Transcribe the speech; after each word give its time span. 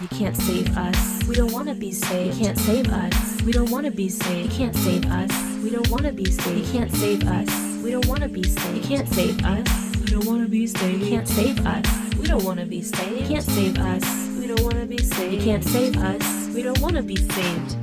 You 0.00 0.08
can't 0.08 0.34
save 0.34 0.78
us. 0.78 1.24
We 1.24 1.34
don't 1.34 1.52
want 1.52 1.68
to 1.68 1.74
be 1.74 1.92
saved. 1.92 2.38
You 2.38 2.44
can't 2.46 2.58
save 2.58 2.88
us. 2.88 3.42
We 3.42 3.52
don't 3.52 3.70
want 3.70 3.84
to 3.84 3.90
be 3.90 4.08
saved. 4.08 4.50
You 4.50 4.58
can't 4.58 4.74
save 4.74 5.04
us. 5.04 5.30
We 5.62 5.68
don't 5.68 5.90
want 5.90 6.04
to 6.04 6.12
be 6.12 6.24
saved. 6.24 6.66
You 6.66 6.72
can't 6.72 6.90
save 6.90 7.28
us. 7.28 7.82
We 7.84 7.90
don't 7.90 8.06
want 8.06 8.22
to 8.22 8.28
be 8.28 8.42
saved. 8.42 8.76
You 8.76 8.82
can't 8.88 9.06
save 9.06 9.44
us. 9.44 9.66
We 10.00 10.06
don't 10.06 10.24
want 10.24 10.40
to 10.42 10.48
be 10.48 10.66
saved. 10.66 11.02
You 11.02 11.08
can't 11.10 11.28
save 11.28 11.66
us. 11.66 12.14
We 12.16 12.26
don't 12.26 12.42
want 12.44 12.60
to 12.60 12.64
be 12.66 12.80
saved. 12.80 13.20
You 13.20 13.26
can't 13.26 13.44
save 13.44 13.78
us. 13.78 14.38
We 14.38 14.46
don't 14.46 14.62
want 14.62 14.76
to 14.76 14.86
be 14.86 14.96
saved. 14.96 15.34
You 15.34 15.40
can't 15.42 15.64
save 15.64 15.96
us. 15.98 16.48
We 16.54 16.62
don't 16.62 16.80
want 16.80 16.96
to 16.96 17.02
be 17.02 17.16
saved. 17.16 17.76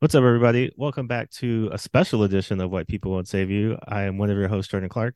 What's 0.00 0.16
up, 0.16 0.24
everybody? 0.24 0.72
Welcome 0.76 1.06
back 1.06 1.30
to 1.34 1.70
a 1.72 1.78
special 1.78 2.24
edition 2.24 2.60
of 2.60 2.72
White 2.72 2.88
People 2.88 3.12
Won't 3.12 3.28
Save 3.28 3.48
You. 3.48 3.78
I 3.86 4.02
am 4.02 4.18
one 4.18 4.28
of 4.28 4.36
your 4.36 4.48
hosts, 4.48 4.72
Jordan 4.72 4.88
Clark. 4.88 5.14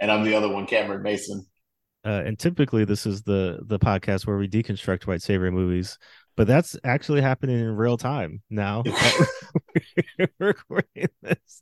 And 0.00 0.10
I'm 0.10 0.24
the 0.24 0.34
other 0.34 0.48
one, 0.48 0.66
Cameron 0.66 1.02
Mason. 1.02 1.46
Uh, 2.08 2.22
and 2.24 2.38
typically, 2.38 2.86
this 2.86 3.04
is 3.04 3.22
the 3.22 3.58
the 3.66 3.78
podcast 3.78 4.26
where 4.26 4.38
we 4.38 4.48
deconstruct 4.48 5.06
white 5.06 5.20
savior 5.20 5.50
movies, 5.50 5.98
but 6.38 6.46
that's 6.46 6.74
actually 6.82 7.20
happening 7.20 7.58
in 7.58 7.76
real 7.76 7.98
time 7.98 8.40
now. 8.48 8.82
we're 10.18 10.28
recording 10.38 11.08
this. 11.20 11.60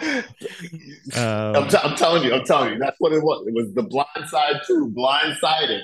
Um, 0.00 1.56
I'm, 1.56 1.68
t- 1.68 1.76
I'm, 1.82 1.94
telling 1.94 2.22
you, 2.22 2.32
I'm 2.32 2.44
telling 2.46 2.72
you, 2.72 2.78
that's 2.78 2.96
what 3.00 3.12
it 3.12 3.22
was. 3.22 3.46
It 3.46 3.52
was 3.52 3.74
the 3.74 3.82
blind 3.82 4.28
side 4.28 4.62
too, 4.66 4.94
blindsided. 4.96 5.82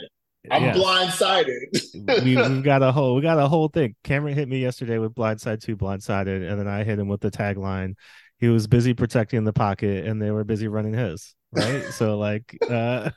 I'm 0.51 0.62
yeah. 0.65 0.73
blindsided. 0.73 2.24
we, 2.24 2.34
have 2.37 2.62
got 2.62 2.82
a 2.82 2.93
whole, 2.93 3.15
we 3.15 3.20
got 3.20 3.38
a 3.38 3.46
whole 3.46 3.68
thing. 3.68 3.95
Cameron 4.04 4.34
hit 4.34 4.48
me 4.48 4.59
yesterday 4.59 4.96
with 4.96 5.15
blindside 5.15 5.60
two, 5.60 5.77
blindsided, 5.77 6.51
and 6.51 6.59
then 6.59 6.66
I 6.66 6.82
hit 6.82 6.98
him 6.98 7.09
with 7.09 7.20
the 7.20 7.30
tagline. 7.30 7.93
He 8.38 8.48
was 8.48 8.66
busy 8.66 8.95
protecting 8.95 9.45
the 9.45 9.52
pocket, 9.52 10.06
and 10.06 10.20
they 10.20 10.30
were 10.30 10.45
busy 10.45 10.66
running 10.66 10.95
his. 10.95 11.34
Right, 11.54 11.84
so 11.93 12.16
like. 12.16 12.57
uh 12.70 13.10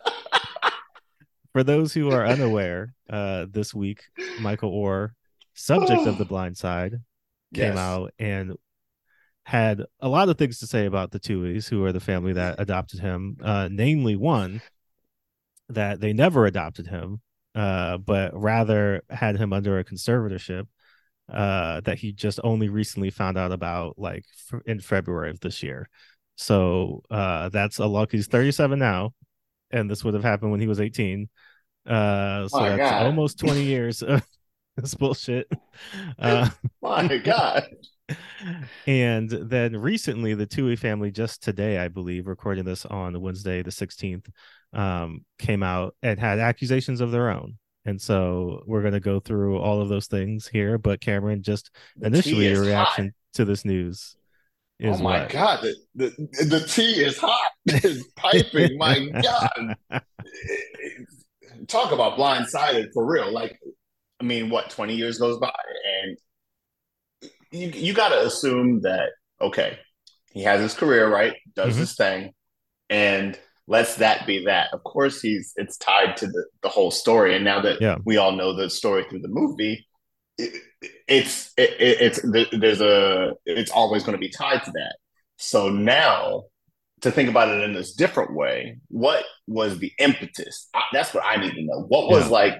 for 1.56 1.64
those 1.64 1.94
who 1.94 2.11
are 2.11 2.25
unaware, 2.25 2.94
uh, 3.09 3.45
this 3.50 3.73
week, 3.73 4.03
Michael 4.42 4.73
Oher, 4.73 5.11
subject 5.53 6.06
of 6.06 6.17
The 6.17 6.25
Blind 6.34 6.58
Side, 6.58 6.95
came 7.53 7.64
yes. 7.64 7.78
out 7.78 8.14
and 8.20 8.58
had 9.44 9.86
a 10.02 10.09
lot 10.09 10.28
of 10.28 10.38
things 10.38 10.59
to 10.59 10.67
say 10.67 10.86
about 10.86 11.12
the 11.12 11.20
Tuohys, 11.20 11.70
who 11.70 11.86
are 11.86 11.94
the 11.94 12.02
family 12.02 12.34
that 12.34 12.59
adopted 12.59 13.00
him. 13.00 13.38
Uh, 13.42 13.70
namely, 13.72 14.17
one 14.17 14.62
that 15.70 16.02
they 16.02 16.12
never 16.12 16.45
adopted 16.45 16.88
him, 16.88 17.22
uh, 17.56 18.00
but 18.00 18.38
rather 18.38 19.03
had 19.09 19.38
him 19.38 19.53
under 19.53 19.80
a 19.80 19.86
conservatorship 19.86 20.67
uh, 21.31 21.80
that 21.86 22.00
he 22.00 22.12
just 22.12 22.38
only 22.44 22.67
recently 22.67 23.12
found 23.12 23.38
out 23.38 23.53
about, 23.53 23.97
like 23.97 24.25
f- 24.52 24.59
in 24.66 24.81
February 24.81 25.30
of 25.30 25.40
this 25.40 25.64
year. 25.64 25.88
So 26.36 27.02
uh, 27.09 27.47
that's 27.47 27.80
a 27.80 27.86
luck. 27.86 28.12
He's 28.12 28.28
37 28.28 28.78
now, 28.78 29.14
and 29.72 29.90
this 29.90 30.03
would 30.03 30.16
have 30.16 30.23
happened 30.23 30.52
when 30.52 30.59
he 30.59 30.67
was 30.67 30.81
18. 30.81 31.30
Uh, 31.86 32.47
so 32.47 32.59
that's 32.59 32.78
God. 32.78 33.05
almost 33.05 33.39
20 33.39 33.64
years 33.64 34.02
of 34.02 34.25
this 34.78 34.95
bullshit. 34.95 35.52
Uh, 36.19 36.50
My 36.81 37.17
God. 37.17 37.67
And 38.86 39.30
then 39.30 39.78
recently, 39.78 40.33
the 40.36 40.45
Tuohy 40.45 40.78
family, 40.78 41.11
just 41.11 41.41
today, 41.41 41.80
I 41.80 41.88
believe, 41.88 42.28
recording 42.28 42.66
this 42.66 42.86
on 42.86 43.19
Wednesday, 43.19 43.63
the 43.63 43.72
16th, 43.72 44.28
um, 44.73 45.25
came 45.39 45.63
out 45.63 45.95
and 46.03 46.19
had 46.19 46.39
accusations 46.39 47.02
of 47.02 47.11
their 47.11 47.31
own. 47.31 47.58
And 47.86 48.02
so 48.02 48.63
we're 48.66 48.81
going 48.81 48.94
to 48.94 49.00
go 49.00 49.19
through 49.19 49.59
all 49.59 49.81
of 49.81 49.89
those 49.89 50.08
things 50.08 50.47
here. 50.47 50.78
But 50.78 51.02
Cameron, 51.02 51.44
just 51.44 51.72
the 51.97 52.08
initially, 52.08 52.47
your 52.47 52.61
reaction 52.61 53.06
hot. 53.06 53.13
to 53.36 53.45
this 53.45 53.66
news 53.66 54.16
is 54.80 55.00
oh 55.00 55.03
my 55.03 55.22
what? 55.22 55.30
god 55.30 55.63
the, 55.63 55.75
the, 55.95 56.45
the 56.45 56.59
tea 56.67 57.02
is 57.02 57.17
hot 57.17 57.52
it's 57.66 58.03
piping 58.17 58.78
my 58.78 59.08
god 59.22 60.03
talk 61.67 61.92
about 61.92 62.17
blindsided 62.17 62.88
for 62.94 63.06
real. 63.06 63.31
Like, 63.31 63.59
I 64.19 64.24
mean, 64.24 64.50
what 64.50 64.69
twenty 64.69 64.96
years 64.96 65.18
goes 65.18 65.38
by, 65.40 65.53
and 66.02 66.18
you 67.52 67.69
you 67.69 67.94
got 67.94 68.09
to 68.09 68.25
assume 68.25 68.81
that 68.81 69.12
okay, 69.41 69.80
he 70.31 70.44
has 70.44 70.62
his 70.62 70.74
career 70.74 71.09
right, 71.09 71.35
does 71.56 71.72
mm-hmm. 71.72 71.80
his 71.80 71.96
thing, 71.96 72.34
and 72.90 73.40
lets 73.68 73.96
that 73.96 74.28
be 74.28 74.46
that. 74.46 74.74
Of 74.74 74.84
course, 74.84 75.22
he's 75.22 75.53
it's 75.56 75.78
tied 75.78 76.18
to 76.18 76.28
the 76.28 76.46
the 76.62 76.69
whole 76.69 76.91
story, 76.91 77.35
and 77.35 77.44
now 77.44 77.62
that 77.62 77.81
yeah. 77.81 77.97
we 78.06 78.18
all 78.18 78.34
know 78.34 78.56
the 78.56 78.69
story 78.69 79.06
through 79.09 79.22
the 79.22 79.28
movie. 79.28 79.88
It, 80.38 80.62
it's 81.07 81.51
it, 81.57 81.75
it's 81.80 82.19
there's 82.51 82.81
a 82.81 83.34
it's 83.46 83.72
always 83.72 84.03
going 84.03 84.18
to 84.18 84.19
be 84.19 84.30
tied 84.30 84.63
to 84.63 84.72
that. 84.72 84.97
So 85.38 85.69
now 85.69 86.44
to 87.01 87.11
think 87.11 87.29
about 87.29 87.50
it 87.50 87.61
in 87.63 87.73
this 87.73 87.94
different 87.94 88.33
way, 88.33 88.78
what 88.88 89.23
was 89.47 89.79
the 89.79 89.91
impetus? 90.00 90.69
I, 90.73 90.81
that's 90.94 91.13
what 91.13 91.23
I 91.25 91.38
need 91.38 91.53
to 91.53 91.63
know. 91.63 91.85
What 91.88 92.09
was 92.09 92.25
yeah. 92.25 92.31
like, 92.31 92.59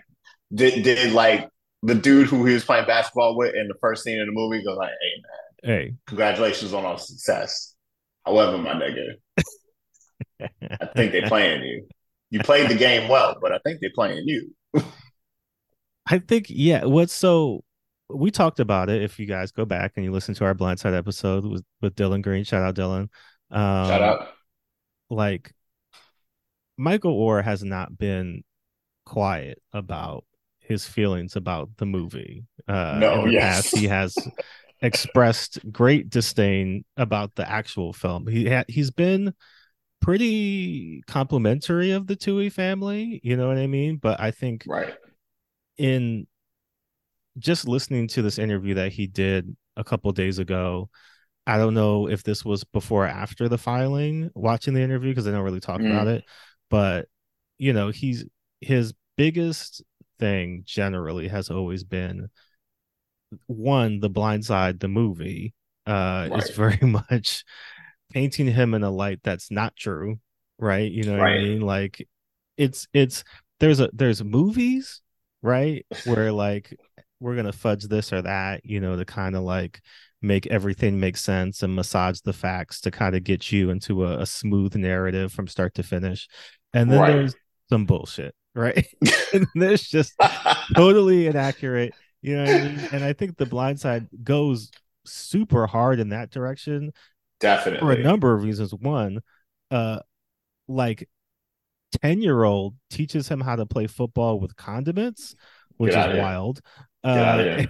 did, 0.54 0.84
did 0.84 1.14
like 1.14 1.50
the 1.84 1.96
dude 1.96 2.28
who 2.28 2.46
he 2.46 2.54
was 2.54 2.66
playing 2.66 2.86
basketball 2.86 3.38
with 3.38 3.56
in 3.56 3.68
the 3.68 3.76
first 3.82 4.04
scene 4.04 4.20
of 4.20 4.26
the 4.28 4.34
movie 4.34 4.64
go 4.64 4.74
like, 4.74 4.90
hey 4.90 5.22
man, 5.22 5.78
hey, 5.78 5.94
congratulations 6.08 6.74
on 6.74 6.86
our 6.86 6.98
success. 6.98 7.76
However, 8.26 8.58
my 8.58 8.74
nigga, 8.74 9.14
I 10.82 10.86
think 10.96 11.12
they're 11.12 11.28
playing 11.28 11.64
you. 11.64 11.88
You 12.32 12.40
played 12.40 12.70
the 12.70 12.76
game 12.76 13.08
well, 13.08 13.38
but 13.40 13.52
I 13.52 13.60
think 13.60 13.80
they're 13.80 13.92
playing 13.94 14.28
you. 14.28 14.54
I 16.08 16.20
think, 16.20 16.48
yeah. 16.50 16.86
What's 16.86 17.14
so 17.14 17.64
we 18.10 18.32
talked 18.32 18.60
about 18.60 18.90
it. 18.90 19.02
If 19.02 19.20
you 19.20 19.26
guys 19.26 19.52
go 19.52 19.66
back 19.66 19.94
and 19.96 20.06
you 20.06 20.12
listen 20.12 20.36
to 20.36 20.46
our 20.46 20.54
blindside 20.54 20.98
episode 20.98 21.46
with, 21.46 21.64
with 21.82 21.96
Dylan 21.96 22.22
Green, 22.22 22.44
shout 22.44 22.64
out 22.64 22.76
Dylan. 22.76 23.10
Um, 23.52 23.88
Shout 23.88 24.02
out. 24.02 24.28
Like 25.10 25.54
Michael 26.78 27.20
Oher 27.20 27.44
has 27.44 27.64
not 27.64 27.98
been 27.98 28.44
quiet 29.06 29.62
about 29.72 30.26
his 30.60 30.86
feelings 30.86 31.36
about 31.36 31.70
the 31.78 31.86
movie. 31.86 32.46
Uh, 32.68 32.98
no, 33.00 33.20
in 33.20 33.26
the 33.26 33.34
yes. 33.34 33.70
past, 33.70 33.78
he 33.78 33.88
has 33.88 34.18
expressed 34.82 35.60
great 35.72 36.10
disdain 36.10 36.84
about 36.98 37.36
the 37.36 37.50
actual 37.50 37.94
film. 37.94 38.28
He 38.28 38.50
ha- 38.50 38.66
he's 38.68 38.92
been 38.92 39.34
pretty 40.02 41.02
complimentary 41.08 41.92
of 41.92 42.08
the 42.08 42.16
Tuohy 42.16 42.52
family, 42.52 43.20
you 43.24 43.38
know 43.38 43.48
what 43.48 43.58
I 43.58 43.68
mean? 43.68 43.98
But 43.98 44.20
I 44.20 44.32
think 44.32 44.64
right 44.68 44.94
in 45.78 46.28
just 47.38 47.68
listening 47.68 48.08
to 48.10 48.22
this 48.22 48.40
interview 48.40 48.76
that 48.76 48.94
he 48.94 49.08
did 49.08 49.56
a 49.76 49.84
couple 49.84 50.12
days 50.12 50.40
ago, 50.40 50.90
I 51.48 51.58
don't 51.58 51.74
know 51.74 52.10
if 52.10 52.24
this 52.24 52.44
was 52.44 52.64
before 52.64 53.06
or 53.06 53.10
after 53.10 53.48
the 53.48 53.58
filing, 53.58 54.32
watching 54.34 54.74
the 54.74 54.82
interview 54.82 55.12
because 55.12 55.26
they 55.26 55.32
don't 55.32 55.44
really 55.44 55.60
talk 55.60 55.80
mm. 55.80 55.92
about 55.92 56.08
it. 56.08 56.24
But 56.70 57.08
you 57.58 57.74
know, 57.74 57.90
he's 57.90 58.26
his 58.62 58.94
biggest 59.18 59.84
thing 60.20 60.64
generally 60.66 61.28
has 61.28 61.50
always 61.50 61.84
been 61.84 62.30
one, 63.48 64.00
the 64.00 64.10
blind 64.10 64.46
side, 64.46 64.80
the 64.80 64.88
movie, 64.88 65.54
uh, 65.86 66.28
right. 66.32 66.44
is 66.44 66.50
very 66.52 66.80
much 66.82 67.44
painting 68.12 68.48
him 68.48 68.74
in 68.74 68.84
a 68.84 68.90
light 68.90 69.20
that's 69.24 69.52
not 69.52 69.76
true. 69.76 70.20
Right. 70.58 70.92
You 70.92 71.04
know 71.04 71.18
what. 71.18 71.28
I 71.28 71.38
mean? 71.40 71.62
Like 71.62 72.08
it's 72.58 72.88
it's 72.94 73.24
there's 73.60 73.80
a 73.80 73.90
there's 73.94 74.24
movies, 74.24 75.02
right? 75.42 75.86
Where 76.06 76.32
like 76.32 76.76
we're 77.20 77.36
gonna 77.36 77.52
fudge 77.52 77.84
this 77.84 78.14
or 78.14 78.22
that, 78.22 78.66
you 78.66 78.80
know, 78.80 78.96
to 78.96 79.06
kind 79.06 79.36
of 79.36 79.44
like 79.44 79.82
make 80.26 80.48
everything 80.48 81.00
make 81.00 81.18
sense 81.18 81.64
and 81.64 81.76
massage 81.76 82.20
the 82.22 82.34
facts 82.34 82.82
to 82.82 82.92
kind 82.92 83.16
of 83.16 83.24
get 83.24 83.52
you 83.52 83.70
into 83.70 84.06
a, 84.06 84.22
a 84.22 84.26
smooth 84.26 84.76
narrative 84.76 85.32
from 85.32 85.48
start 85.48 85.76
to 85.76 85.84
finish. 85.84 86.28
And 86.74 86.92
then 86.92 87.00
right. 87.00 87.14
there's 87.14 87.36
some 87.70 87.86
bullshit, 87.86 88.36
right? 88.54 88.86
and 89.34 89.48
there's 89.56 89.84
just 89.84 90.14
totally 90.76 91.28
inaccurate, 91.28 91.94
you 92.22 92.36
know 92.36 92.44
I 92.44 92.62
mean? 92.64 92.80
And 92.92 93.04
I 93.04 93.14
think 93.14 93.38
the 93.38 93.46
blind 93.46 93.80
side 93.80 94.08
goes 94.24 94.72
super 95.06 95.68
hard 95.68 96.00
in 96.00 96.10
that 96.10 96.32
direction. 96.32 96.92
Definitely. 97.40 97.80
For 97.80 97.92
a 97.92 98.04
number 98.04 98.34
of 98.34 98.44
reasons. 98.44 98.74
One, 98.74 99.22
uh 99.72 100.00
like 100.68 101.08
10 102.02 102.22
year 102.22 102.44
old 102.44 102.76
teaches 102.90 103.28
him 103.28 103.40
how 103.40 103.56
to 103.56 103.66
play 103.66 103.88
football 103.88 104.40
with 104.40 104.56
condiments, 104.56 105.36
which 105.78 105.92
is 105.92 106.20
wild. 106.20 106.62
Uh, 107.04 107.66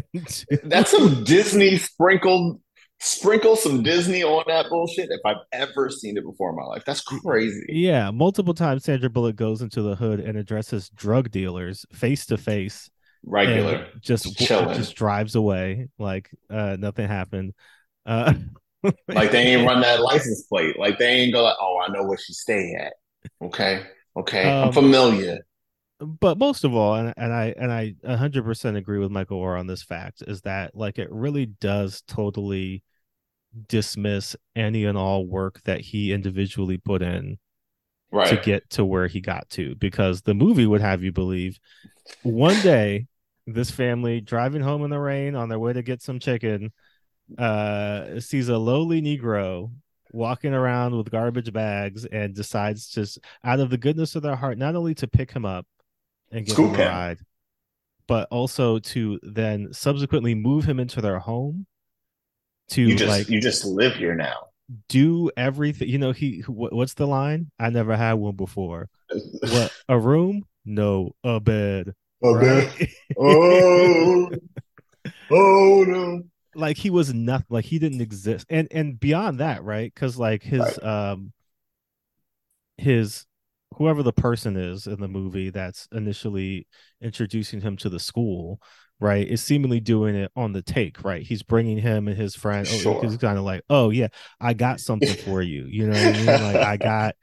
That's 0.64 0.90
some 0.90 1.24
Disney 1.24 1.76
sprinkled 1.76 2.60
sprinkle 3.04 3.56
some 3.56 3.82
Disney 3.82 4.22
on 4.22 4.44
that 4.46 4.68
bullshit 4.68 5.10
if 5.10 5.20
I've 5.26 5.44
ever 5.52 5.90
seen 5.90 6.16
it 6.16 6.24
before 6.24 6.50
in 6.50 6.56
my 6.56 6.62
life. 6.62 6.84
That's 6.86 7.00
crazy. 7.00 7.64
Yeah, 7.68 8.12
multiple 8.12 8.54
times 8.54 8.84
Sandra 8.84 9.10
Bullock 9.10 9.34
goes 9.34 9.60
into 9.60 9.82
the 9.82 9.96
hood 9.96 10.20
and 10.20 10.38
addresses 10.38 10.88
drug 10.90 11.30
dealers 11.30 11.84
face 11.92 12.26
to 12.26 12.38
face. 12.38 12.90
Regular. 13.24 13.88
Just 14.00 14.36
Chilling. 14.38 14.76
just 14.76 14.94
drives 14.94 15.34
away 15.34 15.88
like 15.98 16.30
uh 16.48 16.76
nothing 16.78 17.08
happened. 17.08 17.54
Uh 18.06 18.34
like 19.08 19.30
they 19.32 19.42
ain't 19.42 19.66
run 19.66 19.80
that 19.80 20.00
license 20.00 20.42
plate. 20.42 20.78
Like 20.78 20.98
they 20.98 21.08
ain't 21.08 21.32
go 21.32 21.42
like, 21.42 21.56
oh, 21.60 21.80
I 21.84 21.92
know 21.92 22.04
where 22.04 22.18
she 22.18 22.32
stay 22.32 22.74
at. 22.80 22.94
Okay. 23.44 23.82
Okay. 24.16 24.44
Um, 24.48 24.68
I'm 24.68 24.72
familiar 24.72 25.40
but 26.02 26.38
most 26.38 26.64
of 26.64 26.74
all, 26.74 26.94
and, 26.94 27.14
and 27.16 27.32
I 27.32 27.54
and 27.56 27.72
I 27.72 27.94
100% 28.04 28.76
agree 28.76 28.98
with 28.98 29.10
Michael 29.10 29.40
Oher 29.40 29.58
on 29.58 29.66
this 29.66 29.82
fact 29.82 30.22
is 30.26 30.42
that 30.42 30.74
like 30.74 30.98
it 30.98 31.10
really 31.10 31.46
does 31.46 32.02
totally 32.06 32.82
dismiss 33.68 34.34
any 34.56 34.84
and 34.84 34.96
all 34.96 35.26
work 35.26 35.62
that 35.64 35.80
he 35.80 36.12
individually 36.12 36.78
put 36.78 37.02
in 37.02 37.38
right. 38.10 38.28
to 38.28 38.36
get 38.36 38.68
to 38.70 38.84
where 38.84 39.06
he 39.06 39.20
got 39.20 39.48
to 39.50 39.74
because 39.76 40.22
the 40.22 40.34
movie 40.34 40.66
would 40.66 40.80
have 40.80 41.02
you 41.02 41.12
believe 41.12 41.58
one 42.22 42.58
day 42.62 43.06
this 43.46 43.70
family 43.70 44.20
driving 44.20 44.62
home 44.62 44.84
in 44.84 44.90
the 44.90 44.98
rain 44.98 45.34
on 45.34 45.48
their 45.48 45.58
way 45.58 45.72
to 45.72 45.82
get 45.82 46.00
some 46.00 46.18
chicken 46.18 46.72
uh 47.36 48.18
sees 48.20 48.48
a 48.48 48.56
lowly 48.56 49.02
negro 49.02 49.70
walking 50.12 50.54
around 50.54 50.96
with 50.96 51.10
garbage 51.10 51.52
bags 51.52 52.04
and 52.06 52.34
decides 52.34 52.88
just 52.88 53.18
out 53.44 53.60
of 53.60 53.70
the 53.70 53.78
goodness 53.78 54.14
of 54.14 54.22
their 54.22 54.36
heart 54.36 54.56
not 54.56 54.76
only 54.76 54.94
to 54.94 55.06
pick 55.06 55.30
him 55.30 55.44
up 55.44 55.66
and 56.32 56.44
give 56.46 56.54
Scoop 56.54 56.74
him 56.74 56.80
a 56.80 56.88
ride 56.88 57.18
but 58.08 58.26
also 58.30 58.78
to 58.80 59.20
then 59.22 59.72
subsequently 59.72 60.34
move 60.34 60.64
him 60.64 60.80
into 60.80 61.00
their 61.00 61.20
home 61.20 61.66
to 62.70 62.82
You 62.82 62.96
just 62.96 63.08
like 63.08 63.28
you 63.28 63.40
just 63.40 63.64
live 63.64 63.94
here 63.94 64.14
now. 64.16 64.48
do 64.88 65.30
everything 65.36 65.88
you 65.88 65.98
know 65.98 66.10
he 66.12 66.40
what, 66.46 66.72
what's 66.72 66.94
the 66.94 67.06
line 67.06 67.50
i 67.60 67.68
never 67.70 67.96
had 67.96 68.14
one 68.14 68.34
before 68.34 68.88
what 69.52 69.70
a 69.88 69.98
room 69.98 70.44
no 70.64 71.12
a 71.22 71.38
bed 71.38 71.94
Oh, 72.24 72.34
man. 72.34 72.64
right? 72.66 72.88
oh, 73.18 74.30
oh 75.30 75.84
no. 75.86 76.22
like 76.54 76.76
he 76.76 76.88
was 76.90 77.12
nothing 77.12 77.46
like 77.50 77.64
he 77.64 77.78
didn't 77.78 78.00
exist 78.00 78.46
and 78.48 78.68
and 78.70 78.98
beyond 79.00 79.40
that 79.40 79.64
right 79.64 79.92
because 79.92 80.16
like 80.18 80.42
his 80.42 80.60
Right. 80.60 81.10
um 81.10 81.32
his 82.78 83.26
whoever 83.76 84.02
the 84.02 84.12
person 84.12 84.56
is 84.56 84.86
in 84.86 85.00
the 85.00 85.08
movie 85.08 85.50
that's 85.50 85.88
initially 85.92 86.66
introducing 87.00 87.60
him 87.60 87.76
to 87.76 87.88
the 87.88 87.98
school 88.00 88.60
right 89.00 89.26
is 89.26 89.42
seemingly 89.42 89.80
doing 89.80 90.14
it 90.14 90.30
on 90.36 90.52
the 90.52 90.62
take 90.62 91.02
right 91.04 91.22
he's 91.22 91.42
bringing 91.42 91.78
him 91.78 92.06
and 92.08 92.16
his 92.16 92.34
friend 92.34 92.66
oh, 92.70 92.78
Sure. 92.78 93.02
he's 93.02 93.16
kind 93.16 93.36
of 93.38 93.44
like 93.44 93.62
oh 93.70 93.90
yeah 93.90 94.08
i 94.40 94.52
got 94.54 94.78
something 94.80 95.14
for 95.14 95.42
you 95.42 95.64
you 95.68 95.86
know 95.86 95.92
what 95.92 96.14
i 96.14 96.18
mean 96.18 96.26
like 96.26 96.56
i 96.56 96.76
got 96.76 97.14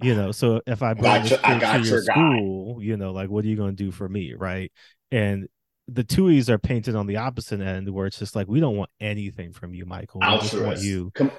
you 0.00 0.14
know 0.14 0.32
so 0.32 0.60
if 0.66 0.82
i 0.82 0.92
bring 0.94 1.22
this 1.22 1.30
kid 1.40 1.60
to 1.60 1.66
your 1.78 1.84
your 1.84 2.04
guy. 2.04 2.14
school 2.14 2.82
you 2.82 2.96
know 2.96 3.12
like 3.12 3.30
what 3.30 3.44
are 3.44 3.48
you 3.48 3.56
going 3.56 3.74
to 3.74 3.84
do 3.84 3.90
for 3.90 4.08
me 4.08 4.34
right 4.36 4.70
and 5.10 5.48
the 5.88 6.04
Tuohys 6.04 6.48
are 6.48 6.58
painted 6.58 6.94
on 6.94 7.06
the 7.06 7.16
opposite 7.16 7.60
end 7.60 7.88
where 7.88 8.06
it's 8.06 8.18
just 8.18 8.36
like 8.36 8.46
we 8.46 8.60
don't 8.60 8.76
want 8.76 8.90
anything 9.00 9.52
from 9.52 9.74
you 9.74 9.84
michael 9.86 10.20
we 10.20 10.38
just 10.38 10.54
want 10.58 10.80
you 10.80 11.10
Com- 11.14 11.30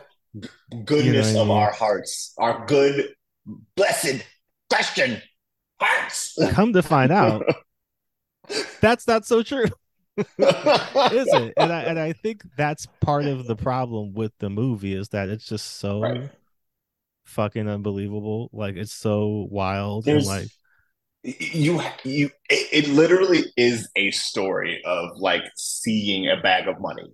goodness 0.86 1.06
You 1.06 1.14
know 1.14 1.20
what 1.20 1.26
I 1.38 1.42
of 1.42 1.48
mean? 1.48 1.58
our 1.58 1.72
hearts, 1.72 2.34
our 2.38 2.66
good, 2.66 3.10
blessed 3.76 4.24
Hearts. 5.80 6.38
come 6.52 6.74
to 6.74 6.82
find 6.84 7.12
out 7.12 7.46
that's 8.82 9.08
not 9.08 9.26
so 9.26 9.44
true 9.44 9.66
is 10.18 11.34
it 11.34 11.54
and 11.58 11.72
i 11.74 11.82
and 11.82 12.00
i 12.00 12.14
think 12.14 12.44
that's 12.56 12.86
part 13.02 13.26
of 13.26 13.48
the 13.48 13.56
problem 13.56 14.14
with 14.14 14.32
the 14.40 14.50
movie 14.50 14.94
is 14.94 15.10
that 15.10 15.30
it's 15.30 15.46
just 15.48 15.80
so 15.80 16.02
Right. 16.02 16.30
fucking 17.26 17.68
unbelievable 17.70 18.50
like 18.54 18.76
it's 18.76 18.94
so 18.94 19.48
wild 19.50 20.06
There's 20.06 20.26
and 20.26 20.36
like 20.38 20.48
you 21.24 21.82
you 22.04 22.30
it, 22.50 22.86
it 22.86 22.88
literally 22.90 23.44
is 23.56 23.90
a 23.96 24.12
story 24.12 24.82
of 24.84 25.18
like 25.18 25.44
seeing 25.56 26.28
a 26.30 26.38
bag 26.42 26.68
of 26.68 26.80
money. 26.82 27.14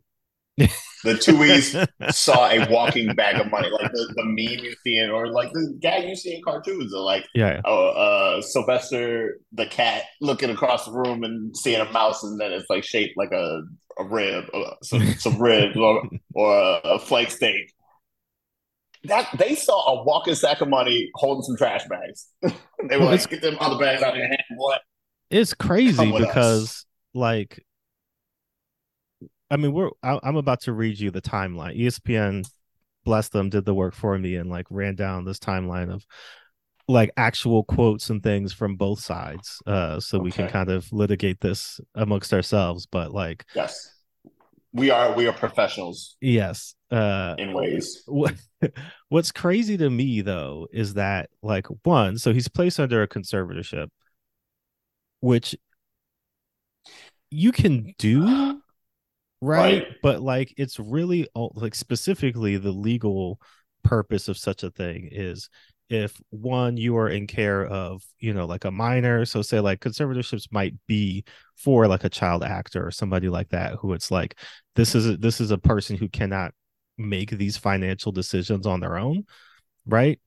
The 1.04 1.14
Tuohys 1.14 1.88
saw 2.14 2.50
a 2.50 2.70
walking 2.70 3.16
bag 3.16 3.40
of 3.40 3.50
money, 3.50 3.70
like 3.70 3.92
the, 3.92 4.14
the 4.18 4.26
meme 4.26 4.64
you 4.66 4.76
see 4.84 4.98
in, 4.98 5.10
or 5.10 5.28
like 5.28 5.52
the 5.54 5.78
guy 5.82 6.00
you 6.00 6.16
see 6.16 6.36
in 6.36 6.42
cartoons, 6.44 6.94
or 6.94 7.02
like 7.02 7.26
yeah 7.34 7.62
oh, 7.64 7.88
uh, 7.90 8.42
Sylvester 8.42 9.40
the 9.54 9.66
cat 9.66 10.04
looking 10.20 10.50
across 10.50 10.86
the 10.86 10.92
room 10.92 11.24
and 11.24 11.56
seeing 11.56 11.80
a 11.80 11.90
mouse, 11.92 12.24
and 12.24 12.40
then 12.40 12.52
it's 12.52 12.70
like 12.70 12.84
shaped 12.84 13.16
like 13.16 13.32
a, 13.32 13.62
a 13.98 14.04
rib, 14.06 14.46
uh, 14.54 14.74
some, 14.84 15.14
some 15.14 15.42
ribs, 15.42 15.78
or, 15.78 16.04
or 16.36 16.54
a, 16.58 16.82
a 16.84 17.00
flake 17.00 17.32
steak. 17.32 17.74
That 19.06 19.30
they 19.38 19.56
saw 19.56 19.94
a 20.00 20.04
walking 20.04 20.36
sack 20.36 20.60
of 20.60 20.68
money 20.68 21.10
holding 21.16 21.44
some 21.44 21.56
trash 21.56 21.86
bags. 21.88 22.28
they 22.42 22.98
were 22.98 23.06
Well, 23.06 23.12
like, 23.12 23.30
"Get 23.30 23.42
them 23.42 23.56
other 23.62 23.78
bags 23.80 24.02
out 24.04 24.12
of 24.12 24.18
your 24.18 24.28
hand, 24.28 24.44
what?" 24.58 24.82
it's 25.30 25.54
crazy 25.54 26.12
with 26.12 26.24
us. 26.24 26.28
because 26.28 26.86
like 27.14 27.64
i 29.52 29.58
mean 29.58 29.74
we're 29.74 29.90
I, 30.04 30.20
i'm 30.24 30.36
about 30.36 30.62
to 30.62 30.74
read 30.74 31.00
you 31.00 31.12
the 31.12 31.22
timeline 31.22 31.80
espn 31.80 32.48
bless 33.06 33.30
them 33.30 33.50
did 33.50 33.66
the 33.66 33.74
work 33.74 33.96
for 33.96 34.18
me 34.18 34.36
and 34.36 34.50
like 34.50 34.66
ran 34.70 34.96
down 34.96 35.26
this 35.26 35.40
timeline 35.40 35.92
of 35.94 36.06
like 36.88 37.12
actual 37.18 37.64
quotes 37.64 38.10
and 38.10 38.22
things 38.24 38.52
from 38.52 38.76
both 38.76 39.00
sides 39.00 39.62
uh 39.68 40.00
so 40.00 40.18
we 40.20 40.32
can 40.32 40.48
kind 40.48 40.70
of 40.70 40.92
litigate 40.92 41.40
this 41.40 41.80
amongst 41.96 42.34
ourselves 42.34 42.86
but 42.88 43.12
like 43.14 43.46
Yes, 43.56 43.94
we 44.74 44.90
are. 44.92 45.14
We 45.14 45.28
are 45.28 45.34
professionals 45.34 46.18
yes 46.20 46.76
uh 46.92 47.36
in 47.38 47.54
ways. 47.54 48.04
what 48.08 48.34
what's 49.10 49.32
crazy 49.32 49.78
to 49.78 49.90
me 49.90 50.22
though 50.22 50.68
is 50.72 50.96
that 50.96 51.30
like 51.44 51.68
one 51.84 52.18
so 52.18 52.34
he's 52.34 52.48
placed 52.48 52.80
under 52.80 53.02
a 53.04 53.08
conservatorship 53.08 53.88
which 55.22 55.56
you 57.30 57.52
can 57.52 57.94
do 58.00 58.59
right, 59.42 59.84
Right. 59.84 59.88
but 60.02 60.22
like 60.22 60.54
it's 60.58 60.80
really 60.80 61.28
all- 61.34 61.54
like 61.56 61.76
specifically 61.76 62.58
the 62.58 62.72
legal 62.72 63.40
purpose 63.84 64.28
of 64.28 64.38
such 64.38 64.64
a 64.64 64.72
thing 64.72 65.08
is 65.12 65.50
if 65.90 66.20
one 66.30 66.78
you 66.78 66.98
are 66.98 67.10
in 67.10 67.26
care 67.26 67.66
of 67.66 68.04
you 68.20 68.34
know 68.34 68.46
like 68.46 68.66
a 68.66 68.70
minor 68.72 69.26
so 69.26 69.42
say 69.42 69.60
like 69.60 69.80
conservatorships 69.80 70.48
might 70.52 70.76
be 70.88 71.24
for 71.56 71.88
like 71.88 72.04
a 72.04 72.10
child 72.10 72.44
actor 72.44 72.86
or 72.86 72.92
somebody 72.92 73.28
like 73.30 73.50
that 73.50 73.74
who 73.76 73.94
it's 73.94 74.12
like 74.12 74.38
this 74.76 74.94
is 74.94 75.08
a, 75.08 75.18
this 75.18 75.42
is 75.42 75.50
a 75.50 75.58
person 75.58 75.96
who 75.98 76.08
cannot 76.10 76.52
make 76.98 77.32
these 77.32 77.58
financial 77.58 78.12
decisions 78.12 78.68
on 78.68 78.82
their 78.82 78.98
own 78.98 79.24
right 79.88 80.20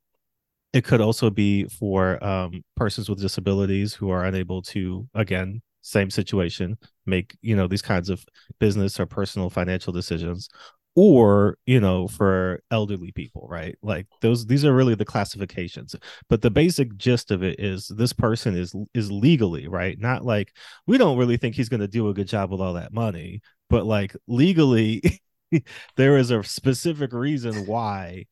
it 0.73 0.83
could 0.85 1.03
also 1.03 1.29
be 1.29 1.65
for 1.67 2.23
um, 2.25 2.65
persons 2.77 3.09
with 3.11 3.21
disabilities 3.21 3.93
who 3.93 4.09
are 4.11 4.25
unable 4.25 4.63
to 4.63 5.07
again 5.15 5.61
same 5.83 6.11
situation 6.11 6.79
make 7.07 7.37
you 7.43 7.57
know 7.57 7.67
these 7.67 7.83
kinds 7.83 8.09
of 8.09 8.25
business 8.59 8.99
or 9.01 9.07
personal 9.07 9.51
financial 9.51 9.93
decisions 9.93 10.49
or 10.95 11.57
you 11.67 11.81
know 11.81 12.07
for 12.07 12.63
elderly 12.71 13.13
people 13.13 13.47
right? 13.51 13.77
Like 13.83 14.07
those 14.21 14.47
these 14.47 14.65
are 14.65 14.75
really 14.75 14.95
the 14.95 15.05
classifications. 15.05 15.97
But 16.29 16.43
the 16.43 16.51
basic 16.51 16.97
gist 16.97 17.31
of 17.31 17.43
it 17.43 17.59
is 17.59 17.89
this 17.89 18.13
person 18.13 18.57
is 18.57 18.75
is 18.95 19.11
legally 19.11 19.69
right? 19.69 19.99
Not 19.99 20.25
like 20.25 20.53
we 20.87 20.99
don't 20.99 21.19
really 21.19 21.37
think 21.37 21.55
he's 21.55 21.69
going 21.69 21.81
to 21.81 21.89
do 21.89 22.09
a 22.09 22.15
good 22.15 22.29
job 22.29 22.51
with 22.51 22.61
all 22.61 22.75
that 22.75 22.93
money 22.93 23.41
but 23.71 23.87
like 23.87 24.15
legally 24.29 25.03
there 25.97 26.17
is 26.19 26.31
a 26.31 26.45
specific 26.45 27.13
reason 27.13 27.67
why 27.67 28.27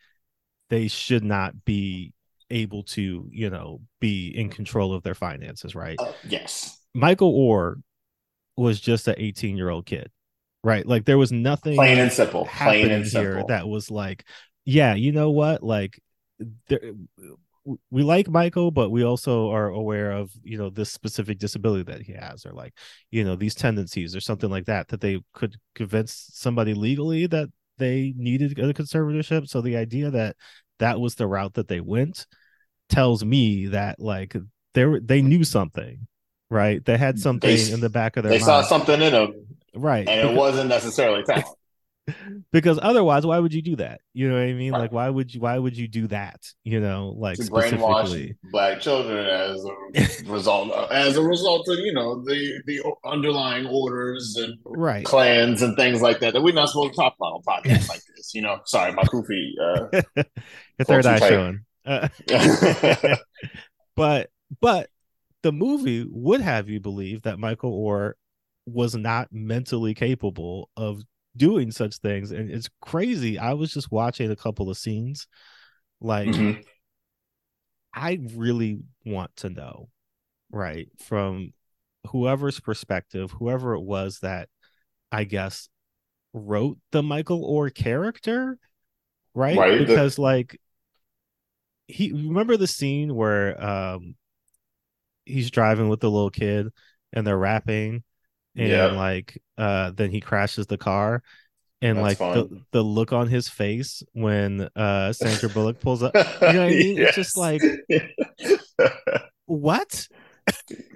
they 0.68 0.86
should 0.88 1.24
not 1.24 1.64
be 1.64 2.12
able 2.50 2.82
to 2.82 3.28
you 3.30 3.48
know 3.48 3.80
be 4.00 4.28
in 4.28 4.50
control 4.50 4.92
of 4.92 5.02
their 5.02 5.14
finances 5.14 5.74
right? 5.74 5.98
Uh, 6.00 6.12
yes, 6.24 6.79
michael 6.94 7.32
Oher 7.32 7.76
was 8.56 8.80
just 8.80 9.08
an 9.08 9.14
18 9.16 9.56
year 9.56 9.70
old 9.70 9.86
kid 9.86 10.10
right 10.62 10.86
like 10.86 11.04
there 11.04 11.18
was 11.18 11.32
nothing 11.32 11.76
plain 11.76 11.98
and 11.98 12.12
simple. 12.12 12.46
Plain 12.46 12.90
and 12.90 13.04
here 13.04 13.32
simple. 13.32 13.46
that 13.48 13.68
was 13.68 13.90
like 13.90 14.26
yeah 14.64 14.94
you 14.94 15.12
know 15.12 15.30
what 15.30 15.62
like 15.62 15.98
there 16.68 16.92
we 17.90 18.02
like 18.02 18.28
michael 18.28 18.70
but 18.70 18.90
we 18.90 19.04
also 19.04 19.50
are 19.50 19.68
aware 19.68 20.12
of 20.12 20.30
you 20.42 20.58
know 20.58 20.70
this 20.70 20.90
specific 20.90 21.38
disability 21.38 21.84
that 21.84 22.02
he 22.02 22.12
has 22.12 22.44
or 22.46 22.52
like 22.52 22.74
you 23.10 23.24
know 23.24 23.36
these 23.36 23.54
tendencies 23.54 24.16
or 24.16 24.20
something 24.20 24.50
like 24.50 24.66
that 24.66 24.88
that 24.88 25.00
they 25.00 25.20
could 25.34 25.56
convince 25.74 26.30
somebody 26.32 26.74
legally 26.74 27.26
that 27.26 27.48
they 27.78 28.12
needed 28.16 28.58
a 28.58 28.74
conservatorship 28.74 29.48
so 29.48 29.60
the 29.60 29.76
idea 29.76 30.10
that 30.10 30.36
that 30.78 31.00
was 31.00 31.14
the 31.14 31.26
route 31.26 31.54
that 31.54 31.68
they 31.68 31.80
went 31.80 32.26
tells 32.88 33.24
me 33.24 33.66
that 33.66 34.00
like 34.00 34.34
they 34.74 34.84
were 34.84 35.00
they 35.00 35.22
knew 35.22 35.44
something 35.44 36.06
right 36.50 36.84
they 36.84 36.96
had 36.98 37.18
something 37.18 37.50
s- 37.50 37.70
in 37.70 37.80
the 37.80 37.88
back 37.90 38.16
of 38.16 38.24
their 38.24 38.32
they 38.32 38.38
mind 38.38 38.44
saw 38.46 38.62
something 38.62 39.00
in 39.00 39.12
him, 39.14 39.34
right 39.74 40.08
and 40.08 40.30
it 40.30 40.34
wasn't 40.36 40.68
necessarily 40.68 41.22
talent. 41.22 41.46
because 42.52 42.76
otherwise 42.82 43.24
why 43.24 43.38
would 43.38 43.54
you 43.54 43.62
do 43.62 43.76
that 43.76 44.00
you 44.14 44.28
know 44.28 44.34
what 44.34 44.42
i 44.42 44.52
mean 44.52 44.72
Right. 44.72 44.80
like 44.80 44.92
why 44.92 45.08
would 45.08 45.32
you 45.32 45.40
why 45.40 45.56
would 45.56 45.76
you 45.76 45.86
do 45.86 46.08
that 46.08 46.40
you 46.64 46.80
know 46.80 47.14
like 47.16 47.36
to 47.36 47.42
brainwash 47.44 48.06
specifically 48.06 48.36
black 48.44 48.80
children 48.80 49.26
as 49.26 49.64
a 49.64 50.30
result 50.32 50.72
as 50.90 51.16
a 51.16 51.22
result 51.22 51.68
of 51.68 51.78
you 51.78 51.92
know 51.92 52.20
the 52.24 52.62
the 52.66 52.82
underlying 53.04 53.66
orders 53.66 54.34
and 54.36 54.58
right 54.64 55.04
clans 55.04 55.62
and 55.62 55.76
things 55.76 56.02
like 56.02 56.18
that 56.18 56.32
that 56.32 56.40
we're 56.42 56.52
not 56.54 56.68
supposed 56.68 56.94
to 56.94 56.96
talk 56.96 57.14
about 57.20 57.34
on 57.34 57.42
podcasts 57.42 57.88
like 57.88 58.00
this. 58.16 58.32
You 58.34 58.42
know, 58.42 58.58
sorry, 58.64 58.92
my 58.92 59.04
goofy. 59.04 59.54
Uh, 59.62 59.86
your 60.16 60.84
third 60.84 61.06
eye 61.06 61.18
showing 61.20 61.60
uh, 61.86 62.08
but 63.96 64.30
but 64.60 64.88
the 65.42 65.52
movie 65.52 66.06
would 66.10 66.40
have 66.40 66.68
you 66.68 66.80
believe 66.80 67.22
that 67.22 67.38
michael 67.38 67.72
Oher 67.72 68.12
was 68.66 68.94
not 68.94 69.28
mentally 69.32 69.94
capable 69.94 70.68
of 70.76 71.02
doing 71.36 71.70
such 71.70 71.96
things 71.98 72.30
and 72.30 72.50
it's 72.50 72.68
crazy 72.80 73.38
i 73.38 73.52
was 73.52 73.72
just 73.72 73.90
watching 73.90 74.30
a 74.30 74.36
couple 74.36 74.68
of 74.70 74.76
scenes 74.78 75.26
like 76.00 76.28
mhm. 76.28 76.64
I 77.92 78.18
really 78.34 78.80
want 79.04 79.34
to 79.36 79.50
know, 79.50 79.88
right, 80.50 80.88
from 80.98 81.52
whoever's 82.06 82.60
perspective, 82.60 83.30
whoever 83.32 83.74
it 83.74 83.82
was 83.82 84.20
that 84.20 84.48
I 85.10 85.24
guess 85.24 85.68
wrote 86.32 86.78
the 86.92 87.02
Michael 87.02 87.52
Oher 87.52 87.74
character, 87.74 88.58
right? 89.34 89.58
Right, 89.58 89.78
the- 89.78 89.86
Because 89.86 90.18
like 90.18 90.60
he 91.88 92.12
remember 92.12 92.56
the 92.56 92.68
scene 92.68 93.14
where 93.14 93.60
um 93.62 94.14
he's 95.30 95.50
driving 95.50 95.88
with 95.88 96.00
the 96.00 96.10
little 96.10 96.30
kid 96.30 96.68
and 97.12 97.26
they're 97.26 97.38
rapping 97.38 98.02
and 98.56 98.68
Yeah. 98.68 98.86
like 98.86 99.40
uh 99.58 99.92
then 99.92 100.10
he 100.10 100.20
crashes 100.20 100.66
the 100.66 100.78
car 100.78 101.22
and 101.82 101.98
That's 101.98 102.20
like 102.20 102.34
the, 102.34 102.44
fun. 102.48 102.66
the 102.72 102.82
look 102.82 103.12
on 103.12 103.28
his 103.28 103.48
face 103.48 104.02
when 104.12 104.68
uh 104.76 105.12
Sandra 105.12 105.48
Bullock 105.48 105.80
pulls 105.80 106.02
up 106.02 106.14
you 106.14 106.20
know 106.20 106.30
what 106.40 106.56
I 106.56 106.68
mean? 106.70 106.98
It's 106.98 107.14
just 107.16 107.36
like 107.36 107.62
what 109.46 110.06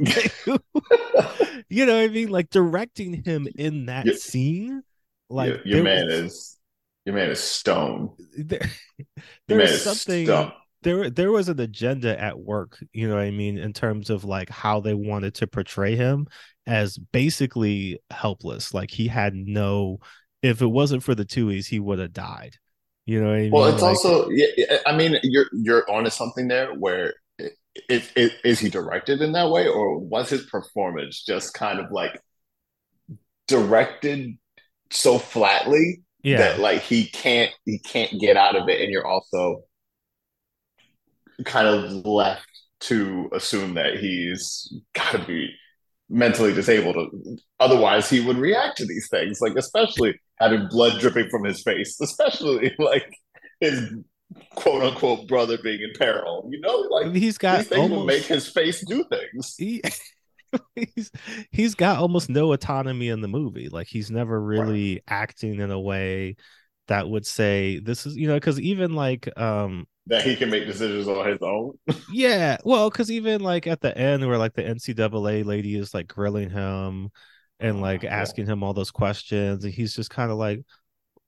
you 1.69 1.87
know 1.87 1.95
what 1.95 2.05
I 2.05 2.09
mean 2.09 2.29
like 2.29 2.51
directing 2.51 3.23
him 3.25 3.49
in 3.57 3.87
that 3.87 4.07
Yeah. 4.07 4.15
scene 4.17 4.83
like 5.29 5.49
your, 5.65 5.77
your 5.77 5.83
man 5.85 6.07
was- 6.07 6.15
is 6.33 6.59
your 7.07 7.15
man 7.15 7.29
is 7.31 7.41
stone. 7.41 8.17
there, 8.39 8.61
Your 8.99 9.07
there 9.49 9.59
man 9.59 9.67
was 9.67 9.73
is 9.73 9.83
something. 9.83 10.27
There 10.85 11.11
there 11.11 11.33
was 11.33 11.49
an 11.49 11.59
agenda 11.59 12.21
at 12.21 12.39
work 12.39 12.79
you 12.93 13.09
know 13.09 13.17
what 13.17 13.25
i 13.25 13.31
mean 13.31 13.59
in 13.59 13.73
terms 13.73 14.11
of 14.11 14.25
like 14.25 14.51
how 14.51 14.81
they 14.81 14.95
wanted 14.95 15.35
to 15.37 15.47
portray 15.47 15.97
him 15.97 16.29
as 16.67 16.99
basically 16.99 18.01
helpless. 18.11 18.73
Like 18.73 18.91
he 18.91 19.09
had 19.09 19.35
no 19.35 19.99
if 20.43 20.61
it 20.61 20.67
wasn't 20.67 21.03
for 21.03 21.15
the 21.15 21.25
Tuohys 21.25 21.67
he 21.67 21.81
would 21.81 21.99
have 21.99 22.13
died. 22.13 22.57
You 23.07 23.21
know 23.21 23.29
what 23.29 23.37
i 23.37 23.41
mean? 23.43 23.51
Well, 23.51 23.67
it's 23.67 23.83
Like, 23.83 23.91
also 23.91 24.29
yeah, 24.31 24.79
I 24.87 24.97
mean, 24.97 25.19
you're 25.23 25.47
you're 25.53 25.91
onto 25.91 26.11
something 26.11 26.49
there. 26.49 26.73
Where 26.75 27.15
it, 27.39 27.53
it, 27.89 28.13
it, 28.17 28.33
is 28.45 28.61
he 28.61 28.71
directed 28.71 29.21
in 29.21 29.33
that 29.33 29.51
way, 29.51 29.69
or 29.69 29.99
was 29.99 30.31
his 30.31 30.47
performance 30.47 31.23
just 31.23 31.55
kind 31.55 31.81
of 31.81 31.91
like 31.91 32.19
directed 33.47 34.39
so 34.91 35.19
flatly 35.19 36.03
yeah. 36.23 36.39
that 36.39 36.61
like 36.61 36.81
he 36.81 37.07
can't 37.07 37.51
he 37.67 37.79
can't 37.79 38.19
get 38.19 38.39
out 38.39 38.57
of 38.57 38.69
it, 38.71 38.81
and 38.81 38.91
you're 38.91 39.07
also 39.07 39.65
kind 41.45 41.67
of 41.67 42.05
left 42.07 42.47
to 42.81 43.31
assume 43.33 43.75
that 43.75 43.97
he's 43.99 44.73
got 44.95 45.13
to 45.13 45.19
be 45.25 45.55
mentally 46.09 46.53
disabled. 46.53 46.97
Otherwise, 47.61 48.11
he 48.11 48.21
would 48.21 48.37
react 48.37 48.79
to 48.79 48.87
these 48.87 49.09
things, 49.09 49.41
like 49.41 49.55
especially 49.57 50.21
having 50.39 50.69
blood 50.69 51.01
dripping 51.01 51.29
from 51.31 51.45
his 51.45 51.63
face, 51.63 52.01
especially 52.03 52.75
like 52.79 53.13
his 53.61 53.91
quote 54.55 54.83
unquote 54.83 55.29
brother 55.29 55.59
being 55.63 55.81
in 55.81 55.93
peril. 55.99 56.49
You 56.51 56.61
know, 56.61 56.77
like 56.91 57.15
he's 57.15 57.39
got 57.39 57.59
these 57.59 57.69
things 57.69 57.91
will 57.91 58.05
make 58.05 58.25
his 58.25 58.49
face 58.49 58.85
do 58.87 59.05
things. 59.05 59.55
he, 59.57 59.83
he's 60.95 61.11
he's 61.51 61.75
got 61.75 61.99
almost 61.99 62.29
no 62.29 62.53
autonomy 62.53 63.09
in 63.09 63.21
the 63.21 63.29
movie 63.29 63.69
like 63.69 63.89
he's 63.89 64.11
never 64.11 64.41
really 64.41 65.03
acting 65.09 65.61
in 65.61 65.71
a 65.71 65.81
way 65.81 66.37
that 66.89 67.09
would 67.09 67.27
say 67.27 67.79
this 67.79 68.07
is 68.07 68.17
you 68.17 68.27
know 68.29 68.35
because 68.35 68.61
even 68.61 68.95
like 68.95 69.29
um 69.39 69.87
That 70.07 70.25
he 70.25 70.37
can 70.37 70.51
make 70.51 70.67
decisions 70.67 71.09
on 71.09 71.27
his 71.29 71.39
own. 71.43 71.79
Yeah, 72.13 72.59
well, 72.65 72.91
because 72.91 73.11
even 73.11 73.41
like 73.41 73.67
at 73.67 73.81
the 73.81 73.97
end 73.97 74.27
where 74.27 74.39
like 74.39 74.55
the 74.55 74.63
NCAA 74.63 75.45
lady 75.45 75.77
is 75.77 75.95
like 75.95 76.09
grilling 76.09 76.51
him 76.51 77.11
and 77.61 77.81
like 77.81 78.03
yeah. 78.03 78.15
asking 78.15 78.47
him 78.47 78.63
all 78.63 78.75
those 78.75 78.91
questions, 78.91 79.65
and 79.65 79.73
he's 79.73 79.95
just 79.95 80.11
kind 80.11 80.31
of 80.31 80.37
like, 80.39 80.61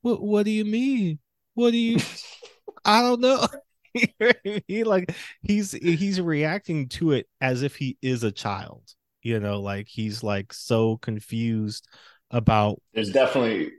"What? 0.03 0.23
What 0.23 0.45
do 0.45 0.51
you 0.51 0.65
mean? 0.65 1.19
What 1.55 1.71
do 1.73 1.79
you? 1.79 1.99
I 2.85 3.03
don't 3.03 3.21
know." 3.21 3.47
You 3.97 4.09
know 4.21 4.27
what 4.27 4.37
I 4.45 4.63
mean? 4.69 4.85
like 4.85 5.15
he's 5.41 5.73
he's 5.73 6.21
reacting 6.21 6.89
to 6.91 7.13
it 7.13 7.27
as 7.41 7.63
if 7.63 7.77
he 7.77 7.97
is 8.03 8.25
a 8.25 8.31
child. 8.31 8.83
You 9.23 9.41
know, 9.41 9.61
like 9.61 9.89
he's 9.89 10.23
like 10.23 10.53
so 10.53 10.99
confused 10.99 11.89
about 12.31 12.83
There's 12.93 13.11
definitely 13.11 13.71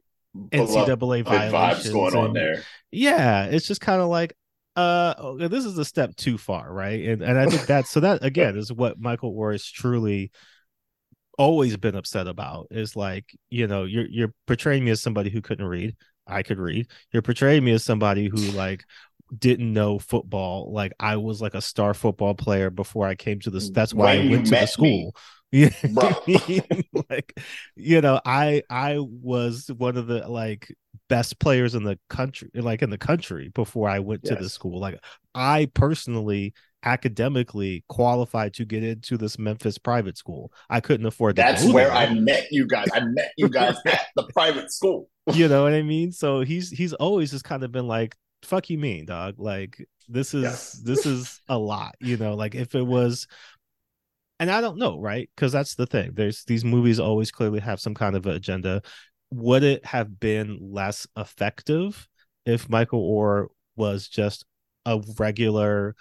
NCAA 0.52 1.24
vibes 1.24 1.52
violations 1.52 1.90
going 1.90 2.16
on 2.16 2.34
there. 2.34 2.64
yeah 2.92 3.46
it's 3.46 3.68
just 3.68 3.82
kind 3.82 4.02
of 4.02 4.08
like 4.10 4.34
uh 4.76 5.14
okay, 5.18 5.48
this 5.48 5.66
is 5.66 5.78
a 5.78 5.86
step 5.86 6.16
too 6.16 6.38
far 6.38 6.72
right? 6.72 7.04
And 7.06 7.22
and 7.22 7.38
i 7.38 7.48
think 7.48 7.66
that's 7.66 7.90
so 7.90 8.00
that 8.02 8.24
again 8.24 8.58
is 8.58 8.72
what 8.72 9.00
michael 9.00 9.34
Oher 9.36 9.60
truly 9.74 10.32
always 11.38 11.78
been 11.78 11.96
upset 11.96 12.28
about 12.28 12.68
is 12.72 12.96
like 12.96 13.26
you 13.50 13.68
know 13.68 13.84
you're 13.84 14.08
you're 14.08 14.34
portraying 14.48 14.84
me 14.84 14.92
as 14.92 15.02
somebody 15.02 15.30
who 15.30 15.42
couldn't 15.42 15.66
read. 15.66 15.96
I 16.26 16.44
could 16.44 16.60
read. 16.60 16.88
You're 17.12 17.22
portraying 17.22 17.64
me 17.64 17.72
as 17.72 17.84
somebody 17.84 18.28
who 18.28 18.38
like 18.52 18.84
didn't 19.38 19.72
know 19.72 20.00
football. 20.00 20.72
Like 20.74 20.94
i 21.00 21.16
was 21.16 21.42
like 21.42 21.54
a 21.54 21.62
star 21.62 21.94
football 21.94 22.34
player 22.34 22.70
before 22.70 23.08
i 23.08 23.16
came 23.16 23.40
to 23.42 23.50
this 23.50 23.70
that's 23.70 23.94
why 23.94 24.18
When 24.18 24.28
i 24.28 24.32
went 24.32 24.46
to 24.48 24.52
the 24.52 24.66
school 24.66 25.16
yeah 25.52 25.70
like 27.10 27.40
you 27.76 28.02
know 28.02 28.20
i 28.26 28.62
i 28.70 28.98
was 29.00 29.70
one 29.78 29.98
of 29.98 30.08
the 30.08 30.28
like 30.28 30.74
best 31.10 31.40
players 31.40 31.74
in 31.76 31.84
the 31.84 31.98
country 32.10 32.50
like 32.56 32.82
in 32.82 32.90
the 32.90 32.98
country 32.98 33.50
before 33.50 33.88
i 33.88 34.00
went 34.00 34.24
to 34.26 34.36
the 34.36 34.50
school 34.50 34.80
like 34.80 35.00
i 35.36 35.70
personally 35.74 36.54
academically 36.84 37.84
qualified 37.88 38.54
to 38.54 38.66
get 38.66 38.84
into 38.84 39.18
this 39.18 39.40
memphis 39.40 39.78
private 39.78 40.18
school 40.18 40.52
i 40.70 40.80
couldn't 40.80 41.06
afford 41.06 41.36
that. 41.36 41.60
That's 41.60 41.72
where. 41.72 41.92
I 41.92 42.14
met 42.14 42.48
you 42.52 42.68
guys. 42.68 42.88
I 42.94 43.02
met 43.02 43.32
you 43.38 43.50
guys 43.50 43.76
at 43.86 44.08
the 44.16 44.24
private 44.34 44.72
school. 44.72 45.10
you 45.34 45.48
know 45.48 45.64
what 45.64 45.74
i 45.74 45.82
mean 45.82 46.12
so 46.12 46.42
he's 46.42 46.70
he's 46.70 46.94
always 46.94 47.32
just 47.32 47.44
kind 47.46 47.64
of 47.64 47.72
been 47.72 47.88
like 47.88 48.16
fuck 48.44 48.70
you 48.70 48.78
mean 48.78 49.06
dog 49.06 49.36
like 49.38 49.78
this 50.10 50.34
is 50.34 50.44
Yes. 50.44 50.72
this 50.84 51.06
is 51.06 51.42
a 51.50 51.58
lot 51.58 51.96
you 52.00 52.16
know 52.18 52.34
like 52.36 52.56
if 52.56 52.76
it 52.76 52.86
was 52.86 53.28
and 54.40 54.52
i 54.52 54.62
don't 54.62 54.78
know 54.78 55.00
right? 55.00 55.30
Because 55.36 55.52
that's 55.52 55.76
the 55.76 55.86
thing. 55.88 56.12
There's 56.14 56.44
these 56.46 56.64
movies 56.66 57.00
always 57.00 57.32
clearly 57.32 57.60
have 57.60 57.80
some 57.80 57.94
kind 57.94 58.16
of 58.16 58.26
agenda. 58.26 58.82
Would 59.32 59.64
it 59.64 59.86
have 59.86 60.20
been 60.20 60.58
less 60.62 61.08
effective 61.18 62.08
if 62.46 62.70
michael 62.70 63.02
Oher 63.02 63.48
was 63.76 64.08
just 64.08 64.46
a 64.86 65.02
regular 65.18 65.96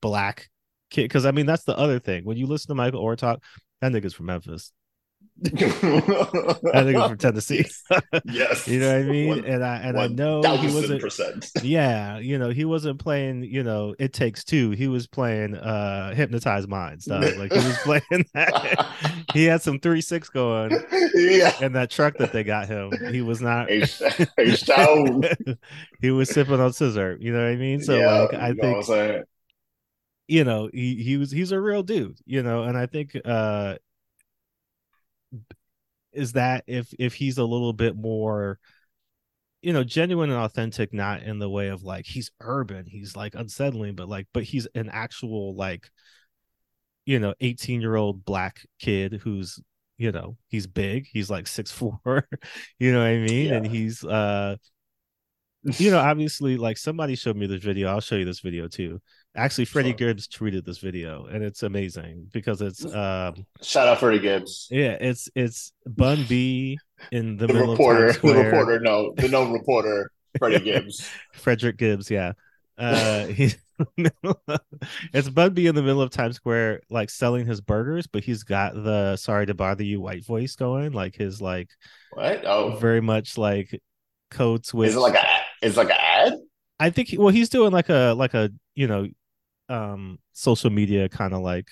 black 0.00 0.48
kid? 0.90 1.02
Because 1.04 1.26
i 1.26 1.30
mean 1.30 1.46
that's 1.46 1.64
the 1.64 1.76
other 1.76 1.98
thing. 1.98 2.24
When 2.24 2.36
you 2.36 2.46
listen 2.46 2.68
to 2.68 2.74
michael 2.74 3.04
Oher 3.04 3.16
talk 3.16 3.42
that 3.80 3.92
nigga's 3.92 4.14
from 4.14 4.26
memphis 4.26 4.72
that 5.36 6.84
nigga's 6.86 7.08
from 7.08 7.18
tennessee 7.18 7.64
yes. 8.24 8.66
you 8.66 8.80
know 8.80 8.88
what 8.88 8.96
I 8.96 9.02
mean? 9.02 9.28
One- 9.28 9.44
and 9.44 9.64
I 9.64 9.76
and 9.76 9.98
I 9.98 10.06
know 10.06 10.42
he 10.42 10.74
wasn't. 10.74 11.00
percent. 11.00 11.50
Yeah, 11.62 12.18
you 12.18 12.38
know 12.38 12.50
he 12.50 12.64
wasn't 12.64 12.98
playing. 12.98 13.44
You 13.44 13.62
know, 13.62 13.94
it 13.98 14.12
takes 14.12 14.44
two. 14.44 14.70
He 14.70 14.88
was 14.88 15.06
playing 15.06 15.56
uh 15.56 16.14
hypnotized 16.14 16.68
minds. 16.68 17.06
Dog. 17.06 17.22
Like 17.36 17.52
he 17.52 17.58
was 17.58 17.76
playing 17.78 18.26
that. 18.34 19.26
he 19.32 19.44
had 19.44 19.62
some 19.62 19.80
three 19.80 20.00
six 20.00 20.28
going 20.28 20.70
yeah. 21.14 21.52
in 21.60 21.72
that 21.72 21.90
truck 21.90 22.16
that 22.18 22.32
they 22.32 22.44
got 22.44 22.68
him. 22.68 22.92
He 23.12 23.22
was 23.22 23.40
not. 23.40 23.68
He 26.00 26.10
was 26.10 26.30
sipping 26.30 26.60
on 26.60 26.72
scissor. 26.72 27.16
You 27.20 27.32
know 27.32 27.42
what 27.42 27.52
I 27.52 27.56
mean? 27.56 27.80
So 27.82 27.96
Yeah, 27.96 28.20
like 28.20 28.34
I 28.34 28.52
think 28.54 28.88
I'm 28.90 29.24
you 30.26 30.44
know 30.44 30.70
he 30.72 30.96
he 31.02 31.16
was 31.16 31.30
he's 31.30 31.52
a 31.52 31.60
real 31.60 31.82
dude. 31.82 32.18
You 32.24 32.42
know, 32.42 32.62
and 32.64 32.76
I 32.76 32.86
think 32.86 33.16
uh 33.24 33.76
is 36.14 36.32
that 36.32 36.64
if 36.66 36.92
if 36.98 37.14
he's 37.14 37.38
a 37.38 37.44
little 37.44 37.72
bit 37.72 37.96
more 37.96 38.58
you 39.62 39.72
know 39.72 39.82
genuine 39.82 40.30
and 40.30 40.38
authentic 40.38 40.92
not 40.92 41.22
in 41.22 41.38
the 41.38 41.48
way 41.48 41.68
of 41.68 41.82
like 41.82 42.04
he's 42.06 42.30
urban 42.40 42.84
he's 42.86 43.16
like 43.16 43.34
unsettling 43.34 43.94
but 43.94 44.08
like 44.08 44.26
but 44.34 44.42
he's 44.42 44.66
an 44.74 44.90
actual 44.92 45.54
like 45.54 45.90
you 47.06 47.18
know 47.18 47.34
18 47.40 47.80
year 47.80 47.96
old 47.96 48.24
black 48.24 48.60
kid 48.78 49.20
who's 49.24 49.58
you 49.96 50.12
know 50.12 50.36
he's 50.48 50.66
big 50.66 51.06
he's 51.10 51.30
like 51.30 51.46
six 51.46 51.70
four 51.72 52.02
you 52.78 52.92
know 52.92 52.98
what 52.98 53.06
i 53.06 53.16
mean? 53.18 53.52
And 53.52 53.66
he's 53.66 54.04
uh 54.04 54.56
you 55.78 55.90
know 55.90 55.98
obviously 55.98 56.58
like 56.58 56.76
somebody 56.76 57.14
showed 57.14 57.36
me 57.36 57.46
this 57.46 57.64
video 57.64 57.88
i'll 57.88 58.00
show 58.00 58.16
you 58.16 58.26
this 58.26 58.40
video 58.40 58.68
too 58.68 59.00
actually 59.36 59.64
freddie 59.64 59.90
Sure. 59.90 59.96
gibbs 60.08 60.28
tweeted 60.28 60.64
this 60.64 60.78
video 60.78 61.26
and 61.26 61.42
it's 61.42 61.62
amazing 61.62 62.28
because 62.32 62.60
it's 62.60 62.84
um 62.94 63.46
Shout 63.62 63.88
out 63.88 63.98
Freddie 64.00 64.20
Gibbs. 64.20 64.68
yeah 64.70 64.96
it's 65.00 65.28
it's 65.34 65.72
bun 65.86 66.24
b 66.28 66.78
in 67.12 67.36
the, 67.36 67.46
The 67.46 67.52
middle 67.54 67.72
reporter, 67.72 68.06
of 68.06 68.20
Times 68.20 68.34
the 68.34 68.44
reporter, 68.44 68.80
no, 68.80 69.12
the 69.16 69.28
no 69.28 69.50
reporter, 69.52 70.10
Freddie 70.38 70.60
Gibbs. 70.64 71.08
Frederick 71.32 71.76
Gibbs, 71.76 72.10
yeah. 72.10 72.32
Uh 72.78 73.26
he's 73.38 73.56
it's 75.12 75.28
Bun 75.28 75.52
B 75.52 75.66
in 75.66 75.74
the 75.74 75.82
middle 75.82 76.00
of 76.00 76.10
Times 76.10 76.36
Square, 76.36 76.82
like 76.90 77.10
selling 77.10 77.44
his 77.44 77.60
burgers, 77.60 78.06
but 78.06 78.22
he's 78.22 78.44
got 78.44 78.74
the 78.74 79.16
sorry 79.16 79.46
to 79.46 79.54
bother 79.54 79.82
you 79.82 80.00
white 80.00 80.24
voice 80.24 80.54
going, 80.54 80.92
like 80.92 81.16
his 81.16 81.40
like 81.42 81.70
What? 82.12 82.44
Oh, 82.44 82.76
very 82.76 83.00
much 83.00 83.36
like 83.36 83.80
code 84.30 84.64
switch. 84.64 84.90
is 84.90 84.96
it 84.96 85.00
like 85.00 85.14
a? 85.14 85.26
Is 85.66 85.76
it 85.76 85.78
like 85.78 85.90
an 85.90 85.96
ad? 86.00 86.34
I 86.78 86.90
think 86.90 87.08
he, 87.08 87.18
well 87.18 87.28
he's 87.30 87.48
doing 87.48 87.72
like 87.72 87.88
a 87.88 88.14
like 88.16 88.34
a 88.34 88.50
you 88.76 88.86
know 88.86 89.08
um 89.68 90.18
social 90.32 90.70
media 90.70 91.08
kind 91.08 91.32
of 91.34 91.40
like 91.40 91.68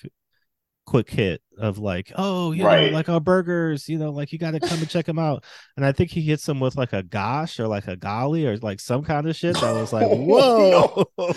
quick 0.85 1.09
hit 1.11 1.41
of 1.59 1.79
like 1.79 2.11
oh 2.17 2.51
you 2.51 2.65
Right. 2.65 2.91
know 2.91 2.97
like 2.97 3.09
our 3.09 3.21
burgers 3.21 3.89
you 3.89 3.99
know 3.99 4.11
like 4.11 4.33
you 4.33 4.39
got 4.39 4.51
to 4.51 4.59
come 4.61 4.81
and 4.81 4.91
check 4.91 5.07
them 5.07 5.19
out 5.19 5.45
and 5.77 5.87
i 5.87 5.93
think 5.93 6.11
he 6.11 6.23
hits 6.23 6.45
them 6.45 6.59
with 6.59 6.75
like 6.77 6.93
a 6.93 7.05
gosh 7.05 7.61
or 7.61 7.69
like 7.69 7.87
a 7.87 7.95
golly 7.97 8.47
or 8.47 8.57
like 8.57 8.81
some 8.81 9.05
kind 9.05 9.29
of 9.29 9.37
shit 9.37 9.55
that 9.61 9.73
was 9.73 9.93
like 9.93 10.09
whoa 10.11 11.05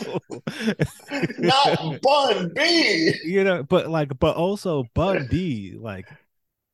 Not 1.37 2.01
Bun 2.01 2.51
B. 2.55 3.13
you 3.23 3.43
know 3.43 3.63
but 3.63 3.87
like 3.89 4.17
but 4.19 4.35
also 4.35 4.85
bun 4.93 5.27
b 5.29 5.75
like 5.79 6.07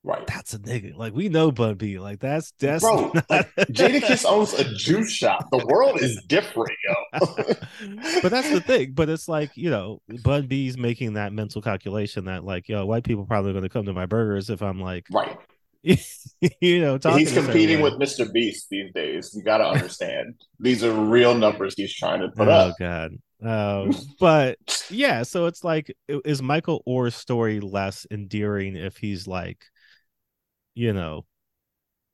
Right. 0.03 0.25
That's 0.25 0.55
a 0.55 0.57
nigga. 0.57 0.95
Like 0.97 1.13
we 1.13 1.29
know 1.29 1.51
Bun 1.51 1.75
B. 1.75 1.99
Like 1.99 2.19
that's 2.19 2.53
that's 2.57 2.83
Bro, 2.83 3.11
not- 3.13 3.29
like, 3.29 3.55
Jadakiss 3.67 4.25
owns 4.27 4.51
a 4.53 4.63
juice 4.73 5.11
shop. 5.11 5.47
The 5.51 5.63
world 5.67 6.01
is 6.01 6.19
different, 6.27 6.71
yo. 6.87 6.95
but 8.21 8.29
that's 8.29 8.49
the 8.51 8.61
thing. 8.65 8.93
But 8.93 9.09
it's 9.09 9.27
like, 9.27 9.51
you 9.55 9.69
know, 9.69 10.01
Bun 10.23 10.47
B's 10.47 10.77
making 10.77 11.13
that 11.13 11.33
mental 11.33 11.61
calculation 11.61 12.25
that 12.25 12.43
like, 12.43 12.69
yo, 12.69 12.85
white 12.85 13.03
people 13.03 13.25
probably 13.25 13.53
gonna 13.53 13.69
come 13.69 13.85
to 13.85 13.93
my 13.93 14.05
burgers 14.05 14.49
if 14.49 14.61
I'm 14.61 14.79
like 14.79 15.07
right. 15.11 15.37
you 15.83 16.81
know, 16.81 16.97
talking 16.97 17.19
He's 17.19 17.33
competing 17.33 17.81
way. 17.81 17.89
with 17.89 17.99
Mr. 17.99 18.31
Beast 18.31 18.67
these 18.69 18.93
days. 18.93 19.33
You 19.35 19.43
got 19.43 19.57
to 19.57 19.65
understand. 19.65 20.35
These 20.59 20.83
are 20.83 20.91
real 20.91 21.33
numbers 21.33 21.73
he's 21.75 21.93
trying 21.93 22.21
to 22.21 22.29
put 22.29 22.47
oh 22.47 22.51
up. 22.51 22.75
Oh 22.79 22.79
God. 22.79 23.11
Um, 23.43 23.95
but 24.19 24.57
yeah, 24.91 25.23
so 25.23 25.47
it's 25.47 25.63
like 25.63 25.95
is 26.07 26.43
Michael 26.43 26.83
Oher's 26.87 27.15
story 27.15 27.59
less 27.59 28.05
endearing 28.11 28.75
if 28.75 28.97
he's 28.97 29.27
like, 29.27 29.65
you 30.75 30.93
know, 30.93 31.25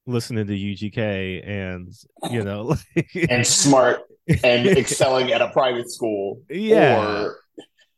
listening 0.05 0.47
to 0.47 0.53
UGK 0.53 1.45
and 1.45 1.91
you 2.31 2.43
know, 2.43 2.61
like 2.95 3.09
And 3.29 3.45
smart 3.45 4.03
and 4.43 4.67
excelling 4.77 5.31
at 5.31 5.41
a 5.41 5.49
private 5.49 5.91
school. 5.91 6.41
Yeah. 6.49 7.23
Or 7.23 7.39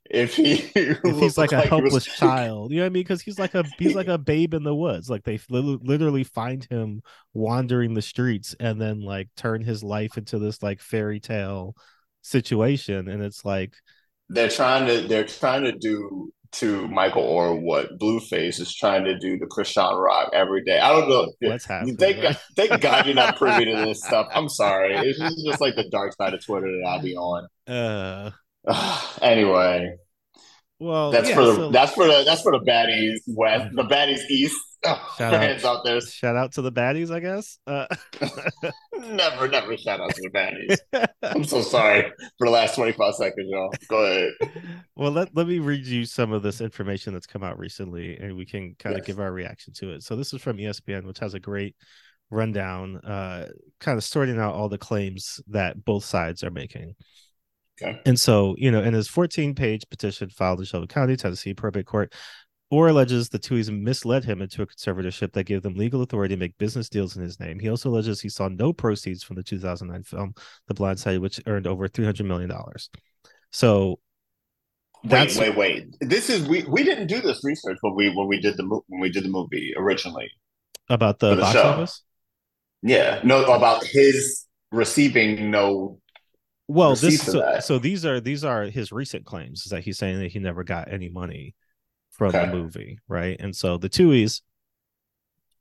if 0.09 0.35
he 0.35 0.71
if 0.75 0.99
he's 1.01 1.37
like 1.37 1.51
a 1.51 1.61
helpless 1.61 2.05
child, 2.05 2.71
you 2.71 2.77
know 2.77 2.83
what 2.83 2.87
I 2.87 2.89
mean? 2.89 3.03
Because 3.03 3.21
he's 3.21 3.39
like 3.39 3.53
a 3.53 3.63
he's 3.77 3.95
like 3.95 4.07
a 4.07 4.17
babe 4.17 4.53
in 4.53 4.63
the 4.63 4.75
woods. 4.75 5.09
Like 5.09 5.23
they 5.23 5.39
literally 5.49 6.23
find 6.23 6.65
him 6.69 7.01
wandering 7.33 7.93
the 7.93 8.01
streets 8.01 8.55
and 8.59 8.81
then 8.81 9.01
like 9.01 9.29
turn 9.35 9.61
his 9.61 9.83
life 9.83 10.17
into 10.17 10.39
this 10.39 10.63
like 10.63 10.81
fairy 10.81 11.19
tale 11.19 11.75
situation, 12.21 13.07
and 13.07 13.23
it's 13.23 13.45
like 13.45 13.75
they're 14.29 14.49
trying 14.49 14.87
to 14.87 15.07
they're 15.07 15.25
trying 15.25 15.63
to 15.63 15.73
do 15.73 16.33
to 16.51 16.87
Michael 16.87 17.23
Oher 17.23 17.61
what 17.61 17.97
Blueface 17.99 18.59
is 18.59 18.73
trying 18.75 19.03
to 19.05 19.17
do 19.17 19.37
to 19.37 19.45
Chrisean 19.45 20.03
Rock 20.03 20.31
every 20.33 20.63
day. 20.63 20.79
I 20.79 20.89
don't 20.91 21.09
know. 21.09 21.31
What's 21.41 21.65
happening, 21.65 21.97
Thank? 21.97 22.21
God, 22.21 22.39
thank 22.55 22.81
God 22.81 23.05
you're 23.05 23.15
not 23.15 23.37
privy 23.37 23.65
to 23.65 23.75
this 23.85 24.03
stuff. 24.03 24.27
I'm 24.33 24.49
sorry. 24.49 24.95
It's 24.95 25.19
just, 25.19 25.45
just 25.45 25.61
like 25.61 25.75
the 25.75 25.89
dark 25.89 26.13
side 26.15 26.33
of 26.33 26.43
Twitter 26.43 26.67
that 26.67 26.87
I'll 26.87 27.01
be 27.01 27.15
on. 27.15 27.47
uh, 27.67 28.31
anyway, 29.21 29.95
well, 30.79 31.11
that's 31.11 31.29
yeah, 31.29 31.35
for 31.35 31.45
the 31.45 31.55
so- 31.55 31.71
that's 31.71 31.93
for 31.93 32.05
the 32.07 32.23
that's 32.25 32.41
for 32.41 32.51
the 32.51 32.59
baddies 32.65 33.19
west, 33.27 33.75
the 33.75 33.83
baddies 33.83 34.21
east 34.29 34.57
Shout 34.85 35.17
fans 35.17 35.65
out 35.65 35.83
there. 35.83 35.99
shout 36.01 36.35
out 36.35 36.53
to 36.53 36.61
the 36.61 36.71
baddies, 36.71 37.11
I 37.11 37.19
guess. 37.19 37.57
Uh, 37.67 37.85
Never, 38.99 39.47
never 39.47 39.77
shout 39.77 40.01
out 40.01 40.13
to 40.13 40.21
the 40.21 40.29
baddies. 40.29 41.07
I'm 41.23 41.43
so 41.45 41.61
sorry 41.61 42.11
for 42.37 42.47
the 42.47 42.51
last 42.51 42.75
25 42.75 43.15
seconds, 43.15 43.47
y'all. 43.49 43.71
Go 43.87 44.03
ahead. 44.03 44.31
well, 44.95 45.11
let, 45.11 45.33
let 45.35 45.47
me 45.47 45.59
read 45.59 45.85
you 45.85 46.05
some 46.05 46.33
of 46.33 46.43
this 46.43 46.59
information 46.59 47.13
that's 47.13 47.25
come 47.25 47.43
out 47.43 47.57
recently 47.57 48.17
and 48.17 48.35
we 48.35 48.45
can 48.45 48.75
kind 48.77 48.97
of 48.97 49.05
give 49.05 49.19
our 49.19 49.31
reaction 49.31 49.73
to 49.75 49.91
it. 49.93 50.03
So, 50.03 50.15
this 50.15 50.33
is 50.33 50.41
from 50.41 50.57
ESPN, 50.57 51.05
which 51.05 51.19
has 51.19 51.33
a 51.33 51.39
great 51.39 51.75
rundown, 52.29 52.97
uh, 52.97 53.47
kind 53.79 53.97
of 53.97 54.03
sorting 54.03 54.39
out 54.39 54.53
all 54.53 54.69
the 54.69 54.77
claims 54.77 55.39
that 55.47 55.83
both 55.83 56.03
sides 56.03 56.43
are 56.43 56.51
making. 56.51 56.95
Okay. 57.81 57.99
And 58.05 58.19
so, 58.19 58.55
you 58.57 58.71
know, 58.71 58.81
in 58.81 58.93
his 58.93 59.07
14 59.07 59.55
page 59.55 59.83
petition 59.89 60.29
filed 60.29 60.59
in 60.59 60.65
Shelby 60.65 60.87
County, 60.87 61.15
Tennessee 61.15 61.53
probate 61.53 61.85
court, 61.85 62.13
Oher 62.71 62.89
alleges 62.89 63.29
the 63.29 63.39
Tuohys 63.39 63.69
misled 63.75 64.23
him 64.25 64.41
into 64.41 64.61
a 64.61 64.67
conservatorship 64.67 65.31
that 65.33 65.45
gave 65.45 65.63
them 65.63 65.73
legal 65.75 66.03
authority 66.03 66.35
to 66.35 66.39
make 66.39 66.57
business 66.59 66.87
deals 66.87 67.17
in 67.17 67.23
his 67.23 67.39
name. 67.39 67.59
He 67.59 67.69
also 67.69 67.89
alleges 67.89 68.21
he 68.21 68.29
saw 68.29 68.47
no 68.47 68.71
proceeds 68.73 69.23
from 69.23 69.37
the 69.37 69.43
2009 69.43 70.03
film 70.03 70.33
The 70.67 70.75
Blind 70.75 70.99
Side, 70.99 71.19
which 71.19 71.41
earned 71.47 71.65
over 71.65 71.87
$300 71.87 72.25
million. 72.25 72.51
So 73.51 73.99
Wait, 75.01 75.09
That's- 75.11 75.37
wait, 75.37 75.55
wait. 75.55 75.95
This 76.01 76.29
is 76.29 76.45
we 76.49 76.63
we 76.63 76.83
didn't 76.83 77.07
do 77.07 77.21
this 77.21 77.41
research 77.45 77.77
when 77.79 77.95
we 77.95 78.09
when 78.09 78.27
we 78.27 78.41
did 78.41 78.57
the 78.57 78.65
when 78.87 78.99
we 78.99 79.09
did 79.09 79.23
the 79.23 79.29
movie 79.29 79.73
originally. 79.77 80.29
about 80.89 81.19
the, 81.19 81.35
the 81.35 81.41
box 81.41 81.53
show. 81.53 81.61
office? 81.63 82.03
Yeah, 82.81 83.21
no, 83.23 83.45
about 83.45 83.85
his 83.85 84.45
receiving 84.73 85.51
no. 85.51 85.99
Well, 86.67 86.95
this 86.95 87.21
so, 87.23 87.59
so 87.61 87.79
these 87.79 88.05
are 88.05 88.19
these 88.19 88.43
are 88.43 88.63
his 88.65 88.91
recent 88.91 89.25
claims 89.25 89.63
is 89.65 89.71
that 89.71 89.83
he's 89.85 89.97
saying 89.97 90.19
that 90.19 90.31
he 90.33 90.39
never 90.39 90.65
got 90.65 90.91
any 90.91 91.07
money 91.07 91.55
from 92.19 92.35
Okay. 92.35 92.39
the 92.39 92.47
movie, 92.47 92.99
right? 93.07 93.37
And 93.39 93.55
so 93.55 93.77
the 93.77 93.89
Tuohys 93.89 94.41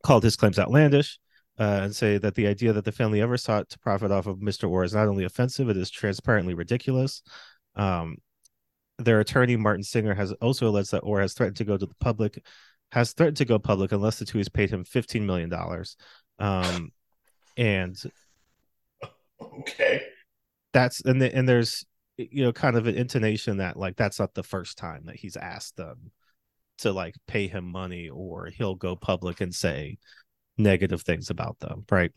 called 0.03 0.25
his 0.25 0.37
claims 0.37 0.59
outlandish 0.59 1.19
uh, 1.59 1.81
and 1.85 1.95
say 1.97 2.19
that 2.19 2.35
the 2.35 2.49
idea 2.49 2.73
that 2.73 2.85
the 2.85 2.93
family 2.93 3.23
ever 3.23 3.37
sought 3.39 3.71
to 3.71 3.79
profit 3.79 4.11
off 4.11 4.27
of 4.27 4.39
Mr. 4.39 4.69
Oher 4.69 4.85
is 4.85 4.93
not 4.93 5.09
only 5.09 5.25
offensive, 5.25 5.69
it 5.71 5.77
is 5.77 5.91
transparently 5.91 6.55
ridiculous. 6.55 7.23
Um, 7.77 8.17
their 8.99 9.21
attorney 9.21 9.57
Martin 9.57 9.85
Singer 9.85 10.15
has 10.15 10.33
also 10.33 10.69
alleged 10.69 10.91
that 10.91 11.05
Oher 11.05 11.21
has 11.21 11.33
threatened 11.33 11.57
to 11.59 11.65
go 11.65 11.77
to 11.79 11.87
the 11.87 11.95
public, 12.01 12.45
has 12.91 13.13
threatened 13.13 13.37
to 13.39 13.45
go 13.45 13.59
public 13.61 13.93
unless 13.93 14.19
the 14.19 14.25
Tuohys 14.25 14.53
paid 14.53 14.71
him 14.71 14.83
fifteen 14.85 15.25
million 15.25 15.49
dollars. 15.49 15.97
Um, 16.41 16.91
and 17.57 17.97
Okay. 19.41 20.03
that's 20.73 21.01
and 21.03 21.23
the, 21.23 21.33
and 21.35 21.49
there's 21.49 21.87
you 22.17 22.43
know 22.43 22.53
kind 22.53 22.77
of 22.77 22.89
an 22.89 22.97
intonation 22.97 23.59
that 23.59 23.77
like 23.77 23.97
that's 23.97 24.19
not 24.19 24.35
the 24.35 24.43
first 24.43 24.77
time 24.77 25.05
that 25.05 25.15
he's 25.15 25.37
asked 25.37 25.77
them 25.77 26.11
to 26.79 26.93
like 26.93 27.15
pay 27.27 27.47
him 27.49 27.65
money 27.65 28.09
or 28.09 28.47
he'll 28.47 28.75
go 28.75 28.97
public 28.97 29.41
and 29.41 29.55
say 29.55 29.99
negative 30.57 31.03
things 31.03 31.31
about 31.31 31.59
them 31.61 31.85
right 31.91 32.13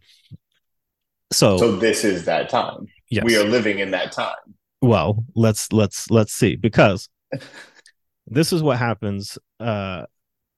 so, 1.31 1.57
So 1.57 1.75
this 1.77 2.03
is 2.03 2.25
that 2.25 2.49
time. 2.49 2.87
yes 3.09 3.23
We 3.23 3.37
are 3.37 3.43
living 3.43 3.79
in 3.79 3.91
that 3.91 4.11
time. 4.11 4.35
well 4.81 5.25
let's 5.35 5.71
let's 5.71 6.09
let's 6.11 6.33
see 6.33 6.55
because 6.55 7.07
this 8.27 8.51
is 8.53 8.61
what 8.63 8.77
happens 8.77 9.37
uh 9.59 10.05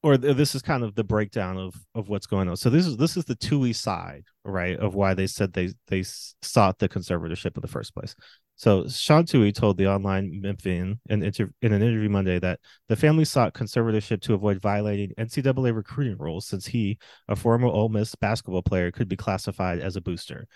or 0.02 0.18
th- 0.18 0.36
this 0.36 0.54
is 0.54 0.62
kind 0.62 0.84
of 0.84 0.96
the 0.96 1.04
breakdown 1.04 1.58
of 1.58 1.74
of 1.96 2.10
what's 2.10 2.26
going 2.28 2.48
on 2.50 2.56
so 2.58 2.70
this 2.70 2.86
is 2.86 2.98
this 2.98 3.16
is 3.18 3.26
the 3.26 3.36
Tuohy 3.36 3.76
side 3.76 4.24
right 4.44 4.78
of 4.78 4.96
why 4.96 5.14
they 5.14 5.28
said 5.28 5.54
they 5.54 5.72
they 5.88 6.04
sought 6.04 6.80
the 6.80 6.90
conservatorship 6.90 7.56
in 7.56 7.62
the 7.62 7.68
first 7.68 7.94
place 7.94 8.16
so 8.56 8.88
Sean 8.88 9.26
Tuohy 9.26 9.54
told 9.54 9.78
the 9.78 9.88
online 9.88 10.40
Memphian 10.42 11.00
in, 11.10 11.24
inter- 11.24 11.52
in 11.62 11.74
an 11.74 11.82
interview 11.82 12.10
Monday 12.10 12.40
that 12.40 12.60
the 12.88 12.96
family 12.96 13.26
sought 13.26 13.54
conservatorship 13.54 14.22
to 14.22 14.34
avoid 14.34 14.62
violating 14.62 15.12
NCAA 15.18 15.76
recruiting 15.76 16.18
rules 16.18 16.46
since 16.46 16.68
he, 16.68 16.98
a 17.28 17.36
former 17.36 17.68
Ole 17.68 17.90
Miss 17.90 18.16
basketball 18.16 18.62
player, 18.62 18.92
could 18.92 19.10
be 19.10 19.16
classified 19.16 19.80
as 19.80 19.96
a 19.96 20.02
booster. 20.02 20.48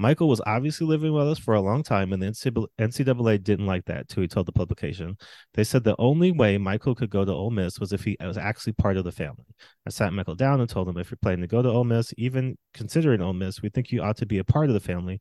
Michael 0.00 0.30
was 0.30 0.40
obviously 0.46 0.86
living 0.86 1.12
with 1.12 1.28
us 1.28 1.38
for 1.38 1.52
a 1.52 1.60
long 1.60 1.82
time, 1.82 2.14
and 2.14 2.22
the 2.22 2.28
NCAA 2.28 2.66
NCAA 2.78 3.42
didn't 3.42 3.66
like 3.66 3.84
that, 3.84 4.08
Tuohy 4.08 4.30
told 4.30 4.46
the 4.46 4.52
publication. 4.52 5.18
They 5.52 5.62
said 5.62 5.84
the 5.84 5.94
only 5.98 6.32
way 6.32 6.56
Michael 6.56 6.94
could 6.94 7.10
go 7.10 7.22
to 7.22 7.32
Ole 7.32 7.50
Miss 7.50 7.78
was 7.78 7.92
if 7.92 8.04
he 8.04 8.16
was 8.18 8.38
actually 8.38 8.72
part 8.72 8.96
of 8.96 9.04
the 9.04 9.12
family. 9.12 9.44
I 9.86 9.90
sat 9.90 10.14
Michael 10.14 10.36
down 10.36 10.62
and 10.62 10.70
told 10.70 10.88
him, 10.88 10.96
if 10.96 11.10
you're 11.10 11.18
planning 11.20 11.42
to 11.42 11.46
go 11.46 11.60
to 11.60 11.68
Ole 11.68 11.84
Miss, 11.84 12.14
even 12.16 12.56
considering 12.72 13.20
Ole 13.20 13.34
Miss, 13.34 13.60
we 13.60 13.68
think 13.68 13.92
you 13.92 14.00
ought 14.00 14.16
to 14.16 14.26
be 14.26 14.38
a 14.38 14.44
part 14.44 14.68
of 14.68 14.74
the 14.74 14.80
family, 14.80 15.20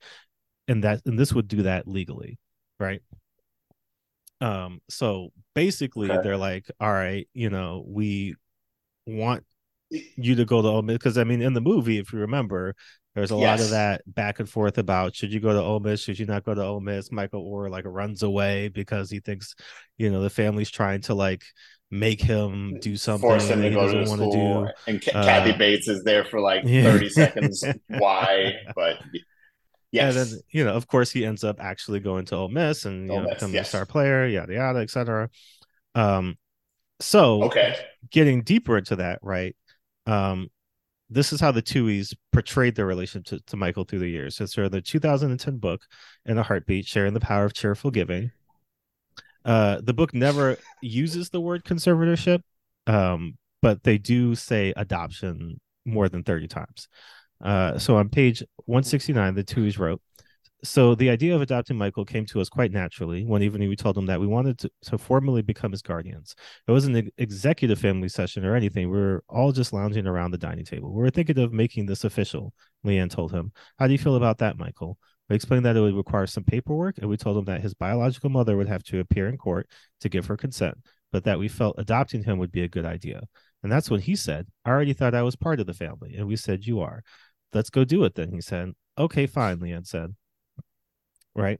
and 0.69 0.83
that 0.85 1.01
and 1.05 1.19
this 1.19 1.33
would 1.33 1.49
do 1.49 1.63
that 1.63 1.85
legally, 1.87 2.37
right? 2.79 3.01
Um, 4.41 4.81
so 4.89 5.31
basically, 5.53 6.09
Okay. 6.09 6.21
they're 6.23 6.37
like, 6.37 6.65
all 6.79 6.91
right, 6.93 7.27
you 7.33 7.49
know, 7.49 7.83
we 7.85 8.35
want 9.05 9.43
you 9.91 10.35
to 10.35 10.45
go 10.45 10.61
to 10.61 10.67
Ole 10.67 10.81
Miss 10.83 10.97
because 10.97 11.17
I 11.17 11.25
mean, 11.25 11.41
in 11.41 11.53
the 11.53 11.61
movie, 11.61 11.97
if 11.97 12.13
you 12.13 12.19
remember, 12.19 12.75
there's 13.15 13.31
a 13.31 13.35
lot 13.35 13.59
of 13.59 13.71
that 13.71 14.01
back 14.07 14.39
and 14.39 14.47
forth 14.47 14.77
about 14.77 15.15
should 15.15 15.33
you 15.33 15.39
go 15.41 15.51
to 15.51 15.59
Ole 15.61 15.79
Miss, 15.81 16.01
should 16.01 16.19
you 16.19 16.25
not 16.25 16.45
go 16.45 16.53
to 16.53 16.63
Ole 16.63 16.79
Miss. 16.79 17.11
Michael 17.11 17.51
Oher 17.51 17.69
like 17.69 17.85
runs 17.85 18.23
away 18.23 18.69
because 18.69 19.09
he 19.09 19.19
thinks, 19.19 19.55
you 19.97 20.09
know, 20.09 20.21
the 20.21 20.29
family's 20.29 20.69
trying 20.71 21.01
to 21.01 21.15
like 21.15 21.43
make 21.91 22.21
him 22.21 22.77
do 22.81 22.95
something 22.95 23.27
Force 23.27 23.49
him 23.49 23.61
that 23.61 23.69
to 23.69 23.75
go 23.75 23.81
doesn't 23.81 24.03
to 24.03 24.09
want 24.09 24.31
to 24.31 24.37
do. 24.37 24.67
And 24.87 25.03
Ca- 25.03 25.11
Uh, 25.19 25.25
Kathy 25.25 25.57
Bates 25.57 25.87
is 25.87 26.03
there 26.03 26.23
for 26.23 26.39
like 26.39 26.63
30 26.63 27.09
seconds. 27.09 27.65
Why? 27.87 28.53
But 28.75 28.99
yes. 29.91 30.15
And 30.15 30.25
then, 30.25 30.39
you 30.49 30.65
know, 30.65 30.73
of 30.73 30.87
course, 30.87 31.11
he 31.11 31.25
ends 31.25 31.43
up 31.43 31.57
actually 31.59 31.99
going 31.99 32.25
to 32.25 32.35
Ole 32.35 32.49
Miss 32.49 32.85
and 32.85 33.07
you 33.07 33.13
Ole 33.13 33.21
know, 33.21 33.25
Miss, 33.25 33.35
becoming 33.35 33.55
yes. 33.55 33.67
a 33.67 33.69
star 33.69 33.85
player, 33.85 34.25
yada 34.27 34.53
yada, 34.53 34.79
etc. 34.79 35.29
Um, 35.95 36.37
so 36.99 37.43
okay. 37.43 37.75
getting 38.11 38.43
deeper 38.43 38.77
into 38.77 38.97
that, 38.97 39.19
right? 39.21 39.55
Um, 40.05 40.49
this 41.09 41.33
is 41.33 41.41
how 41.41 41.51
the 41.51 41.61
Tuohys 41.61 42.15
portrayed 42.31 42.75
their 42.75 42.85
relationship 42.85 43.39
to, 43.39 43.45
to 43.47 43.57
Michael 43.57 43.83
through 43.83 43.99
the 43.99 44.09
years. 44.09 44.39
It's 44.39 44.57
in 44.57 44.69
the 44.69 44.81
2010 44.81 45.57
book, 45.57 45.81
In 46.25 46.37
a 46.37 46.43
Heartbeat, 46.43 46.85
Sharing 46.85 47.13
the 47.13 47.19
Power 47.19 47.45
of 47.45 47.53
Cheerful 47.53 47.91
Giving. 47.91 48.31
Uh, 49.43 49.81
the 49.81 49.93
book 49.93 50.13
never 50.13 50.57
uses 50.81 51.29
the 51.29 51.41
word 51.41 51.63
conservatorship, 51.63 52.41
um, 52.85 53.37
but 53.61 53.83
they 53.83 53.97
do 53.97 54.35
say 54.35 54.73
adoption 54.75 55.59
more 55.85 56.09
than 56.09 56.23
30 56.23 56.47
times. 56.47 56.87
Uh, 57.43 57.77
so 57.77 57.95
on 57.95 58.09
page 58.09 58.43
169, 58.65 59.35
the 59.35 59.43
Tuohys 59.43 59.79
wrote, 59.79 60.01
so 60.63 60.93
the 60.93 61.09
idea 61.09 61.35
of 61.35 61.41
adopting 61.41 61.77
Michael 61.77 62.03
came 62.03 62.25
to 62.27 62.41
us 62.41 62.49
quite 62.49 62.71
naturally 62.71 63.23
when 63.23 63.41
even 63.41 63.61
we 63.61 63.75
told 63.77 63.97
him 63.97 64.07
that 64.07 64.19
we 64.19 64.27
wanted 64.27 64.59
to, 64.59 64.71
to 64.83 64.97
formally 64.97 65.41
become 65.41 65.71
his 65.71 65.81
guardians. 65.81 66.35
It 66.67 66.71
wasn't 66.71 66.97
an 66.97 67.09
executive 67.17 67.79
family 67.79 68.09
session 68.09 68.45
or 68.45 68.55
anything. 68.55 68.89
We 68.89 68.97
were 68.97 69.23
all 69.29 69.53
just 69.53 69.71
lounging 69.71 70.05
around 70.05 70.31
the 70.31 70.37
dining 70.37 70.65
table. 70.65 70.93
We 70.93 71.01
were 71.01 71.11
thinking 71.11 71.39
of 71.39 71.53
making 71.53 71.85
this 71.85 72.03
official, 72.03 72.53
Leigh 72.83 72.99
Anne 72.99 73.07
told 73.07 73.31
him. 73.31 73.53
How 73.77 73.87
do 73.87 73.93
you 73.93 73.99
feel 73.99 74.17
about 74.17 74.39
that, 74.39 74.57
Michael? 74.57 74.97
We 75.29 75.35
explained 75.35 75.63
that 75.65 75.77
it 75.77 75.81
would 75.81 75.95
require 75.95 76.27
some 76.27 76.43
paperwork, 76.43 76.97
and 76.97 77.07
we 77.07 77.15
told 77.15 77.37
him 77.37 77.45
that 77.45 77.61
his 77.61 77.73
biological 77.73 78.29
mother 78.29 78.57
would 78.57 78.67
have 78.67 78.83
to 78.85 78.99
appear 78.99 79.29
in 79.29 79.37
court 79.37 79.69
to 80.01 80.09
give 80.09 80.25
her 80.25 80.35
consent, 80.35 80.77
but 81.11 81.23
that 81.23 81.39
we 81.39 81.47
felt 81.47 81.75
adopting 81.77 82.23
him 82.23 82.37
would 82.39 82.51
be 82.51 82.63
a 82.63 82.67
good 82.67 82.85
idea. 82.85 83.21
And 83.61 83.71
that's 83.71 83.89
when 83.89 84.01
he 84.01 84.15
said, 84.15 84.47
I 84.65 84.71
already 84.71 84.93
thought 84.93 85.13
I 85.13 85.21
was 85.21 85.35
part 85.35 85.59
of 85.59 85.67
the 85.67 85.73
family. 85.73 86.15
And 86.15 86.27
we 86.27 86.35
said, 86.35 86.65
You 86.65 86.79
are. 86.79 87.03
Let's 87.53 87.69
go 87.69 87.83
do 87.83 88.03
it 88.03 88.15
then. 88.15 88.31
He 88.31 88.41
said, 88.41 88.73
Okay, 88.97 89.27
fine, 89.27 89.59
Leigh 89.59 89.73
Anne 89.73 89.85
said. 89.85 90.15
Right. 91.35 91.59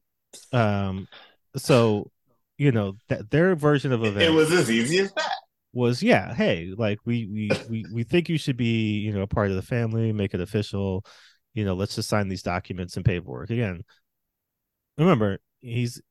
Um, 0.51 1.07
so 1.55 2.11
you 2.57 2.71
know, 2.71 2.97
that 3.07 3.31
their 3.31 3.55
version 3.55 3.91
of 3.93 4.03
events 4.03 4.25
It 4.25 4.33
was 4.33 4.51
as 4.51 4.69
easy 4.69 4.99
as 4.99 5.13
that. 5.13 5.31
was 5.73 6.03
yeah, 6.03 6.33
hey, 6.33 6.73
like 6.77 6.99
we 7.05 7.25
we 7.27 7.49
we 7.69 7.85
we 7.93 8.03
think 8.03 8.29
you 8.29 8.37
should 8.37 8.57
be, 8.57 8.99
you 8.99 9.13
know, 9.13 9.21
a 9.21 9.27
part 9.27 9.49
of 9.49 9.55
the 9.55 9.61
family, 9.61 10.11
make 10.11 10.33
it 10.33 10.41
official. 10.41 11.05
You 11.53 11.65
know, 11.65 11.73
let's 11.73 11.95
just 11.95 12.09
sign 12.09 12.27
these 12.27 12.43
documents 12.43 12.95
and 12.95 13.05
paperwork. 13.05 13.49
Again, 13.49 13.83
remember, 14.97 15.39
he's 15.61 16.01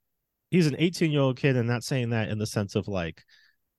he's 0.51 0.67
an 0.67 0.77
18 0.79 1.11
year 1.13 1.21
old 1.21 1.37
kid 1.37 1.57
and 1.57 1.69
not 1.69 1.85
saying 1.85 2.11
that 2.11 2.29
in 2.31 2.39
the 2.39 2.47
sense 2.47 2.75
of 2.75 2.89
like, 2.89 3.23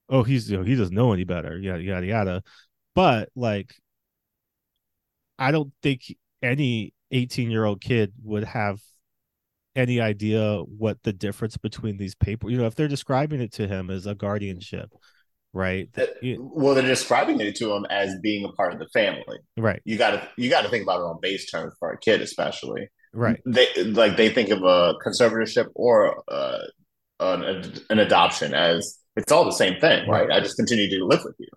oh, 0.09 0.23
he's 0.23 0.49
you 0.49 0.57
know, 0.57 0.63
he 0.63 0.75
doesn't 0.75 0.95
know 0.95 1.13
any 1.13 1.23
better, 1.23 1.57
yada 1.57 1.81
yada 1.81 2.05
yada. 2.05 2.43
But 2.95 3.29
like 3.35 3.73
I 5.39 5.51
don't 5.51 5.71
think 5.81 6.01
any 6.43 6.93
18 7.11 7.49
year 7.49 7.65
old 7.65 7.81
kid 7.81 8.13
would 8.23 8.43
have 8.43 8.79
any 9.75 9.99
idea 10.01 10.57
what 10.77 11.01
the 11.03 11.13
difference 11.13 11.55
between 11.57 11.97
these 11.97 12.15
paper 12.15 12.49
you 12.49 12.57
know 12.57 12.65
if 12.65 12.75
they're 12.75 12.87
describing 12.87 13.39
it 13.39 13.53
to 13.53 13.67
him 13.67 13.89
as 13.89 14.05
a 14.05 14.15
guardianship 14.15 14.89
right 15.53 15.89
That- 15.93 16.17
well, 16.39 16.75
they're 16.75 16.83
describing 16.83 17.39
it 17.39 17.55
to 17.55 17.73
him 17.73 17.85
as 17.89 18.15
being 18.21 18.45
a 18.45 18.49
part 18.53 18.73
of 18.73 18.79
the 18.79 18.87
family. 18.89 19.37
right 19.57 19.81
You 19.85 19.97
got 19.97 20.11
to 20.11 20.27
you 20.37 20.49
got 20.49 20.61
to 20.61 20.69
think 20.69 20.83
about 20.83 20.99
it 20.99 21.03
on 21.03 21.19
base 21.21 21.49
terms 21.49 21.73
for 21.79 21.91
a 21.91 21.99
kid, 21.99 22.21
especially. 22.21 22.87
right 23.13 23.39
They 23.45 23.67
like 23.85 24.17
they 24.17 24.29
think 24.29 24.49
of 24.49 24.61
a 24.63 24.93
conservatorship 25.05 25.67
or 25.75 26.23
uh, 26.27 26.59
an 27.19 27.73
an 27.89 27.99
adoption 27.99 28.53
as 28.53 28.99
it's 29.15 29.31
all 29.31 29.45
the 29.45 29.51
same 29.51 29.79
thing, 29.79 30.07
right? 30.07 30.29
I 30.31 30.39
just 30.39 30.55
continue 30.55 30.89
to 30.89 31.05
live 31.05 31.21
with 31.25 31.35
you. 31.39 31.47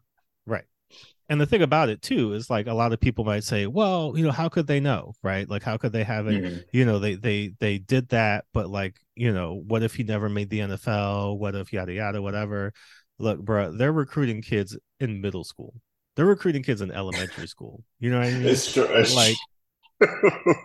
And 1.28 1.40
the 1.40 1.46
thing 1.46 1.62
about 1.62 1.88
it 1.88 2.02
too 2.02 2.32
is 2.34 2.50
like 2.50 2.66
a 2.66 2.74
lot 2.74 2.92
of 2.92 3.00
people 3.00 3.24
might 3.24 3.44
say 3.44 3.66
well 3.66 4.12
you 4.16 4.24
know 4.24 4.30
how 4.32 4.48
could 4.48 4.66
they 4.66 4.80
know 4.80 5.12
right? 5.22 5.48
Like 5.48 5.62
how 5.62 5.76
could 5.76 5.92
they 5.92 6.04
have 6.04 6.26
it? 6.28 6.42
Mhm. 6.42 6.64
you 6.72 6.84
know 6.84 6.98
they 6.98 7.14
they 7.14 7.52
they 7.60 7.78
did 7.78 8.08
that 8.10 8.44
but 8.52 8.68
like 8.68 8.96
you 9.14 9.32
know 9.32 9.62
what 9.66 9.82
if 9.82 9.94
he 9.94 10.02
never 10.02 10.28
made 10.28 10.50
the 10.50 10.60
nfl 10.60 11.38
what 11.38 11.54
if 11.54 11.72
yada 11.72 11.92
yada 11.92 12.20
whatever? 12.20 12.72
Look 13.18 13.40
bro 13.40 13.72
they're 13.72 13.92
recruiting 13.92 14.42
kids 14.42 14.76
in 15.00 15.20
middle 15.20 15.44
school. 15.44 15.74
They're 16.16 16.26
recruiting 16.26 16.62
kids 16.62 16.80
in 16.82 16.90
elementary 16.90 17.46
school. 17.46 17.82
You 18.00 18.10
know 18.10 18.18
what 18.18 18.28
i 18.28 18.32
mean? 18.32 18.46
It's 18.46 18.72
true. 18.72 18.86
Like 19.14 19.36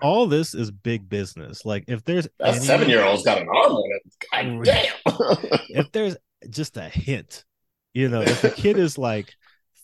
all 0.01 0.27
this 0.27 0.53
is 0.55 0.71
big 0.71 1.07
business. 1.09 1.65
Like 1.65 1.83
if 1.87 2.03
there's 2.03 2.27
that 2.39 2.55
any- 2.55 2.59
seven 2.65 2.89
year 2.89 3.03
old's 3.03 3.23
got 3.23 3.39
an 3.41 3.47
arm 3.47 3.71
on 3.73 3.91
it. 3.91 4.13
God 4.31 4.63
damn. 4.65 5.59
if 5.69 5.91
there's 5.91 6.17
just 6.49 6.77
a 6.77 6.83
hint, 6.89 7.45
you 7.93 8.09
know, 8.09 8.21
if 8.21 8.43
a 8.43 8.49
kid 8.49 8.77
is 8.77 8.97
like 8.97 9.33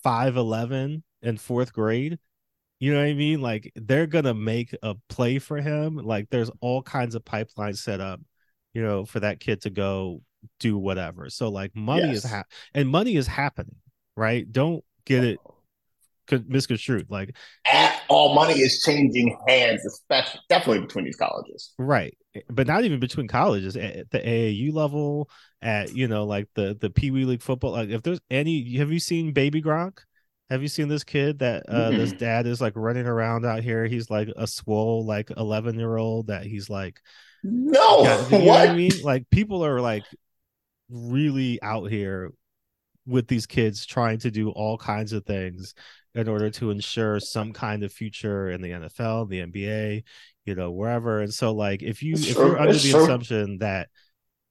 five 0.03 0.37
eleven 0.37 1.03
in 1.21 1.37
fourth 1.37 1.73
grade, 1.73 2.19
you 2.79 2.93
know 2.93 2.99
what 2.99 3.07
I 3.07 3.13
mean? 3.13 3.41
Like 3.41 3.71
they're 3.75 4.07
gonna 4.07 4.33
make 4.33 4.75
a 4.83 4.95
play 5.09 5.39
for 5.39 5.57
him. 5.57 5.95
Like 5.97 6.29
there's 6.29 6.51
all 6.61 6.81
kinds 6.81 7.15
of 7.15 7.23
pipelines 7.23 7.77
set 7.77 8.01
up, 8.01 8.19
you 8.73 8.83
know, 8.83 9.05
for 9.05 9.21
that 9.21 9.39
kid 9.39 9.61
to 9.61 9.69
go 9.69 10.21
do 10.59 10.77
whatever. 10.77 11.29
So 11.29 11.49
like 11.49 11.75
money 11.75 12.11
is 12.11 12.23
Yes. 12.23 12.31
ha- 12.31 12.43
and 12.73 12.89
money 12.89 13.15
is 13.15 13.27
happening, 13.27 13.77
right? 14.17 14.49
Don't 14.51 14.83
get 15.05 15.23
oh. 15.23 15.27
it 15.27 15.39
co- 15.43 15.52
misconstrued. 16.47 17.07
Like 17.09 17.35
And 17.71 17.93
all 18.09 18.33
money 18.35 18.59
is 18.61 18.81
changing 18.85 19.37
hands, 19.47 19.85
especially 19.85 20.39
definitely 20.49 20.81
between 20.81 21.05
these 21.05 21.17
colleges. 21.17 21.73
right 21.77 22.15
but 22.49 22.67
not 22.67 22.83
even 22.83 22.99
between 22.99 23.27
colleges 23.27 23.75
at 23.75 23.95
at 23.95 24.11
the 24.11 24.19
aau 24.19 24.73
level 24.73 25.29
at 25.61 25.91
you 25.91 26.07
know 26.07 26.25
like 26.25 26.47
the 26.55 26.77
the 26.79 26.89
pee 26.89 27.11
wee 27.11 27.25
league 27.25 27.41
football 27.41 27.71
like 27.71 27.89
if 27.89 28.01
there's 28.03 28.19
any 28.29 28.75
have 28.77 28.91
you 28.91 28.99
seen 28.99 29.33
baby 29.33 29.61
gronk 29.61 29.99
have 30.49 30.61
you 30.61 30.67
seen 30.67 30.87
this 30.87 31.03
kid 31.03 31.39
that 31.39 31.63
uh 31.67 31.91
this 31.91 32.13
Mm-mm. 32.13 32.17
dad 32.19 32.45
is 32.45 32.61
like 32.61 32.73
running 32.75 33.07
around 33.07 33.45
out 33.45 33.63
here 33.63 33.85
he's 33.85 34.09
like 34.09 34.29
a 34.35 34.45
swole 34.45 35.05
like 35.05 35.31
11 35.35 35.77
year 35.79 35.97
old 35.97 36.27
that 36.27 36.43
he's 36.45 36.69
like 36.69 37.01
No, 37.43 38.03
yeah, 38.03 38.27
you 38.27 38.37
know 38.37 38.45
what? 38.45 38.59
what 38.59 38.61
i 38.61 38.69
mean 38.69 38.99
like 39.01 39.29
people 39.29 39.65
are 39.65 39.81
like 39.81 40.05
really 40.89 41.61
out 41.61 41.89
here 41.89 42.31
with 43.07 43.27
these 43.27 43.45
kids 43.45 43.85
trying 43.85 44.19
to 44.19 44.31
do 44.31 44.49
all 44.51 44.77
kinds 44.77 45.13
of 45.13 45.25
things 45.25 45.73
in 46.15 46.27
order 46.27 46.49
to 46.51 46.69
ensure 46.71 47.19
some 47.19 47.53
kind 47.53 47.83
of 47.83 47.91
future 47.91 48.49
in 48.51 48.61
the 48.61 48.71
NFL, 48.71 49.25
the 49.25 49.41
NBA, 49.41 50.03
you 50.45 50.55
know, 50.55 50.71
wherever. 50.71 51.21
And 51.21 51.33
so 51.33 51.53
like 51.53 51.81
if 51.83 52.03
you 52.03 52.13
It's 52.13 52.27
if 52.27 52.35
true, 52.35 52.47
you're 52.47 52.59
under 52.59 52.73
it's 52.75 52.83
the 52.83 52.91
true. 52.91 53.03
assumption 53.03 53.59
that 53.59 53.89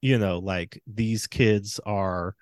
you 0.01 0.17
know 0.17 0.39
like 0.39 0.81
these 0.87 1.27
kids 1.27 1.79
are 1.85 2.35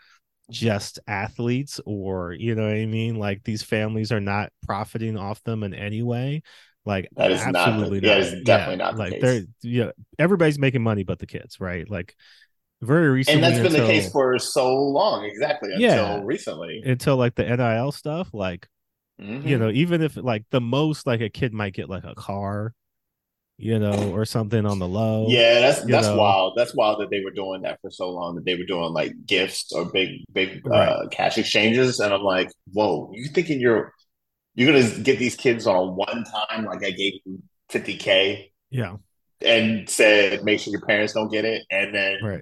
just 0.49 0.99
athletes 1.07 1.79
or 1.85 2.33
you 2.33 2.55
know 2.55 2.63
what 2.65 2.75
I 2.75 2.85
mean 2.85 3.15
like 3.15 3.43
these 3.43 3.63
families 3.63 4.11
are 4.11 4.19
not 4.19 4.51
profiting 4.63 5.17
off 5.17 5.41
them 5.43 5.63
in 5.63 5.73
any 5.73 6.03
way 6.03 6.41
like 6.85 7.07
That 7.15 7.31
is 7.31 7.41
absolutely 7.41 8.01
not 8.01 8.01
the- 8.01 8.07
that 8.09 8.19
is 8.19 8.43
definitely 8.43 8.75
not 8.77 8.95
the 8.95 8.99
like 8.99 9.11
case. 9.13 9.21
they're 9.21 9.41
yeah 9.61 9.91
everybody's 10.19 10.59
making 10.59 10.81
money 10.81 11.03
but 11.03 11.19
the 11.19 11.27
kids 11.27 11.59
right 11.61 11.89
like 11.89 12.15
very 12.81 13.09
recently 13.09 13.43
and 13.43 13.43
that's 13.43 13.57
been 13.63 13.67
until, 13.71 13.87
the 13.87 13.93
case 13.93 14.11
for 14.11 14.37
so 14.39 14.73
long, 14.75 15.23
exactly 15.23 15.69
until 15.73 15.87
Yeah. 15.87 16.21
recently. 16.23 16.81
until 16.85 17.15
like 17.15 17.35
the 17.35 17.43
NIL 17.47 17.91
stuff 17.91 18.33
like 18.33 18.67
Mhm. 19.21 19.47
you 19.47 19.57
know 19.57 19.69
even 19.69 20.01
if 20.01 20.17
like 20.17 20.43
the 20.51 20.61
most 20.61 21.05
like 21.07 21.21
a 21.21 21.29
kid 21.29 21.53
might 21.53 21.73
get 21.73 21.89
like 21.89 22.03
a 22.03 22.15
car 22.15 22.73
you 23.57 23.77
know 23.77 24.11
or 24.13 24.25
something 24.25 24.65
on 24.65 24.79
the 24.79 24.87
low 24.87 25.27
yeah, 25.29 25.59
that's 25.59 25.83
that's 25.85 26.07
know. 26.07 26.17
wild. 26.17 26.53
That's 26.57 26.73
wild 26.75 26.99
that 27.01 27.09
they 27.11 27.21
were 27.23 27.31
doing 27.31 27.61
that 27.61 27.79
for 27.81 27.91
so 27.91 28.09
long. 28.09 28.35
That 28.35 28.45
they 28.45 28.55
were 28.55 28.65
doing 28.65 28.91
like 28.93 29.13
gifts 29.27 29.71
or 29.71 29.85
big 29.91 30.09
big 30.33 30.65
Right. 30.65 30.87
uh, 30.89 31.07
cash 31.09 31.37
exchanges, 31.37 31.99
and 31.99 32.13
I'm 32.13 32.23
like, 32.23 32.49
whoa, 32.73 33.11
you 33.13 33.27
thinking 33.29 33.59
you're 33.59 33.93
you're 34.55 34.71
gonna 34.73 34.99
get 35.03 35.19
these 35.19 35.35
kids 35.35 35.67
on 35.67 35.75
a 35.75 35.85
one 35.85 36.23
time? 36.49 36.65
Like 36.65 36.83
I 36.83 36.91
gave 36.91 37.13
you 37.25 37.41
50k 37.69 38.51
yeah 38.71 38.97
and 39.41 39.89
said 39.89 40.43
make 40.43 40.59
sure 40.59 40.71
your 40.71 40.81
parents 40.81 41.13
don't 41.13 41.31
get 41.31 41.45
it, 41.45 41.63
and 41.71 41.93
then 41.93 42.17
right 42.23 42.41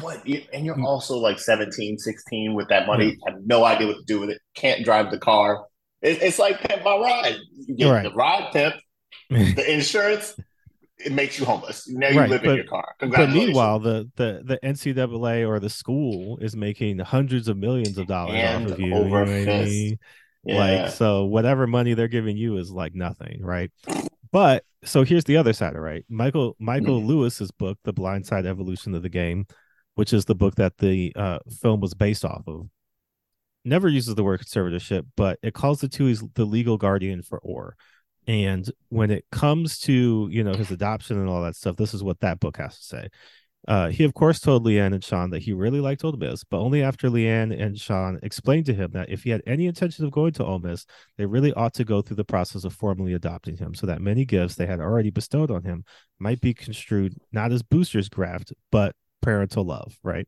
What? 0.00 0.26
You, 0.26 0.42
and 0.52 0.64
you're 0.66 0.74
Mm. 0.76 0.84
also 0.84 1.16
like 1.16 1.38
17, 1.38 1.96
16 1.98 2.54
with 2.54 2.68
that 2.68 2.86
money, 2.86 3.16
have 3.26 3.36
no 3.44 3.64
idea 3.64 3.86
what 3.86 3.96
to 3.98 4.04
do 4.04 4.18
with 4.20 4.30
it, 4.30 4.38
can't 4.54 4.84
drive 4.84 5.10
the 5.10 5.18
car. 5.18 5.64
It, 6.00 6.20
it's 6.22 6.38
like 6.38 6.60
pimp 6.60 6.82
my 6.84 6.96
ride. 6.96 7.36
You 7.68 7.76
get 7.76 7.90
Right. 7.90 8.02
the 8.02 8.12
ride 8.12 8.50
pimp, 8.52 8.74
the 9.30 9.72
insurance, 9.72 10.34
it 10.98 11.12
makes 11.12 11.38
you 11.38 11.44
homeless. 11.44 11.88
Now 11.88 12.08
you 12.08 12.18
Right, 12.20 12.30
live 12.30 12.42
but- 12.42 12.50
in 12.50 12.56
your 12.56 12.64
car. 12.66 12.94
but 12.98 13.30
meanwhile 13.30 13.78
the 13.78 14.10
the 14.16 14.42
the 14.44 14.58
NCAA 14.64 15.46
or 15.48 15.60
the 15.60 15.70
school 15.70 16.38
is 16.38 16.56
making 16.56 16.98
hundreds 16.98 17.46
of 17.48 17.56
millions 17.56 17.98
of 17.98 18.06
dollars 18.08 18.34
And 18.36 18.66
off 18.66 18.72
of 18.72 18.80
you, 18.80 18.86
you 18.86 18.94
over 18.94 19.08
know 19.08 19.20
what 19.20 19.28
I 19.28 19.64
mean? 19.64 19.98
yeah. 20.44 20.54
Like 20.82 20.90
so 20.92 21.24
whatever 21.24 21.66
money 21.68 21.94
they're 21.94 22.08
giving 22.08 22.36
you 22.36 22.56
is 22.56 22.70
like 22.72 22.94
nothing, 22.96 23.42
right? 23.42 23.70
But 24.32 24.64
so 24.84 25.04
here's 25.04 25.24
the 25.24 25.36
other 25.36 25.52
side, 25.52 25.74
of 25.76 25.82
right? 25.82 26.04
Michael 26.08 26.56
Michael 26.58 27.00
Mhm. 27.00 27.06
Lewis's 27.06 27.50
book, 27.50 27.78
The 27.84 27.92
Blind 27.92 28.26
Side 28.26 28.46
Evolution 28.46 28.94
of 28.94 29.02
the 29.02 29.08
Game, 29.08 29.46
which 29.94 30.12
is 30.12 30.24
the 30.24 30.34
book 30.34 30.56
that 30.56 30.78
the 30.78 31.12
uh, 31.16 31.38
film 31.60 31.80
was 31.80 31.94
based 31.94 32.24
off 32.24 32.42
of, 32.46 32.68
never 33.64 33.88
uses 33.88 34.14
the 34.14 34.24
word 34.24 34.40
conservatorship, 34.40 35.06
but 35.16 35.38
it 35.42 35.54
calls 35.54 35.80
the 35.80 35.88
Tuohys 35.88 36.22
the 36.34 36.44
legal 36.44 36.78
guardian 36.78 37.22
for 37.22 37.40
Oher. 37.40 37.72
And 38.26 38.70
when 38.88 39.10
it 39.10 39.24
comes 39.32 39.78
to 39.80 40.28
you 40.30 40.44
know 40.44 40.54
his 40.54 40.70
adoption 40.70 41.18
and 41.18 41.28
all 41.28 41.42
that 41.42 41.56
stuff, 41.56 41.76
this 41.76 41.94
is 41.94 42.02
what 42.02 42.20
that 42.20 42.40
book 42.40 42.56
has 42.56 42.76
to 42.78 42.84
say. 42.84 43.08
Uh, 43.68 43.88
he 43.90 44.02
of 44.02 44.12
course 44.12 44.40
told 44.40 44.64
Leigh 44.64 44.80
Anne 44.80 44.92
and 44.92 45.04
Sean 45.04 45.30
that 45.30 45.42
he 45.42 45.52
really 45.52 45.80
liked 45.80 46.04
Ole 46.04 46.12
Miss, 46.12 46.42
but 46.42 46.58
only 46.58 46.82
after 46.82 47.08
Leigh 47.08 47.28
Anne 47.28 47.52
and 47.52 47.78
Sean 47.78 48.18
explained 48.22 48.66
to 48.66 48.74
him 48.74 48.90
that 48.92 49.08
if 49.08 49.22
he 49.22 49.30
had 49.30 49.42
any 49.46 49.66
intention 49.66 50.04
of 50.04 50.10
going 50.10 50.32
to 50.32 50.44
Ole 50.44 50.58
Miss, 50.58 50.84
they 51.16 51.26
really 51.26 51.52
ought 51.52 51.74
to 51.74 51.84
go 51.84 52.02
through 52.02 52.16
the 52.16 52.24
process 52.24 52.64
of 52.64 52.74
formally 52.74 53.14
adopting 53.14 53.56
him, 53.56 53.74
so 53.74 53.86
that 53.86 54.02
many 54.02 54.24
gifts 54.24 54.56
they 54.56 54.66
had 54.66 54.80
already 54.80 55.10
bestowed 55.10 55.50
on 55.50 55.62
him 55.62 55.84
might 56.18 56.40
be 56.40 56.52
construed 56.52 57.14
not 57.30 57.52
as 57.52 57.62
boosters 57.62 58.08
graft, 58.08 58.52
but 58.72 58.96
parental 59.20 59.64
love, 59.64 59.96
right? 60.02 60.26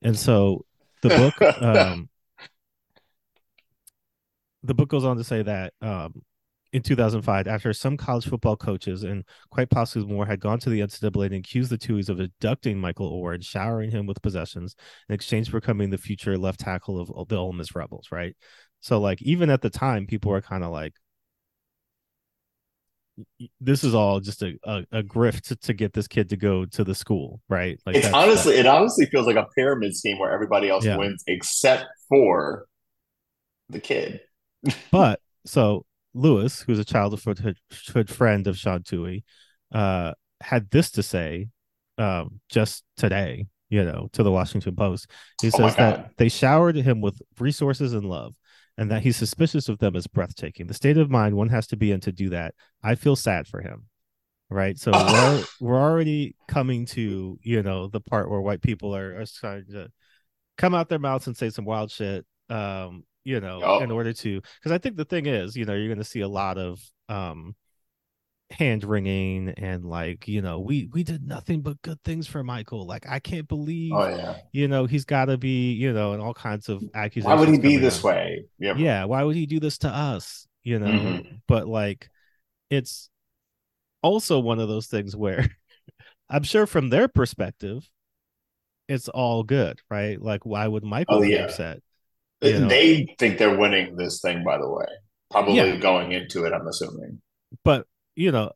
And 0.00 0.18
so 0.18 0.64
the 1.02 1.10
book, 1.10 1.42
um, 1.62 2.08
the 4.62 4.74
book 4.74 4.88
goes 4.88 5.04
on 5.04 5.18
to 5.18 5.24
say 5.24 5.42
that 5.42 5.74
um, 5.82 6.22
in 6.74 6.82
2005, 6.82 7.46
after 7.46 7.72
some 7.72 7.96
college 7.96 8.26
football 8.26 8.56
coaches 8.56 9.04
and 9.04 9.24
quite 9.52 9.70
possibly 9.70 10.12
more 10.12 10.26
had 10.26 10.40
gone 10.40 10.58
to 10.58 10.70
the 10.70 10.80
NCAA 10.80 11.26
and 11.26 11.36
accused 11.36 11.70
the 11.70 11.78
Tuohys 11.78 12.08
of 12.08 12.18
abducting 12.18 12.80
Michael 12.80 13.12
Oher 13.12 13.32
and 13.32 13.44
showering 13.44 13.92
him 13.92 14.06
with 14.06 14.20
possessions 14.20 14.74
in 15.08 15.14
exchange 15.14 15.48
for 15.48 15.60
becoming 15.60 15.90
the 15.90 15.98
future 15.98 16.36
left 16.36 16.58
tackle 16.58 17.00
of 17.00 17.28
the 17.28 17.36
Ole 17.36 17.52
Miss 17.52 17.76
Rebels, 17.76 18.08
right? 18.10 18.36
So, 18.80 19.00
like, 19.00 19.22
even 19.22 19.50
at 19.50 19.62
the 19.62 19.70
time, 19.70 20.08
people 20.08 20.32
were 20.32 20.40
kind 20.40 20.64
of 20.64 20.72
like, 20.72 20.94
this 23.60 23.84
is 23.84 23.94
all 23.94 24.18
just 24.18 24.42
a, 24.42 24.58
a, 24.64 24.84
a 24.90 25.02
grift 25.04 25.42
to, 25.42 25.56
to 25.56 25.74
get 25.74 25.92
this 25.92 26.08
kid 26.08 26.28
to 26.30 26.36
go 26.36 26.64
to 26.66 26.82
the 26.82 26.94
school, 26.96 27.40
right? 27.48 27.78
Like, 27.86 27.94
it's 27.94 28.08
honestly, 28.12 28.56
it 28.56 28.66
honestly 28.66 29.06
feels 29.06 29.28
like 29.28 29.36
a 29.36 29.46
pyramid 29.56 29.94
scheme 29.94 30.18
where 30.18 30.32
everybody 30.32 30.68
else 30.68 30.84
Yeah. 30.84 30.96
wins 30.96 31.22
except 31.28 31.86
for 32.08 32.66
the 33.68 33.78
kid. 33.78 34.22
But 34.90 35.20
so 35.46 35.86
Lewis, 36.14 36.62
who's 36.62 36.78
a 36.78 36.84
childhood 36.84 38.08
friend 38.08 38.46
of 38.46 38.56
Sean 38.56 38.82
Tuohy, 38.82 39.24
uh, 39.72 40.12
had 40.40 40.70
this 40.70 40.90
to 40.92 41.02
say 41.02 41.48
um, 41.98 42.40
just 42.48 42.84
today, 42.96 43.46
you 43.68 43.84
know, 43.84 44.08
to 44.12 44.22
the 44.22 44.30
Washington 44.30 44.76
Post. 44.76 45.10
He 45.42 45.50
Oh 45.52 45.58
says 45.58 45.76
that 45.76 46.10
they 46.16 46.28
showered 46.28 46.76
him 46.76 47.00
with 47.00 47.20
resources 47.38 47.92
and 47.92 48.08
love. 48.08 48.34
and 48.76 48.90
that 48.90 49.02
he's 49.02 49.16
suspicious 49.16 49.68
of 49.68 49.78
them 49.78 49.94
is 49.96 50.06
breathtaking. 50.06 50.66
The 50.66 50.74
state 50.74 50.98
of 50.98 51.10
mind 51.10 51.36
one 51.36 51.48
has 51.50 51.66
to 51.68 51.76
be 51.76 51.92
in 51.92 52.00
to 52.00 52.12
do 52.12 52.30
that. 52.30 52.54
I 52.82 52.96
feel 52.96 53.16
sad 53.16 53.46
for 53.46 53.60
him. 53.60 53.86
Right. 54.50 54.78
So 54.78 54.90
we're, 54.92 55.44
we're 55.60 55.80
already 55.80 56.36
coming 56.48 56.86
to, 56.86 57.38
you 57.42 57.62
know, 57.62 57.88
the 57.88 58.00
part 58.00 58.30
where 58.30 58.40
white 58.40 58.62
people 58.62 58.94
are, 58.94 59.20
are 59.20 59.26
trying 59.26 59.66
to 59.72 59.88
come 60.58 60.74
out 60.74 60.88
their 60.88 60.98
mouths 60.98 61.26
and 61.26 61.36
say 61.36 61.50
some 61.50 61.64
wild 61.64 61.90
shit. 61.90 62.26
Um, 62.50 63.04
you 63.24 63.40
know, 63.40 63.80
in 63.80 63.90
order 63.90 64.12
to 64.12 64.40
because 64.40 64.72
I 64.72 64.78
think 64.78 64.96
the 64.96 65.04
thing 65.04 65.26
is, 65.26 65.56
you 65.56 65.64
know, 65.64 65.74
you're 65.74 65.92
gonna 65.92 66.04
see 66.04 66.20
a 66.20 66.28
lot 66.28 66.58
of 66.58 66.80
um 67.08 67.54
hand 68.50 68.84
wringing 68.84 69.48
and 69.48 69.84
like 69.84 70.28
you 70.28 70.42
know 70.42 70.60
we 70.60 70.88
we 70.92 71.02
did 71.02 71.26
nothing 71.26 71.60
but 71.60 71.80
good 71.82 72.00
things 72.04 72.26
for 72.26 72.44
michael. 72.44 72.86
Like 72.86 73.06
i 73.08 73.18
can't 73.18 73.48
believe 73.48 73.92
oh 73.94 74.08
yeah. 74.08 74.36
you 74.52 74.68
know 74.68 74.86
he's 74.86 75.04
got 75.04 75.26
to 75.26 75.38
be 75.38 75.72
you 75.72 75.92
know 75.92 76.12
and 76.12 76.22
all 76.22 76.34
kinds 76.34 76.68
of 76.68 76.82
accusations 76.94 77.24
why 77.24 77.34
would 77.34 77.48
he 77.48 77.58
be 77.58 77.76
this 77.78 78.02
way? 78.02 78.44
Yeah 78.58 78.74
yeah 78.76 79.04
why 79.04 79.22
would 79.22 79.36
he 79.36 79.46
do 79.46 79.60
this 79.60 79.78
to 79.78 79.88
us 79.88 80.46
you 80.62 80.78
know? 80.78 80.86
Mm-hmm. 80.86 81.36
but 81.48 81.66
like 81.66 82.08
it's 82.70 83.08
also 84.02 84.38
one 84.40 84.60
of 84.60 84.68
those 84.68 84.86
things 84.86 85.16
where 85.16 85.48
i'm 86.30 86.42
sure 86.42 86.66
from 86.66 86.90
their 86.90 87.08
perspective 87.08 87.88
it's 88.88 89.08
all 89.08 89.42
good 89.42 89.80
right? 89.90 90.20
Like 90.20 90.44
why 90.44 90.68
would 90.68 90.84
michael 90.84 91.16
oh, 91.16 91.22
yeah. 91.22 91.38
be 91.38 91.42
upset 91.44 91.80
you 92.40 92.60
know? 92.60 92.68
they 92.68 93.14
think 93.18 93.38
they're 93.38 93.56
winning 93.56 93.96
this 93.96 94.20
thing 94.20 94.44
by 94.44 94.58
the 94.58 94.68
way 94.68 94.86
probably 95.30 95.56
yeah. 95.56 95.76
going 95.76 96.12
into 96.12 96.44
it 96.44 96.52
i'm 96.52 96.66
assuming 96.66 97.20
but 97.62 97.86
you 98.16 98.32
know, 98.32 98.52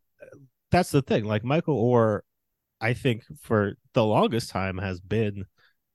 that's 0.70 0.90
the 0.90 1.02
thing. 1.02 1.24
Like 1.24 1.44
Michael 1.44 1.82
Oher, 1.82 2.20
I 2.80 2.94
think 2.94 3.22
for 3.40 3.74
the 3.94 4.04
longest 4.04 4.50
time 4.50 4.78
has 4.78 5.00
been 5.00 5.44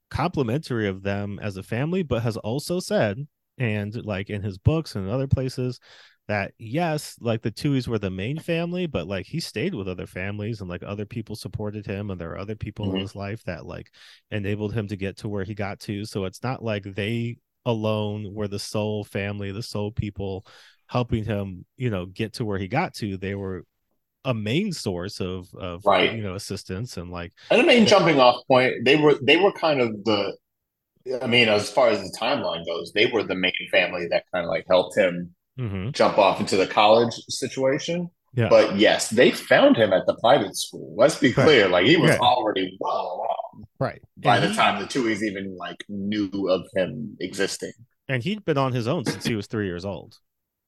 complimentary 0.09 0.87
of 0.87 1.03
them 1.03 1.39
as 1.41 1.57
a 1.57 1.63
family, 1.63 2.03
but 2.03 2.23
has 2.23 2.37
also 2.37 2.79
said, 2.79 3.17
and 3.57 3.93
like 4.05 4.29
in 4.29 4.41
his 4.41 4.57
books 4.57 4.95
and 4.95 5.09
other 5.09 5.27
places, 5.27 5.79
that 6.27 6.53
yes, 6.57 7.15
like 7.19 7.41
the 7.41 7.51
Tuohys 7.51 7.87
were 7.87 7.99
the 7.99 8.09
main 8.09 8.39
family, 8.39 8.87
but 8.87 9.07
like 9.07 9.25
he 9.25 9.39
stayed 9.39 9.75
with 9.75 9.89
other 9.89 10.07
families 10.07 10.61
and 10.61 10.69
like 10.69 10.83
other 10.83 11.05
people 11.05 11.35
supported 11.35 11.85
him, 11.85 12.09
and 12.09 12.19
there 12.19 12.31
are 12.31 12.39
other 12.39 12.55
people 12.55 12.87
mm-hmm. 12.87 12.95
in 12.95 13.01
his 13.01 13.15
life 13.15 13.43
that 13.43 13.65
like 13.65 13.91
enabled 14.31 14.73
him 14.73 14.87
to 14.87 14.95
get 14.95 15.17
to 15.17 15.29
where 15.29 15.43
he 15.43 15.53
got 15.53 15.79
to. 15.81 16.05
So 16.05 16.25
it's 16.25 16.41
not 16.41 16.63
like 16.63 16.83
they 16.83 17.37
alone 17.65 18.33
were 18.33 18.47
the 18.47 18.59
sole 18.59 19.03
family, 19.03 19.51
the 19.51 19.63
sole 19.63 19.91
people 19.91 20.45
helping 20.87 21.23
him, 21.23 21.65
you 21.77 21.89
know, 21.89 22.05
get 22.05 22.33
to 22.33 22.45
where 22.45 22.57
he 22.57 22.67
got 22.67 22.93
to. 22.95 23.17
They 23.17 23.35
were 23.35 23.63
a 24.25 24.33
main 24.33 24.71
source 24.71 25.19
of 25.19 25.53
of 25.55 25.85
right. 25.85 26.13
you 26.13 26.23
know 26.23 26.35
assistance 26.35 26.95
and 26.95 27.11
like 27.11 27.33
and 27.51 27.59
the 27.59 27.65
main 27.65 27.85
jumping 27.85 28.19
off 28.19 28.45
point. 28.47 28.73
They 28.85 28.95
were 28.95 29.15
they 29.21 29.37
were 29.37 29.51
kind 29.51 29.81
of 29.81 30.03
the. 30.03 30.35
I 31.21 31.27
mean, 31.27 31.49
as 31.49 31.69
far 31.69 31.89
as 31.89 31.99
the 31.99 32.17
timeline 32.17 32.65
goes, 32.65 32.93
they 32.93 33.07
were 33.07 33.23
the 33.23 33.35
main 33.35 33.51
family 33.69 34.07
that 34.09 34.23
kind 34.33 34.45
of 34.45 34.49
like 34.49 34.65
helped 34.69 34.97
him 34.97 35.35
mm-hmm. 35.59 35.89
jump 35.91 36.17
off 36.17 36.39
into 36.39 36.55
the 36.55 36.65
college 36.65 37.13
situation. 37.27 38.09
Yeah. 38.35 38.47
But 38.49 38.77
yes, 38.77 39.09
they 39.09 39.31
found 39.31 39.75
him 39.75 39.91
at 39.91 40.05
the 40.07 40.15
private 40.15 40.55
school. 40.55 40.95
Let's 40.97 41.19
be 41.19 41.33
clear, 41.33 41.63
right. 41.63 41.71
like 41.71 41.85
he 41.85 41.97
was 41.97 42.11
right. 42.11 42.19
already 42.19 42.77
well 42.79 43.15
along. 43.17 43.65
Right. 43.79 44.01
By 44.17 44.37
and 44.37 44.45
the 44.45 44.49
he, 44.49 44.55
time 44.55 44.81
the 44.81 44.87
Tuohys 44.87 45.21
even 45.23 45.55
like 45.57 45.83
knew 45.89 46.49
of 46.49 46.65
him 46.75 47.17
existing. 47.19 47.73
And 48.07 48.23
he'd 48.23 48.45
been 48.45 48.57
on 48.57 48.73
his 48.73 48.87
own 48.87 49.05
since 49.05 49.25
he 49.25 49.35
was 49.35 49.47
three 49.47 49.65
years 49.65 49.85
old 49.85 50.17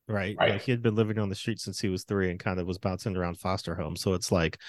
right? 0.08 0.36
right? 0.40 0.52
Like 0.52 0.62
he 0.62 0.72
had 0.72 0.82
been 0.82 0.96
living 0.96 1.20
on 1.20 1.30
the 1.30 1.36
street 1.36 1.60
since 1.60 1.80
he 1.80 1.90
was 1.90 2.04
three 2.04 2.30
and 2.30 2.40
kind 2.40 2.60
of 2.60 2.68
was 2.68 2.78
bouncing 2.78 3.16
around 3.16 3.40
foster 3.40 3.76
homes. 3.76 4.02
So 4.02 4.14
it's 4.14 4.32
like, 4.32 4.60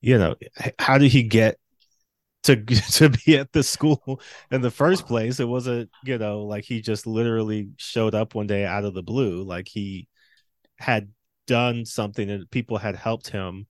you 0.00 0.18
know, 0.18 0.34
how 0.78 0.98
did 0.98 1.10
he 1.10 1.22
get 1.22 1.56
to 2.44 2.56
to 2.64 3.10
be 3.10 3.38
at 3.38 3.52
the 3.52 3.62
school 3.62 4.20
in 4.50 4.62
the 4.62 4.70
first 4.70 5.06
place? 5.06 5.40
It 5.40 5.48
wasn't, 5.48 5.90
you 6.04 6.18
know, 6.18 6.42
like 6.42 6.64
he 6.64 6.80
just 6.80 7.06
literally 7.06 7.70
showed 7.76 8.14
up 8.14 8.34
one 8.34 8.46
day 8.46 8.64
out 8.64 8.84
of 8.84 8.94
the 8.94 9.02
blue. 9.02 9.42
Like 9.42 9.68
he 9.68 10.08
had 10.78 11.10
done 11.46 11.84
something 11.84 12.30
and 12.30 12.50
people 12.50 12.78
had 12.78 12.96
helped 12.96 13.28
him 13.28 13.66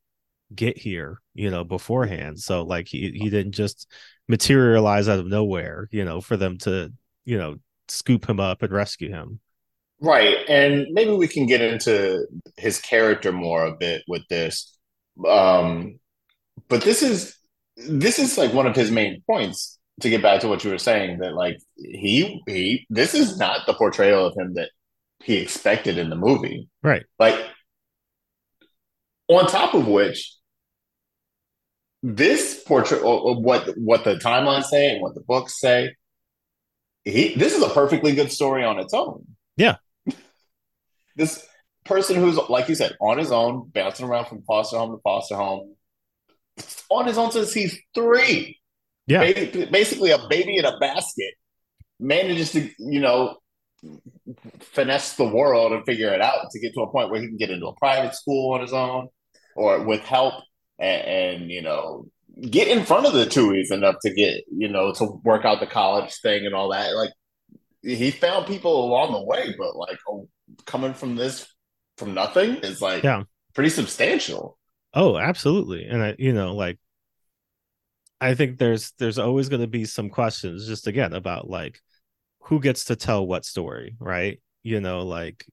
get 0.54 0.78
here, 0.78 1.20
you 1.40 1.50
know, 1.50 1.64
beforehand. 1.64 2.38
So 2.38 2.62
like 2.62 2.86
he 2.86 3.10
he 3.12 3.30
didn't 3.30 3.52
just 3.52 3.90
materialize 4.28 5.08
out 5.08 5.18
of 5.18 5.26
nowhere, 5.26 5.88
you 5.90 6.04
know, 6.04 6.20
for 6.20 6.36
them 6.36 6.58
to, 6.58 6.92
you 7.24 7.38
know, 7.38 7.56
scoop 7.88 8.28
him 8.28 8.38
up 8.38 8.62
and 8.62 8.72
rescue 8.72 9.10
him. 9.10 9.40
Right. 10.00 10.36
And 10.48 10.86
maybe 10.92 11.12
we 11.12 11.28
can 11.28 11.46
get 11.46 11.60
into 11.60 12.26
his 12.56 12.80
character 12.80 13.32
more 13.32 13.64
a 13.66 13.76
bit 13.76 14.02
with 14.06 14.22
this. 14.28 14.78
Um, 15.26 15.98
but 16.68 16.82
this 16.82 17.02
is 17.02 17.36
this 17.76 18.18
is 18.18 18.36
like 18.36 18.52
one 18.52 18.66
of 18.66 18.76
his 18.76 18.90
main 18.90 19.22
points 19.26 19.78
to 20.00 20.10
get 20.10 20.22
back 20.22 20.40
to 20.40 20.48
what 20.48 20.64
you 20.64 20.70
were 20.70 20.78
saying 20.78 21.18
that 21.18 21.34
like 21.34 21.58
he 21.76 22.42
he 22.46 22.86
this 22.90 23.14
is 23.14 23.38
not 23.38 23.66
the 23.66 23.74
portrayal 23.74 24.26
of 24.26 24.36
him 24.36 24.54
that 24.54 24.70
he 25.22 25.36
expected 25.36 25.98
in 25.98 26.10
the 26.10 26.16
movie. 26.16 26.68
Right. 26.82 27.04
Like 27.18 27.38
on 29.28 29.46
top 29.46 29.74
of 29.74 29.86
which 29.86 30.34
this 32.02 32.62
portrait 32.66 33.02
what 33.02 33.76
what 33.76 34.04
the 34.04 34.16
timelines 34.16 34.64
say 34.64 34.92
and 34.92 35.02
what 35.02 35.14
the 35.14 35.20
books 35.20 35.60
say 35.60 35.90
he 37.04 37.34
this 37.34 37.56
is 37.56 37.62
a 37.62 37.68
perfectly 37.70 38.14
good 38.14 38.32
story 38.32 38.64
on 38.64 38.78
its 38.78 38.94
own. 38.94 39.26
Yeah. 39.56 39.76
This 41.16 41.44
person 41.84 42.16
who's 42.16 42.36
like 42.48 42.68
you 42.68 42.74
said 42.74 42.96
on 43.00 43.18
his 43.18 43.32
own, 43.32 43.68
bouncing 43.74 44.06
around 44.06 44.26
from 44.26 44.42
foster 44.42 44.78
home 44.78 44.92
to 44.92 44.98
foster 45.02 45.34
home, 45.34 45.74
on 46.88 47.06
his 47.06 47.18
own 47.18 47.30
since 47.32 47.52
he's 47.52 47.78
three. 47.94 48.58
Yeah, 49.06 49.20
basically 49.70 50.12
a 50.12 50.18
baby 50.28 50.56
in 50.56 50.64
a 50.64 50.78
basket, 50.78 51.34
manages 51.98 52.52
to 52.52 52.70
you 52.78 53.00
know 53.00 53.36
finesse 54.60 55.16
the 55.16 55.26
world 55.26 55.72
and 55.72 55.84
figure 55.84 56.14
it 56.14 56.22
out 56.22 56.50
to 56.52 56.60
get 56.60 56.72
to 56.74 56.82
a 56.82 56.90
point 56.90 57.10
where 57.10 57.20
he 57.20 57.26
can 57.26 57.36
get 57.36 57.50
into 57.50 57.66
a 57.66 57.74
private 57.74 58.14
school 58.14 58.54
on 58.54 58.60
his 58.60 58.72
own 58.72 59.08
or 59.56 59.82
with 59.82 60.00
help 60.02 60.34
and, 60.80 61.06
and 61.06 61.50
you 61.50 61.62
know 61.62 62.06
get 62.40 62.68
in 62.68 62.84
front 62.84 63.06
of 63.06 63.12
the 63.12 63.26
Tuohys 63.26 63.70
enough 63.70 63.96
to 64.02 64.12
get 64.12 64.44
you 64.50 64.68
know 64.68 64.92
to 64.94 65.04
work 65.24 65.44
out 65.44 65.60
the 65.60 65.66
college 65.66 66.14
thing 66.20 66.46
and 66.46 66.54
all 66.54 66.70
that 66.70 66.94
like 66.94 67.10
he 67.82 68.10
found 68.10 68.46
people 68.46 68.84
along 68.84 69.12
the 69.12 69.22
way 69.22 69.54
but 69.56 69.76
like 69.76 69.98
oh, 70.08 70.28
coming 70.64 70.94
from 70.94 71.16
this 71.16 71.46
from 71.96 72.14
nothing 72.14 72.56
is 72.56 72.80
like 72.80 73.02
yeah 73.02 73.22
pretty 73.54 73.70
substantial. 73.70 74.58
Oh, 74.94 75.16
absolutely. 75.16 75.84
And 75.84 76.02
I, 76.02 76.16
you 76.18 76.32
know, 76.32 76.54
like 76.54 76.78
I 78.20 78.34
think 78.34 78.58
there's 78.58 78.92
there's 78.98 79.18
always 79.18 79.48
going 79.48 79.62
to 79.62 79.68
be 79.68 79.84
some 79.84 80.10
questions 80.10 80.66
just 80.66 80.86
again 80.86 81.12
about 81.12 81.48
like 81.48 81.80
who 82.44 82.60
gets 82.60 82.86
to 82.86 82.96
tell 82.96 83.26
what 83.26 83.44
story, 83.44 83.96
right? 83.98 84.40
You 84.62 84.80
know, 84.80 85.02
like 85.02 85.44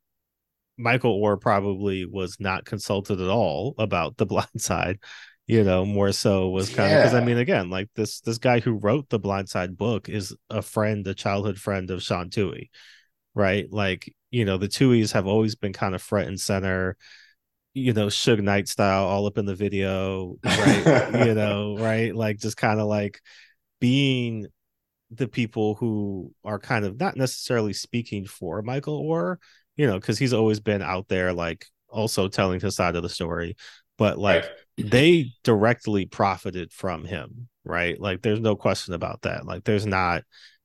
Michael 0.78 1.22
Oher 1.22 1.40
probably 1.40 2.06
was 2.06 2.38
not 2.40 2.66
consulted 2.66 3.20
at 3.20 3.30
all 3.30 3.76
about 3.78 4.18
the 4.18 4.26
blind 4.28 4.48
side 4.58 5.00
you 5.48 5.64
know 5.64 5.86
more 5.86 6.12
so 6.12 6.50
was 6.50 6.68
kind 6.68 6.92
yeah. 6.92 6.98
of 6.98 7.04
because 7.04 7.14
i 7.14 7.24
mean 7.24 7.38
again 7.38 7.70
like 7.70 7.88
this 7.96 8.20
this 8.20 8.38
guy 8.38 8.60
who 8.60 8.74
wrote 8.74 9.08
the 9.08 9.18
blind 9.18 9.48
side 9.48 9.78
book 9.78 10.10
is 10.10 10.36
a 10.50 10.62
friend 10.62 11.08
a 11.08 11.14
childhood 11.14 11.58
friend 11.58 11.90
of 11.90 12.04
sean 12.04 12.30
Tuohy, 12.30 12.70
right? 13.38 13.72
Like 13.72 14.14
you 14.32 14.44
know 14.44 14.58
the 14.58 14.68
Tuohys 14.68 15.14
have 15.14 15.28
always 15.28 15.56
been 15.56 15.72
kind 15.72 15.96
of 15.96 16.02
front 16.02 16.28
and 16.28 16.40
center 16.40 16.98
you 17.74 17.94
know 17.94 18.08
Suge 18.08 18.42
Knight 18.42 18.68
style 18.68 19.06
all 19.06 19.28
up 19.28 19.38
in 19.38 19.46
the 19.46 19.56
video 19.56 20.36
right? 20.44 21.26
You 21.28 21.34
know 21.36 21.78
right? 21.78 22.14
Like 22.14 22.40
just 22.40 22.58
kind 22.58 22.82
of 22.82 22.88
like 22.88 23.22
being 23.80 24.48
the 25.12 25.28
people 25.28 25.76
who 25.76 26.34
are 26.44 26.60
kind 26.60 26.84
of 26.84 27.00
not 27.00 27.16
necessarily 27.16 27.72
speaking 27.72 28.26
for 28.26 28.62
Michael 28.62 29.02
Oher 29.06 29.38
you 29.78 29.88
know 29.88 30.00
because 30.00 30.18
he's 30.18 30.34
always 30.34 30.60
been 30.60 30.82
out 30.82 31.08
there 31.08 31.32
like 31.32 31.66
also 31.90 32.28
telling 32.28 32.60
his 32.60 32.76
side 32.76 32.96
of 32.96 33.04
the 33.04 33.10
story 33.10 33.56
but 33.98 34.18
like 34.18 34.44
right. 34.44 34.92
they 34.92 35.32
directly 35.44 36.06
profited 36.06 36.74
from 36.74 37.06
him 37.06 37.48
right 37.64 38.00
like 38.00 38.22
there's 38.22 38.40
no 38.40 38.56
question 38.56 38.94
about 38.94 39.22
that 39.22 39.46
like 39.46 39.64
there's 39.64 39.86
not 39.86 40.24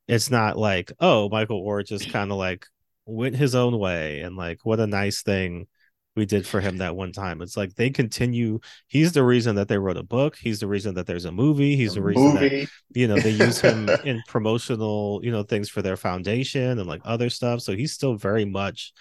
it's 0.08 0.30
not 0.30 0.58
like 0.58 0.90
oh 0.98 1.28
michael 1.28 1.64
oher 1.64 1.86
just 1.86 2.10
kind 2.10 2.32
of 2.32 2.38
like 2.38 2.66
went 3.06 3.36
his 3.36 3.54
own 3.54 3.78
way 3.78 4.20
and 4.20 4.36
like 4.36 4.58
what 4.64 4.80
a 4.80 4.86
nice 4.86 5.22
thing 5.22 5.66
we 6.14 6.26
did 6.26 6.46
for 6.46 6.60
him 6.60 6.78
that 6.78 6.94
one 6.94 7.12
time. 7.12 7.40
It's 7.40 7.56
like 7.56 7.74
they 7.74 7.90
continue. 7.90 8.60
He's 8.88 9.12
the 9.12 9.24
reason 9.24 9.56
that 9.56 9.68
they 9.68 9.78
wrote 9.78 9.96
a 9.96 10.02
book. 10.02 10.36
He's 10.36 10.60
the 10.60 10.66
reason 10.66 10.94
that 10.94 11.06
there's 11.06 11.24
a 11.24 11.32
movie. 11.32 11.76
He's 11.76 11.92
a 11.92 11.94
the 11.96 12.02
reason 12.02 12.34
movie. 12.34 12.48
that 12.64 12.68
you 12.94 13.08
know 13.08 13.18
they 13.18 13.30
use 13.30 13.60
him 13.60 13.88
in 14.04 14.22
promotional 14.28 15.20
you 15.22 15.30
know 15.30 15.42
things 15.42 15.68
for 15.68 15.80
their 15.82 15.96
foundation 15.96 16.78
and 16.78 16.86
like 16.86 17.00
other 17.04 17.30
stuff. 17.30 17.60
So 17.62 17.74
he's 17.74 17.92
still 17.92 18.14
very 18.14 18.44
much 18.44 18.92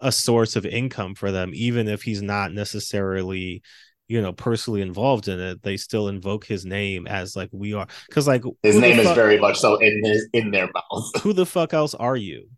a 0.00 0.12
source 0.12 0.56
of 0.56 0.64
income 0.66 1.14
for 1.14 1.30
them, 1.30 1.50
even 1.54 1.88
if 1.88 2.02
he's 2.02 2.22
not 2.22 2.52
necessarily 2.52 3.62
you 4.08 4.22
know 4.22 4.32
personally 4.32 4.82
involved 4.82 5.26
in 5.26 5.40
it 5.40 5.62
they 5.62 5.76
still 5.76 6.06
invoke 6.08 6.46
his 6.46 6.64
name 6.64 7.08
as 7.08 7.34
like 7.34 7.48
we 7.52 7.74
are 7.74 7.88
because 8.08 8.28
like 8.28 8.44
his 8.62 8.76
name 8.76 9.00
is 9.00 9.10
very 9.12 9.36
much 9.38 9.58
so 9.58 9.76
in 9.76 10.00
his 10.04 10.28
in 10.32 10.52
their 10.52 10.68
mouth 10.72 11.22
who 11.22 11.32
the 11.32 11.44
fuck 11.44 11.74
else 11.74 11.92
are 11.94 12.16
you 12.16 12.48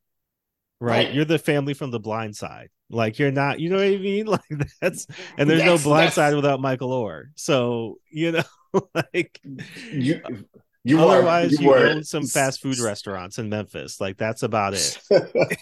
right? 0.81 1.07
right? 1.07 1.15
You're 1.15 1.25
the 1.25 1.39
family 1.39 1.75
from 1.75 1.91
the 1.91 2.01
blind 2.01 2.37
side. 2.37 2.69
Like 2.91 3.19
you're 3.19 3.31
not, 3.31 3.61
you 3.61 3.71
know 3.71 3.77
what 3.77 3.87
I 3.87 3.97
mean? 3.97 4.27
Like 4.39 4.41
that's 4.81 5.07
and 5.37 5.49
there's 5.49 5.63
that's, 5.63 5.85
no 5.85 5.89
blind 5.89 6.13
side 6.13 6.35
without 6.35 6.61
Michael 6.61 6.91
Oher. 6.91 7.27
So, 7.35 7.99
you 8.11 8.33
know, 8.33 8.43
like 8.95 9.41
you 9.93 10.21
you 10.85 11.01
otherwise 11.01 11.59
are, 11.59 11.63
you, 11.63 11.69
you 11.69 11.75
own 11.75 12.05
some 12.05 12.27
fast 12.27 12.63
food 12.63 12.79
restaurants 12.79 13.39
in 13.39 13.49
Memphis. 13.49 14.01
Like 14.01 14.17
that's 14.17 14.43
about 14.43 14.75
it. 14.75 14.99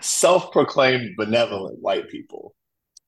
self-proclaimed 0.00 1.16
benevolent 1.16 1.78
white 1.80 2.08
people. 2.08 2.54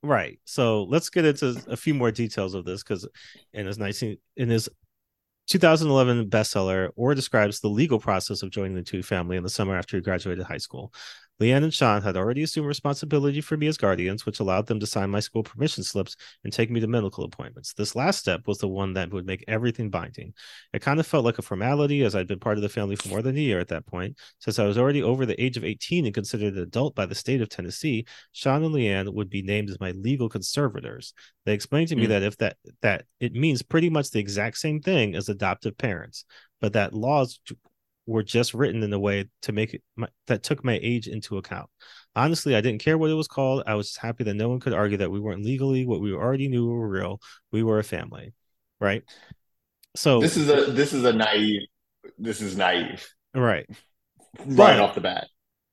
Right. 0.02 0.38
So 0.44 0.84
let's 0.84 1.08
get 1.08 1.24
into 1.24 1.62
a 1.66 1.76
few 1.76 1.94
more 1.94 2.10
details 2.10 2.54
of 2.54 2.64
this 2.64 2.82
because 2.82 3.08
in 3.54 3.66
his 3.66 3.78
19 3.78 4.18
in 4.36 4.50
his 4.50 4.68
2011 5.48 6.30
bestseller, 6.30 6.90
Oher 6.98 7.14
describes 7.14 7.60
the 7.60 7.68
legal 7.68 7.98
process 7.98 8.42
of 8.42 8.50
joining 8.50 8.74
the 8.74 8.82
Tuohy 8.82 9.04
family 9.04 9.36
in 9.36 9.42
the 9.42 9.50
summer 9.50 9.76
after 9.76 9.96
he 9.96 10.02
graduated 10.02 10.44
high 10.44 10.58
school. 10.58 10.92
Leigh 11.40 11.52
Anne 11.52 11.64
and 11.64 11.74
Sean 11.74 12.02
had 12.02 12.16
already 12.16 12.44
assumed 12.44 12.68
responsibility 12.68 13.40
for 13.40 13.56
me 13.56 13.66
as 13.66 13.76
guardians, 13.76 14.24
which 14.24 14.38
allowed 14.38 14.66
them 14.66 14.78
to 14.78 14.86
sign 14.86 15.10
my 15.10 15.18
school 15.18 15.42
permission 15.42 15.82
slips 15.82 16.16
and 16.44 16.52
take 16.52 16.70
me 16.70 16.78
to 16.78 16.86
medical 16.86 17.24
appointments. 17.24 17.72
This 17.72 17.96
last 17.96 18.20
step 18.20 18.46
was 18.46 18.58
the 18.58 18.68
one 18.68 18.94
that 18.94 19.10
would 19.10 19.26
make 19.26 19.44
everything 19.48 19.90
binding. 19.90 20.32
It 20.72 20.82
kind 20.82 21.00
of 21.00 21.06
felt 21.06 21.24
like 21.24 21.38
a 21.38 21.42
formality 21.42 22.04
as 22.04 22.14
I'd 22.14 22.28
been 22.28 22.38
part 22.38 22.56
of 22.56 22.62
the 22.62 22.68
family 22.68 22.94
for 22.94 23.08
more 23.08 23.20
than 23.20 23.36
a 23.36 23.40
year 23.40 23.58
at 23.58 23.68
that 23.68 23.86
point. 23.86 24.16
Since 24.38 24.60
I 24.60 24.64
was 24.64 24.78
already 24.78 25.02
over 25.02 25.26
the 25.26 25.42
age 25.42 25.56
of 25.56 25.64
18 25.64 26.04
and 26.04 26.14
considered 26.14 26.54
an 26.54 26.62
adult 26.62 26.94
by 26.94 27.06
the 27.06 27.16
state 27.16 27.40
of 27.40 27.48
Tennessee, 27.48 28.06
Sean 28.32 28.62
and 28.62 28.72
Leigh 28.72 28.88
Anne 28.88 29.12
would 29.12 29.28
be 29.28 29.42
named 29.42 29.70
as 29.70 29.80
my 29.80 29.90
legal 29.90 30.28
conservators. 30.28 31.14
They 31.46 31.52
explained 31.54 31.88
to 31.88 31.96
me 31.96 32.04
mm. 32.04 32.08
that 32.08 32.22
if 32.22 32.36
that 32.38 32.56
that 32.82 33.06
it 33.18 33.32
means 33.32 33.62
pretty 33.62 33.90
much 33.90 34.10
the 34.10 34.20
exact 34.20 34.58
same 34.58 34.80
thing 34.80 35.16
as 35.16 35.28
adoptive 35.28 35.76
parents, 35.76 36.24
but 36.60 36.74
that 36.74 36.94
laws 36.94 37.40
were 38.06 38.22
just 38.22 38.54
written 38.54 38.82
in 38.82 38.92
a 38.92 38.98
way 38.98 39.28
to 39.42 39.52
make 39.52 39.74
it 39.74 39.82
my, 39.96 40.08
that 40.26 40.42
took 40.42 40.64
my 40.64 40.78
age 40.82 41.08
into 41.08 41.38
account. 41.38 41.68
Honestly, 42.14 42.54
I 42.54 42.60
didn't 42.60 42.82
care 42.82 42.98
what 42.98 43.10
it 43.10 43.14
was 43.14 43.28
called. 43.28 43.62
I 43.66 43.74
was 43.74 43.96
happy 43.96 44.24
that 44.24 44.34
no 44.34 44.48
one 44.48 44.60
could 44.60 44.72
argue 44.72 44.98
that 44.98 45.10
we 45.10 45.20
weren't 45.20 45.44
legally 45.44 45.86
what 45.86 46.00
we 46.00 46.12
already 46.12 46.48
knew 46.48 46.66
were 46.66 46.88
real. 46.88 47.20
We 47.50 47.62
were 47.62 47.78
a 47.78 47.84
family, 47.84 48.34
right? 48.80 49.02
So 49.96 50.20
this 50.20 50.36
is 50.36 50.48
a 50.48 50.70
this 50.72 50.92
is 50.92 51.04
a 51.04 51.12
naive. 51.12 51.62
This 52.18 52.40
is 52.40 52.56
naive, 52.56 53.06
right? 53.34 53.66
Right 54.44 54.56
but, 54.56 54.80
off 54.80 54.94
the 54.94 55.00
bat. 55.00 55.28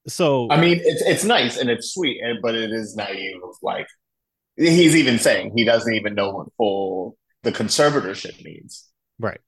So 0.07 0.47
I 0.49 0.59
mean, 0.59 0.79
it's 0.81 1.01
it's 1.01 1.23
nice 1.23 1.57
and 1.57 1.69
it's 1.69 1.93
sweet, 1.93 2.21
and 2.23 2.39
but 2.41 2.55
it 2.55 2.71
is 2.71 2.95
naive. 2.95 3.41
Like 3.61 3.87
he's 4.55 4.95
even 4.95 5.19
saying 5.19 5.53
he 5.55 5.65
doesn't 5.65 5.93
even 5.93 6.15
know 6.15 6.31
what 6.31 6.47
full 6.57 7.17
the 7.43 7.51
conservatorship 7.51 8.43
means. 8.43 8.87
Right. 9.19 9.41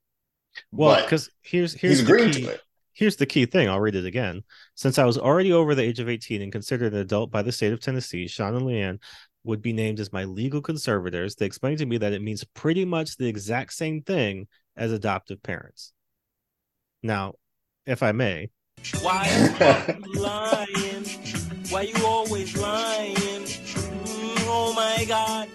Well, 0.72 1.02
because 1.02 1.30
here's 1.41 1.74
here's 1.74 2.00
he's 2.00 2.08
agreeing 2.08 2.32
to 2.32 2.50
it 2.50 2.62
Here's 2.93 3.15
the 3.15 3.25
key 3.25 3.45
thing. 3.45 3.69
I'll 3.69 3.79
read 3.79 3.95
it 3.95 4.06
again. 4.06 4.43
Since 4.75 4.99
I 4.99 5.06
was 5.06 5.17
already 5.17 5.51
over 5.51 5.73
the 5.73 5.84
age 5.84 5.99
of 5.99 6.10
18 6.10 6.41
and 6.41 6.51
considered 6.51 6.93
an 6.93 6.99
adult 6.99 7.32
by 7.32 7.41
the 7.41 7.51
state 7.51 7.73
of 7.73 7.79
Tennessee, 7.79 8.27
Sean 8.27 8.56
and 8.56 8.65
Leigh 8.65 8.82
Anne 8.82 8.99
would 9.43 9.62
be 9.62 9.73
named 9.73 9.99
as 9.99 10.13
my 10.13 10.23
legal 10.25 10.62
conservators. 10.62 11.36
They 11.36 11.45
explained 11.45 11.79
to 11.79 11.86
me 11.86 11.97
that 11.97 12.13
it 12.13 12.21
means 12.21 12.43
pretty 12.43 12.86
much 12.86 13.17
the 13.17 13.27
exact 13.27 13.73
same 13.73 14.01
thing 14.01 14.47
as 14.77 14.91
adoptive 14.91 15.41
parents. 15.41 15.91
Now, 17.01 17.34
if 17.86 18.03
I 18.03 18.12
may. 18.12 18.49
Why 19.01 19.27
you 19.58 20.13
lying? 20.21 21.06
Why 21.69 21.82
you 21.82 22.06
always 22.06 22.56
lying? 22.58 23.15
Mm, 23.15 24.45
oh 24.47 24.73
my 24.75 25.06
God. 25.06 25.49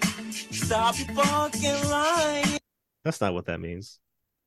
Stop 0.50 0.96
fucking 0.96 1.88
lying. 1.88 2.58
That's 3.04 3.20
not 3.20 3.32
what 3.32 3.46
that 3.46 3.60
means. 3.60 4.00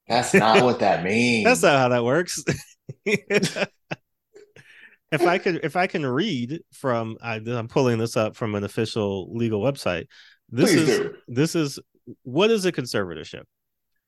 That's 0.08 0.34
not 0.34 0.64
what 0.64 0.80
that 0.80 1.04
means. 1.04 1.46
That's 1.46 1.64
not 1.64 1.80
how 1.80 1.88
that 1.90 2.04
works. 2.04 2.44
if 3.06 3.68
I 5.22 5.38
could, 5.38 5.60
if 5.64 5.76
I 5.76 5.88
can 5.88 6.06
read 6.06 6.62
from, 6.74 7.18
I, 7.22 7.36
am 7.36 7.68
pulling 7.68 7.98
this 7.98 8.18
up 8.18 8.36
from 8.36 8.56
an 8.56 8.64
official 8.64 9.36
legal 9.36 9.62
website. 9.62 10.06
This 10.50 10.72
Please 10.72 10.90
is 10.90 10.98
do. 11.00 11.16
this 11.28 11.56
is 11.56 11.80
what 12.24 12.52
is 12.52 12.66
a 12.66 12.72
conservatorship? 12.72 13.44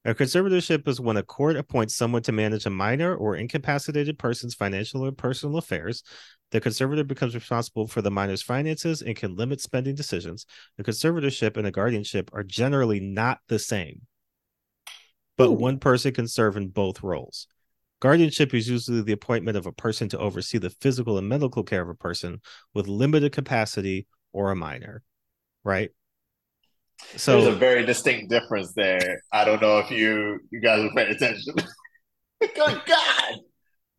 A 0.05 0.13
conservatorship 0.13 0.85
is 0.89 0.99
when 0.99 1.15
a 1.15 1.23
court 1.23 1.55
appoints 1.55 1.95
someone 1.95 2.23
to 2.23 2.33
manage 2.33 2.65
a 2.65 2.69
minor 2.69 3.15
or 3.15 3.37
incapacitated 3.37 4.19
person's 4.19 4.53
financial 4.53 5.05
or 5.05 5.13
personal 5.13 5.57
affairs. 5.57 6.03
The 6.51 6.59
conservator 6.59 7.05
becomes 7.05 7.35
responsible 7.35 7.87
for 7.87 8.01
the 8.01 8.11
minor's 8.11 8.41
finances 8.41 9.01
and 9.01 9.15
can 9.15 9.37
limit 9.37 9.61
spending 9.61 9.95
decisions. 9.95 10.45
A 10.77 10.83
conservatorship 10.83 11.55
and 11.55 11.65
a 11.65 11.71
guardianship 11.71 12.29
are 12.33 12.43
generally 12.43 12.99
not 12.99 13.39
the 13.47 13.59
same, 13.59 14.01
but 15.37 15.47
Ooh. 15.47 15.53
one 15.53 15.79
person 15.79 16.13
can 16.13 16.27
serve 16.27 16.57
in 16.57 16.67
both 16.67 17.01
roles. 17.01 17.47
Guardianship 18.03 18.53
is 18.53 18.67
usually 18.67 19.01
the 19.01 19.13
appointment 19.13 19.55
of 19.55 19.65
a 19.65 19.71
person 19.71 20.09
to 20.09 20.19
oversee 20.19 20.57
the 20.57 20.69
physical 20.69 21.17
and 21.17 21.29
medical 21.29 21.63
care 21.63 21.81
of 21.81 21.87
a 21.87 21.95
person 21.95 22.41
with 22.73 22.89
limited 22.89 23.31
capacity 23.31 24.07
or 24.33 24.51
a 24.51 24.57
minor, 24.57 25.03
right? 25.63 25.89
So 27.15 27.39
there's 27.39 27.55
a 27.55 27.57
very 27.57 27.85
distinct 27.85 28.29
difference 28.29 28.73
there. 28.73 29.21
I 29.31 29.45
don't 29.45 29.61
know 29.61 29.77
if 29.77 29.89
you 29.89 30.41
you 30.51 30.59
guys 30.59 30.83
are 30.83 30.89
paying 30.93 31.15
attention. 31.15 31.55
Good 32.41 32.81
God. 32.85 33.35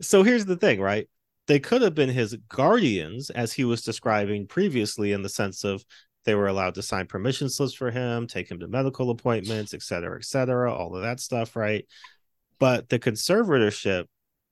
So 0.03 0.23
here's 0.23 0.45
the 0.45 0.57
thing, 0.57 0.83
right? 0.83 1.09
They 1.47 1.59
could 1.59 1.81
have 1.81 1.95
been 1.95 2.11
his 2.11 2.37
guardians, 2.51 3.31
as 3.31 3.55
he 3.55 3.65
was 3.65 3.81
describing 3.81 4.47
previously, 4.47 5.13
in 5.13 5.23
the 5.23 5.31
sense 5.31 5.65
of 5.65 5.83
they 6.27 6.35
were 6.35 6.49
allowed 6.49 6.75
to 6.75 6.83
sign 6.83 7.07
permission 7.07 7.49
slips 7.49 7.73
for 7.73 7.91
him, 7.91 8.27
take 8.27 8.51
him 8.51 8.61
to 8.61 8.69
medical 8.69 9.09
appointments, 9.09 9.73
et 9.73 9.83
cetera, 9.83 10.19
et 10.19 10.27
cetera, 10.27 10.75
all 10.75 10.95
of 10.95 11.03
that 11.03 11.21
stuff, 11.21 11.57
right? 11.57 11.87
But 12.59 12.89
the 12.89 12.99
conservatorship 12.99 14.07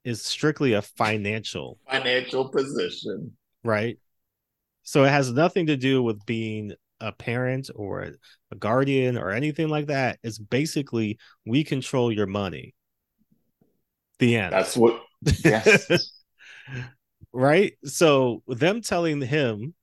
is 0.04 0.22
strictly 0.22 0.72
a 0.72 0.82
financial 0.82 1.78
financial 1.88 2.48
position. 2.48 3.36
Right? 3.64 3.98
So 4.82 5.04
it 5.04 5.10
has 5.10 5.30
nothing 5.30 5.66
to 5.66 5.76
do 5.76 6.02
with 6.02 6.24
being 6.26 6.72
a 7.00 7.12
parent 7.12 7.70
or 7.74 8.12
a 8.50 8.56
guardian 8.56 9.16
or 9.16 9.30
anything 9.30 9.68
like 9.68 9.86
that. 9.86 10.18
It's 10.22 10.38
basically 10.38 11.18
we 11.46 11.64
control 11.64 12.12
your 12.12 12.26
money. 12.26 12.74
The 14.18 14.36
end. 14.36 14.52
That's 14.52 14.76
what 14.76 15.02
yes. 15.44 16.12
Right? 17.34 17.72
So 17.84 18.42
them 18.46 18.82
telling 18.82 19.22
him 19.22 19.74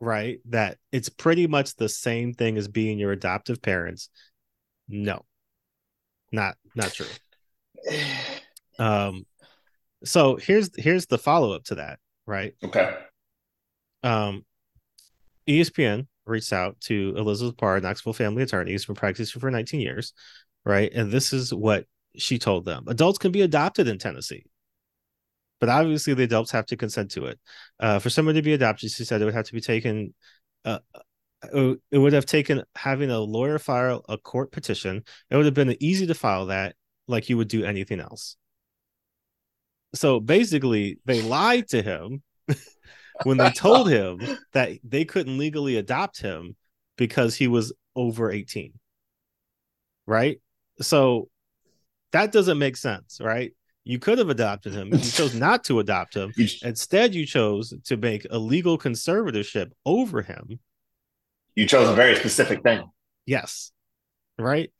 right 0.00 0.40
that 0.46 0.76
it's 0.92 1.08
pretty 1.08 1.46
much 1.46 1.74
the 1.76 1.88
same 1.88 2.34
thing 2.34 2.58
as 2.58 2.68
being 2.68 2.98
your 2.98 3.12
adoptive 3.12 3.62
parents 3.62 4.10
no. 4.88 5.24
Not 6.32 6.56
not 6.74 6.92
true 6.92 7.06
um, 8.78 9.26
so 10.04 10.36
here's 10.36 10.70
here's 10.76 11.06
the 11.06 11.18
follow 11.18 11.52
up 11.52 11.64
to 11.64 11.76
that, 11.76 11.98
right? 12.26 12.54
Okay. 12.64 12.94
Um, 14.02 14.44
ESPN 15.48 16.06
reached 16.26 16.52
out 16.52 16.80
to 16.82 17.14
Elizabeth 17.16 17.56
Parr, 17.56 17.80
Knoxville 17.80 18.12
family 18.12 18.42
attorney, 18.42 18.72
who's 18.72 18.86
been 18.86 18.94
practicing 18.94 19.40
for 19.40 19.50
19 19.50 19.80
years, 19.80 20.12
right? 20.64 20.92
And 20.92 21.10
this 21.10 21.32
is 21.32 21.52
what 21.52 21.86
she 22.16 22.38
told 22.38 22.64
them: 22.64 22.84
adults 22.88 23.18
can 23.18 23.32
be 23.32 23.42
adopted 23.42 23.88
in 23.88 23.98
Tennessee, 23.98 24.44
but 25.60 25.68
obviously 25.68 26.14
the 26.14 26.24
adults 26.24 26.50
have 26.50 26.66
to 26.66 26.76
consent 26.76 27.10
to 27.12 27.26
it. 27.26 27.40
Uh, 27.80 27.98
for 27.98 28.10
someone 28.10 28.34
to 28.34 28.42
be 28.42 28.52
adopted, 28.52 28.90
she 28.90 29.04
said 29.04 29.20
it 29.20 29.24
would 29.24 29.34
have 29.34 29.46
to 29.46 29.54
be 29.54 29.60
taken. 29.60 30.14
Uh, 30.64 30.78
uh 30.94 31.74
it 31.92 31.98
would 31.98 32.14
have 32.14 32.26
taken 32.26 32.62
having 32.74 33.10
a 33.10 33.18
lawyer 33.18 33.58
file 33.58 34.04
a 34.08 34.16
court 34.18 34.50
petition. 34.52 35.04
It 35.30 35.36
would 35.36 35.44
have 35.44 35.54
been 35.54 35.76
easy 35.80 36.06
to 36.06 36.14
file 36.14 36.46
that 36.46 36.74
like 37.08 37.28
you 37.28 37.36
would 37.36 37.48
do 37.48 37.64
anything 37.64 38.00
else. 38.00 38.36
So 39.94 40.20
basically, 40.20 40.98
they 41.04 41.22
lied 41.22 41.68
to 41.68 41.82
him 41.82 42.22
when 43.24 43.38
they 43.38 43.50
told 43.50 43.88
him 43.88 44.20
that 44.52 44.72
they 44.84 45.04
couldn't 45.04 45.38
legally 45.38 45.76
adopt 45.76 46.20
him 46.20 46.56
because 46.96 47.34
he 47.34 47.48
was 47.48 47.72
over 47.94 48.30
18. 48.30 48.72
Right? 50.06 50.40
So 50.80 51.28
that 52.12 52.32
doesn't 52.32 52.58
make 52.58 52.76
sense, 52.76 53.20
right? 53.20 53.52
You 53.84 53.98
could 53.98 54.18
have 54.18 54.30
adopted 54.30 54.72
him. 54.72 54.92
You 54.92 54.98
chose 54.98 55.34
not 55.38 55.64
to 55.64 55.78
adopt 55.78 56.14
him. 56.14 56.32
Instead, 56.62 57.14
you 57.14 57.24
chose 57.24 57.72
to 57.84 57.96
make 57.96 58.26
a 58.30 58.38
legal 58.38 58.78
conservatorship 58.78 59.70
over 59.84 60.22
him. 60.22 60.58
You 61.54 61.66
chose 61.66 61.88
a 61.88 61.94
very 61.94 62.16
specific 62.16 62.62
thing. 62.62 62.90
Yes. 63.26 63.72
Right. 64.38 64.70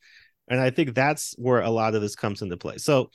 And 0.48 0.60
I 0.60 0.70
think 0.70 0.94
that's 0.94 1.34
where 1.38 1.60
a 1.60 1.70
lot 1.70 1.94
of 1.94 2.02
this 2.02 2.16
comes 2.16 2.42
into 2.42 2.56
play. 2.56 2.78
So 2.78 3.10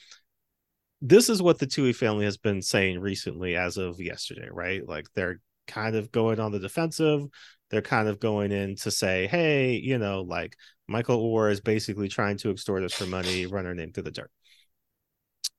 this 1.00 1.28
is 1.28 1.42
what 1.42 1.58
the 1.58 1.66
Tuohy 1.66 1.94
family 1.94 2.24
has 2.24 2.36
been 2.36 2.62
saying 2.62 3.00
recently 3.00 3.56
as 3.56 3.76
of 3.76 4.00
yesterday, 4.00 4.48
right? 4.50 4.86
Like 4.86 5.06
they're 5.14 5.40
kind 5.66 5.96
of 5.96 6.12
going 6.12 6.38
on 6.38 6.52
the 6.52 6.58
defensive. 6.58 7.22
They're 7.70 7.82
kind 7.82 8.08
of 8.08 8.20
going 8.20 8.52
in 8.52 8.76
to 8.76 8.90
say, 8.90 9.26
hey, 9.26 9.72
you 9.72 9.98
know, 9.98 10.20
like 10.20 10.56
Michael 10.86 11.22
Oher 11.22 11.50
is 11.50 11.60
basically 11.60 12.08
trying 12.08 12.36
to 12.38 12.50
extort 12.50 12.84
us 12.84 12.92
for 12.92 13.06
money, 13.06 13.46
run 13.46 13.66
our 13.66 13.74
name 13.74 13.92
through 13.92 14.04
the 14.04 14.10
dirt. 14.10 14.30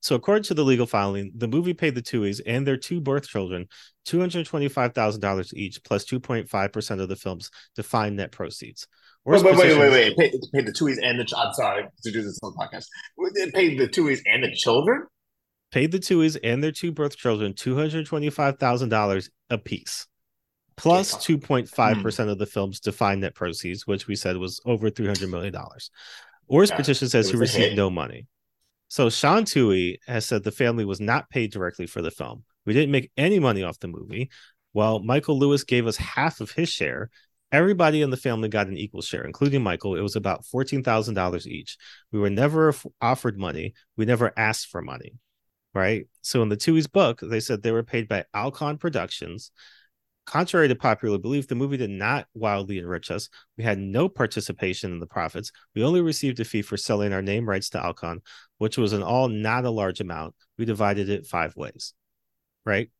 So, 0.04 0.14
according 0.14 0.42
to 0.44 0.54
the 0.54 0.64
legal 0.64 0.84
filing, 0.84 1.32
the 1.34 1.48
movie 1.48 1.72
paid 1.72 1.94
the 1.94 2.02
Tuohys 2.02 2.38
and 2.44 2.66
their 2.66 2.76
two 2.76 3.00
birth 3.00 3.26
children 3.26 3.68
$225,000 4.06 5.54
each, 5.54 5.82
plus 5.82 6.04
2.5% 6.04 7.00
of 7.00 7.08
the 7.08 7.16
film's 7.16 7.50
defined 7.74 8.16
net 8.16 8.30
proceeds. 8.30 8.86
Wait, 9.24 9.42
wait, 9.42 9.56
wait, 9.56 9.78
wait, 9.78 9.90
wait. 9.90 10.16
Pay, 10.18 10.30
pay 10.52 10.60
the 10.60 10.72
Tuohys 10.72 10.98
and 11.02 11.18
the. 11.18 11.34
I'm 11.34 11.54
sorry 11.54 11.86
to 12.02 12.12
do 12.12 12.22
this 12.22 12.38
on 12.42 12.52
the 12.52 12.62
podcast. 12.62 12.84
It 13.34 13.54
paid 13.54 13.78
the 13.78 13.88
Tuohys 13.88 14.20
and 14.26 14.44
the 14.44 14.54
children. 14.54 15.06
Paid 15.72 15.90
the 15.90 15.98
Tuohys 15.98 16.36
and 16.44 16.62
their 16.62 16.70
two 16.70 16.92
birth 16.92 17.16
children 17.16 17.54
two 17.54 17.74
hundred 17.74 18.04
twenty-five 18.04 18.58
thousand 18.58 18.90
dollars 18.90 19.30
apiece, 19.48 20.06
plus 20.76 21.12
plus 21.12 21.24
two 21.24 21.38
point 21.38 21.66
five 21.66 22.02
percent 22.02 22.26
hmm. 22.26 22.32
of 22.32 22.38
the 22.38 22.44
film's 22.44 22.78
defined 22.78 23.22
net 23.22 23.34
proceeds, 23.34 23.86
which 23.86 24.06
we 24.06 24.16
said 24.16 24.36
was 24.36 24.60
over 24.66 24.90
three 24.90 25.06
hundred 25.06 25.30
million 25.30 25.54
dollars. 25.54 25.90
Oher's 26.50 26.68
yeah, 26.68 26.76
petition 26.76 27.08
says 27.08 27.30
he 27.30 27.38
received 27.38 27.74
no 27.74 27.88
money. 27.88 28.26
So 28.94 29.10
Sean 29.10 29.42
Tuohy 29.42 29.96
has 30.06 30.24
said 30.24 30.44
the 30.44 30.52
family 30.52 30.84
was 30.84 31.00
not 31.00 31.28
paid 31.28 31.50
directly 31.50 31.84
for 31.84 32.00
the 32.00 32.12
film. 32.12 32.44
We 32.64 32.74
didn't 32.74 32.92
make 32.92 33.10
any 33.16 33.40
money 33.40 33.64
off 33.64 33.80
the 33.80 33.88
movie. 33.88 34.30
Well, 34.72 35.00
Michael 35.00 35.36
Lewis 35.36 35.64
gave 35.64 35.88
us 35.88 35.96
half 35.96 36.40
of 36.40 36.52
his 36.52 36.68
share. 36.68 37.10
Everybody 37.50 38.02
in 38.02 38.10
the 38.10 38.16
family 38.16 38.48
got 38.48 38.68
an 38.68 38.78
equal 38.78 39.02
share, 39.02 39.24
including 39.24 39.64
Michael. 39.64 39.96
It 39.96 40.00
was 40.00 40.14
about 40.14 40.44
$14,000 40.44 41.46
each. 41.48 41.76
We 42.12 42.20
were 42.20 42.30
never 42.30 42.72
offered 43.00 43.36
money. 43.36 43.74
We 43.96 44.04
never 44.04 44.32
asked 44.36 44.68
for 44.68 44.80
money. 44.80 45.14
Right. 45.74 46.06
So 46.22 46.42
in 46.42 46.48
the 46.48 46.56
Tuohy's 46.56 46.86
book, 46.86 47.18
they 47.20 47.40
said 47.40 47.64
they 47.64 47.72
were 47.72 47.82
paid 47.82 48.06
by 48.06 48.26
Alcon 48.32 48.78
Productions. 48.78 49.50
Contrary 50.26 50.68
to 50.68 50.74
popular 50.74 51.18
belief, 51.18 51.46
the 51.46 51.54
movie 51.54 51.76
did 51.76 51.90
not 51.90 52.26
wildly 52.34 52.78
enrich 52.78 53.10
us. 53.10 53.28
We 53.58 53.64
had 53.64 53.78
no 53.78 54.08
participation 54.08 54.90
in 54.90 54.98
the 54.98 55.06
profits. 55.06 55.52
We 55.74 55.84
only 55.84 56.00
received 56.00 56.40
a 56.40 56.44
fee 56.44 56.62
for 56.62 56.76
selling 56.76 57.12
our 57.12 57.22
name 57.22 57.48
rights 57.48 57.70
to 57.70 57.84
Alcon, 57.84 58.22
which 58.58 58.78
was 58.78 58.94
in 58.94 59.02
all 59.02 59.28
not 59.28 59.64
a 59.64 59.70
large 59.70 60.00
amount. 60.00 60.34
We 60.56 60.64
divided 60.64 61.10
it 61.10 61.26
five 61.26 61.54
ways. 61.56 61.92
Right. 62.64 62.90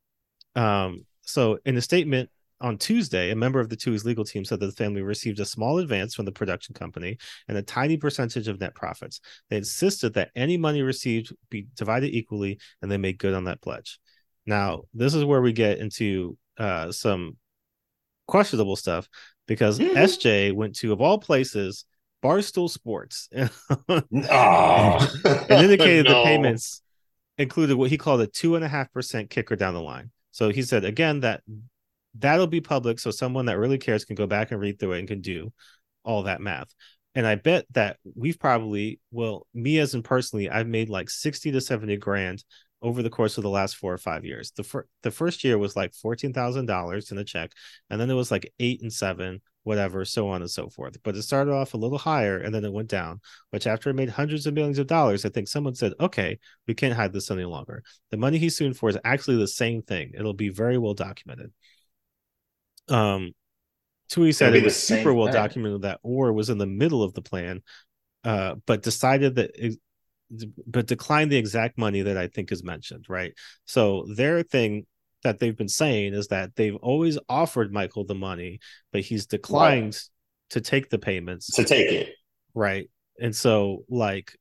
Um, 0.55 1.05
so 1.23 1.57
in 1.65 1.75
a 1.77 1.81
statement 1.81 2.29
on 2.61 2.77
Tuesday, 2.77 3.31
a 3.31 3.35
member 3.35 3.59
of 3.59 3.69
the 3.69 3.75
Tuohy's 3.75 4.05
legal 4.05 4.23
team 4.23 4.45
said 4.45 4.59
that 4.59 4.67
the 4.67 4.71
family 4.71 5.01
received 5.01 5.39
a 5.39 5.45
small 5.45 5.79
advance 5.79 6.13
from 6.13 6.25
the 6.25 6.31
production 6.31 6.73
company 6.73 7.17
and 7.47 7.57
a 7.57 7.63
tiny 7.63 7.97
percentage 7.97 8.47
of 8.47 8.59
net 8.59 8.75
profits. 8.75 9.19
They 9.49 9.57
insisted 9.57 10.13
that 10.13 10.31
any 10.35 10.57
money 10.57 10.81
received 10.81 11.35
be 11.49 11.67
divided 11.75 12.13
equally, 12.13 12.59
and 12.81 12.91
they 12.91 12.97
made 12.97 13.17
good 13.17 13.33
on 13.33 13.45
that 13.45 13.61
pledge. 13.61 13.99
Now, 14.45 14.83
this 14.93 15.15
is 15.15 15.25
where 15.25 15.41
we 15.41 15.53
get 15.53 15.79
into 15.79 16.37
uh, 16.57 16.91
some 16.91 17.37
questionable 18.27 18.75
stuff 18.75 19.07
because 19.47 19.79
Mhm. 19.79 19.95
SJ 19.95 20.51
went 20.51 20.75
to, 20.77 20.91
of 20.91 21.01
all 21.01 21.19
places, 21.19 21.85
Barstool 22.23 22.69
Sports 22.69 23.29
Oh. 23.35 23.47
and 25.49 25.61
indicated 25.63 26.07
the 26.07 26.21
payments 26.25 26.81
included 27.37 27.75
what 27.75 27.89
he 27.89 27.97
called 27.97 28.21
a 28.21 28.27
two 28.27 28.55
and 28.55 28.63
a 28.65 28.67
half 28.67 28.91
percent 28.91 29.29
kicker 29.29 29.55
down 29.55 29.73
the 29.73 29.81
line. 29.81 30.11
So 30.31 30.49
he 30.49 30.63
said 30.63 30.85
again 30.85 31.19
that 31.21 31.41
that'll 32.17 32.47
be 32.47 32.61
public, 32.61 32.97
so 32.99 33.11
someone 33.11 33.45
that 33.45 33.57
really 33.59 33.77
cares 33.77 34.05
can 34.05 34.15
go 34.15 34.25
back 34.25 34.51
and 34.51 34.59
read 34.59 34.79
through 34.79 34.93
it 34.93 34.99
and 34.99 35.07
can 35.07 35.21
do 35.21 35.51
all 36.03 36.23
that 36.23 36.41
math. 36.41 36.73
And 37.13 37.25
I 37.27 37.35
bet 37.35 37.65
that 37.71 37.97
we've 38.15 38.39
probably, 38.39 38.99
well, 39.11 39.47
me 39.53 39.79
as 39.79 39.93
in 39.93 40.03
personally, 40.03 40.49
I've 40.49 40.67
made 40.67 40.89
like 40.89 41.09
sixty 41.09 41.51
to 41.51 41.61
seventy 41.61 41.97
grand 41.97 42.43
over 42.85 43.01
the 43.01 43.09
course 43.09 43.37
of 43.37 43.43
the 43.43 43.49
last 43.49 43.75
four 43.77 43.91
or 43.91 43.97
five 43.97 44.23
years. 44.23 44.51
The 44.51 44.63
fir- 44.63 44.87
the 45.01 45.11
first 45.11 45.43
year 45.43 45.57
was 45.57 45.75
like 45.75 45.93
fourteen 45.93 46.33
thousand 46.33 46.67
dollars 46.67 47.11
in 47.11 47.17
a 47.17 47.23
check, 47.23 47.51
and 47.89 47.99
then 47.99 48.11
it 48.11 48.13
was 48.13 48.29
like 48.29 48.53
eight 48.59 48.81
and 48.83 48.93
seven, 48.93 49.41
whatever, 49.63 50.05
so 50.05 50.29
on 50.29 50.41
and 50.41 50.51
so 50.51 50.69
forth. 50.69 50.95
But 51.03 51.15
it 51.15 51.23
started 51.23 51.51
off 51.51 51.73
a 51.73 51.77
little 51.77 51.97
higher, 51.97 52.37
and 52.37 52.53
then 52.53 52.63
it 52.63 52.71
went 52.71 52.87
down. 52.89 53.21
Which 53.49 53.65
after 53.65 53.89
it 53.89 53.95
made 53.95 54.09
hundreds 54.09 54.45
of 54.45 54.53
millions 54.53 54.77
of 54.77 54.85
dollars, 54.87 55.25
I 55.25 55.29
think 55.29 55.47
someone 55.47 55.73
said, 55.75 55.93
"Okay, 55.99 56.37
we 56.67 56.75
can't 56.75 56.93
hide 56.93 57.11
this 57.11 57.31
any 57.31 57.45
longer." 57.45 57.83
The 58.11 58.17
money 58.17 58.37
he's 58.37 58.55
suing 58.55 58.75
for 58.75 58.89
is 58.89 58.99
actually 59.03 59.37
the 59.37 59.47
same 59.47 59.81
thing. 59.81 60.11
It'll 60.13 60.33
be 60.33 60.49
very 60.49 60.77
well 60.77 60.93
documented. 60.93 61.51
Um, 62.87 63.33
Tuohy 64.11 64.35
said 64.35 64.53
it 64.53 64.63
was 64.63 64.75
super 64.75 65.11
well 65.13 65.27
thing. 65.27 65.33
documented 65.33 65.81
that 65.81 65.99
Oher 66.05 66.33
was 66.33 66.51
in 66.51 66.59
the 66.59 66.67
middle 66.67 67.01
of 67.01 67.15
the 67.15 67.23
plan, 67.23 67.63
uh, 68.23 68.55
but 68.67 68.83
decided 68.83 69.35
that, 69.35 69.51
but 70.67 70.87
declined 70.87 71.31
the 71.31 71.37
exact 71.37 71.77
money 71.77 72.01
that 72.01 72.17
I 72.17 72.27
think 72.27 72.51
is 72.51 72.63
mentioned. 72.63 73.05
Right. 73.09 73.33
So 73.65 74.05
their 74.15 74.43
thing 74.43 74.85
that 75.23 75.39
they've 75.39 75.57
been 75.57 75.67
saying 75.69 76.13
is 76.13 76.27
that 76.27 76.55
they've 76.55 76.75
always 76.75 77.17
offered 77.27 77.73
Michael 77.73 78.05
the 78.05 78.15
money, 78.15 78.59
but 78.91 79.01
he's 79.01 79.25
declined 79.25 79.97
to 80.51 80.61
take 80.61 80.89
the 80.89 80.99
payments. 80.99 81.47
to 81.55 81.63
take 81.63 81.91
it. 81.91 82.13
Right. 82.53 82.89
And 83.19 83.35
so, 83.35 83.85
like, 83.89 84.37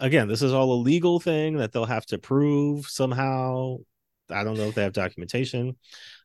again, 0.00 0.28
this 0.28 0.42
is 0.42 0.52
all 0.52 0.72
a 0.72 0.80
legal 0.82 1.20
thing 1.20 1.56
that 1.58 1.72
they'll 1.72 1.84
have 1.86 2.06
to 2.06 2.18
prove 2.18 2.86
somehow. 2.86 3.78
I 4.30 4.44
don't 4.44 4.58
know 4.58 4.64
if 4.68 4.74
they 4.74 4.82
have 4.82 4.92
documentation. 4.92 5.76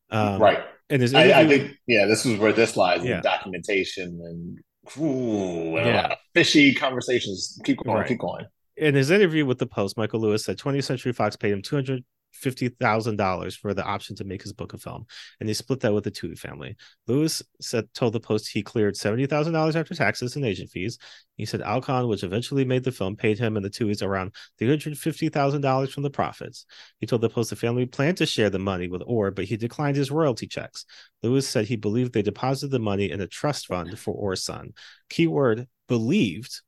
Um, 0.10 0.42
right. 0.42 0.60
And 0.90 1.02
his 1.02 1.14
I, 1.14 1.42
I 1.42 1.48
think 1.48 1.72
yeah, 1.88 2.06
this 2.06 2.26
is 2.26 2.38
where 2.38 2.52
this 2.52 2.76
lies 2.76 3.06
Yeah. 3.06 3.18
in 3.18 3.22
documentation 3.24 4.20
and 4.26 4.60
ooh, 5.02 5.78
and 5.78 5.86
Yeah. 5.86 5.94
a 5.94 6.02
lot 6.02 6.12
of 6.12 6.18
fishy 6.34 6.74
conversations. 6.74 7.58
Keep 7.64 7.84
going, 7.86 7.98
Right. 8.00 8.08
keep 8.08 8.20
going. 8.20 8.46
In 8.82 8.96
his 8.96 9.12
interview 9.12 9.46
with 9.46 9.60
the 9.60 9.68
Post, 9.68 9.96
Michael 9.96 10.22
Lewis 10.22 10.44
said 10.44 10.58
20th 10.58 10.86
Century 10.86 11.14
Fox 11.14 11.36
paid 11.36 11.54
him 11.54 11.62
two 11.62 11.76
hundred 11.76 12.04
fifty 12.32 12.68
thousand 12.68 13.16
dollars 13.16 13.56
for 13.56 13.76
the 13.76 13.84
option 13.84 14.16
to 14.16 14.24
make 14.24 14.42
his 14.42 14.54
book 14.54 14.74
a 14.74 14.78
film, 14.80 15.06
and 15.40 15.48
he 15.48 15.54
split 15.54 15.82
that 15.82 15.94
with 15.94 16.04
the 16.04 16.10
Tuohy 16.10 16.36
family. 16.36 16.76
Lewis 17.06 17.44
said 17.60 17.94
told 17.94 18.14
the 18.14 18.20
Post 18.20 18.50
he 18.50 18.64
cleared 18.64 18.98
seventy 18.98 19.28
thousand 19.28 19.54
dollars 19.54 19.76
after 19.76 19.94
taxes 19.94 20.36
and 20.36 20.44
agent 20.44 20.72
fees. 20.72 20.98
He 21.38 21.46
said 21.46 21.62
Alcon, 21.62 22.08
which 22.08 22.24
eventually 22.24 22.66
made 22.66 22.84
the 22.84 22.92
film, 22.92 23.16
paid 23.16 23.38
him 23.38 23.56
and 23.56 23.64
the 23.64 23.70
Tuohys 23.70 24.02
around 24.02 24.34
three 24.58 24.68
hundred 24.68 24.98
fifty 24.98 25.30
thousand 25.30 25.62
dollars 25.62 25.94
from 25.94 26.02
the 26.02 26.10
profits. 26.10 26.66
He 26.98 27.06
told 27.06 27.22
the 27.22 27.30
Post 27.30 27.52
the 27.52 27.56
family 27.56 27.86
planned 27.86 28.18
to 28.18 28.26
share 28.26 28.50
the 28.50 28.58
money 28.58 28.88
with 28.88 29.04
Oher, 29.04 29.30
but 29.30 29.46
he 29.46 29.58
declined 29.58 29.96
his 29.96 30.10
royalty 30.10 30.48
checks. 30.48 30.86
Lewis 31.22 31.48
said 31.48 31.66
he 31.66 31.76
believed 31.76 32.14
they 32.14 32.24
deposited 32.24 32.72
the 32.72 32.80
money 32.80 33.12
in 33.12 33.22
a 33.22 33.28
trust 33.28 33.68
fund 33.68 34.00
for 34.00 34.16
Oher's 34.16 34.44
son. 34.44 34.74
Keyword 35.08 35.68
believed 35.88 36.62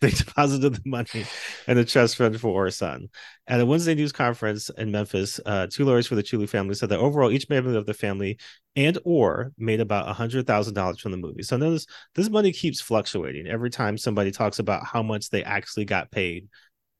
they 0.02 0.10
deposited 0.10 0.74
the 0.74 0.80
money 0.86 1.24
in 1.66 1.76
a 1.78 1.84
trust 1.84 2.16
fund 2.16 2.40
for 2.40 2.48
Oher's 2.48 2.76
son. 2.76 3.08
At 3.46 3.60
a 3.60 3.66
Wednesday 3.66 3.94
news 3.94 4.12
conference 4.12 4.70
in 4.70 4.90
Memphis, 4.90 5.40
uh, 5.44 5.66
two 5.70 5.84
lawyers 5.84 6.06
for 6.06 6.14
the 6.14 6.22
Chulu 6.22 6.48
family 6.48 6.74
said 6.74 6.88
that 6.88 6.98
overall, 6.98 7.30
each 7.30 7.48
member 7.50 7.76
of 7.76 7.86
the 7.86 7.94
family 7.94 8.38
and 8.76 8.96
or 9.04 9.52
made 9.58 9.80
about 9.80 10.08
a 10.08 10.12
hundred 10.12 10.46
thousand 10.46 10.74
dollars 10.74 11.00
from 11.00 11.12
the 11.12 11.18
movie. 11.18 11.42
So 11.42 11.56
notice 11.56 11.86
this 12.14 12.30
money 12.30 12.52
keeps 12.52 12.80
fluctuating 12.80 13.46
every 13.46 13.70
time 13.70 13.98
somebody 13.98 14.30
talks 14.30 14.58
about 14.58 14.86
how 14.86 15.02
much 15.02 15.30
they 15.30 15.42
actually 15.44 15.84
got 15.84 16.10
paid 16.10 16.48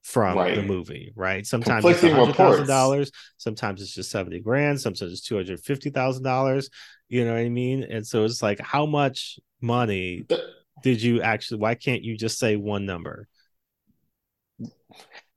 from 0.03 0.35
Right. 0.37 0.55
the 0.55 0.63
movie, 0.63 1.13
right? 1.15 1.45
Sometimes 1.45 1.85
it's 1.85 1.99
Conflicting 2.01 2.15
hundred 2.19 2.35
thousand 2.35 2.51
reports. 2.61 2.67
dollars, 2.67 3.11
sometimes 3.37 3.81
it's 3.81 3.93
just 3.93 4.09
seventy 4.11 4.39
grand, 4.39 4.81
sometimes 4.81 5.11
it's 5.11 5.21
two 5.21 5.35
hundred 5.35 5.59
fifty 5.59 5.89
thousand 5.89 6.23
dollars. 6.23 6.69
You 7.07 7.25
know 7.25 7.33
what 7.33 7.39
I 7.41 7.49
mean? 7.49 7.83
And 7.83 8.05
so 8.05 8.23
it's 8.25 8.41
like, 8.43 8.59
how 8.59 8.85
much 8.85 9.39
money 9.61 10.23
The- 10.27 10.43
did 10.83 11.01
you 11.01 11.21
actually? 11.21 11.59
Why 11.59 11.75
can't 11.75 12.03
you 12.03 12.17
just 12.17 12.39
say 12.39 12.55
one 12.55 12.85
number? 12.85 13.27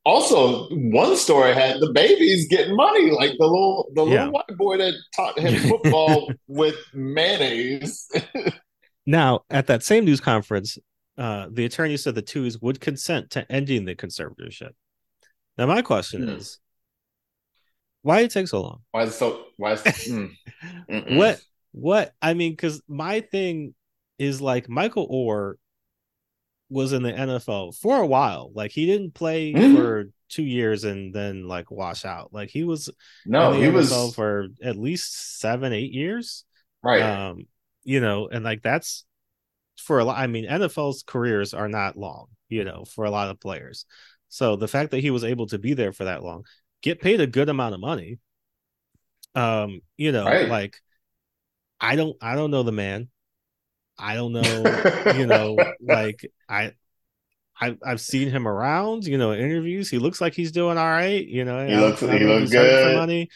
Also, 0.04 0.68
one 0.68 1.16
story 1.16 1.54
had 1.54 1.80
the 1.80 1.90
babies 1.92 2.46
getting 2.48 2.76
money, 2.76 3.10
like 3.10 3.32
the 3.38 3.46
little 3.46 3.90
the 3.94 4.04
Yeah. 4.04 4.10
little 4.10 4.32
white 4.32 4.56
boy 4.58 4.76
that 4.76 4.94
taught 5.16 5.38
him 5.38 5.54
football 5.62 6.34
with 6.46 6.76
mayonnaise. 6.92 8.08
Now, 9.06 9.40
at 9.50 9.66
that 9.66 9.82
same 9.82 10.06
news 10.06 10.20
conference, 10.20 10.78
uh, 11.18 11.48
the 11.52 11.66
attorney 11.66 11.98
said 11.98 12.14
the 12.14 12.22
Tuohys 12.22 12.62
would 12.62 12.80
consent 12.80 13.28
to 13.32 13.50
ending 13.52 13.84
the 13.84 13.94
conservatorship. 13.94 14.70
Now, 15.58 15.66
my 15.66 15.82
question 15.82 16.22
Hmm. 16.22 16.28
is, 16.30 16.58
why 18.00 18.20
did 18.20 18.30
it 18.30 18.32
take 18.32 18.48
so 18.48 18.62
long? 18.62 18.80
Why 18.92 19.02
is 19.02 19.10
it 19.10 19.12
so? 19.18 19.44
Why 19.58 19.72
is 19.72 19.82
mm. 19.82 20.30
What? 21.16 21.38
What? 21.72 22.14
I 22.22 22.32
mean, 22.32 22.52
because 22.52 22.80
my 22.88 23.20
thing 23.20 23.74
is 24.18 24.40
like 24.40 24.68
Michael 24.68 25.08
Oher 25.08 25.54
was 26.70 26.92
in 26.92 27.02
the 27.02 27.12
NFL 27.12 27.72
for 27.72 27.98
a 27.98 28.06
while. 28.06 28.50
Like 28.54 28.70
he 28.70 28.86
didn't 28.86 29.12
play 29.14 29.52
Mhm. 29.52 29.76
for 29.76 30.04
two 30.28 30.42
years 30.42 30.84
and 30.84 31.14
then 31.14 31.46
like 31.46 31.70
wash 31.70 32.04
out. 32.04 32.32
Like 32.32 32.50
he 32.50 32.64
was 32.64 32.90
No, 33.26 33.52
he 33.52 33.68
was 33.68 34.14
for 34.14 34.48
at 34.62 34.76
least 34.76 35.38
seven, 35.40 35.72
eight 35.72 35.92
years. 35.92 36.44
right. 36.82 37.02
Um, 37.02 37.46
you 37.84 38.00
know, 38.00 38.28
and 38.28 38.44
like 38.44 38.62
that's 38.62 39.04
for 39.76 39.98
a 39.98 40.04
lot. 40.04 40.18
I 40.18 40.26
mean, 40.26 40.46
NFL's 40.46 41.02
careers 41.02 41.52
are 41.54 41.68
not 41.68 41.96
long, 41.96 42.28
you 42.48 42.64
know, 42.64 42.84
for 42.84 43.04
a 43.04 43.10
lot 43.10 43.28
of 43.30 43.40
players. 43.40 43.84
So 44.28 44.56
the 44.56 44.68
fact 44.68 44.90
that 44.92 45.00
he 45.00 45.10
was 45.10 45.22
able 45.22 45.46
to 45.48 45.58
be 45.58 45.74
there 45.74 45.92
for 45.92 46.04
that 46.04 46.22
long, 46.24 46.44
get 46.82 47.00
paid 47.00 47.20
a 47.20 47.26
good 47.26 47.48
amount 47.48 47.74
of 47.74 47.80
money. 47.80 48.18
Um, 49.34 49.80
you 49.96 50.12
know, 50.12 50.24
Right. 50.24 50.48
like 50.48 50.76
I 51.80 51.96
don't 51.96 52.16
I 52.22 52.34
don't 52.36 52.50
know 52.50 52.62
the 52.62 52.72
man. 52.72 53.10
I 53.98 54.14
don't 54.14 54.32
know, 54.32 55.12
you 55.16 55.26
know, 55.32 55.56
like 55.80 56.24
I 56.48 56.72
I 57.60 57.76
I've 57.84 58.00
seen 58.00 58.30
him 58.30 58.48
around, 58.48 59.06
you 59.06 59.18
know, 59.18 59.32
in 59.32 59.40
interviews. 59.40 59.88
He 59.90 59.98
looks 59.98 60.20
like 60.20 60.34
he's 60.34 60.52
doing 60.52 60.76
all 60.78 60.86
right, 60.90 61.24
you 61.26 61.44
know. 61.44 61.66
He 61.66 61.74
I 61.74 61.80
looks- 61.80 62.00
he 62.00 62.06
looks 62.24 62.50
good. 62.50 62.96
money. 62.96 63.28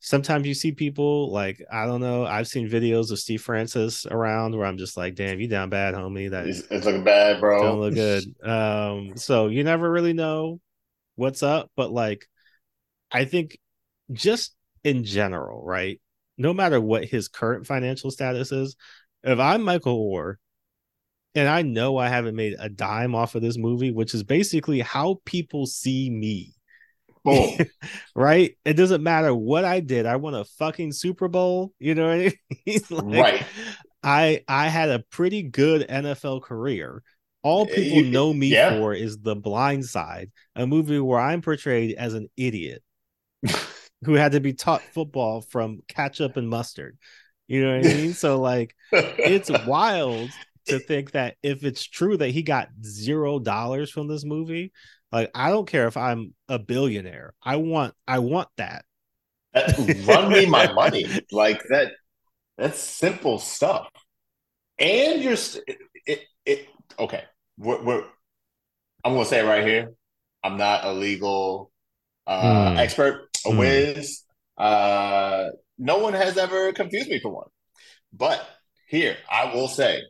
Sometimes 0.00 0.46
you 0.46 0.54
see 0.54 0.70
people 0.72 1.32
like 1.32 1.60
I 1.72 1.84
don't 1.84 2.00
know. 2.00 2.24
I've 2.24 2.46
seen 2.48 2.68
videos 2.68 3.10
of 3.10 3.18
Steve 3.18 3.42
Francis 3.42 4.06
around 4.06 4.56
where 4.56 4.64
I'm 4.66 4.78
just 4.78 4.96
like, 4.96 5.16
damn, 5.16 5.40
you 5.40 5.48
down 5.48 5.70
bad, 5.70 5.94
homie. 5.94 6.30
That 6.30 6.46
it's, 6.46 6.60
it's 6.70 6.86
looking 6.86 7.02
bad, 7.04 7.40
bro. 7.40 7.62
don't 7.62 7.80
look 7.80 7.94
good. 7.94 8.24
Um, 8.48 9.16
so 9.16 9.48
you 9.48 9.64
never 9.64 9.90
really 9.90 10.12
know 10.12 10.60
what's 11.16 11.42
up, 11.42 11.70
but 11.76 11.90
like 11.90 12.26
I 13.10 13.24
think 13.24 13.58
just 14.12 14.54
in 14.84 15.02
general, 15.04 15.64
right? 15.64 16.00
No 16.38 16.54
matter 16.54 16.80
what 16.80 17.04
his 17.04 17.26
current 17.26 17.66
financial 17.66 18.12
status 18.12 18.52
is, 18.52 18.76
if 19.28 19.38
I'm 19.38 19.62
Michael 19.62 20.10
Oher 20.12 20.36
and 21.34 21.48
I 21.48 21.62
know 21.62 21.96
I 21.96 22.08
haven't 22.08 22.34
made 22.36 22.56
a 22.58 22.68
dime 22.68 23.14
off 23.14 23.34
of 23.34 23.42
this 23.42 23.58
movie, 23.58 23.90
which 23.92 24.14
is 24.14 24.22
basically 24.24 24.80
how 24.80 25.20
people 25.24 25.66
see 25.66 26.10
me, 26.10 26.54
Boom. 27.24 27.58
right? 28.14 28.56
It 28.64 28.74
doesn't 28.74 29.02
matter 29.02 29.34
what 29.34 29.64
I 29.64 29.80
did. 29.80 30.06
I 30.06 30.16
won 30.16 30.34
a 30.34 30.44
fucking 30.44 30.92
Super 30.92 31.28
Bowl. 31.28 31.72
You 31.78 31.94
know 31.94 32.08
what 32.08 32.18
I 32.18 32.32
mean? 32.66 32.80
Like, 32.90 33.22
Right. 33.22 33.46
I 34.02 34.44
I 34.48 34.68
had 34.68 34.90
a 34.90 35.00
pretty 35.10 35.42
good 35.42 35.86
NFL 35.88 36.42
career. 36.42 37.02
All 37.42 37.62
Uh, 37.62 37.74
people 37.74 38.02
you- 38.02 38.10
know 38.10 38.32
me 38.32 38.48
yeah. 38.48 38.70
for 38.78 38.94
is 38.94 39.18
The 39.18 39.36
Blind 39.36 39.84
Side, 39.84 40.30
a 40.56 40.66
movie 40.66 40.98
where 41.00 41.20
I'm 41.20 41.42
portrayed 41.42 41.94
as 41.96 42.14
an 42.14 42.28
idiot. 42.36 42.82
who 44.04 44.14
had 44.14 44.32
to 44.32 44.40
be 44.40 44.52
taught 44.52 44.82
football 44.94 45.40
from 45.40 45.80
ketchup 45.88 46.36
and 46.36 46.48
mustard. 46.48 46.96
You 47.48 47.62
know 47.64 47.70
what 47.70 47.80
I 47.80 47.84
mean? 47.84 48.14
So 48.14 48.40
like 48.40 48.74
it's 49.24 49.50
wild 49.50 50.34
to 50.66 50.80
think 50.80 51.12
that 51.12 51.36
if 51.42 51.64
it's 51.64 51.84
true 51.84 52.16
that 52.18 52.30
he 52.30 52.42
got 52.42 52.68
zero 52.84 53.38
dollars 53.40 53.90
from 53.90 54.08
this 54.08 54.24
movie, 54.24 54.72
like 55.12 55.30
I 55.34 55.50
don't 55.50 55.66
care 55.68 55.88
if 55.88 55.96
I'm 55.96 56.34
a 56.48 56.58
billionaire. 56.58 57.34
I 57.42 57.56
want 57.56 57.94
I 58.06 58.20
want 58.20 58.48
that. 58.58 58.84
Run 59.76 60.32
me 60.32 60.46
my 60.46 60.72
money. 60.72 61.20
Like 61.30 61.62
that 61.70 61.92
that's 62.58 62.80
simple 62.80 63.38
stuff. 63.38 63.88
And 64.78 65.22
you're 65.22 65.34
it, 65.34 65.78
it, 66.06 66.20
it 66.46 66.68
okay. 66.98 67.24
We're, 67.58 67.82
we're, 67.84 68.04
I'm 69.04 69.14
gonna 69.14 69.24
say 69.24 69.40
it 69.40 69.44
right 69.48 69.66
here. 69.66 69.92
I'm 70.42 70.56
not 70.56 70.84
a 70.84 70.92
legal 70.92 71.70
uh, 72.26 72.72
Hmm. 72.72 72.76
expert, 72.76 73.28
a 73.46 73.50
Hmm. 73.50 73.58
whiz. 73.58 74.24
Uh, 74.58 75.50
no 75.78 75.98
one 75.98 76.14
has 76.14 76.36
ever 76.36 76.72
confused 76.72 77.08
me 77.08 77.20
for 77.20 77.32
one. 77.32 77.48
But 78.12 78.44
here, 78.88 79.16
I 79.30 79.54
will 79.54 79.68
say, 79.68 80.02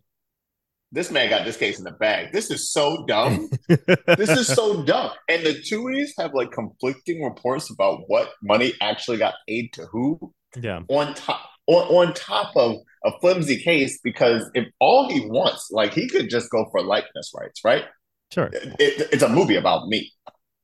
this 0.91 1.11
man 1.11 1.29
got 1.29 1.45
this 1.45 1.57
case 1.57 1.79
in 1.79 1.85
the 1.85 1.91
bag. 1.93 2.33
This 2.33 2.51
is 2.51 2.73
so 2.73 3.05
dumb. 3.07 3.51
this 3.69 4.31
is 4.31 4.47
so 4.47 4.83
dumb. 4.85 5.11
And 5.29 5.45
the 5.45 5.55
Tuohys 5.55 6.11
have 6.19 6.33
like 6.33 6.51
conflicting 6.51 7.23
reports 7.23 7.71
about 7.71 8.05
what 8.07 8.31
money 8.43 8.73
actually 8.81 9.19
got 9.19 9.35
paid 9.47 9.73
to 9.75 9.85
who 9.87 10.33
yeah. 10.57 10.81
on 10.89 11.15
top 11.15 11.41
on, 11.67 12.09
on 12.09 12.15
top 12.15 12.57
of 12.57 12.77
a 13.05 13.13
flimsy 13.21 13.59
case 13.63 14.01
because 14.03 14.51
if 14.55 14.67
all 14.81 15.11
he 15.11 15.21
wants, 15.27 15.69
like 15.71 15.93
he 15.93 16.09
could 16.09 16.31
just 16.31 16.51
go 16.51 16.67
for 16.71 16.83
likeness 16.83 17.33
rights, 17.39 17.61
right? 17.65 17.85
Sure. 18.33 18.47
It, 18.47 18.75
it- 18.79 19.09
it's 19.13 19.23
a 19.23 19.29
movie 19.29 19.57
about 19.57 19.89
me. 19.89 20.11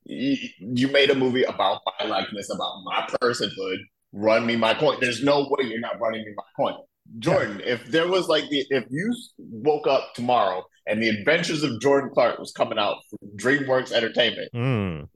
You, 0.05 0.37
you 0.59 0.87
made 0.87 1.09
a 1.09 1.15
movie 1.15 1.43
about 1.43 1.81
my 1.99 2.07
likeness, 2.07 2.49
about 2.51 2.81
my 2.83 3.07
personhood. 3.21 3.77
Run 4.17 4.45
me 4.45 4.55
my 4.55 4.73
coin. 4.73 4.97
There's 5.01 5.21
no 5.21 5.41
way 5.49 5.65
you're 5.67 5.81
not 5.81 5.99
running 5.99 6.21
me 6.23 6.33
my 6.37 6.43
coin. 6.55 6.75
Jordan, 7.19 7.61
if 7.65 7.85
there 7.87 8.07
was 8.07 8.29
like 8.29 8.47
the 8.49 8.65
if 8.69 8.85
you 8.89 9.13
woke 9.37 9.87
up 9.87 10.13
tomorrow 10.15 10.63
and 10.87 11.03
the 11.03 11.09
Adventures 11.09 11.63
of 11.63 11.81
Jordan 11.81 12.09
Clark 12.13 12.39
was 12.39 12.53
coming 12.53 12.79
out 12.79 12.97
from 13.09 13.29
DreamWorks 13.37 13.91
Entertainment, 13.91 14.49
Mm. 14.53 15.09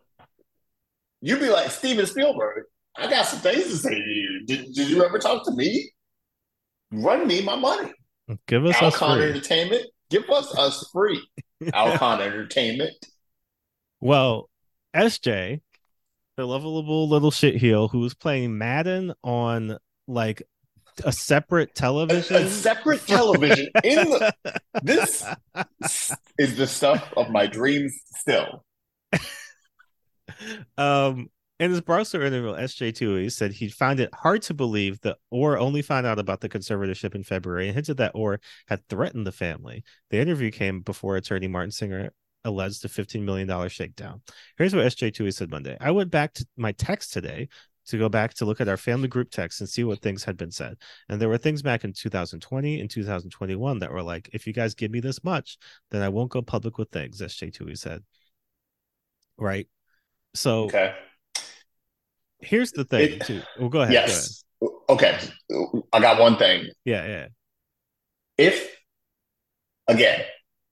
you'd 1.21 1.39
be 1.39 1.47
like 1.49 1.71
Steven 1.71 2.05
Spielberg. 2.05 2.65
I 2.97 3.09
got 3.09 3.25
some 3.25 3.39
things 3.39 3.63
to 3.63 3.77
say 3.77 3.95
to 3.95 3.95
you. 4.09 4.43
Did, 4.45 4.73
did 4.73 4.89
you 4.89 5.03
ever 5.05 5.17
talk 5.17 5.45
to 5.45 5.51
me? 5.55 5.91
Run 6.91 7.25
me 7.25 7.41
my 7.41 7.55
money. 7.55 7.91
Give 8.47 8.65
us 8.65 8.75
us 8.81 8.81
Alcon 9.01 9.17
free. 9.19 9.29
Entertainment, 9.29 9.85
give 10.09 10.29
us 10.29 10.53
us 10.57 10.89
free. 10.91 11.25
Alcon 11.73 12.19
Entertainment. 12.21 12.93
Well, 14.01 14.49
SJ, 14.95 15.61
the 16.39 16.47
lovable 16.47 17.09
little 17.09 17.31
shitheel 17.31 17.91
who 17.91 17.99
was 17.99 18.13
playing 18.13 18.57
Madden 18.57 19.13
on 19.25 19.77
like 20.07 20.41
a 21.03 21.11
separate 21.11 21.75
television. 21.75 22.37
a 22.37 22.49
separate 22.49 23.05
television 23.05 23.67
in 23.83 24.09
the 24.09 24.33
this 24.83 25.25
is 26.37 26.55
the 26.55 26.65
stuff 26.65 27.13
of 27.17 27.29
my 27.29 27.45
dreams 27.45 27.93
still. 28.15 28.63
um 30.77 31.27
in 31.59 31.71
his 31.71 31.81
Barstool 31.81 32.25
interview, 32.25 32.53
SJ2 32.53 33.23
he 33.23 33.29
said 33.29 33.51
he 33.51 33.67
found 33.67 33.99
it 33.99 34.09
hard 34.13 34.41
to 34.43 34.53
believe 34.53 35.01
that 35.01 35.17
Oher 35.33 35.59
only 35.59 35.81
found 35.81 36.07
out 36.07 36.19
about 36.19 36.39
the 36.39 36.47
conservatorship 36.47 37.15
in 37.15 37.23
February 37.25 37.67
and 37.67 37.75
hinted 37.75 37.97
that 37.97 38.13
Oher 38.13 38.37
had 38.67 38.87
threatened 38.87 39.27
the 39.27 39.33
family. 39.33 39.83
The 40.09 40.19
interview 40.19 40.51
came 40.51 40.79
before 40.79 41.17
attorney 41.17 41.49
Martin 41.49 41.71
Singer 41.71 42.11
alleged 42.45 42.83
a 42.85 42.87
$15 42.87 43.21
million 43.23 43.69
shakedown. 43.69 44.21
Here's 44.57 44.73
what 44.75 44.85
SJ 44.85 45.11
Tuohy 45.11 45.33
said 45.33 45.51
Monday. 45.51 45.77
I 45.79 45.91
went 45.91 46.11
back 46.11 46.33
to 46.35 46.47
my 46.57 46.71
text 46.73 47.13
today 47.13 47.49
to 47.87 47.97
go 47.97 48.07
back 48.07 48.33
to 48.35 48.45
look 48.45 48.61
at 48.61 48.67
our 48.67 48.77
family 48.77 49.07
group 49.07 49.29
text 49.31 49.59
and 49.61 49.69
see 49.69 49.83
what 49.83 49.99
things 50.01 50.23
had 50.23 50.37
been 50.37 50.51
said. 50.51 50.77
And 51.09 51.19
there 51.19 51.27
were 51.29 51.37
things 51.39 51.61
back 51.61 51.83
in 51.83 51.91
2020 51.93 52.79
and 52.79 52.89
2021 52.89 53.79
that 53.79 53.91
were 53.91 54.03
like, 54.03 54.29
if 54.31 54.45
you 54.45 54.53
guys 54.53 54.75
give 54.75 54.91
me 54.91 54.99
this 54.99 55.23
much, 55.23 55.57
then 55.91 56.01
I 56.01 56.09
won't 56.09 56.31
go 56.31 56.41
public 56.41 56.77
with 56.77 56.89
things, 56.91 57.19
SJ 57.21 57.51
Tuohy 57.57 57.77
said. 57.77 58.03
Right. 59.37 59.67
So 60.35 60.65
Okay. 60.65 60.93
here's 62.39 62.71
the 62.71 62.83
thing 62.85 63.13
It- 63.13 63.21
too. 63.25 63.41
Well, 63.59 63.69
go 63.69 63.81
ahead. 63.81 63.93
go 63.93 63.97
ahead. 63.99 64.09
yes. 64.09 64.43
Okay. 64.89 65.19
I 65.91 65.99
got 65.99 66.19
one 66.19 66.37
thing. 66.37 66.69
Yeah, 66.85 67.05
yeah. 67.07 67.27
If 68.37 68.75
again, 69.87 70.23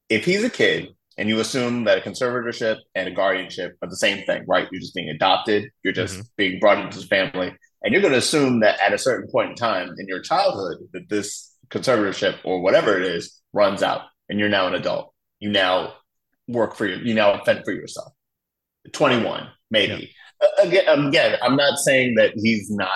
if 0.10 0.24
he's 0.26 0.44
a 0.44 0.50
kid 0.50 0.96
and 1.18 1.30
you 1.30 1.40
assume 1.40 1.86
that 1.86 1.98
a 1.98 2.10
conservatorship 2.10 2.78
and 2.96 3.08
a 3.08 3.12
guardianship 3.12 3.76
are 3.82 3.90
the 3.90 3.96
same 3.96 4.24
thing, 4.26 4.44
right? 4.48 4.68
You're 4.72 4.82
just 4.82 4.94
being 4.94 5.10
adopted, 5.10 5.70
you're 5.84 5.94
just 5.94 6.36
being 6.38 6.60
brought 6.60 6.80
into 6.84 7.00
the 7.00 7.08
family, 7.08 7.56
and 7.82 7.92
you're 7.92 8.02
going 8.02 8.14
to 8.14 8.20
assume 8.20 8.60
that 8.62 8.80
at 8.80 8.94
a 8.94 8.98
certain 8.98 9.30
point 9.32 9.50
in 9.52 9.56
time 9.56 9.90
in 9.98 10.08
your 10.08 10.22
childhood 10.22 10.78
that 10.94 11.10
this 11.10 11.54
conservatorship 11.70 12.38
or 12.44 12.62
whatever 12.62 12.98
it 12.98 13.04
is 13.04 13.42
runs 13.54 13.82
out, 13.82 14.02
and 14.30 14.40
you're 14.40 14.50
now 14.50 14.68
an 14.68 14.76
adult. 14.76 15.14
You 15.40 15.50
now 15.50 15.94
work 16.48 16.76
for 16.76 16.86
you. 16.86 16.96
You 16.96 17.14
now 17.14 17.42
fend 17.44 17.64
for 17.66 17.74
yourself. 17.74 18.12
Twenty 18.92 19.24
one, 19.24 19.48
maybe. 19.70 20.12
Uh, 20.42 20.68
Again, 20.68 21.08
again, 21.08 21.38
I'm 21.42 21.56
not 21.56 21.78
saying 21.80 22.16
that 22.16 22.34
he's 22.36 22.70
not 22.70 22.90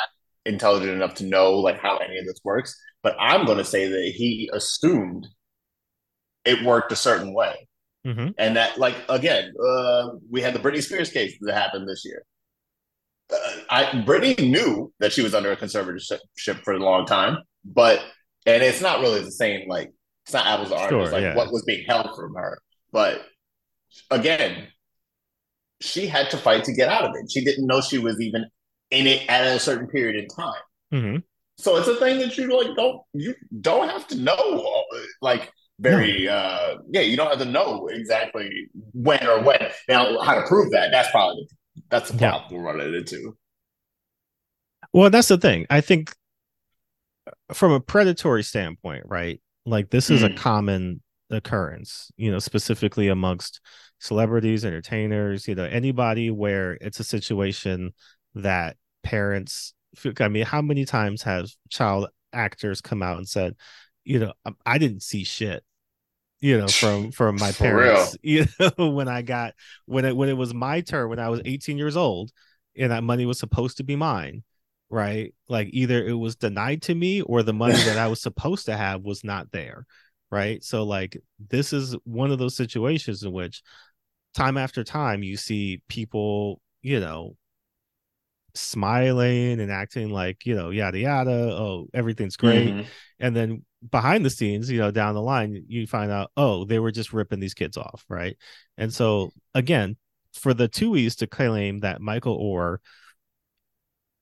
intelligent 0.45 0.91
enough 0.91 1.15
to 1.15 1.25
know 1.25 1.53
like 1.53 1.79
how 1.79 1.97
any 1.97 2.17
of 2.17 2.25
this 2.25 2.39
works, 2.43 2.75
but 3.03 3.15
I'm 3.19 3.45
going 3.45 3.57
to 3.57 3.63
say 3.65 3.87
that 3.87 4.13
he 4.15 4.49
assumed 4.53 5.27
it 6.45 6.63
worked 6.65 6.91
a 6.91 6.95
certain 6.95 7.33
way. 7.33 7.67
Hmm 8.03 8.29
And 8.37 8.55
that, 8.55 8.77
like, 8.77 8.95
again, 9.09 9.53
uh, 9.63 10.09
we 10.29 10.41
had 10.41 10.53
the 10.53 10.59
Britney 10.59 10.81
Spears 10.81 11.11
case 11.11 11.35
that 11.41 11.53
happened 11.53 11.87
this 11.87 12.03
year. 12.05 12.23
Uh, 13.31 13.37
I 13.69 13.83
Britney 14.05 14.37
knew 14.39 14.91
that 14.99 15.11
she 15.13 15.21
was 15.21 15.33
under 15.33 15.51
a 15.51 15.57
conservatorship 15.57 16.63
for 16.63 16.73
a 16.73 16.79
long 16.79 17.05
time, 17.05 17.37
but 17.63 18.01
and 18.45 18.63
it's 18.63 18.81
not 18.81 19.01
really 19.01 19.21
the 19.21 19.31
same. 19.31 19.69
Like, 19.69 19.91
it's 20.25 20.33
not 20.33 20.45
apples 20.45 20.69
to 20.69 20.75
oranges. 20.75 21.09
Sure, 21.09 21.11
like 21.11 21.21
yeah. 21.21 21.35
what 21.35 21.51
was 21.51 21.63
being 21.63 21.85
held 21.87 22.15
from 22.15 22.33
her, 22.35 22.59
but 22.91 23.25
again, 24.09 24.67
she 25.81 26.07
had 26.07 26.29
to 26.31 26.37
fight 26.37 26.63
to 26.65 26.73
get 26.73 26.89
out 26.89 27.03
of 27.03 27.11
it. 27.15 27.31
She 27.31 27.43
didn't 27.43 27.67
know 27.67 27.81
she 27.81 27.97
was 27.97 28.19
even 28.21 28.45
in 28.91 29.07
it 29.07 29.27
at 29.29 29.55
a 29.55 29.59
certain 29.59 29.87
period 29.87 30.15
in 30.21 30.27
time. 30.27 30.61
hmm 30.91 31.17
So 31.57 31.77
it's 31.77 31.87
a 31.87 31.95
thing 31.95 32.19
that 32.19 32.37
you 32.37 32.55
like 32.55 32.75
don't 32.75 33.01
you 33.13 33.35
don't 33.61 33.89
have 33.89 34.07
to 34.09 34.17
know 34.17 34.83
like 35.21 35.51
very 35.81 36.27
uh 36.29 36.75
yeah 36.89 37.01
you 37.01 37.17
don't 37.17 37.29
have 37.29 37.39
to 37.39 37.45
know 37.45 37.87
exactly 37.87 38.67
when 38.93 39.25
or 39.27 39.41
when 39.43 39.59
now 39.89 40.19
how 40.21 40.35
to 40.35 40.47
prove 40.47 40.71
that 40.71 40.91
that's 40.91 41.09
probably 41.11 41.47
that's 41.89 42.11
the 42.11 42.17
Yeah. 42.21 42.31
problem 42.31 42.61
we're 42.63 42.73
running 42.73 42.93
into 42.93 43.35
Well, 44.93 45.09
that's 45.09 45.29
the 45.29 45.37
thing. 45.37 45.65
I 45.69 45.81
think 45.81 46.13
from 47.53 47.71
a 47.71 47.79
predatory 47.79 48.43
standpoint, 48.43 49.03
right? 49.07 49.41
Like 49.65 49.89
this 49.89 50.09
is 50.09 50.23
a 50.23 50.29
Mm. 50.29 50.35
common 50.35 51.01
occurrence, 51.29 52.11
you 52.17 52.31
know, 52.31 52.39
specifically 52.39 53.07
amongst 53.07 53.61
celebrities, 53.99 54.65
entertainers, 54.65 55.47
you 55.47 55.55
know, 55.55 55.65
anybody 55.65 56.29
where 56.31 56.73
it's 56.81 56.99
a 56.99 57.03
situation 57.03 57.93
that 58.35 58.77
parents 59.03 59.73
I 60.21 60.29
mean, 60.29 60.45
how 60.45 60.61
many 60.61 60.85
times 60.85 61.21
have 61.23 61.49
child 61.69 62.07
actors 62.31 62.79
come 62.79 63.03
out 63.03 63.17
and 63.17 63.27
said, 63.27 63.55
you 64.05 64.19
know, 64.19 64.33
I, 64.45 64.51
I 64.65 64.77
didn't 64.77 65.03
see 65.03 65.23
shit, 65.25 65.63
you 66.41 66.57
know, 66.57 66.67
from 66.67 67.11
from 67.11 67.37
my 67.37 67.51
parents, 67.51 68.17
you 68.23 68.45
know, 68.59 68.89
when 68.89 69.07
I 69.07 69.21
got 69.21 69.53
when 69.85 70.05
it 70.05 70.15
when 70.15 70.27
it 70.27 70.37
was 70.37 70.53
my 70.53 70.81
turn 70.81 71.09
when 71.09 71.19
I 71.19 71.29
was 71.29 71.41
18 71.45 71.77
years 71.77 71.95
old 71.95 72.31
and 72.75 72.91
that 72.91 73.03
money 73.03 73.25
was 73.25 73.39
supposed 73.39 73.77
to 73.77 73.83
be 73.83 73.95
mine, 73.95 74.43
right? 74.89 75.33
Like 75.47 75.69
either 75.71 76.05
it 76.05 76.13
was 76.13 76.35
denied 76.35 76.81
to 76.83 76.95
me 76.95 77.21
or 77.21 77.43
the 77.43 77.53
money 77.53 77.75
that 77.83 77.97
I 77.97 78.07
was 78.07 78.21
supposed 78.21 78.65
to 78.65 78.75
have 78.75 79.03
was 79.03 79.23
not 79.23 79.51
there, 79.51 79.85
right? 80.31 80.63
So 80.63 80.83
like 80.83 81.17
this 81.49 81.71
is 81.71 81.95
one 82.03 82.31
of 82.31 82.39
those 82.39 82.55
situations 82.55 83.23
in 83.23 83.31
which 83.31 83.61
time 84.33 84.57
after 84.57 84.83
time 84.83 85.23
you 85.23 85.37
see 85.37 85.81
people, 85.87 86.59
you 86.81 86.99
know, 86.99 87.35
smiling 88.55 89.59
and 89.59 89.71
acting 89.71 90.09
like, 90.09 90.45
you 90.45 90.55
know, 90.55 90.69
yada 90.69 90.99
yada, 90.99 91.31
oh, 91.31 91.87
everything's 91.93 92.37
great. 92.37 92.69
Mhm. 92.69 92.85
And 93.19 93.35
then 93.35 93.65
behind 93.89 94.25
the 94.25 94.29
scenes, 94.29 94.69
you 94.69 94.79
know, 94.79 94.91
down 94.91 95.15
the 95.15 95.21
line, 95.21 95.65
you 95.67 95.87
find 95.87 96.11
out, 96.11 96.31
oh, 96.37 96.65
they 96.65 96.79
were 96.79 96.91
just 96.91 97.13
ripping 97.13 97.39
these 97.39 97.53
kids 97.53 97.77
off, 97.77 98.05
right? 98.09 98.37
And 98.77 98.93
so 98.93 99.31
again, 99.53 99.97
for 100.33 100.53
the 100.53 100.69
Tuohys 100.69 101.17
to 101.17 101.27
claim 101.27 101.79
that 101.79 102.01
Michael 102.01 102.39
Oher, 102.39 102.77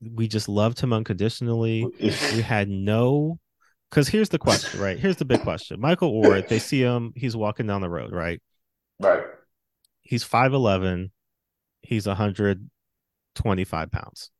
we 0.01 0.27
just 0.27 0.47
loved 0.47 0.79
him 0.79 0.93
unconditionally. 0.93 1.85
We 1.99 2.41
had 2.41 2.69
no 2.69 3.39
because 3.89 4.07
here's 4.07 4.29
the 4.29 4.37
question, 4.37 4.79
right? 4.79 4.99
Here's 4.99 5.17
the 5.17 5.25
big 5.25 5.41
question. 5.41 5.79
Michael 5.79 6.13
Oher, 6.13 6.47
they 6.47 6.59
see 6.59 6.81
him, 6.81 7.11
he's 7.15 7.35
walking 7.35 7.65
down 7.65 7.81
the 7.81 7.89
road, 7.89 8.11
right? 8.11 8.39
right 8.99 9.23
He's 10.01 10.23
5'11, 10.23 11.11
he's 11.81 12.05
125 13.43 13.91
pounds. 13.91 14.31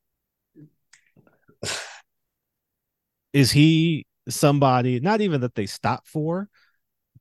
Is 3.33 3.51
he 3.51 4.05
somebody, 4.27 4.99
not 4.99 5.21
even 5.21 5.41
that 5.41 5.55
they 5.55 5.65
stop 5.65 6.07
for, 6.07 6.49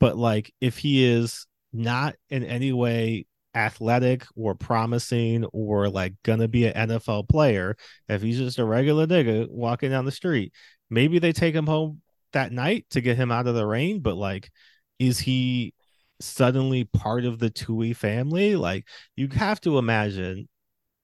but 0.00 0.16
like 0.16 0.52
if 0.60 0.78
he 0.78 1.04
is 1.04 1.46
not 1.72 2.14
in 2.30 2.44
any 2.44 2.72
way 2.72 3.26
athletic 3.54 4.24
or 4.36 4.54
promising 4.54 5.44
or 5.46 5.88
like 5.88 6.14
gonna 6.22 6.48
be 6.48 6.66
an 6.66 6.88
NFL 6.88 7.28
player, 7.28 7.76
if 8.08 8.22
he's 8.22 8.38
just 8.38 8.58
a 8.58 8.64
regular 8.64 9.06
nigga 9.06 9.48
walking 9.50 9.90
down 9.90 10.04
the 10.04 10.12
street, 10.12 10.52
maybe 10.90 11.18
they 11.18 11.32
take 11.32 11.54
him 11.54 11.66
home 11.66 12.00
that 12.32 12.52
night 12.52 12.86
to 12.90 13.00
get 13.00 13.16
him 13.16 13.32
out 13.32 13.46
of 13.46 13.54
the 13.54 13.66
rain. 13.66 14.00
But 14.00 14.16
like, 14.16 14.50
is 14.98 15.18
he 15.18 15.74
suddenly 16.20 16.84
part 16.84 17.24
of 17.24 17.38
the 17.38 17.50
Tuohy 17.50 17.94
family? 17.94 18.56
Like, 18.56 18.86
you 19.16 19.28
have 19.28 19.60
to 19.62 19.78
imagine 19.78 20.48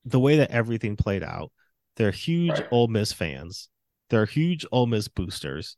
the 0.04 0.20
way 0.20 0.36
that 0.36 0.50
everything 0.50 0.96
played 0.96 1.22
out. 1.22 1.50
They're 1.96 2.10
huge 2.10 2.50
Right. 2.50 2.68
Ole 2.70 2.88
Miss 2.88 3.12
fans. 3.12 3.68
They're 4.10 4.26
huge 4.26 4.66
Ole 4.72 4.86
Miss 4.86 5.08
boosters. 5.08 5.76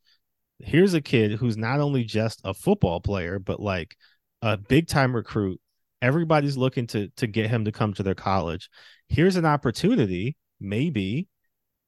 Here's 0.58 0.94
a 0.94 1.00
kid 1.00 1.32
who's 1.32 1.56
not 1.56 1.80
only 1.80 2.04
just 2.04 2.40
a 2.44 2.54
football 2.54 3.00
player, 3.00 3.38
but 3.38 3.60
like 3.60 3.96
a 4.42 4.56
big 4.56 4.88
time 4.88 5.14
recruit. 5.14 5.60
Everybody's 6.02 6.56
looking 6.56 6.86
to 6.88 7.08
to 7.16 7.26
get 7.26 7.50
him 7.50 7.64
to 7.64 7.72
come 7.72 7.94
to 7.94 8.02
their 8.02 8.14
college. 8.14 8.68
Here's 9.08 9.36
an 9.36 9.44
opportunity, 9.44 10.36
maybe, 10.60 11.28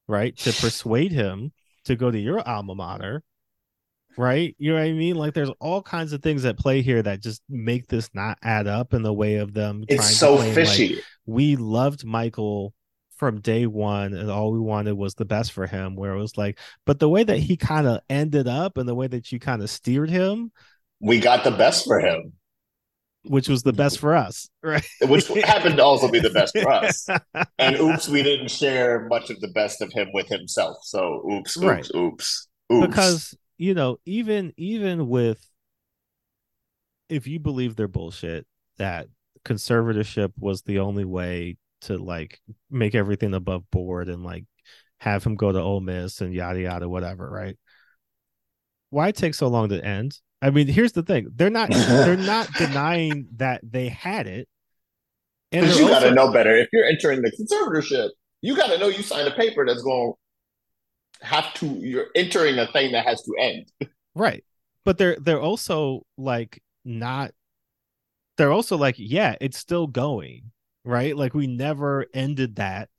right, 0.07 0.35
to 0.37 0.53
persuade 0.61 1.11
him 1.11 1.51
to 1.85 1.95
go 1.95 2.11
to 2.11 2.19
your 2.19 2.47
alma 2.47 2.75
mater, 2.75 3.23
right? 4.17 4.55
You 4.57 4.71
know 4.71 4.79
what 4.79 4.87
I 4.87 4.91
mean? 4.93 5.15
Like, 5.15 5.33
there's 5.33 5.51
all 5.59 5.81
kinds 5.81 6.13
of 6.13 6.21
things 6.21 6.45
at 6.45 6.57
play 6.57 6.81
here 6.81 7.01
that 7.01 7.21
just 7.21 7.41
make 7.49 7.87
this 7.87 8.09
not 8.13 8.37
add 8.43 8.67
up 8.67 8.93
in 8.93 9.01
the 9.01 9.13
way 9.13 9.35
of 9.35 9.53
them. 9.53 9.83
It's 9.87 10.15
so 10.15 10.35
claim, 10.37 10.47
like, 10.47 10.55
fishy. 10.55 11.01
We 11.29 11.55
loved 11.55 12.05
Michael 12.05 12.73
from 13.17 13.41
day 13.41 13.65
one, 13.67 14.13
and 14.13 14.29
all 14.31 14.51
we 14.51 14.59
wanted 14.59 14.93
was 14.93 15.13
the 15.15 15.25
best 15.25 15.51
for 15.51 15.67
him. 15.67 15.95
Where 15.95 16.13
it 16.13 16.19
was 16.19 16.37
like, 16.37 16.59
but 16.85 16.99
the 16.99 17.09
way 17.09 17.23
that 17.23 17.37
he 17.37 17.57
kind 17.57 17.87
of 17.87 18.01
ended 18.09 18.47
up, 18.47 18.77
and 18.77 18.87
the 18.87 18.95
way 18.95 19.07
that 19.07 19.31
you 19.31 19.39
kind 19.39 19.61
of 19.61 19.69
steered 19.69 20.09
him, 20.09 20.51
we 20.99 21.19
got 21.19 21.43
the 21.43 21.51
best 21.51 21.85
for 21.85 21.99
him, 21.99 22.33
which 23.23 23.47
was 23.49 23.63
the 23.63 23.73
best 23.73 23.99
for 23.99 24.15
us, 24.15 24.49
right? 24.63 24.85
which 25.03 25.27
happened 25.27 25.77
to 25.77 25.83
also 25.83 26.09
be 26.09 26.19
the 26.19 26.29
best 26.29 26.57
for 26.57 26.71
us. 26.71 27.07
And 27.61 27.75
oops, 27.75 28.07
we 28.07 28.23
didn't 28.23 28.51
share 28.51 29.05
much 29.09 29.29
of 29.29 29.41
the 29.41 29.49
best 29.49 29.81
of 29.81 29.91
him 29.91 30.07
with 30.13 30.27
himself. 30.29 30.77
So 30.83 31.29
oops, 31.29 31.57
oops, 31.57 31.65
Right. 31.65 31.89
oops, 31.93 32.47
oops. 32.71 32.87
because 32.87 33.37
you 33.57 33.73
know 33.73 33.97
even 34.05 34.53
even 34.55 35.09
with 35.09 35.45
if 37.09 37.27
you 37.27 37.39
believe 37.39 37.75
their 37.75 37.87
bullshit 37.89 38.45
that 38.77 39.07
conservatorship 39.49 40.31
was 40.37 40.61
the 40.61 40.79
only 40.79 41.05
way 41.05 41.57
to 41.81 41.97
like 41.97 42.39
make 42.69 42.95
everything 42.95 43.33
above 43.33 43.69
board 43.71 44.09
and 44.09 44.23
like 44.23 44.45
have 44.99 45.23
him 45.23 45.35
go 45.35 45.51
to 45.51 45.59
Ole 45.59 45.81
Miss 45.81 46.21
and 46.21 46.33
yada 46.33 46.61
yada 46.61 46.87
whatever, 46.87 47.29
right? 47.29 47.57
Why 48.89 49.11
take 49.11 49.33
so 49.33 49.47
long 49.47 49.69
to 49.69 49.83
end? 49.83 50.19
I 50.41 50.51
mean, 50.51 50.67
here's 50.67 50.93
the 50.93 51.03
thing: 51.03 51.27
they're 51.35 51.49
not 51.49 51.69
they're 51.71 52.17
not 52.17 52.51
denying 52.53 53.27
that 53.37 53.61
they 53.63 53.89
had 53.89 54.27
it, 54.27 54.47
and 55.51 55.61
Because 55.61 55.79
you 55.79 55.87
got 55.87 55.99
to 55.99 56.11
know 56.11 56.31
better. 56.31 56.55
If 56.55 56.69
you're 56.71 56.85
entering 56.85 57.21
the 57.21 57.31
conservatorship, 57.31 58.09
you 58.41 58.55
got 58.55 58.67
to 58.67 58.77
know 58.77 58.87
you 58.87 59.03
signed 59.03 59.27
a 59.27 59.35
paper 59.35 59.65
that's 59.65 59.81
going 59.81 60.13
to 61.19 61.25
have 61.25 61.53
to. 61.55 61.65
You're 61.65 62.07
entering 62.15 62.57
a 62.59 62.67
thing 62.67 62.91
that 62.91 63.05
has 63.05 63.21
to 63.23 63.33
end. 63.39 63.71
Right. 64.15 64.43
But 64.85 64.97
they're 64.97 65.17
they're 65.19 65.41
also 65.41 66.05
like 66.17 66.61
not 66.85 67.31
they're 68.39 68.53
also 68.53 68.77
like, 68.77 68.95
yeah, 68.97 69.35
it's 69.41 69.57
still 69.57 69.85
going, 69.85 70.51
right? 70.85 71.15
Like 71.15 71.33
we 71.33 71.45
never 71.45 72.05
ended 72.13 72.55
that 72.55 72.89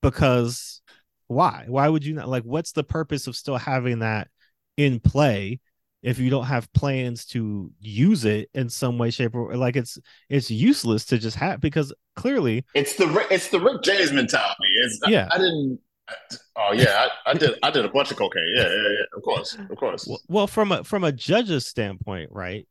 because 0.00 0.80
why? 1.26 1.64
Why 1.66 1.88
would 1.88 2.04
you 2.04 2.14
not 2.14 2.28
like 2.28 2.44
what's 2.44 2.72
the 2.72 2.84
purpose 2.84 3.26
of 3.26 3.34
still 3.36 3.56
having 3.56 3.98
that 3.98 4.28
in 4.76 5.00
play 5.00 5.60
if 6.04 6.18
you 6.20 6.30
don't 6.30 6.44
have 6.44 6.72
plans 6.72 7.24
to 7.24 7.72
use 7.80 8.24
it 8.24 8.48
in 8.54 8.68
some 8.68 8.96
way, 8.96 9.10
shape, 9.10 9.34
or 9.34 9.56
like 9.56 9.74
it's 9.74 9.98
it's 10.28 10.50
useless 10.50 11.04
to 11.06 11.18
just 11.18 11.36
have 11.36 11.60
because 11.60 11.92
clearly 12.14 12.64
It's 12.74 12.94
the 12.94 13.26
it's 13.30 13.48
the 13.48 13.58
Rick 13.58 13.82
James 13.82 14.12
mentality. 14.12 14.68
It's, 14.82 15.00
I- 15.04 15.10
Yeah. 15.10 15.28
I, 15.32 15.38
didn't. 15.38 15.80
Oh 16.54 16.72
yeah, 16.74 17.08
I, 17.26 17.30
I 17.30 17.34
did. 17.34 17.58
I 17.62 17.70
did 17.70 17.84
a 17.84 17.88
bunch 17.88 18.12
of 18.12 18.18
cocaine. 18.18 18.52
Yeah, 18.54 18.68
yeah, 18.68 18.68
yeah. 18.70 19.16
Of 19.16 19.22
course, 19.24 19.56
of 19.68 19.76
course. 19.76 20.06
Well, 20.06 20.20
well, 20.28 20.46
from 20.46 20.70
a 20.70 20.84
from 20.84 21.02
a 21.02 21.10
judge's 21.10 21.66
standpoint, 21.66 22.30
right? 22.30 22.68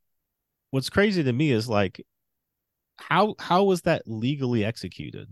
What's 0.74 0.90
crazy 0.90 1.22
to 1.22 1.32
me 1.32 1.52
is 1.52 1.70
like 1.70 2.04
how 2.98 3.36
how 3.38 3.66
was 3.66 3.84
that 3.84 4.02
legally 4.08 4.66
executed? 4.66 5.28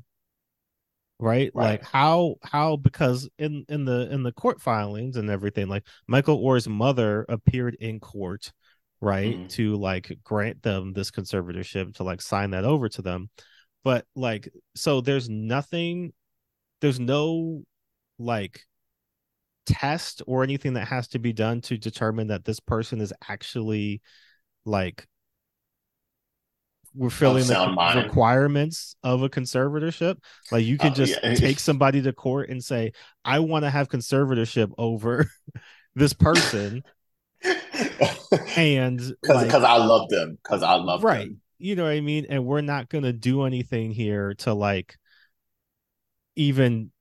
Right? 1.18 1.50
Right. 1.56 1.72
Like 1.72 1.84
how 1.84 2.36
how 2.44 2.76
because 2.76 3.28
in 3.40 3.66
in 3.68 3.86
the 3.86 4.08
in 4.12 4.22
the 4.22 4.34
court 4.34 4.62
filings 4.62 5.18
and 5.18 5.32
everything, 5.32 5.68
like 5.68 5.88
Michael 6.08 6.38
Oher's 6.48 6.68
mother 6.70 7.26
appeared 7.28 7.74
in 7.80 8.00
court, 8.00 8.52
right, 9.00 9.36
Mhm. 9.36 9.50
to 9.54 9.78
like 9.78 10.16
grant 10.24 10.62
them 10.62 10.94
this 10.94 11.10
conservatorship 11.10 11.96
to 11.96 12.04
like 12.04 12.22
sign 12.22 12.52
that 12.52 12.64
over 12.64 12.88
to 12.90 13.02
them. 13.02 13.32
But 13.84 14.06
like 14.16 14.48
so 14.76 15.02
there's 15.02 15.28
nothing 15.28 16.14
there's 16.82 17.00
no 17.00 17.64
like 18.20 18.62
test 19.66 20.22
or 20.28 20.44
anything 20.44 20.74
that 20.74 20.88
has 20.88 21.08
to 21.10 21.20
be 21.20 21.34
done 21.34 21.62
to 21.62 21.78
determine 21.80 22.28
that 22.28 22.46
this 22.46 22.60
person 22.60 23.02
is 23.02 23.12
actually 23.28 24.02
like 24.66 25.08
we're 26.94 27.10
filling 27.10 27.46
the 27.48 28.02
requirements 28.04 28.96
of 29.04 29.24
a 29.24 29.30
conservatorship 29.30 30.18
like 30.52 30.66
you 30.66 30.78
can 30.78 30.92
Uh, 30.92 30.96
just 30.96 31.20
yeah. 31.24 31.34
take 31.36 31.60
somebody 31.60 32.02
to 32.02 32.12
court 32.14 32.50
and 32.50 32.64
say 32.64 32.92
i 33.24 33.40
want 33.40 33.64
to 33.64 33.70
have 33.70 33.88
conservatorship 33.90 34.72
over 34.78 35.30
this 35.96 36.14
person 36.14 36.84
and 38.56 38.98
Because 39.22 39.44
like, 39.46 39.54
I 39.54 39.78
love 39.78 40.10
them. 40.10 40.38
Because 40.44 40.64
I 40.64 40.76
love 40.76 41.04
right 41.04 41.28
them. 41.30 41.42
you 41.60 41.76
know 41.76 41.84
what 41.86 41.92
i 41.94 42.02
mean 42.02 42.26
and 42.30 42.46
we're 42.46 42.62
not 42.62 42.90
going 42.90 43.04
to 43.04 43.14
do 43.14 43.44
anything 43.44 43.92
here 43.92 44.34
to 44.40 44.54
like 44.54 44.98
even 46.36 46.92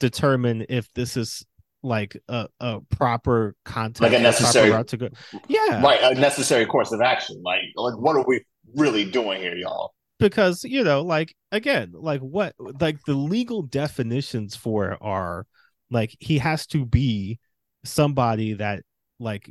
determine 0.00 0.64
if 0.68 0.92
this 0.94 1.16
is 1.16 1.44
like 1.82 2.16
a, 2.28 2.48
a 2.60 2.80
proper 2.90 3.54
content 3.64 4.00
Like 4.12 4.18
a 4.18 4.22
necessary- 4.22 4.70
route 4.70 4.88
to 4.88 4.96
go 4.96 5.08
yeah 5.48 5.82
Right, 5.82 6.00
a 6.02 6.18
necessary 6.18 6.66
course 6.66 6.90
of 6.92 7.00
action. 7.00 7.40
Like, 7.44 7.60
like 7.76 7.96
what 7.96 8.16
are 8.16 8.24
we 8.26 8.42
really 8.74 9.04
doing 9.04 9.40
here, 9.40 9.56
y'all? 9.56 9.94
because 10.20 10.64
you 10.64 10.82
know 10.82 11.00
like 11.02 11.32
again 11.52 11.92
like 11.94 12.20
what 12.20 12.52
like 12.58 12.98
the 13.06 13.14
legal 13.14 13.62
definitions 13.62 14.56
for 14.56 14.90
it 14.90 14.98
are 15.00 15.46
like 15.92 16.16
he 16.18 16.38
has 16.38 16.66
to 16.66 16.84
be 16.84 17.38
somebody 17.84 18.54
that 18.54 18.82
like 19.20 19.48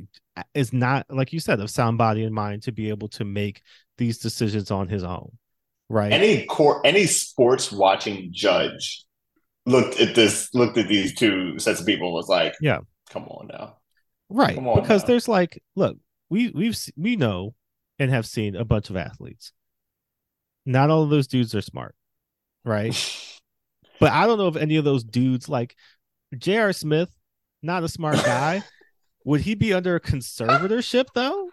is 0.52 0.70
not 0.74 1.06
like 1.08 1.32
you 1.32 1.40
said 1.40 1.58
of 1.58 1.70
sound 1.70 1.96
body 1.96 2.22
and 2.22 2.34
mind 2.34 2.62
to 2.62 2.70
be 2.70 2.90
able 2.90 3.08
to 3.08 3.24
make 3.24 3.62
these 3.96 4.18
decisions 4.18 4.70
on 4.70 4.88
his 4.88 5.02
own 5.02 5.30
right 5.88 6.12
Any 6.12 6.44
court, 6.44 6.82
any 6.84 7.06
sports 7.06 7.72
watching 7.72 8.28
judge 8.30 9.04
looked 9.64 9.98
at 10.00 10.14
this, 10.14 10.50
looked 10.54 10.76
at 10.76 10.86
these 10.88 11.14
two 11.14 11.58
sets 11.58 11.80
of 11.80 11.86
people, 11.86 12.08
and 12.08 12.14
was 12.14 12.28
like, 12.28 12.54
Yeah. 12.60 12.80
come 13.08 13.24
on 13.24 13.48
now." 13.48 13.76
right 14.28 14.58
on 14.58 14.82
because 14.82 15.02
now. 15.02 15.06
there's 15.06 15.28
like 15.28 15.62
look 15.76 15.96
we 16.28 16.50
we've 16.50 16.78
we 16.98 17.16
know 17.16 17.54
and 17.98 18.10
have 18.10 18.26
seen 18.26 18.54
a 18.56 18.64
bunch 18.64 18.90
of 18.90 18.96
athletes 18.96 19.52
not 20.66 20.90
all 20.90 21.02
of 21.02 21.10
those 21.10 21.26
dudes 21.26 21.54
are 21.54 21.60
smart 21.62 21.94
right 22.64 22.94
but 24.00 24.12
i 24.12 24.26
don't 24.26 24.38
know 24.38 24.48
if 24.48 24.56
any 24.56 24.76
of 24.76 24.84
those 24.84 25.04
dudes 25.04 25.48
like 25.48 25.74
J.R. 26.36 26.72
Smith 26.74 27.10
not 27.62 27.84
a 27.84 27.88
smart 27.88 28.16
guy 28.16 28.62
would 29.24 29.40
he 29.40 29.54
be 29.54 29.72
under 29.72 29.94
a 29.96 30.00
conservatorship 30.00 31.06
though 31.14 31.48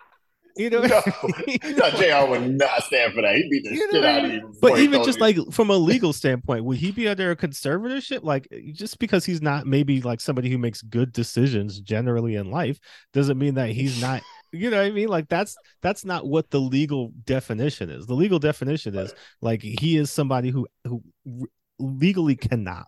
you 0.57 0.69
know 0.69 0.81
no, 0.81 1.01
no, 1.65 1.89
Jr. 1.91 2.29
would 2.31 2.55
not 2.57 2.81
stand 2.83 3.13
for 3.13 3.21
that. 3.21 3.35
He 3.35 3.49
beat 3.49 3.63
the 3.65 3.75
You 3.75 3.87
know 3.87 3.91
shit 3.91 4.05
out 4.05 4.23
of 4.25 4.31
you. 4.31 4.53
but 4.61 4.79
even 4.79 5.03
just 5.03 5.19
like 5.19 5.37
from 5.51 5.69
a 5.69 5.75
legal 5.75 6.13
standpoint 6.13 6.63
would 6.63 6.77
he 6.77 6.91
be 6.91 7.09
under 7.09 7.29
a 7.31 7.35
conservatorship 7.35 8.23
like 8.23 8.47
just 8.71 8.97
because 8.99 9.25
he's 9.25 9.41
not 9.41 9.67
maybe 9.67 10.01
like 10.01 10.21
somebody 10.21 10.49
who 10.49 10.57
makes 10.57 10.81
good 10.81 11.11
decisions 11.11 11.81
generally 11.81 12.35
in 12.35 12.51
life 12.51 12.79
doesn't 13.11 13.37
mean 13.37 13.55
that 13.55 13.71
he's 13.71 14.01
not 14.01 14.21
you 14.51 14.69
know 14.69 14.77
what 14.77 14.85
i 14.85 14.91
mean 14.91 15.07
like 15.07 15.27
that's 15.29 15.55
that's 15.81 16.05
not 16.05 16.27
what 16.27 16.49
the 16.49 16.59
legal 16.59 17.11
definition 17.25 17.89
is 17.89 18.05
the 18.07 18.13
legal 18.13 18.39
definition 18.39 18.95
is 18.95 19.13
like 19.41 19.61
he 19.61 19.97
is 19.97 20.11
somebody 20.11 20.49
who 20.49 20.67
who 20.83 21.01
legally 21.79 22.35
cannot 22.35 22.87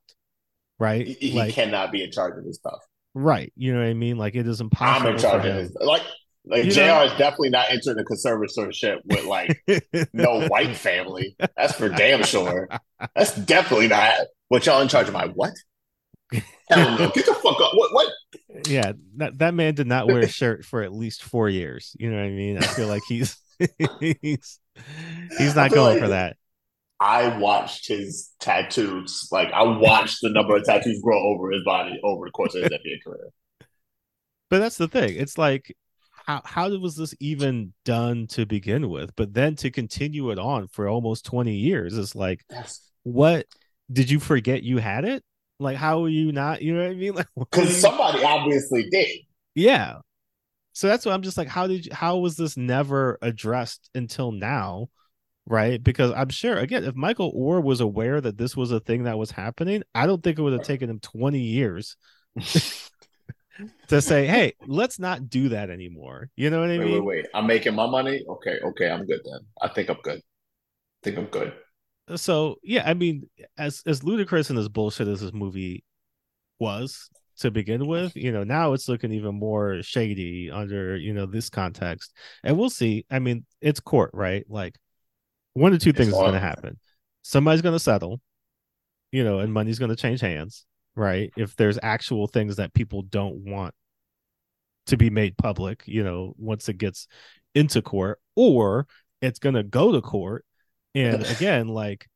right 0.79 1.07
he, 1.07 1.33
like 1.33 1.53
cannot 1.53 1.91
be 1.91 2.03
in 2.03 2.11
charge 2.11 2.37
of 2.37 2.45
this 2.45 2.57
stuff. 2.57 2.79
right 3.13 3.51
you 3.55 3.73
know 3.73 3.79
what 3.79 3.87
i 3.87 3.93
mean 3.93 4.17
like 4.17 4.35
it 4.35 4.47
is 4.47 4.61
impossible. 4.61 5.09
I'm 5.09 5.15
in 5.15 5.21
charge 5.21 5.41
for 5.41 5.47
of 5.49 5.55
this. 5.55 5.75
Like, 5.79 6.03
like 6.49 6.65
You 6.65 6.71
Jr. 6.71 6.79
know? 6.81 7.03
is 7.03 7.11
definitely 7.17 7.49
not 7.49 7.69
entering 7.69 7.97
the 7.97 8.05
conservatorship 8.05 8.99
with 9.05 9.25
like 9.25 9.61
no 10.13 10.47
white 10.47 10.75
family. 10.75 11.35
That's 11.57 11.73
for 11.73 11.89
damn 11.89 12.23
sure. 12.23 12.69
That's 13.15 13.35
definitely 13.35 13.89
not. 13.89 14.13
What 14.47 14.65
y'all 14.65 14.81
in 14.81 14.87
charge 14.87 15.07
of? 15.09 15.13
My 15.13 15.27
what? 15.27 15.51
Hell 16.69 16.97
no! 16.97 17.09
Get 17.09 17.25
the 17.25 17.33
fuck 17.33 17.59
up! 17.61 17.71
What? 17.73 17.93
What? 17.93 18.11
Yeah 18.67 18.93
that, 19.17 19.37
that 19.39 19.53
man 19.53 19.75
did 19.75 19.87
not 19.87 20.07
wear 20.07 20.19
a 20.19 20.27
shirt 20.27 20.65
for 20.65 20.81
at 20.81 20.93
least 20.93 21.23
four 21.23 21.49
years 21.49 21.95
you 21.99 22.09
know 22.09 22.17
what 22.17 22.25
i 22.25 22.29
mean 22.29 22.57
i 22.57 22.61
feel 22.61 22.87
like 22.87 23.03
he's 23.07 23.37
he's 23.99 24.59
he's 25.37 25.55
not 25.55 25.71
going 25.71 25.93
like- 25.95 26.01
for 26.01 26.09
that 26.09 26.37
I 26.99 27.37
watched 27.37 27.87
his 27.89 28.31
tattoos. 28.39 29.27
Like 29.31 29.51
I 29.53 29.61
watched 29.61 30.17
the 30.23 30.29
number 30.31 30.55
of 30.55 30.63
tattoos 30.63 30.99
grow 30.99 31.21
over 31.31 31.51
his 31.51 31.63
body 31.63 31.99
over 32.03 32.25
the 32.25 32.31
course 32.31 32.55
of 32.55 32.63
his 32.63 32.71
NBA 32.71 33.03
career. 33.03 33.29
but 34.49 34.57
that's 34.57 34.77
the 34.77 34.87
thing 34.87 35.15
it's 35.15 35.37
like 35.37 35.75
how 36.25 36.41
how 36.43 36.69
was 36.79 36.95
this 36.95 37.13
even 37.19 37.73
done 37.85 38.25
to 38.29 38.47
begin 38.47 38.89
with? 38.89 39.15
But 39.15 39.31
then 39.35 39.55
to 39.57 39.69
continue 39.69 40.31
it 40.31 40.39
on 40.39 40.67
for 40.69 40.87
almost 40.87 41.23
20 41.25 41.53
years 41.53 41.95
is 41.95 42.15
like 42.15 42.43
Yes. 42.49 42.81
what 43.03 43.45
did 43.91 44.09
you 44.09 44.19
forget 44.19 44.63
you 44.63 44.79
had 44.79 45.05
it? 45.05 45.23
Like 45.59 45.77
how 45.77 46.03
are 46.05 46.09
you 46.09 46.31
not, 46.31 46.61
you 46.61 46.73
know 46.75 46.81
what 46.83 46.91
I 46.91 46.95
mean? 46.95 47.13
Like 47.15 47.27
Because 47.51 47.75
somebody 47.79 48.23
obviously 48.23 48.89
did. 48.89 49.19
yeah. 49.55 49.99
So 50.73 50.87
that's 50.87 51.05
what 51.05 51.13
I'm 51.13 51.23
just 51.23 51.37
like, 51.37 51.47
how 51.49 51.67
did 51.67 51.87
you, 51.87 51.93
how 51.93 52.19
was 52.19 52.37
this 52.37 52.57
never 52.57 53.17
addressed 53.21 53.89
until 53.95 54.31
now? 54.31 54.89
Right. 55.47 55.83
Because 55.83 56.13
I'm 56.13 56.29
sure, 56.29 56.57
again, 56.57 56.83
if 56.85 56.95
Michael 56.95 57.33
Oher 57.33 57.63
was 57.63 57.81
aware 57.81 58.21
that 58.21 58.37
this 58.37 58.57
was 58.57 58.71
a 58.71 58.79
thing 58.81 59.03
that 59.05 59.17
was 59.17 59.31
happening, 59.31 59.83
I 59.95 60.07
don't 60.07 60.23
think 60.23 60.39
it 60.39 60.43
would 60.43 60.53
have 60.53 60.63
taken 60.63 60.89
him 60.89 60.99
20 61.01 61.39
years 61.41 61.97
to 63.87 64.01
say, 64.01 64.27
hey, 64.27 64.53
let's 64.65 64.99
not 64.99 65.29
do 65.29 65.49
that 65.49 65.69
anymore. 65.69 66.29
You 66.35 66.49
know 66.49 66.59
what 66.61 66.69
I 66.69 66.77
Wait, 66.77 66.85
mean? 66.85 67.03
wait, 67.03 67.03
wait. 67.03 67.25
I'm 67.33 67.47
making 67.47 67.75
my 67.75 67.87
money. 67.87 68.23
Okay, 68.27 68.59
okay, 68.63 68.89
I'm 68.89 69.05
good 69.05 69.21
then. 69.25 69.39
I 69.61 69.67
think 69.69 69.89
I'm 69.89 70.01
good. 70.03 70.19
I 70.19 70.45
think 71.03 71.17
I'm 71.17 71.25
good. 71.27 71.53
So 72.15 72.57
yeah, 72.63 72.83
I 72.85 72.93
mean, 72.93 73.29
as 73.57 73.83
as 73.85 74.03
ludicrous 74.03 74.49
and 74.49 74.57
as 74.57 74.69
bullshit 74.69 75.07
as 75.07 75.21
this 75.21 75.33
movie 75.33 75.83
was 76.59 77.09
to 77.39 77.51
begin 77.51 77.85
with, 77.85 78.15
you 78.15 78.31
know, 78.31 78.43
now 78.43 78.73
it's 78.73 78.87
looking 78.87 79.11
even 79.11 79.35
more 79.35 79.81
shady 79.83 80.49
under 80.49 80.95
you 80.95 81.13
know 81.13 81.25
this 81.25 81.49
context, 81.49 82.13
and 82.43 82.57
we'll 82.57 82.69
see. 82.69 83.05
I 83.11 83.19
mean, 83.19 83.45
it's 83.61 83.79
court, 83.79 84.11
right? 84.13 84.45
Like, 84.47 84.75
one 85.53 85.73
or 85.73 85.77
two 85.77 85.89
It's 85.89 85.97
things 85.97 86.09
is 86.09 86.15
going 86.15 86.33
to 86.33 86.39
happen. 86.39 86.79
Somebody's 87.23 87.61
going 87.61 87.75
to 87.75 87.79
settle, 87.79 88.21
you 89.11 89.23
know, 89.23 89.39
and 89.39 89.53
money's 89.53 89.79
going 89.79 89.89
to 89.89 89.97
change 89.97 90.21
hands, 90.21 90.65
right? 90.95 91.31
If 91.35 91.57
there's 91.57 91.77
actual 91.83 92.27
things 92.27 92.55
that 92.55 92.73
people 92.73 93.01
don't 93.01 93.43
want 93.43 93.73
to 94.85 94.95
be 94.95 95.09
made 95.09 95.37
public, 95.37 95.83
you 95.85 96.03
know, 96.03 96.33
once 96.37 96.69
it 96.69 96.77
gets 96.77 97.07
into 97.53 97.81
court, 97.81 98.21
or 98.35 98.87
it's 99.21 99.39
going 99.39 99.55
to 99.55 99.63
go 99.63 99.91
to 99.91 100.01
court. 100.01 100.45
And 101.05 101.25
again, 101.35 101.67
like 101.67 102.07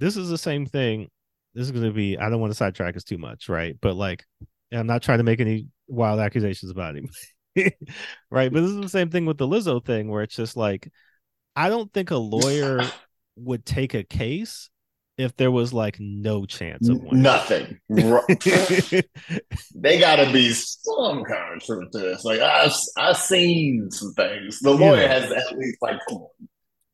this 0.00 0.16
is 0.16 0.28
the 0.28 0.38
same 0.38 0.66
thing. 0.66 1.08
This 1.54 1.66
is 1.66 1.70
going 1.70 1.84
to 1.84 1.92
be, 1.92 2.16
I 2.16 2.30
don't 2.30 2.40
want 2.40 2.50
to 2.50 2.56
sidetrack 2.56 2.96
us 2.96 3.04
too 3.04 3.18
much, 3.18 3.48
right? 3.48 3.76
But 3.80 3.94
like, 3.94 4.24
I'm 4.72 4.86
not 4.86 5.02
trying 5.02 5.18
to 5.18 5.24
make 5.24 5.40
any 5.40 5.66
wild 5.86 6.18
accusations 6.18 6.70
about 6.70 6.96
him, 6.96 7.10
right? 8.30 8.50
But 8.50 8.62
this 8.62 8.70
is 8.70 8.80
the 8.80 8.88
same 8.88 9.10
thing 9.10 9.26
with 9.26 9.36
the 9.36 9.46
Lizzo 9.46 9.84
thing 9.84 10.08
where 10.08 10.22
it's 10.22 10.34
just 10.34 10.56
like, 10.56 10.90
I 11.54 11.68
don't 11.68 11.92
think 11.92 12.10
a 12.10 12.16
lawyer 12.16 12.80
would 13.36 13.66
take 13.66 13.92
a 13.92 14.02
case 14.02 14.70
if 15.18 15.36
there 15.36 15.50
was 15.50 15.74
like 15.74 15.98
no 16.00 16.46
chance 16.46 16.88
of 16.88 17.02
winning. 17.02 17.20
Nothing. 17.22 17.78
They 19.74 20.00
gotta 20.00 20.32
be 20.32 20.52
some 20.52 21.22
kind 21.24 21.56
of 21.56 21.62
truth 21.62 21.90
to 21.92 21.98
this. 21.98 22.24
Like 22.24 22.40
I've 22.40 22.72
I've 22.96 23.18
seen 23.18 23.90
some 23.90 24.14
things. 24.14 24.58
The 24.60 24.70
lawyer 24.70 25.02
Yeah. 25.02 25.20
has 25.20 25.30
at 25.30 25.58
least 25.58 25.78
like 25.82 25.98
come 26.08 26.18
on. 26.18 26.48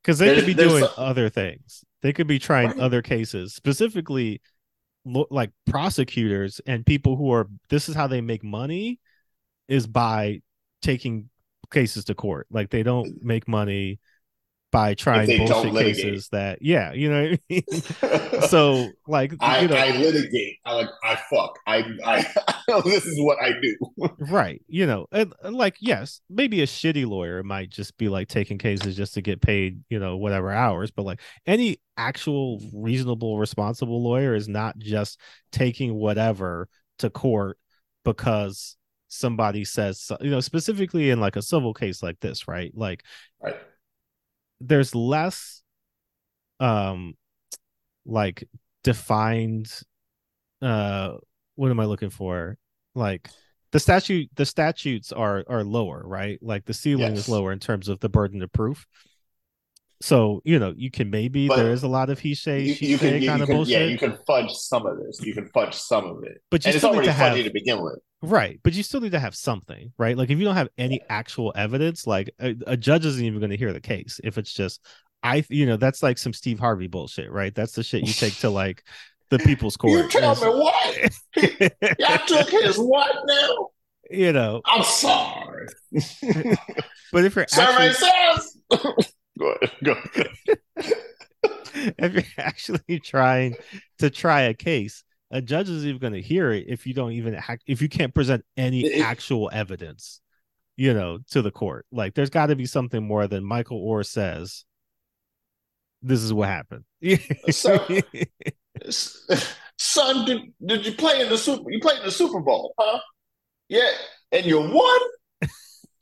Because 0.09 0.19
they 0.21 0.29
There's- 0.29 0.41
could 0.41 0.47
be 0.47 0.55
doing 0.55 0.85
some- 0.85 0.95
other 0.97 1.29
things. 1.29 1.85
They 2.01 2.15
could 2.15 2.27
be 2.27 2.39
trying 2.39 2.69
Right. 2.69 2.79
other 2.79 3.03
cases, 3.03 3.55
specifically 3.55 4.41
like 5.05 5.51
prosecutors 5.67 6.63
and 6.67 6.87
people 6.87 7.17
who 7.17 7.31
are. 7.31 7.47
This 7.69 7.91
is 7.91 7.95
how 7.95 8.07
they 8.07 8.23
make 8.23 8.43
money, 8.43 9.01
is 9.69 9.87
by 9.87 10.41
taking 10.81 11.29
cases 11.71 12.07
to 12.07 12.15
court. 12.15 12.47
Like 12.51 12.71
they 12.71 12.83
don't 12.83 13.07
uh, 13.07 13.13
make 13.21 13.47
money 13.47 14.01
by 14.71 14.95
trying 14.95 15.47
bullshit 15.47 15.73
cases. 15.73 16.29
That 16.29 16.59
yeah, 16.61 16.93
you 16.93 17.11
know 17.11 17.31
what 17.31 17.41
I 17.51 18.23
mean. 18.31 18.43
so 18.49 18.89
like 19.07 19.33
I, 19.41 19.61
you 19.61 19.69
know, 19.69 19.77
I 19.77 19.91
litigate. 19.97 20.57
I 20.65 20.75
like 20.75 20.89
I 21.05 21.17
fuck. 21.31 21.59
I 21.67 21.85
I 22.05 22.25
this 22.85 23.07
is 23.07 23.19
what 23.21 23.39
I 23.43 23.53
do. 23.61 23.77
right 24.31 24.61
you 24.69 24.87
know 24.87 25.07
and, 25.13 25.33
and, 25.43 25.57
like 25.57 25.77
yes 25.81 26.21
maybe 26.29 26.63
a 26.63 26.67
shitty 26.67 27.07
lawyer 27.07 27.43
might 27.43 27.71
just 27.71 27.97
be 27.97 28.09
like 28.09 28.29
taking 28.29 28.59
cases 28.59 28.97
just 28.97 29.15
to 29.15 29.23
get 29.23 29.41
paid 29.41 29.83
you 29.89 29.99
know 29.99 30.17
whatever 30.17 30.51
hours 30.51 30.91
but 30.91 31.05
like 31.05 31.21
any 31.47 31.79
actual 31.97 32.61
reasonable 32.75 33.39
responsible 33.39 34.03
lawyer 34.03 34.35
is 34.35 34.49
not 34.49 34.77
just 34.79 35.21
taking 35.51 35.95
whatever 35.95 36.69
to 36.99 37.11
court 37.11 37.59
because 38.05 38.77
somebody 39.09 39.65
says 39.65 40.11
you 40.21 40.31
know 40.31 40.41
specifically 40.41 41.11
in 41.11 41.21
like 41.21 41.37
a 41.37 41.43
civil 41.43 41.73
case 41.73 42.03
like 42.03 42.21
this 42.21 42.47
right 42.47 42.73
like 42.75 43.03
Right. 43.41 43.57
There's 44.61 44.95
less 44.95 45.63
um 46.61 47.15
like 48.07 48.45
defined 48.85 49.71
uh 50.63 51.13
what 51.55 51.71
am 51.71 51.79
i 51.81 51.85
looking 51.85 52.11
for 52.11 52.57
like 52.95 53.29
the 53.71 53.79
statute 53.81 54.29
the 54.35 54.47
statutes 54.47 55.13
are 55.13 55.45
are 55.49 55.63
lower 55.63 56.03
right 56.05 56.39
like 56.43 56.65
the 56.65 56.75
ceiling 56.75 57.15
Yes. 57.15 57.25
is 57.25 57.29
lower 57.29 57.53
in 57.53 57.59
terms 57.61 57.89
of 57.89 58.01
the 58.01 58.09
burden 58.09 58.43
of 58.43 58.51
proof 58.53 58.87
so 60.01 60.41
you 60.45 60.59
know 60.59 60.73
you 60.77 60.91
can 60.91 61.11
maybe 61.11 61.49
But 61.49 61.57
there 61.57 61.71
is 61.73 61.83
a 61.83 61.89
lot 61.89 62.09
of 62.09 62.19
he 62.19 62.35
say 62.35 62.63
You, 62.63 62.75
she 62.75 62.87
you 62.87 62.99
can, 62.99 63.21
you 63.21 63.29
kind 63.29 63.43
of 63.43 63.49
can 63.49 63.57
bullshit 63.57 63.75
yeah, 63.75 63.87
you 63.87 63.99
can 63.99 64.17
fudge 64.27 64.53
some 64.53 64.87
of 64.87 64.99
this. 64.99 65.21
You 65.25 65.35
can 65.35 65.49
fudge 65.49 65.75
some 65.75 66.07
of 66.07 66.23
it. 66.25 66.41
but 66.51 66.65
you 66.65 66.69
and 66.69 66.77
it's 66.77 66.85
already 66.85 67.07
to 67.07 67.13
have 67.13 67.33
funny 67.33 67.43
to 67.43 67.51
begin 67.51 67.83
with. 67.83 67.99
Right, 68.21 68.59
but 68.65 68.75
you 68.75 68.83
still 68.83 69.01
need 69.01 69.13
to 69.13 69.21
have 69.21 69.37
something, 69.37 69.93
right? 69.97 70.17
Like 70.17 70.31
if 70.31 70.39
you 70.39 70.45
don't 70.45 70.57
have 70.57 70.71
any 70.77 71.01
actual 71.09 71.53
evidence, 71.55 72.07
like 72.07 72.31
a, 72.41 72.57
a 72.67 72.77
judge 72.77 73.07
isn't 73.07 73.25
even 73.25 73.39
going 73.39 73.51
to 73.51 73.57
hear 73.57 73.73
the 73.73 73.81
case 73.81 74.21
if 74.25 74.39
it's 74.39 74.53
just 74.53 74.85
I, 75.23 75.45
you 75.49 75.67
know, 75.67 75.77
that's 75.77 76.03
like 76.03 76.19
some 76.19 76.33
Steve 76.33 76.59
Harvey 76.59 76.87
bullshit, 76.87 77.31
right? 77.31 77.55
That's 77.55 77.73
the 77.73 77.83
shit 77.83 78.07
you 78.07 78.13
take 78.13 78.37
to 78.39 78.51
like 78.51 78.85
the 79.31 79.39
people's 79.39 79.77
court. 79.77 79.93
You 79.93 80.09
tell 80.09 80.35
me 80.35 80.49
what? 80.49 81.11
Y'all 81.99 82.27
took 82.27 82.51
his 82.51 82.77
what 82.77 83.15
now? 83.27 83.69
you 84.11 84.33
know, 84.33 84.63
I'm 84.65 84.83
sorry. 84.85 85.67
but 87.13 87.25
if 87.25 87.37
you're 87.37 87.47
Survey 87.49 87.89
actually, 87.89 88.09
says. 88.11 88.57
go 89.39 89.55
ahead. 89.63 89.73
Go 89.85 89.93
ahead. 89.93 90.95
if 91.99 92.15
you're 92.15 92.45
actually 92.45 93.01
trying 93.01 93.57
to 93.99 94.11
try 94.11 94.43
a 94.43 94.55
case, 94.55 95.05
a 95.31 95.41
judge 95.43 95.69
is 95.69 95.85
even 95.87 95.99
going 96.01 96.15
to 96.15 96.23
hear 96.23 96.51
it 96.53 96.67
if 96.69 96.87
you 96.87 96.95
don't 96.95 97.13
even 97.13 97.35
hack, 97.35 97.61
if 97.67 97.83
you 97.83 97.89
can't 97.89 98.15
present 98.15 98.45
any 98.57 98.85
It- 98.87 99.03
actual 99.03 99.51
evidence, 99.53 100.21
you 100.77 100.95
know, 100.95 101.19
to 101.31 101.43
the 101.43 101.51
court. 101.51 101.87
Like 101.93 102.15
there's 102.15 102.31
got 102.31 102.47
to 102.47 102.57
be 102.57 102.67
something 102.67 103.07
more 103.07 103.27
than 103.27 103.45
Michael 103.45 103.87
Oher 103.87 104.07
says. 104.07 104.65
This 106.03 106.23
is 106.23 106.33
what 106.33 106.49
happened. 106.49 106.85
So- 107.51 107.85
Son, 109.79 110.25
did, 110.25 110.41
did 110.65 110.87
you 110.87 110.93
play 110.93 111.21
in 111.21 111.29
the 111.29 111.39
super? 111.39 111.71
You 111.71 111.81
played 111.81 111.99
in 112.01 112.05
the 112.05 112.11
Super 112.11 112.41
Bowl, 112.41 112.75
huh? 112.79 112.99
Yeah, 113.69 113.91
and 114.33 114.45
you 114.45 114.59
won. 114.61 115.01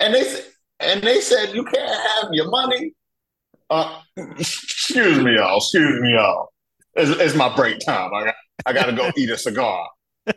And 0.01 0.15
they 0.15 0.41
and 0.81 1.03
they 1.03 1.21
said 1.21 1.55
you 1.55 1.65
can't 1.65 1.89
have 1.91 2.29
your 2.33 2.51
money. 2.51 2.93
Uh, 3.69 4.01
excuse 4.17 5.19
me, 5.23 5.37
y'all. 5.37 5.59
Excuse 5.59 6.01
me, 6.01 6.13
y'all. 6.15 6.49
It's, 6.95 7.11
it's 7.21 7.35
my 7.35 7.55
break 7.55 7.79
time. 7.81 8.13
I 8.15 8.25
got 8.27 8.35
I 8.65 8.73
got 8.73 8.87
to 8.87 8.93
go 8.93 9.11
eat 9.17 9.31
a 9.31 9.39
cigar. 9.39 9.89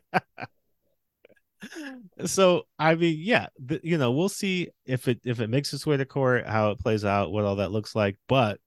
so 2.26 2.64
I 2.78 2.96
mean, 2.96 3.18
yeah, 3.20 3.48
you 3.84 3.98
know, 3.98 4.12
we'll 4.12 4.30
see 4.30 4.70
if 4.86 5.08
it 5.08 5.20
if 5.26 5.40
it 5.40 5.50
makes 5.50 5.74
its 5.74 5.86
way 5.86 5.98
to 5.98 6.06
court, 6.06 6.46
how 6.46 6.72
it 6.72 6.80
plays 6.80 7.06
out, 7.06 7.32
what 7.32 7.46
all 7.46 7.58
that 7.58 7.72
looks 7.72 7.96
like. 7.96 8.18
But 8.28 8.60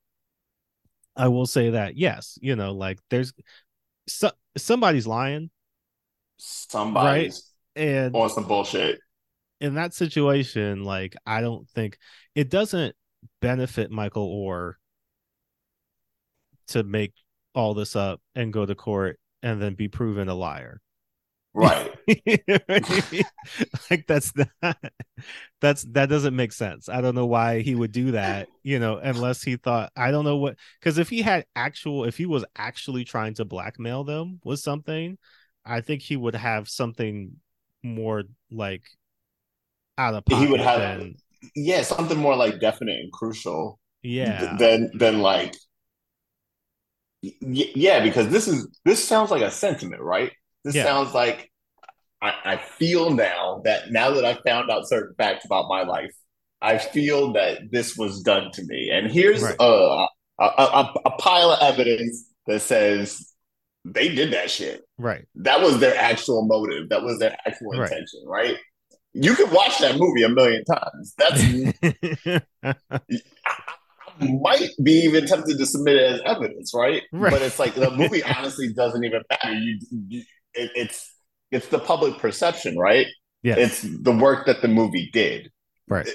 I 1.17 1.29
will 1.29 1.47
say 1.47 1.71
that 1.71 1.97
yes, 1.97 2.39
you 2.41 2.57
know, 2.57 2.73
like 2.73 2.99
there's 3.11 3.33
so, 4.09 4.31
somebody's 4.57 5.07
lying, 5.07 5.51
Somebody's 6.39 7.51
and 7.77 8.15
on 8.15 8.29
some 8.31 8.47
bullshit. 8.47 9.01
in 9.61 9.75
that 9.75 9.95
situation, 9.95 10.85
like 10.85 11.15
I 11.27 11.41
don't 11.41 11.69
think 11.71 11.99
it 12.35 12.51
doesn't 12.51 12.95
benefit 13.41 13.91
Michael 13.91 14.29
Oher 14.29 14.75
to 16.69 16.83
make 16.83 17.13
all 17.55 17.75
this 17.75 17.95
up 17.97 18.21
and 18.35 18.53
go 18.53 18.67
to 18.67 18.75
court 18.75 19.19
and 19.43 19.61
then 19.61 19.75
be 19.75 19.89
proven 19.89 20.29
a 20.29 20.35
liar. 20.35 20.81
Right. 21.55 21.91
like 23.91 24.07
that's 24.07 24.33
not 24.63 24.77
that's 25.61 25.83
that 25.93 26.09
doesn't 26.09 26.35
make 26.37 26.53
sense. 26.53 26.89
I 26.89 27.01
don't 27.01 27.15
know 27.15 27.27
why 27.27 27.61
he 27.61 27.75
would 27.75 27.93
do 27.93 28.13
that, 28.13 28.49
you 28.63 28.79
know, 28.79 28.97
unless 28.99 29.43
he 29.43 29.57
thought 29.57 29.93
I 29.97 30.11
don't 30.11 30.25
know 30.25 30.37
what 30.37 30.57
because 30.81 30.99
if 30.99 31.09
he 31.11 31.23
had 31.23 31.47
actual 31.55 32.05
if 32.05 32.17
he 32.17 32.27
was 32.27 32.45
actually 32.57 33.05
trying 33.05 33.35
to 33.35 33.45
blackmail 33.45 34.05
them 34.05 34.41
with 34.45 34.61
something, 34.61 35.19
I 35.65 35.81
think 35.83 36.03
he 36.03 36.17
would 36.17 36.35
have 36.35 36.69
something 36.69 37.37
more 37.83 38.25
like 38.51 38.85
out 39.99 40.15
of 40.15 40.25
pocket 40.25 40.47
He 40.47 40.47
would 40.47 40.61
have 40.61 40.81
than 40.81 41.17
yeah, 41.55 41.83
something 41.83 42.19
more 42.19 42.37
like 42.37 42.61
definite 42.61 43.01
and 43.01 43.13
crucial. 43.13 43.79
yeah. 44.03 44.57
than 44.59 44.91
than 44.95 45.21
like 45.21 45.55
yeah 47.23 48.03
because 48.03 48.29
this 48.29 48.49
is 48.49 48.67
this 48.85 49.03
sounds 49.07 49.31
like 49.31 49.43
a 49.43 49.51
sentiment 49.51 50.03
right 50.03 50.33
this 50.65 50.75
Yeah. 50.75 50.85
sounds 50.85 51.15
like 51.15 51.51
I, 52.21 52.33
I 52.45 52.57
feel 52.57 53.11
now 53.11 53.63
that 53.65 53.91
now 53.93 54.11
that 54.13 54.25
i 54.25 54.35
found 54.47 54.71
out 54.71 54.89
certain 54.89 55.15
facts 55.17 55.45
about 55.45 55.69
my 55.69 55.83
life 55.83 56.11
i 56.61 56.79
feel 56.79 57.33
that 57.35 57.71
this 57.71 57.97
was 57.97 58.23
done 58.23 58.51
to 58.55 58.63
me 58.65 58.91
and 58.93 59.11
here's 59.11 59.43
Right. 59.43 59.57
a, 59.61 60.07
a, 60.41 60.45
a 60.45 60.95
a 61.07 61.11
pile 61.19 61.51
of 61.53 61.61
evidence 61.63 62.27
that 62.49 62.61
says 62.61 63.33
they 63.85 64.09
did 64.15 64.33
that 64.33 64.51
shit 64.51 64.83
right. 64.99 65.25
that 65.37 65.61
was 65.61 65.79
their 65.79 65.97
actual 65.97 66.45
motive 66.47 66.89
that 66.89 67.03
was 67.03 67.19
their 67.21 67.37
actual 67.47 67.71
Right. 67.73 67.83
intention 67.91 68.21
right 68.27 68.57
You 69.15 69.35
can 69.35 69.51
watch 69.53 69.79
that 69.79 69.99
movie 69.99 70.23
a 70.23 70.29
million 70.31 70.65
times. 70.65 71.15
That's 71.19 71.43
I 72.63 73.01
might 74.21 74.71
be 74.83 74.93
even 75.05 75.27
tempted 75.27 75.59
to 75.59 75.67
submit 75.67 75.97
it 75.97 76.13
as 76.13 76.21
evidence, 76.27 76.73
right? 76.75 77.03
Right. 77.13 77.31
But 77.31 77.43
it's 77.43 77.59
like 77.59 77.75
the 77.75 77.91
movie 77.91 78.23
honestly 78.37 78.73
doesn't 78.73 79.05
even 79.05 79.23
matter. 79.31 79.55
You, 79.55 79.79
you 80.09 80.25
it, 80.55 80.71
it's 80.75 81.13
it's 81.51 81.69
the 81.69 81.79
public 81.79 82.19
perception, 82.19 82.79
right? 82.79 83.07
yeah, 83.43 83.57
It's 83.59 83.83
the 83.83 84.13
work 84.13 84.47
that 84.47 84.63
the 84.63 84.69
movie 84.69 85.11
did. 85.13 85.51
right. 85.89 86.09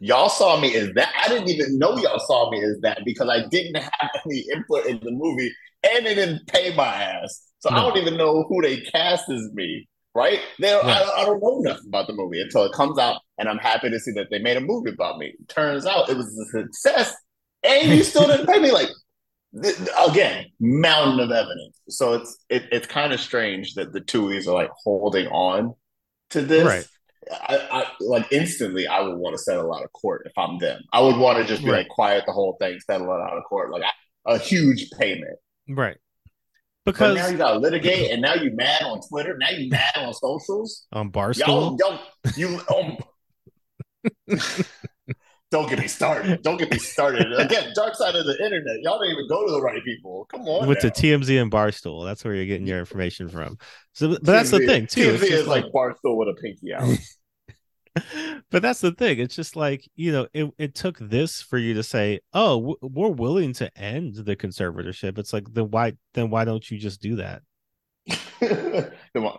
Y'all 0.00 0.28
saw 0.28 0.60
me 0.60 0.74
as 0.76 0.90
that. 0.94 1.12
I 1.24 1.28
didn't 1.28 1.48
even 1.48 1.78
know 1.78 1.96
y'all 1.96 2.18
saw 2.18 2.50
me 2.50 2.62
as 2.62 2.78
that 2.82 3.00
because 3.04 3.28
I 3.30 3.46
didn't 3.48 3.76
have 3.80 4.10
any 4.26 4.44
input 4.52 4.86
in 4.86 5.00
the 5.02 5.10
movie 5.10 5.50
and 5.82 6.04
they 6.04 6.14
didn't 6.14 6.46
pay 6.48 6.74
my 6.76 6.84
ass. 6.86 7.42
So 7.60 7.70
I 7.70 7.76
don't 7.80 7.96
even 7.96 8.16
know 8.18 8.44
who 8.48 8.60
they 8.60 8.80
cast 8.82 9.30
as 9.30 9.48
me, 9.54 9.88
right? 10.14 10.40
They 10.58 10.70
don't, 10.70 10.84
I, 10.86 11.02
I 11.18 11.24
don't 11.24 11.40
know 11.42 11.58
nothing 11.60 11.88
about 11.88 12.06
the 12.06 12.12
movie 12.14 12.40
until 12.40 12.64
it 12.64 12.72
comes 12.72 12.98
out, 12.98 13.20
and 13.38 13.48
I'm 13.48 13.58
happy 13.58 13.90
to 13.90 13.98
see 13.98 14.12
that 14.12 14.28
they 14.30 14.38
made 14.38 14.56
a 14.56 14.60
movie 14.60 14.90
about 14.90 15.18
me. 15.18 15.34
Turns 15.48 15.86
out 15.86 16.08
it 16.08 16.16
was 16.16 16.26
a 16.38 16.44
success, 16.62 17.14
and 17.62 17.88
you 17.90 18.02
still 18.04 18.26
didn't 18.26 18.46
pay 18.46 18.58
me. 18.60 18.70
Like 18.70 18.88
th- 19.62 19.76
again, 20.08 20.46
mountain 20.60 21.20
of 21.20 21.30
evidence. 21.30 21.80
So 21.88 22.14
it's 22.14 22.38
it, 22.48 22.64
it's 22.72 22.86
kind 22.86 23.12
of 23.12 23.20
strange 23.20 23.74
that 23.74 23.92
the 23.92 24.00
Tuohys 24.00 24.46
are 24.46 24.54
like 24.54 24.70
holding 24.82 25.26
on 25.28 25.74
to 26.30 26.42
this. 26.42 26.64
Right. 26.64 26.86
I, 27.32 27.56
I 27.72 27.84
like 28.00 28.26
instantly. 28.32 28.86
I 28.86 29.00
would 29.00 29.16
want 29.16 29.34
to 29.34 29.42
settle 29.42 29.74
out 29.74 29.82
of 29.82 29.90
court 29.94 30.26
if 30.26 30.32
I'm 30.36 30.58
them. 30.58 30.82
I 30.92 31.00
would 31.00 31.16
want 31.16 31.38
to 31.38 31.44
just 31.44 31.64
be 31.64 31.70
Right. 31.70 31.78
like 31.78 31.88
quiet 31.88 32.24
the 32.26 32.32
whole 32.32 32.56
thing, 32.60 32.78
settle 32.80 33.06
it 33.08 33.20
out 33.20 33.38
of 33.38 33.44
court, 33.44 33.70
like 33.72 33.82
a 34.26 34.36
huge 34.38 34.90
payment. 34.98 35.38
Right. 35.66 35.96
But 36.84 36.94
Because 36.94 37.16
now 37.16 37.28
you 37.28 37.38
got 37.38 37.52
to 37.52 37.58
litigate, 37.58 38.10
and 38.10 38.20
now 38.20 38.34
you 38.34 38.50
mad 38.54 38.82
on 38.82 39.00
Twitter. 39.08 39.36
Now 39.38 39.50
you 39.50 39.70
mad 39.70 39.92
on 39.96 40.12
socials. 40.12 40.86
on 40.92 41.10
Barstool, 41.10 41.78
Y'all, 41.78 41.78
y'all, 41.78 41.98
you. 42.36 42.60
Um, 42.74 42.98
don't 45.50 45.68
get 45.70 45.78
me 45.78 45.88
started. 45.88 46.42
Don't 46.42 46.58
get 46.58 46.70
me 46.70 46.78
started. 46.78 47.32
Again, 47.32 47.72
dark 47.74 47.94
side 47.94 48.14
of 48.14 48.26
the 48.26 48.36
internet. 48.44 48.82
Y'all 48.82 48.98
don't 48.98 49.10
even 49.10 49.26
go 49.28 49.46
to 49.46 49.52
the 49.52 49.62
right 49.62 49.82
people. 49.82 50.26
Come 50.30 50.42
on. 50.42 50.68
with 50.68 50.84
now. 50.84 50.90
the 50.90 50.94
TMZ 50.94 51.40
and 51.40 51.50
Barstool, 51.50 52.04
that's 52.04 52.22
where 52.22 52.34
you're 52.34 52.44
getting 52.44 52.66
your 52.66 52.80
information 52.80 53.30
from. 53.30 53.56
So, 53.94 54.10
but 54.10 54.24
that's 54.24 54.50
the 54.50 54.66
thing 54.66 54.86
too. 54.86 55.14
TMZ 55.14 55.30
is 55.30 55.46
like 55.46 55.64
Barstool 55.66 56.18
with 56.18 56.28
a 56.28 56.34
pinky 56.34 56.74
out. 56.74 56.86
but 58.50 58.62
that's 58.62 58.80
the 58.80 58.92
thing. 58.92 59.18
It's 59.20 59.36
just 59.36 59.56
like 59.56 59.88
you 59.94 60.12
know, 60.12 60.26
it, 60.34 60.52
it 60.58 60.74
took 60.74 60.98
this 60.98 61.40
for 61.40 61.58
you 61.58 61.74
to 61.74 61.82
say, 61.82 62.20
"Oh, 62.32 62.58
w- 62.60 62.78
we're 62.82 63.08
willing 63.08 63.52
to 63.54 63.76
end 63.78 64.16
the 64.16 64.36
conservatorship." 64.36 65.18
It's 65.18 65.32
like 65.32 65.44
then 65.52 65.70
why 65.70 65.92
then 66.14 66.30
why 66.30 66.44
don't 66.44 66.68
you 66.70 66.78
just 66.78 67.00
do 67.00 67.16
that? 67.16 67.42
Come 69.14 69.26
on, 69.26 69.38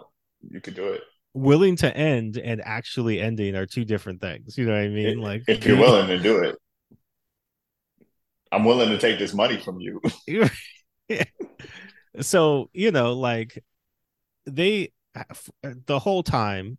you 0.49 0.61
could 0.61 0.75
do 0.75 0.87
it. 0.87 1.01
Willing 1.33 1.75
to 1.77 1.95
end 1.95 2.37
and 2.37 2.61
actually 2.63 3.19
ending 3.19 3.55
are 3.55 3.65
two 3.65 3.83
different 3.83 4.21
things. 4.21 4.57
You 4.57 4.65
know 4.67 4.71
what 4.73 4.81
I 4.83 4.87
mean? 4.87 5.07
If- 5.07 5.17
Like 5.17 5.43
if 5.47 5.65
you're 5.65 5.77
willing 5.77 6.07
to 6.07 6.17
do 6.17 6.37
it, 6.43 6.55
I'm 8.51 8.63
willing 8.63 8.89
to 8.89 8.97
take 8.97 9.19
this 9.19 9.33
money 9.33 9.57
from 9.57 9.79
you. 9.81 10.01
so 12.21 12.69
you 12.73 12.91
know, 12.91 13.13
like 13.13 13.63
they 14.45 14.93
uh, 15.15 15.23
uh, 15.63 15.73
the 15.85 15.99
whole 15.99 16.23
time 16.23 16.77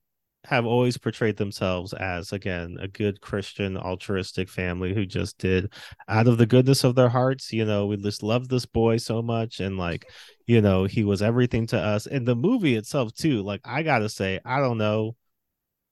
have 0.49 0.65
always 0.65 0.97
portrayed 0.97 1.37
themselves 1.37 1.93
as 1.93 2.33
again 2.33 2.77
a 2.81 2.89
good 2.89 3.21
Christian 3.21 3.77
altruistic 3.77 4.49
family 4.49 4.95
who 4.95 5.05
just 5.05 5.39
did 5.39 5.73
out 6.09 6.29
of 6.29 6.39
the 6.39 6.47
goodness 6.47 6.85
of 6.85 6.95
their 6.95 7.09
hearts. 7.09 7.53
You 7.53 7.65
know, 7.65 7.87
we 7.87 7.97
just 7.97 8.23
love 8.23 8.49
this 8.49 8.67
boy 8.67 8.99
so 8.99 9.23
much, 9.23 9.61
and 9.61 9.77
like, 9.77 10.09
you 10.47 10.61
know, 10.61 10.85
he 10.85 11.05
was 11.05 11.23
everything 11.23 11.67
to 11.69 11.79
us. 11.79 12.07
And 12.07 12.27
the 12.27 12.37
movie 12.37 12.77
itself 12.77 13.13
too. 13.15 13.43
Like, 13.43 13.61
I 13.65 13.83
gotta 13.83 14.09
say, 14.09 14.41
I 14.45 14.61
don't 14.61 14.79
know 14.79 15.17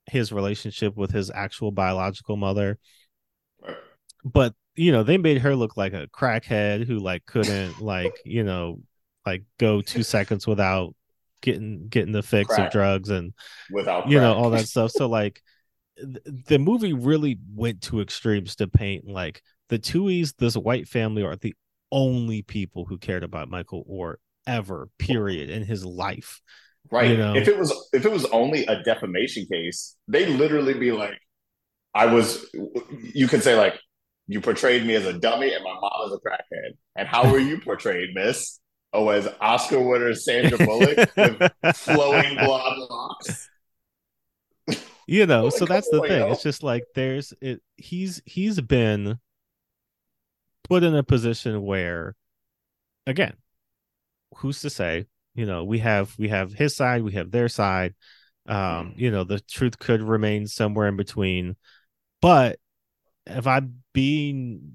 his 0.06 0.32
relationship 0.32 0.96
with 0.96 1.10
his 1.10 1.30
actual 1.30 1.70
biological 1.70 2.36
mother, 2.36 2.78
but 4.24 4.54
you 4.76 4.92
know, 4.92 5.02
they 5.02 5.18
made 5.18 5.38
her 5.38 5.54
look 5.56 5.76
like 5.76 5.92
a 5.92 6.08
crackhead 6.08 6.86
who 6.86 6.98
like 6.98 7.26
couldn't 7.26 7.80
like 7.80 8.16
you 8.24 8.44
know 8.44 8.80
like 9.26 9.44
go 9.58 9.80
two 9.80 10.02
seconds 10.02 10.46
without 10.46 10.94
getting 11.44 11.88
getting 11.88 12.12
the 12.12 12.22
fix 12.22 12.56
of 12.58 12.70
drugs 12.70 13.10
and 13.10 13.32
Without 13.70 14.08
you 14.08 14.18
know 14.18 14.34
all 14.34 14.50
that 14.50 14.66
stuff 14.68 14.90
so 14.90 15.06
like 15.06 15.42
th- 15.98 16.18
the 16.46 16.58
movie 16.58 16.92
really 16.92 17.38
went 17.54 17.82
to 17.82 18.00
extremes 18.00 18.56
to 18.56 18.66
paint 18.66 19.06
like 19.06 19.42
the 19.68 19.78
Tuohys, 19.78 20.34
this 20.36 20.56
white 20.56 20.88
family 20.88 21.22
are 21.22 21.36
the 21.36 21.54
only 21.90 22.42
people 22.42 22.84
who 22.84 22.98
cared 22.98 23.24
about 23.24 23.48
Michael 23.48 23.84
Oher 23.90 24.16
ever, 24.46 24.88
period, 24.98 25.50
in 25.50 25.64
his 25.64 25.84
life. 25.84 26.40
Right. 26.90 27.10
You 27.10 27.16
know? 27.16 27.34
If 27.34 27.48
it 27.48 27.58
was 27.58 27.88
if 27.92 28.04
it 28.04 28.12
was 28.12 28.26
only 28.26 28.66
a 28.66 28.82
defamation 28.82 29.46
case, 29.50 29.96
they'd 30.06 30.28
literally 30.28 30.74
be 30.74 30.92
like, 30.92 31.18
I 31.94 32.06
was 32.06 32.44
you 33.14 33.26
could 33.26 33.42
say 33.42 33.56
like 33.56 33.74
you 34.26 34.40
portrayed 34.40 34.84
me 34.84 34.94
as 34.94 35.06
a 35.06 35.12
dummy 35.12 35.54
and 35.54 35.64
my 35.64 35.74
mom 35.74 36.06
as 36.06 36.12
a 36.12 36.16
crackhead. 36.16 36.76
And 36.96 37.08
how 37.08 37.30
were 37.30 37.38
you 37.38 37.60
portrayed, 37.60 38.10
miss? 38.14 38.60
Oh, 38.94 39.08
as 39.08 39.28
Oscar 39.40 39.80
winner 39.80 40.14
Sandra 40.14 40.56
Bullock 40.56 41.10
with 41.16 41.52
flowing 41.76 42.36
blonde 42.36 42.80
locks. 42.88 43.50
you 45.08 45.26
know, 45.26 45.50
so 45.50 45.64
that's 45.64 45.88
the 45.90 46.00
thing. 46.00 46.30
It's 46.30 46.44
just 46.44 46.62
like 46.62 46.84
there's 46.94 47.34
it 47.40 47.60
he's 47.76 48.22
he's 48.24 48.60
been 48.60 49.18
put 50.62 50.84
in 50.84 50.94
a 50.94 51.02
position 51.02 51.62
where 51.62 52.14
again, 53.04 53.34
who's 54.36 54.60
to 54.60 54.70
say, 54.70 55.06
you 55.34 55.44
know, 55.44 55.64
we 55.64 55.80
have 55.80 56.14
we 56.16 56.28
have 56.28 56.52
his 56.52 56.76
side, 56.76 57.02
we 57.02 57.14
have 57.14 57.32
their 57.32 57.48
side. 57.48 57.94
Um, 58.46 58.94
you 58.96 59.10
know, 59.10 59.24
the 59.24 59.40
truth 59.40 59.78
could 59.78 60.02
remain 60.02 60.46
somewhere 60.46 60.86
in 60.86 60.96
between. 60.96 61.56
But 62.20 62.60
if 63.26 63.46
I'm 63.48 63.82
being 63.92 64.74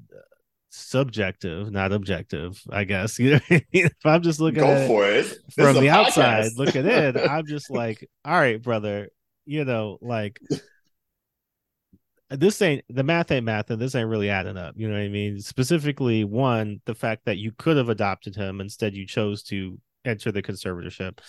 subjective, 0.69 1.71
not 1.71 1.91
objective, 1.91 2.61
I 2.69 2.83
guess, 2.83 3.19
you 3.19 3.31
know, 3.31 3.39
I 3.49 3.65
mean? 3.73 3.85
if 3.85 4.05
I'm 4.05 4.21
just 4.21 4.39
looking 4.39 4.61
Go 4.61 4.67
at 4.67 4.83
it 4.83 4.87
for 4.87 5.05
it. 5.05 5.25
This 5.55 5.55
from 5.55 5.75
the 5.75 5.89
outside 5.89 6.45
podcast. 6.45 6.57
looking 6.57 6.85
in, 6.87 7.17
I'm 7.17 7.45
just 7.45 7.69
like, 7.69 8.07
all 8.25 8.39
right, 8.39 8.61
brother, 8.61 9.09
you 9.45 9.65
know, 9.65 9.97
like 10.01 10.39
this 12.29 12.61
ain't 12.61 12.85
the 12.89 13.03
math 13.03 13.31
ain't 13.31 13.45
math, 13.45 13.71
and 13.71 13.81
this 13.81 13.95
ain't 13.95 14.09
really 14.09 14.29
adding 14.29 14.57
up. 14.57 14.75
You 14.77 14.87
know 14.87 14.93
what 14.93 15.03
I 15.03 15.09
mean? 15.09 15.39
Specifically, 15.41 16.23
one, 16.23 16.81
the 16.85 16.93
fact 16.93 17.25
that 17.25 17.37
you 17.37 17.51
could 17.57 17.77
have 17.77 17.89
adopted 17.89 18.35
him, 18.35 18.61
instead 18.61 18.95
you 18.95 19.07
chose 19.07 19.41
to 19.43 19.79
enter 20.05 20.31
the 20.31 20.43
conservatorship. 20.43 21.19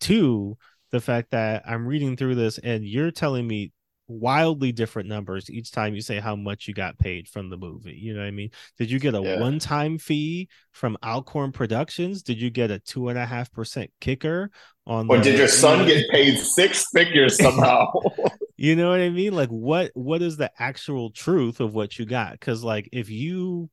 Two, 0.00 0.58
the 0.92 1.00
fact 1.00 1.30
that 1.30 1.62
I'm 1.66 1.86
reading 1.86 2.16
through 2.16 2.34
this 2.34 2.58
and 2.58 2.84
you're 2.84 3.10
telling 3.10 3.46
me 3.46 3.72
wildly 4.10 4.72
different 4.72 5.08
numbers 5.08 5.48
each 5.48 5.70
time 5.70 5.94
you 5.94 6.00
say 6.02 6.18
how 6.20 6.34
much 6.36 6.66
you 6.68 6.74
got 6.74 6.98
paid 6.98 7.28
from 7.28 7.48
the 7.48 7.56
movie. 7.56 7.94
You 7.94 8.12
know 8.14 8.20
what 8.20 8.26
I 8.26 8.32
mean? 8.32 8.50
Did 8.78 8.90
you 8.90 8.98
get 8.98 9.14
a 9.14 9.22
Yeah. 9.22 9.40
one 9.40 9.58
time 9.58 9.98
fee 9.98 10.48
from 10.72 10.96
Alcon 11.02 11.52
Productions? 11.52 12.22
Did 12.22 12.40
you 12.40 12.50
get 12.50 12.70
a 12.70 12.78
two 12.80 13.08
and 13.08 13.18
a 13.18 13.24
half 13.24 13.52
percent 13.52 13.90
kicker 14.00 14.50
on 14.86 15.08
Or 15.08 15.18
the- 15.18 15.22
did 15.24 15.38
your 15.38 15.48
son 15.48 15.86
get 15.86 16.10
paid 16.10 16.36
six 16.38 16.86
figures 16.92 17.36
somehow? 17.38 17.86
you 18.56 18.76
know 18.76 18.90
what 18.90 19.00
I 19.00 19.10
mean? 19.10 19.32
Like 19.34 19.50
what 19.50 19.90
what 19.94 20.20
is 20.22 20.36
the 20.36 20.50
actual 20.58 21.10
truth 21.10 21.60
of 21.60 21.72
what 21.74 21.98
you 21.98 22.04
got? 22.04 22.32
Because 22.32 22.64
like 22.64 22.88
if 22.92 23.08
you 23.10 23.70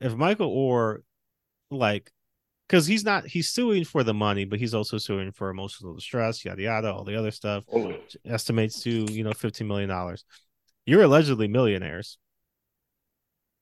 if 0.00 0.14
Michael 0.14 0.54
Oher 0.54 0.98
like 1.70 2.10
because 2.68 2.86
he's 2.86 3.04
not 3.04 3.26
he's 3.26 3.48
suing 3.48 3.84
for 3.84 4.02
the 4.02 4.14
money, 4.14 4.44
but 4.44 4.58
he's 4.58 4.74
also 4.74 4.98
suing 4.98 5.32
for 5.32 5.48
emotional 5.48 5.94
distress, 5.94 6.44
yada 6.44 6.62
yada, 6.62 6.92
all 6.92 7.04
the 7.04 7.16
other 7.16 7.30
stuff. 7.30 7.64
Which 7.68 8.16
estimates 8.24 8.82
to 8.82 8.90
you 9.10 9.24
know 9.24 9.32
fifteen 9.32 9.66
million 9.68 9.88
dollars. 9.88 10.24
You're 10.84 11.02
allegedly 11.02 11.48
millionaires. 11.48 12.18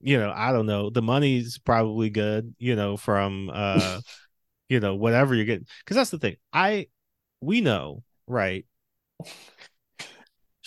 You 0.00 0.18
know, 0.18 0.32
I 0.34 0.52
don't 0.52 0.66
know. 0.66 0.90
The 0.90 1.02
money's 1.02 1.59
probably 1.59 2.11
good. 2.11 2.54
You 2.59 2.76
know, 2.76 2.96
from 2.96 3.50
uh, 3.52 4.00
you 4.68 4.80
know 4.80 4.96
whatever 4.96 5.34
you're 5.34 5.44
getting, 5.44 5.66
because 5.84 5.96
that's 5.96 6.11
the 6.11 6.18
thing. 6.18 6.36
I 6.52 6.88
we 7.40 7.61
know 7.61 8.02
right. 8.26 8.66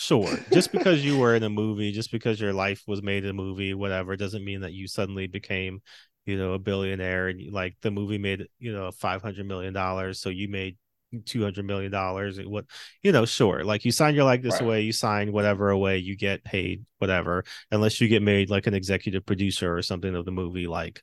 Sure, 0.02 0.34
just 0.54 0.72
because 0.72 1.04
you 1.04 1.18
were 1.18 1.36
in 1.36 1.44
a 1.44 1.50
movie, 1.50 1.92
just 1.92 2.10
because 2.10 2.40
your 2.40 2.54
life 2.54 2.84
was 2.88 3.04
made 3.04 3.26
a 3.26 3.34
movie, 3.34 3.74
whatever, 3.74 4.16
doesn't 4.16 4.46
mean 4.46 4.62
that 4.62 4.72
you 4.72 4.88
suddenly 4.88 5.28
became, 5.28 5.82
you 6.26 6.38
know, 6.38 6.54
a 6.54 6.60
billionaire. 6.60 7.30
And 7.30 7.52
like 7.52 7.76
the 7.82 7.92
movie 7.92 8.18
made, 8.18 8.48
you 8.60 8.74
know, 8.74 8.92
five 8.92 9.22
hundred 9.22 9.48
million 9.48 9.74
dollars, 9.74 10.20
so 10.20 10.30
you 10.30 10.48
made 10.48 10.78
two 11.26 11.42
hundred 11.44 11.66
million 11.66 11.92
dollars. 11.92 12.40
What 12.40 12.66
you 13.04 13.12
know, 13.12 13.26
sure. 13.26 13.64
Like 13.64 13.86
you 13.86 13.92
sign 13.92 14.16
your 14.16 14.26
likeness 14.26 14.56
Right. 14.56 14.62
away, 14.62 14.82
you 14.82 14.92
sign 14.94 15.32
whatever 15.32 15.70
away, 15.70 15.98
you 15.98 16.16
get 16.16 16.44
paid 16.44 16.86
whatever, 17.00 17.44
unless 17.72 18.00
you 18.02 18.08
get 18.08 18.22
made 18.22 18.50
like 18.50 18.68
an 18.68 18.74
executive 18.74 19.26
producer 19.26 19.76
or 19.76 19.82
something 19.82 20.16
of 20.16 20.26
the 20.26 20.32
movie. 20.32 20.68
Like 20.68 21.02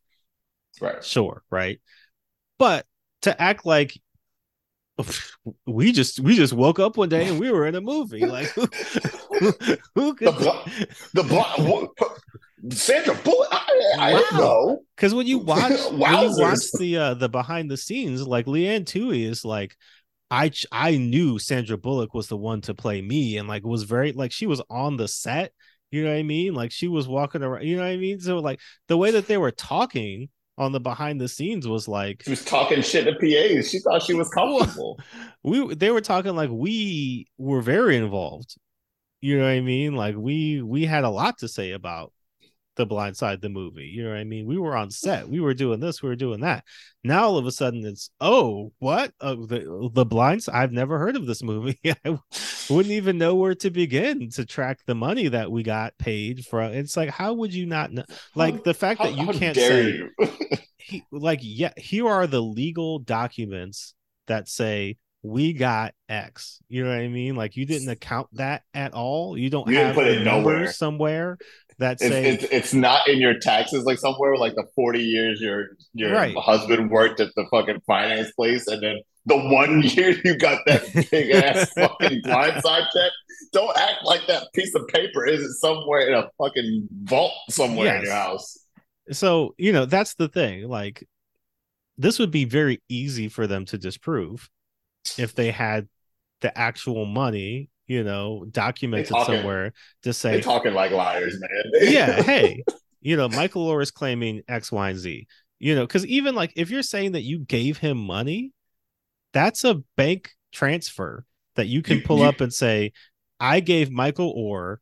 right. 0.81 1.05
sure, 1.05 1.43
right? 1.51 1.81
But 2.59 2.87
to 3.23 3.41
act 3.41 3.67
like 3.67 3.99
we 5.67 5.93
just 5.93 6.21
we 6.21 6.37
just 6.37 6.53
woke 6.53 6.79
up 6.79 6.97
one 6.97 7.09
day 7.09 7.29
and 7.29 7.39
we 7.39 7.51
were 7.51 7.67
in 7.67 7.75
a 7.75 7.81
movie, 7.81 8.25
like 8.27 8.47
who, 8.49 8.67
who, 9.39 9.53
who 9.95 10.14
The 10.14 10.33
blo- 10.33 10.64
the 11.12 11.23
blonde 11.23 11.89
Sandra 12.71 13.15
Bullock. 13.15 13.49
I, 13.51 13.93
I 13.99 14.13
Wow. 14.13 14.39
know. 14.39 14.83
Because 14.97 15.15
when 15.15 15.27
you 15.27 15.39
watch 15.45 15.79
when 15.93 16.21
you 16.23 16.41
watch 16.41 16.73
the 16.79 16.97
uh, 16.97 17.15
the 17.15 17.29
behind 17.29 17.71
the 17.71 17.77
scenes, 17.77 18.27
like 18.27 18.47
Leigh 18.47 18.69
Anne 18.69 18.85
Tuohy 18.85 19.25
is 19.25 19.45
like 19.45 19.77
I 20.31 20.51
I 20.73 20.97
knew 20.97 21.39
Sandra 21.39 21.77
Bullock 21.79 22.15
was 22.15 22.29
the 22.29 22.37
one 22.37 22.61
to 22.63 22.75
play 22.75 23.01
me, 23.03 23.37
and 23.37 23.49
like 23.49 23.65
was 23.65 23.85
very 23.85 24.13
like 24.13 24.33
she 24.33 24.47
was 24.47 24.63
on 24.71 24.97
the 24.97 25.09
set. 25.09 25.53
You 25.91 26.03
know 26.05 26.11
what 26.11 26.19
I 26.19 26.23
mean? 26.25 26.55
Like 26.55 26.73
she 26.73 26.89
was 26.89 27.07
walking 27.07 27.43
around. 27.43 27.65
You 27.65 27.77
know 27.77 27.83
what 27.83 27.91
I 27.91 27.97
mean? 27.97 28.21
So 28.21 28.39
like 28.39 28.61
the 28.89 28.97
way 28.97 29.13
that 29.13 29.27
they 29.27 29.37
were 29.39 29.53
talking 29.53 30.29
on 30.59 30.73
the 30.73 30.81
behind 30.81 31.21
the 31.21 31.29
scenes 31.29 31.69
was 31.69 31.87
like 31.87 32.23
She 32.25 32.31
was 32.31 32.45
talking 32.45 32.83
shit 32.83 33.05
to 33.05 33.13
PAs. 33.15 33.71
She 33.71 33.79
thought 33.79 34.03
she 34.03 34.15
was 34.15 34.29
comfortable. 34.31 34.99
we 35.45 35.75
they 35.75 35.91
were 35.91 36.01
talking 36.01 36.35
like 36.35 36.51
we 36.51 37.27
were 37.39 37.61
very 37.61 37.97
involved. 37.97 38.57
You 39.21 39.39
know 39.39 39.45
what 39.45 39.51
I 39.51 39.61
mean? 39.61 39.95
Like 39.95 40.17
we 40.17 40.63
we 40.63 40.87
had 40.87 41.05
a 41.05 41.11
lot 41.11 41.39
to 41.39 41.49
say 41.49 41.73
about 41.73 42.13
the 42.77 42.87
blind 42.87 43.16
side 43.16 43.41
the 43.41 43.49
movie. 43.49 43.87
You 43.87 44.05
know 44.05 44.11
what 44.11 44.18
I 44.18 44.24
mean? 44.24 44.47
We 44.47 44.59
were 44.59 44.77
on 44.77 44.91
set. 44.91 45.29
We 45.29 45.41
were 45.41 45.55
doing 45.55 45.81
this, 45.81 46.03
we 46.03 46.09
were 46.09 46.16
doing 46.16 46.41
that. 46.41 46.64
Now 47.03 47.24
all 47.24 47.39
of 47.39 47.47
a 47.47 47.53
sudden 47.53 47.85
it's 47.85 48.11
oh, 48.20 48.72
what? 48.79 49.12
Uh, 49.20 49.35
the 49.35 49.91
the 49.93 50.05
blind 50.05 50.43
side 50.43 50.55
I've 50.57 50.72
never 50.72 50.99
heard 50.99 51.16
of 51.16 51.27
this 51.27 51.43
movie. 51.43 51.79
I 52.05 52.18
wouldn't 52.68 52.93
even 52.93 53.18
know 53.18 53.35
where 53.35 53.55
to 53.57 53.70
begin 53.70 54.31
to 54.31 54.45
track 54.45 54.81
the 54.87 54.95
money 54.95 55.29
that 55.29 55.51
we 55.51 55.62
got 55.62 55.97
paid 55.99 56.45
from. 56.47 56.72
It's 56.72 56.97
like 56.97 57.11
how 57.11 57.35
would 57.35 57.55
you 57.55 57.66
not 57.66 57.93
know? 57.93 58.05
Like 58.35 58.64
the 58.64 58.74
fact 58.74 59.01
How- 59.01 59.07
that 59.11 59.16
you 59.16 59.27
can't 59.39 59.57
say 59.57 59.91
you? 59.91 60.11
he, 60.79 61.03
like 61.11 61.41
yeah 61.43 61.72
here 61.77 62.09
are 62.09 62.27
the 62.27 62.41
legal 62.43 62.99
documents 63.01 63.95
that 64.29 64.49
say 64.49 64.97
we 65.22 65.53
got 65.53 65.93
x 66.09 66.61
you 66.68 66.85
know 66.85 66.91
what 66.91 67.01
i 67.01 67.09
mean 67.09 67.35
like 67.35 67.57
you 67.57 67.66
didn't 67.66 67.89
account 67.89 68.29
that 68.35 68.62
at 68.72 68.93
all 68.95 69.37
you 69.37 69.51
don't 69.51 69.68
You 69.68 69.79
have 69.79 69.97
put 69.97 70.07
it 70.07 70.22
nowhere. 70.22 70.59
numbers 70.59 70.79
somewhere 70.79 71.39
that 71.79 71.93
It's, 72.01 72.03
say 72.09 72.29
it's 72.29 72.45
it's 72.45 72.74
not 72.74 73.07
in 73.09 73.18
your 73.20 73.39
taxes 73.39 73.85
like 73.85 73.99
somewhere 73.99 74.37
like 74.37 74.55
the 74.55 74.64
40 74.74 75.01
years 75.01 75.41
your 75.41 75.68
your 75.95 76.12
Right. 76.12 76.37
husband 76.37 76.91
worked 76.91 77.20
at 77.20 77.29
the 77.37 77.45
fucking 77.51 77.81
finance 77.87 78.31
place 78.33 78.66
and 78.66 78.83
then 78.83 78.97
the 79.27 79.37
one 79.37 79.83
year 79.85 80.14
you 80.24 80.39
got 80.39 80.61
that 80.66 80.83
big 81.11 81.31
ass 81.33 81.70
fucking 81.77 82.22
blindside 82.22 82.87
check. 82.93 83.12
Don't 83.53 83.77
act 83.77 84.05
like 84.05 84.20
that 84.29 84.49
piece 84.55 84.74
of 84.74 84.87
paper 84.89 85.27
isn't 85.27 85.53
somewhere 85.55 86.07
in 86.09 86.14
a 86.14 86.29
fucking 86.39 86.89
vault 87.05 87.33
somewhere 87.51 87.97
in 87.97 88.03
your 88.05 88.12
house. 88.12 88.57
so 89.12 89.55
you 89.59 89.72
know 89.72 89.85
that's 89.87 90.14
the 90.14 90.29
thing 90.29 90.68
like 90.68 91.07
this 91.99 92.18
would 92.18 92.31
be 92.31 92.45
very 92.45 92.83
easy 92.89 93.29
for 93.29 93.47
them 93.47 93.64
to 93.64 93.79
disprove 93.79 94.49
if 95.18 95.35
they 95.35 95.51
had 95.51 95.89
the 96.41 96.57
actual 96.59 97.07
money 97.07 97.68
you 97.87 98.03
know 98.05 98.47
documented 98.51 99.09
talking- 99.09 99.37
somewhere 99.37 99.72
to 100.03 100.12
say 100.12 100.32
They're 100.32 100.41
talking 100.41 100.74
like 100.74 100.91
liars, 100.93 101.37
man. 101.39 101.51
yeah, 101.93 102.22
hey, 102.22 102.62
you 103.01 103.16
know, 103.16 103.28
Michael 103.28 103.66
Oher 103.68 103.82
is 103.82 103.91
claiming 103.91 104.43
X, 104.49 104.70
Y, 104.72 104.91
and 104.91 104.99
Z. 104.99 105.26
You 105.59 105.74
know, 105.74 105.87
because 105.87 106.05
even 106.07 106.34
like 106.34 106.53
if 106.57 106.70
you're 106.70 106.82
saying 106.82 107.12
that 107.12 107.22
you 107.22 107.39
gave 107.39 107.78
him 107.78 107.97
money, 107.99 108.53
that's 109.32 109.64
a 109.64 109.82
bank 109.97 110.30
transfer 110.53 111.24
that 111.55 111.66
you 111.66 111.82
can 111.82 112.03
pull 112.03 112.22
up 112.22 112.41
and 112.43 112.53
say, 112.53 112.93
I 113.41 113.61
gave 113.61 113.91
Michael 113.91 114.34
Oher 114.37 114.76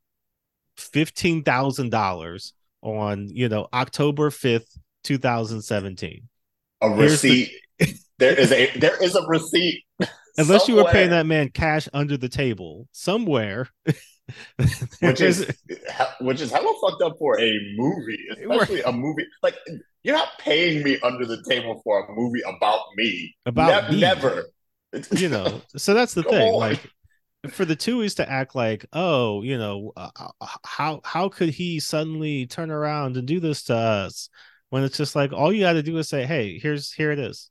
fifteen 0.76 1.42
thousand 1.44 1.90
dollars 1.90 2.52
on 2.82 3.28
you 3.30 3.48
know 3.48 3.68
October 3.72 4.30
fifth, 4.30 4.76
two 5.04 5.18
thousand 5.18 5.62
seventeen. 5.62 6.28
a 6.80 6.92
Here's 6.94 7.20
the- 7.20 7.50
receipt. 7.78 7.98
there 8.18 8.38
is 8.38 8.50
a 8.52 8.76
there 8.78 9.02
is 9.02 9.14
a 9.14 9.22
receipt. 9.26 9.84
Unless 10.36 10.68
you 10.68 10.74
were 10.76 10.84
paying 10.84 11.10
that 11.10 11.26
man 11.26 11.48
cash 11.50 11.88
under 11.92 12.16
the 12.16 12.28
table 12.28 12.88
somewhere. 12.92 13.68
which 15.00 15.20
is 15.20 15.46
which 16.20 16.40
is 16.40 16.50
hella 16.50 16.72
fucked 16.80 17.02
up 17.02 17.12
for 17.18 17.38
a 17.38 17.58
movie, 17.76 18.18
especially 18.50 18.80
a 18.82 18.90
movie 18.92 19.26
like 19.42 19.54
you're 20.02 20.16
not 20.16 20.28
paying 20.38 20.82
me 20.82 20.98
under 21.02 21.26
the 21.26 21.42
table 21.48 21.80
for 21.84 22.06
a 22.06 22.12
movie 22.14 22.40
about 22.46 22.80
me. 22.96 23.34
About 23.46 23.90
Ne- 23.90 23.96
me. 23.96 24.00
never. 24.00 24.44
you 25.10 25.28
know 25.28 25.60
so 25.76 25.92
that's 25.92 26.14
the 26.14 26.22
thing 26.22 26.54
on. 26.54 26.60
like 26.60 26.80
for 27.48 27.64
the 27.64 27.74
Tuohys 27.76 28.16
to 28.16 28.30
act 28.30 28.54
like 28.54 28.86
oh 28.92 29.42
you 29.42 29.58
know 29.58 29.92
uh, 29.96 30.08
uh, 30.40 30.46
how 30.64 31.00
how 31.04 31.28
could 31.28 31.48
he 31.50 31.80
suddenly 31.80 32.46
turn 32.46 32.70
around 32.70 33.16
and 33.16 33.26
do 33.26 33.40
this 33.40 33.64
to 33.64 33.74
us 33.74 34.28
when 34.70 34.84
it's 34.84 34.96
just 34.96 35.16
like 35.16 35.32
all 35.32 35.52
you 35.52 35.60
got 35.60 35.72
to 35.74 35.82
do 35.82 35.98
is 35.98 36.08
say 36.08 36.24
hey 36.24 36.58
here's 36.60 36.92
here 36.92 37.10
it 37.10 37.18
is 37.18 37.50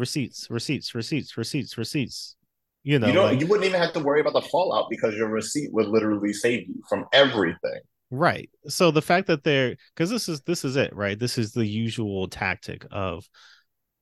receipts 0.00 0.48
receipts 0.50 0.94
receipts 0.94 1.36
receipts 1.36 1.78
receipts 1.78 2.34
you 2.82 2.98
know 2.98 3.06
you 3.06 3.12
don't. 3.12 3.26
like- 3.32 3.40
you 3.40 3.46
wouldn't 3.46 3.66
even 3.68 3.80
have 3.80 3.92
to 3.92 4.00
worry 4.00 4.20
about 4.20 4.32
the 4.32 4.42
fallout 4.48 4.86
because 4.90 5.14
your 5.14 5.28
receipt 5.28 5.72
would 5.72 5.86
literally 5.86 6.32
save 6.32 6.66
you 6.66 6.82
from 6.88 7.04
everything. 7.12 7.80
right 8.10 8.50
so 8.66 8.90
the 8.90 9.02
fact 9.02 9.26
that 9.28 9.44
they're 9.44 9.76
because 9.94 10.10
this 10.10 10.28
is 10.28 10.40
this 10.42 10.64
is 10.64 10.74
it 10.76 10.92
right 10.96 11.18
this 11.18 11.38
is 11.38 11.52
the 11.52 11.66
usual 11.66 12.26
tactic 12.26 12.84
of 12.90 13.28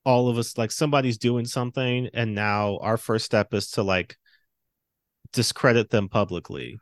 all 0.05 0.29
of 0.29 0.37
us 0.37 0.57
like 0.57 0.71
somebody's 0.71 1.17
doing 1.19 1.45
something 1.45 2.09
and 2.13 2.33
now 2.33 2.77
our 2.81 2.97
first 2.97 3.25
step 3.25 3.53
is 3.53 3.69
to 3.71 3.83
like 3.83 4.15
discredit 5.33 5.89
them 5.89 6.09
publicly 6.09 6.79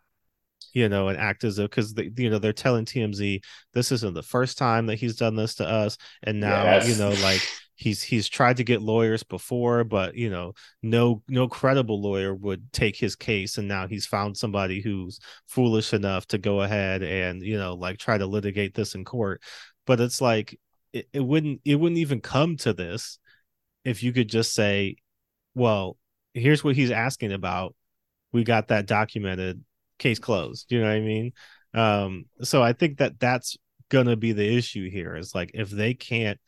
you 0.74 0.88
know 0.88 1.08
and 1.10 1.18
act 1.18 1.44
as 1.44 1.60
if 1.60 1.70
because 1.70 1.94
they 1.94 2.10
you 2.16 2.30
know 2.30 2.38
they're 2.40 2.54
telling 2.54 2.86
tmz 2.86 3.40
this 3.74 3.92
isn't 3.92 4.14
the 4.14 4.24
first 4.24 4.58
time 4.58 4.86
that 4.86 4.96
he's 5.00 5.16
done 5.16 5.36
this 5.36 5.56
to 5.56 5.66
us 5.68 5.98
and 6.24 6.40
now 6.40 6.64
Yes. 6.64 6.88
you 6.88 6.96
know 6.96 7.10
like 7.22 7.42
he's 7.78 8.02
he's 8.02 8.28
tried 8.28 8.58
to 8.58 8.64
get 8.64 8.82
lawyers 8.82 9.22
before 9.22 9.84
but 9.84 10.16
you 10.16 10.30
know 10.32 10.52
no 10.82 11.22
no 11.30 11.48
credible 11.48 12.02
lawyer 12.02 12.34
would 12.34 12.74
take 12.74 12.98
his 12.98 13.16
case 13.16 13.60
and 13.60 13.68
now 13.68 13.88
he's 13.88 14.08
found 14.08 14.36
somebody 14.36 14.82
who's 14.82 15.20
foolish 15.46 15.94
enough 15.94 16.26
to 16.26 16.40
go 16.40 16.62
ahead 16.62 17.04
and 17.04 17.44
you 17.44 17.58
know 17.58 17.76
like 17.76 18.00
try 18.00 18.18
to 18.18 18.26
litigate 18.26 18.74
this 18.74 18.96
in 18.96 19.06
court. 19.06 19.42
But 19.86 20.02
it's 20.02 20.20
like 20.20 20.60
it, 20.92 21.08
it 21.14 21.20
wouldn't 21.20 21.62
it 21.64 21.76
wouldn't 21.76 22.00
even 22.00 22.20
come 22.20 22.58
to 22.58 22.74
this 22.74 23.20
if 23.86 24.02
you 24.04 24.12
could 24.12 24.28
just 24.28 24.54
say 24.54 24.98
well 25.54 25.98
here's 26.34 26.64
what 26.64 26.76
he's 26.76 26.92
asking 26.92 27.32
about. 27.32 27.76
We 28.34 28.44
got 28.44 28.70
that 28.70 28.88
documented. 28.88 29.64
Case 30.00 30.20
closed. 30.20 30.72
You 30.72 30.82
know 30.82 30.88
what 30.88 30.96
i 30.96 31.00
mean? 31.00 31.32
Um 31.74 32.26
so 32.42 32.64
i 32.64 32.74
think 32.74 32.98
that 32.98 33.20
that's 33.20 33.56
gonna 33.90 34.16
be 34.16 34.32
the 34.32 34.58
issue 34.58 34.90
here 34.90 35.16
is 35.16 35.34
like 35.34 35.52
if 35.54 35.70
they 35.70 35.94
can't 35.94 36.40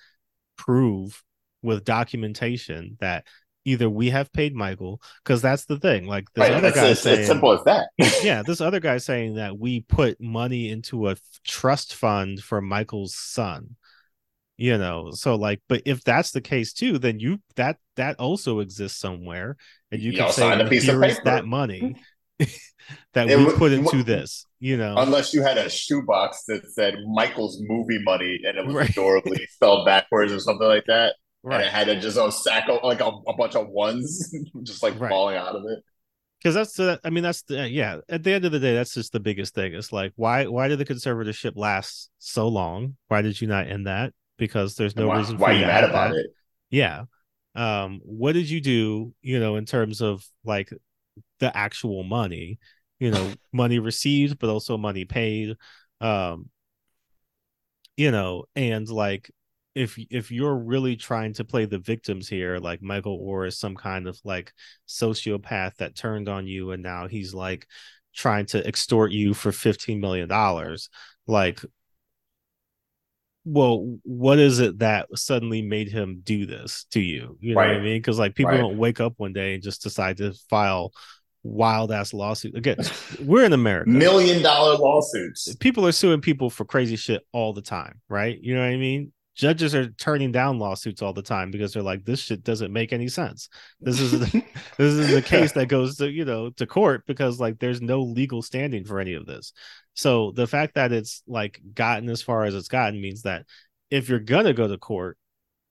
prove 0.60 1.24
with 1.62 1.86
documentation 1.86 2.98
that 3.00 3.26
either 3.66 3.90
we 3.90 4.10
have 4.10 4.32
paid 4.34 4.54
michael 4.56 5.02
because 5.24 5.42
that's 5.42 5.66
the 5.66 5.80
thing 5.80 6.06
like 6.06 6.26
this 6.34 6.44
Right, 6.50 6.54
other 6.54 6.72
guy 6.72 6.88
it's, 6.90 7.02
saying 7.02 7.20
it's 7.20 7.28
simple 7.28 7.54
as 7.54 7.64
that. 7.64 7.90
yeah, 8.24 8.44
this 8.44 8.60
other 8.62 8.80
guy 8.80 8.98
saying 8.98 9.36
that 9.36 9.58
we 9.58 9.82
put 9.82 10.20
money 10.20 10.70
into 10.70 11.10
a 11.10 11.16
trust 11.46 11.96
fund 11.96 12.42
for 12.42 12.62
Michael's 12.62 13.16
son. 13.16 13.76
You 14.58 14.78
know, 14.78 15.12
so 15.12 15.36
like, 15.36 15.62
but 15.70 15.84
if 15.86 16.04
that's 16.04 16.32
the 16.32 16.42
case 16.42 16.74
too, 16.74 16.98
then 16.98 17.20
you 17.20 17.40
that 17.56 17.78
that 17.96 18.20
also 18.20 18.60
exists 18.60 19.00
somewhere, 19.00 19.56
and 19.90 20.02
you 20.02 20.12
can 20.12 20.20
Y'all 20.22 20.32
say 20.32 20.60
a 20.60 20.68
piece 20.68 20.88
of 20.90 21.00
paper." 21.00 21.22
that 21.24 21.46
money 21.46 21.96
that 23.14 23.28
we 23.28 23.36
would- 23.46 23.56
put 23.56 23.72
into 23.72 24.04
this. 24.04 24.46
You 24.62 24.76
know, 24.76 24.96
Unless 24.98 25.34
you 25.34 25.42
had 25.42 25.58
a 25.58 25.70
shoebox 25.70 26.44
that 26.50 26.70
said 26.74 26.96
Michael's 27.14 27.60
movie 27.62 28.02
money 28.04 28.40
and 28.46 28.58
it 28.58 28.66
was 28.66 28.76
Right. 28.76 28.90
adorably 28.90 29.46
spelled 29.52 29.86
backwards 29.86 30.34
or 30.34 30.40
something 30.42 30.68
like 30.68 30.84
that. 30.88 31.16
And 31.46 31.54
it 31.64 31.70
had 31.70 31.88
a, 31.88 31.98
just 31.98 32.18
a 32.18 32.30
sack 32.30 32.68
of 32.68 32.84
like 32.84 33.00
a, 33.00 33.06
a 33.08 33.34
bunch 33.38 33.56
of 33.56 33.70
ones 33.70 34.36
just 34.64 34.84
like 34.84 35.00
Right. 35.00 35.10
falling 35.10 35.38
out 35.38 35.56
of 35.56 35.64
it. 35.70 35.80
Because 36.40 36.56
that's 36.56 36.74
the, 36.74 37.00
I 37.06 37.10
mean, 37.10 37.24
that's 37.24 37.42
the, 37.44 37.70
yeah. 37.70 38.00
At 38.10 38.24
the 38.24 38.34
end 38.34 38.44
of 38.44 38.52
the 38.52 38.60
day, 38.60 38.74
that's 38.74 38.94
just 38.94 39.14
the 39.14 39.20
biggest 39.22 39.56
thing. 39.56 39.74
It's 39.74 39.94
like, 39.94 40.12
why, 40.18 40.48
why 40.48 40.68
did 40.68 40.80
the 40.80 40.86
conservatorship 40.86 41.54
last 41.56 42.10
so 42.20 42.50
long? 42.50 42.98
Why 43.08 43.22
did 43.22 43.40
you 43.40 43.48
not 43.48 43.68
end 43.68 43.88
that? 43.88 44.12
Because 44.38 44.76
there's 44.76 44.96
no 44.98 45.08
why, 45.08 45.18
reason 45.20 45.38
why 45.38 45.54
you 45.54 45.66
mad 45.66 45.84
about 45.86 46.12
that. 46.12 46.20
it? 46.20 46.28
yeah 46.70 47.04
um 47.56 48.00
what 48.04 48.34
did 48.34 48.48
you 48.48 48.62
do 48.62 49.12
you 49.24 49.40
know 49.40 49.56
in 49.56 49.66
terms 49.66 50.02
of 50.02 50.24
like 50.46 50.70
the 51.40 51.56
actual 51.56 52.04
money 52.04 52.60
you 53.00 53.12
know 53.12 53.34
money 53.54 53.80
received 53.80 54.40
but 54.40 54.50
also 54.50 54.78
money 54.78 55.06
paid. 55.06 55.56
Um 56.02 56.50
you 57.98 58.12
know 58.12 58.46
and 58.56 58.88
like 58.90 59.32
if 59.76 59.98
if 60.10 60.32
you're 60.32 60.56
really 60.56 60.96
trying 60.96 61.34
to 61.34 61.44
play 61.44 61.66
the 61.66 61.78
victims 61.80 62.28
here 62.28 62.58
like 62.58 62.82
Michael 62.82 63.20
Oher 63.20 63.48
is 63.48 63.58
some 63.58 63.76
kind 63.76 64.08
of 64.08 64.20
like 64.24 64.52
sociopath 64.88 65.76
that 65.78 65.96
turned 65.96 66.28
on 66.30 66.48
you 66.48 66.72
and 66.72 66.82
now 66.84 67.08
he's 67.08 67.34
like 67.34 67.68
trying 68.16 68.46
to 68.48 68.66
extort 68.68 69.12
you 69.12 69.34
for 69.34 69.52
15 69.52 70.00
million 70.00 70.28
dollars 70.28 70.90
like 71.28 71.62
well 73.46 73.98
what 74.04 74.38
is 74.40 74.60
it 74.60 74.80
that 74.80 75.08
suddenly 75.18 75.62
made 75.62 75.90
him 75.90 76.22
do 76.24 76.46
this 76.46 76.86
to 76.92 77.00
you? 77.00 77.38
You 77.40 77.56
know 77.56 77.62
what 77.64 77.74
i 77.76 77.80
mean? 77.80 77.98
Because 78.00 78.20
like 78.20 78.36
people 78.36 78.58
Right. 78.58 78.60
don't 78.60 78.78
wake 78.78 79.00
up 79.00 79.14
one 79.18 79.34
day 79.34 79.54
and 79.54 79.64
just 79.64 79.82
decide 79.84 80.18
to 80.18 80.34
file 80.50 80.92
wild 81.44 81.92
ass 81.92 82.14
lawsuit. 82.14 82.56
Again 82.56 82.78
we're 83.24 83.46
in 83.46 83.54
america. 83.54 83.90
Million 83.90 84.42
dollar 84.42 84.78
lawsuits. 84.78 85.56
people 85.56 85.86
are 85.86 85.92
suing 85.92 86.22
people 86.22 86.50
for 86.50 86.66
crazy 86.66 86.96
shit 86.96 87.26
all 87.32 87.54
the 87.54 87.62
time 87.62 88.02
right? 88.10 88.38
You 88.42 88.56
know 88.56 88.62
what 88.62 88.70
i 88.70 88.78
mean? 88.78 89.12
Judges 89.36 89.74
are 89.74 89.88
turning 89.92 90.34
down 90.34 90.60
lawsuits 90.60 91.02
all 91.02 91.14
the 91.14 91.22
time 91.22 91.50
because 91.50 91.72
they're 91.72 91.82
like 91.82 92.04
this 92.04 92.20
shit 92.20 92.44
doesn't 92.44 92.74
make 92.74 92.92
any 92.92 93.08
sense. 93.08 93.48
This 93.80 94.00
is 94.02 94.20
this 94.32 94.44
is 94.78 95.12
the 95.14 95.22
case 95.22 95.54
that 95.54 95.68
goes 95.68 95.96
to 95.98 96.10
you 96.10 96.26
know 96.26 96.50
to 96.52 96.66
court 96.66 97.04
because 97.08 97.40
like 97.40 97.58
there's 97.60 97.82
no 97.82 98.02
legal 98.02 98.42
standing 98.42 98.84
for 98.84 99.00
any 99.00 99.14
of 99.14 99.26
this. 99.26 99.54
So 99.94 100.32
the 100.32 100.48
fact 100.48 100.76
that 100.76 100.92
it's 100.92 101.24
like 101.26 101.62
gotten 101.74 102.10
as 102.10 102.22
far 102.22 102.44
as 102.44 102.54
it's 102.54 102.68
gotten 102.68 103.00
means 103.00 103.22
that 103.22 103.46
if 103.90 104.10
you're 104.10 104.20
gonna 104.20 104.54
go 104.54 104.68
to 104.68 104.78
court 104.78 105.18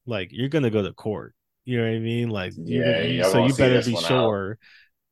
like 0.09 0.31
you're 0.33 0.49
gonna 0.49 0.71
go 0.71 0.83
to 0.83 0.93
court. 0.93 1.35
You 1.65 1.77
know 1.79 1.85
what 1.85 1.97
I 1.97 1.99
mean? 1.99 2.31
Like, 2.31 2.55
Yeah, 2.57 3.03
yeah, 3.03 3.25
so 3.25 3.47
you 3.47 3.55
better 3.55 3.83
be 3.83 3.95
sure 3.95 4.53
out. 4.53 4.59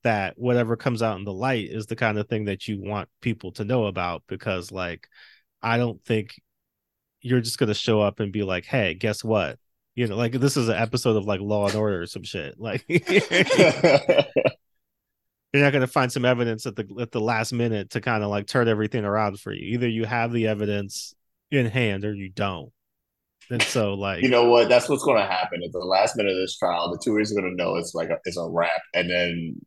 That 0.03 0.39
whatever 0.39 0.77
comes 0.77 1.03
out 1.03 1.19
in 1.19 1.25
the 1.25 1.33
light 1.33 1.69
is 1.71 1.87
the 1.87 1.97
kind 1.97 2.19
of 2.19 2.29
thing 2.29 2.45
that 2.47 2.69
you 2.69 2.81
want 2.81 3.09
people 3.21 3.53
to 3.53 3.65
know 3.65 3.87
about 3.87 4.23
because, 4.29 4.71
like, 4.71 5.09
I 5.63 5.79
don't 5.79 6.03
think 6.05 6.41
you're 7.21 7.41
just 7.41 7.59
gonna 7.59 7.75
show 7.75 8.01
up 8.01 8.21
and 8.21 8.33
be 8.33 8.43
like, 8.43 8.65
"Hey, 8.67 8.95
guess 8.95 9.25
what?" 9.25 9.59
You 9.95 10.07
know, 10.07 10.17
like 10.17 10.33
this 10.33 10.57
is 10.57 10.69
an 10.69 10.77
episode 10.77 11.17
of 11.17 11.25
like 11.25 11.41
Law 11.41 11.67
and 11.67 11.77
Order 11.77 12.03
or 12.03 12.07
some 12.07 12.25
shit. 12.25 12.55
Like, 12.59 12.85
you're 12.89 13.05
not 15.65 15.73
gonna 15.73 15.87
find 15.87 16.13
some 16.13 16.25
evidence 16.25 16.67
at 16.67 16.77
the 16.77 16.87
at 17.01 17.13
the 17.13 17.21
last 17.21 17.53
minute 17.53 17.91
to 17.91 18.01
kind 18.01 18.23
of 18.23 18.31
like 18.31 18.47
turn 18.47 18.69
everything 18.69 19.05
around 19.05 19.41
for 19.41 19.53
you. 19.53 19.75
Either 19.75 19.89
you 19.89 20.05
have 20.05 20.33
the 20.33 20.47
evidence 20.49 21.15
in 21.51 21.67
hand 21.67 22.05
or 22.05 22.15
you 22.15 22.29
don't. 22.29 22.73
And 23.51 23.63
so, 23.63 23.95
like, 23.95 24.23
you 24.23 24.29
know 24.29 24.49
what? 24.49 24.69
That's 24.69 24.89
what's 24.89 25.05
going 25.05 25.21
to 25.23 25.27
happen 25.27 25.63
at 25.65 25.71
the 25.71 25.79
last 25.79 26.17
minute 26.17 26.33
of 26.33 26.39
this 26.39 26.57
trial. 26.59 26.91
The 26.91 27.01
two 27.03 27.17
is 27.19 27.33
going 27.33 27.49
to 27.49 27.55
know 27.55 27.77
it's 27.77 27.95
like 27.95 28.09
a, 28.11 28.19
it's 28.25 28.37
a 28.37 28.49
wrap, 28.49 28.83
and 28.93 29.09
then 29.09 29.61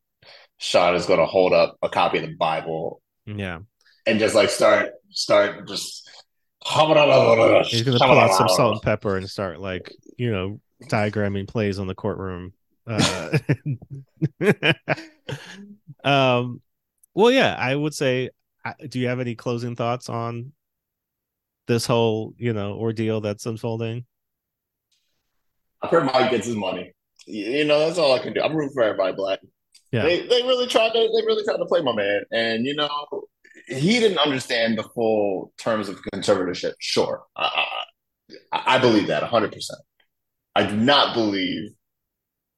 Sean 0.60 0.93
is 0.93 1.05
going 1.05 1.20
to 1.20 1.26
hold 1.26 1.53
up 1.53 1.78
a 1.82 1.89
copy 1.89 2.20
of 2.20 2.26
the 2.26 2.36
Bible 2.36 3.01
yeah, 3.26 3.60
and 4.05 4.20
just 4.20 4.36
like 4.36 4.49
start 4.49 4.91
start 5.10 5.68
just. 5.68 6.07
he's 7.70 7.84
gonna 7.84 7.99
pull 7.99 8.20
out 8.20 8.34
some 8.34 8.49
salt 8.49 8.74
and 8.74 8.82
pepper 8.82 9.16
and 9.16 9.30
start 9.30 9.62
like 9.62 9.93
you 10.18 10.30
know 10.32 10.60
diagramming 10.84 11.47
plays 11.47 11.80
on 11.80 11.88
the 11.88 11.95
courtroom. 11.95 12.53
Uh, 12.86 13.38
um, 16.03 16.62
well, 17.14 17.32
yeah, 17.32 17.55
I 17.57 17.76
would 17.76 17.93
say. 17.93 18.30
Do 18.89 18.99
you 18.99 19.07
have 19.07 19.22
any 19.22 19.36
closing 19.36 19.78
thoughts 19.78 20.10
on 20.10 20.51
this 21.68 21.86
whole 21.86 22.34
you 22.38 22.51
know 22.51 22.74
ordeal 22.74 23.22
that's 23.22 23.45
unfolding? 23.45 24.05
I 25.82 25.88
pray 25.88 26.03
Mike 26.03 26.32
gets 26.32 26.47
his 26.47 26.57
money. 26.57 26.91
You 27.26 27.64
know, 27.64 27.80
that's 27.80 27.97
all 27.97 28.14
I 28.14 28.20
can 28.20 28.34
do. 28.34 28.41
I'm 28.41 28.53
rooting 28.53 28.74
for 28.74 28.84
everybody 28.84 29.14
black. 29.14 29.39
Yeah. 29.92 30.04
They 30.04 30.28
they 30.28 30.44
really 30.44 30.68
tried 30.68 30.90
to 30.90 31.00
they 31.00 31.26
really 31.26 31.44
tried 31.44 31.58
to 31.58 31.66
play 31.66 31.82
my 31.82 31.94
man. 31.94 32.22
And 32.32 32.66
you 32.66 32.76
know, 32.76 32.90
he 33.68 34.00
didn't 34.00 34.20
understand 34.20 34.78
the 34.78 34.84
full 34.84 35.52
terms 35.58 35.90
of 35.90 36.00
conservatorship. 36.14 36.74
Sure. 36.80 37.24
I 37.36 37.66
I, 38.52 38.76
I 38.76 38.78
believe 38.78 39.08
that 39.08 39.24
hundred 39.24 39.52
percent. 39.52 39.82
I 40.56 40.64
do 40.64 40.76
not 40.76 41.14
believe 41.14 41.72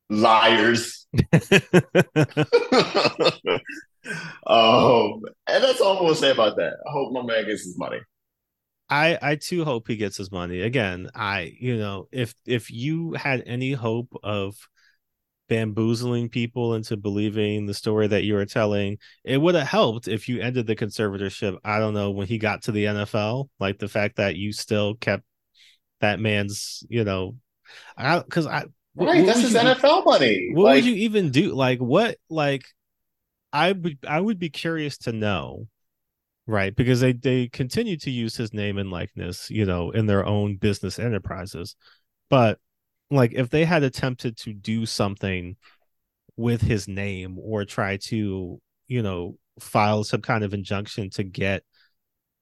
liars. 0.09 1.07
um, 4.47 5.21
and 5.47 5.63
that's 5.63 5.81
all 5.81 5.97
I'm 5.97 6.03
gonna 6.03 6.15
say 6.15 6.31
about 6.31 6.57
that. 6.57 6.73
I 6.87 6.91
hope 6.91 7.13
my 7.13 7.23
man 7.23 7.45
gets 7.45 7.63
his 7.63 7.77
money. 7.77 7.99
I 8.89 9.17
I 9.21 9.35
too 9.35 9.63
hope 9.63 9.87
he 9.87 9.95
gets 9.95 10.17
his 10.17 10.31
money. 10.31 10.61
Again, 10.61 11.09
I 11.15 11.53
you 11.59 11.77
know, 11.77 12.07
if 12.11 12.35
if 12.45 12.69
you 12.69 13.13
had 13.13 13.43
any 13.45 13.71
hope 13.71 14.13
of 14.21 14.55
bamboozling 15.51 16.29
people 16.29 16.75
into 16.75 16.95
believing 16.95 17.65
the 17.65 17.73
story 17.73 18.07
that 18.07 18.23
you 18.23 18.35
were 18.35 18.45
telling, 18.45 18.97
it 19.25 19.35
would 19.35 19.53
have 19.55 19.67
helped 19.67 20.07
if 20.07 20.29
you 20.29 20.39
ended 20.39 20.65
the 20.65 20.77
conservatorship. 20.77 21.57
I 21.65 21.77
don't 21.79 21.93
know 21.93 22.11
when 22.11 22.25
he 22.27 22.37
got 22.37 22.61
to 22.63 22.71
the 22.71 22.85
NFL, 22.85 23.49
like 23.59 23.77
the 23.77 23.89
fact 23.89 24.15
that 24.15 24.37
you 24.37 24.53
still 24.53 24.95
kept 24.95 25.23
that 25.99 26.21
man's, 26.21 26.83
you 26.87 27.03
know, 27.03 27.35
I 27.97 28.19
because 28.19 28.47
I 28.47 28.65
what- 28.93 29.07
Right, 29.07 29.17
what 29.17 29.25
that's 29.25 29.37
would 29.39 29.45
his 29.51 29.53
you 29.53 29.59
NFL 29.59 30.05
money. 30.05 30.51
What 30.53 30.63
like, 30.63 30.75
would 30.75 30.85
you 30.85 30.95
even 30.95 31.31
do? 31.31 31.53
Like 31.53 31.79
what? 31.79 32.17
Like 32.29 32.63
I 33.51 33.73
would 33.73 33.97
I 34.07 34.21
would 34.21 34.39
be 34.39 34.49
curious 34.49 34.97
to 34.99 35.11
know, 35.11 35.67
right? 36.47 36.73
Because 36.73 37.01
they 37.01 37.11
they 37.11 37.49
continue 37.49 37.97
to 37.97 38.09
use 38.09 38.37
his 38.37 38.53
name 38.53 38.77
and 38.77 38.89
likeness, 38.89 39.49
you 39.49 39.65
know, 39.65 39.91
in 39.91 40.05
their 40.05 40.25
own 40.25 40.55
business 40.55 40.97
enterprises. 40.97 41.75
But 42.29 42.57
like 43.11 43.33
if 43.33 43.49
they 43.49 43.65
had 43.65 43.83
attempted 43.83 44.37
to 44.37 44.53
do 44.53 44.85
something 44.85 45.57
with 46.37 46.61
his 46.61 46.87
name 46.87 47.37
or 47.39 47.65
try 47.65 47.97
to, 47.97 48.59
you 48.87 49.01
know, 49.03 49.37
file 49.59 50.03
some 50.03 50.21
kind 50.21 50.43
of 50.43 50.53
injunction 50.53 51.09
to 51.11 51.23
get 51.23 51.63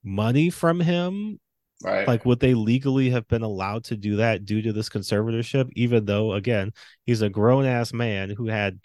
money 0.04 0.50
from 0.50 0.80
him 0.80 1.40
right? 1.84 2.08
like 2.08 2.26
would 2.26 2.40
they 2.40 2.54
legally 2.54 3.10
have 3.10 3.28
been 3.28 3.42
allowed 3.42 3.84
to 3.84 3.98
do 3.98 4.16
that 4.18 4.46
due 4.46 4.62
to 4.62 4.72
this 4.72 4.90
conservatorship 4.90 5.70
even 5.76 6.06
though 6.06 6.34
again 6.34 6.72
he's 7.06 7.22
a 7.22 7.30
grown-ass 7.30 7.92
man 7.92 8.30
who 8.30 8.48
had 8.48 8.80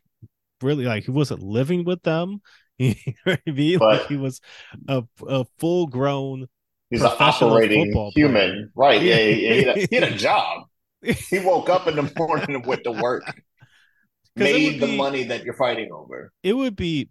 really 0.61 0.85
like 0.85 1.05
he 1.05 1.11
wasn't 1.12 1.41
living 1.43 1.85
with 1.85 2.03
them 2.03 2.41
you 2.78 2.95
know 3.24 3.37
I 3.47 3.51
mean? 3.51 3.78
like 3.78 4.07
he 4.09 4.16
was 4.16 4.41
a, 4.89 5.05
a 5.28 5.45
full-grown 5.59 6.49
He's 6.91 7.03
an 7.03 7.12
operating 7.18 7.93
human, 8.14 8.51
player. 8.51 8.70
right? 8.74 9.03
Yeah, 9.03 9.16
yeah, 9.16 9.35
yeah. 9.35 9.55
He, 9.55 9.62
had 9.64 9.76
a, 9.76 9.87
he 9.91 9.97
had 9.97 10.05
a 10.12 10.16
job. 10.16 10.68
He 11.05 11.38
woke 11.40 11.68
up 11.68 11.86
in 11.86 11.96
the 11.96 12.11
morning 12.16 12.55
and 12.55 12.66
went 12.66 12.84
to 12.84 12.92
work, 12.92 13.22
made 14.36 14.80
would 14.80 14.90
the 14.90 14.96
money 14.96 15.24
that 15.24 15.44
you're 15.44 15.55
fighting 15.55 15.90
over. 15.92 16.32
it 16.42 16.55
would 16.55 16.74
be 16.76 17.09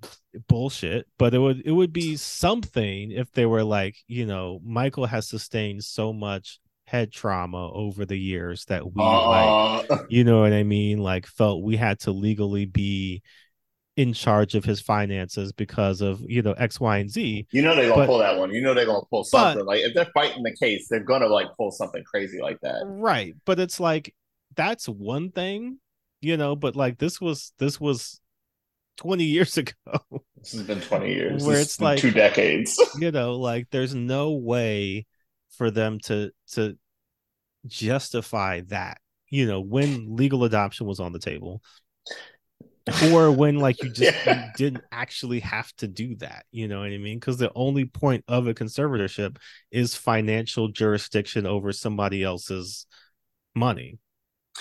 bullshit 0.48 1.08
but 1.18 1.34
it 1.34 1.39
would 1.39 1.62
it 1.66 1.72
would 1.72 1.94
be 1.94 2.16
something 2.18 3.12
if 3.12 3.32
they 3.32 3.46
were 3.46 3.64
like 3.64 3.96
you 4.08 4.26
know 4.26 4.60
michael 4.66 5.06
has 5.06 5.28
sustained 5.28 5.84
so 5.84 6.12
much 6.12 6.60
head 6.86 7.12
trauma 7.12 7.72
over 7.72 8.06
the 8.06 8.18
years 8.20 8.66
that 8.66 8.84
we 8.94 9.02
like 9.02 9.58
Uh, 9.89 9.98
you 10.10 10.24
know 10.24 10.41
what 10.41 10.54
I 10.54 10.64
mean? 10.64 11.00
Like 11.00 11.26
felt 11.26 11.64
we 11.64 11.78
had 11.78 12.00
to 12.02 12.12
legally 12.12 12.66
be 12.66 13.22
in 13.96 14.12
charge 14.14 14.56
of 14.56 14.66
his 14.66 14.80
finances 14.82 15.52
because 15.52 16.02
of 16.02 16.20
you 16.28 16.41
know 16.41 16.54
X, 16.54 16.80
Y, 16.80 16.98
and 16.98 17.10
Z. 17.10 17.46
you 17.52 17.62
know 17.62 17.76
they're 17.76 17.89
gonna 17.89 18.02
But- 18.02 18.08
pull 18.08 18.18
that 18.20 18.38
one. 18.38 18.52
You 18.52 18.62
know 18.62 18.74
they're 18.74 18.86
gonna 18.88 19.06
pull 19.10 19.22
But- 19.32 19.54
something 19.54 19.66
like 19.66 19.82
if 19.82 19.94
they're 19.94 20.10
fighting 20.14 20.44
the 20.44 20.56
case, 20.56 20.88
they're 20.89 21.00
gonna 21.04 21.28
like 21.28 21.48
pull 21.58 21.72
something 21.72 22.04
crazy 22.04 22.39
like 22.41 22.60
that. 22.62 22.82
Right. 22.86 23.36
But 23.46 23.60
it's 23.60 23.80
like 23.80 24.16
that's 24.56 24.88
one 24.89 25.32
thing, 25.32 25.78
you 26.22 26.38
know, 26.38 26.56
but 26.56 26.76
like 26.76 26.98
this 26.98 27.22
was 27.22 27.54
this 27.60 27.80
was 27.80 28.20
20 28.98 29.24
years 29.26 29.58
ago. 29.58 29.74
This 30.38 30.52
has 30.54 30.64
been 30.64 30.82
twenty 30.82 31.14
years. 31.14 31.44
Where 31.46 31.60
it's 31.60 31.80
like- 31.80 32.00
two 32.00 32.12
decades. 32.12 32.80
you 33.00 33.12
know, 33.12 33.36
like 33.36 33.68
there's 33.72 33.94
no 33.96 34.32
way 34.32 35.06
for 35.58 35.70
them 35.72 36.00
to 36.06 36.32
to 36.54 36.78
justify 37.66 38.62
that, 38.68 38.98
you 39.30 39.46
know, 39.46 39.62
when 39.62 40.16
legal 40.16 40.44
adoption 40.44 40.86
was 40.88 41.00
on 41.00 41.12
the 41.14 41.20
table. 41.20 41.62
Or 43.12 43.32
when 43.32 43.58
like 43.58 43.82
you 43.82 43.90
just 43.94 44.14
Yeah. 44.26 44.46
you 44.48 44.52
didn't 44.58 44.84
actually 44.92 45.40
have 45.42 45.72
to 45.78 45.88
do 45.88 46.16
that, 46.18 46.46
you 46.52 46.68
know 46.68 46.80
what 46.80 46.92
I 46.92 46.98
mean? 46.98 47.20
Because 47.20 47.38
the 47.38 47.52
only 47.56 47.86
point 47.86 48.24
of 48.28 48.48
a 48.48 48.54
conservatorship 48.54 49.38
is 49.72 49.96
financial 49.96 50.68
jurisdiction 50.70 51.46
over 51.46 51.72
somebody 51.72 52.24
else's 52.24 52.86
money. 53.56 54.00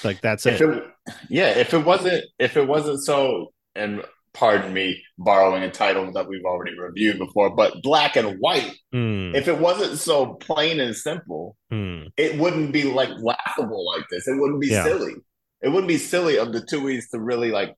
Like 0.04 0.20
that's 0.20 0.46
if 0.46 0.60
it. 0.60 0.68
it, 0.68 0.84
yeah, 1.28 1.50
if 1.50 1.74
it 1.74 1.84
wasn't, 1.84 2.24
if 2.38 2.56
it 2.56 2.66
wasn't 2.66 3.02
so, 3.04 3.52
and 3.74 4.02
pardon 4.34 4.72
me, 4.72 5.02
borrowing 5.18 5.62
a 5.62 5.70
title 5.70 6.10
that 6.12 6.26
we've 6.26 6.44
already 6.44 6.78
reviewed 6.78 7.18
before, 7.18 7.54
but 7.54 7.82
black 7.82 8.16
and 8.16 8.38
white. 8.40 8.72
Mm, 8.94 9.34
If 9.36 9.48
it 9.48 9.58
wasn't 9.58 9.98
so 9.98 10.34
plain 10.34 10.80
and 10.80 10.96
simple, 10.96 11.56
mm. 11.70 12.08
it 12.16 12.38
wouldn't 12.38 12.72
be 12.72 12.84
like 12.84 13.10
laughable 13.20 13.84
like 13.94 14.04
this. 14.10 14.26
It 14.26 14.40
wouldn't 14.40 14.60
be 14.60 14.68
Yeah. 14.68 14.84
silly. 14.84 15.12
It 15.60 15.68
wouldn't 15.68 15.88
be 15.88 15.98
silly 15.98 16.38
of 16.38 16.52
the 16.52 16.60
Tuohys 16.60 17.10
to 17.10 17.20
really 17.20 17.50
like 17.50 17.74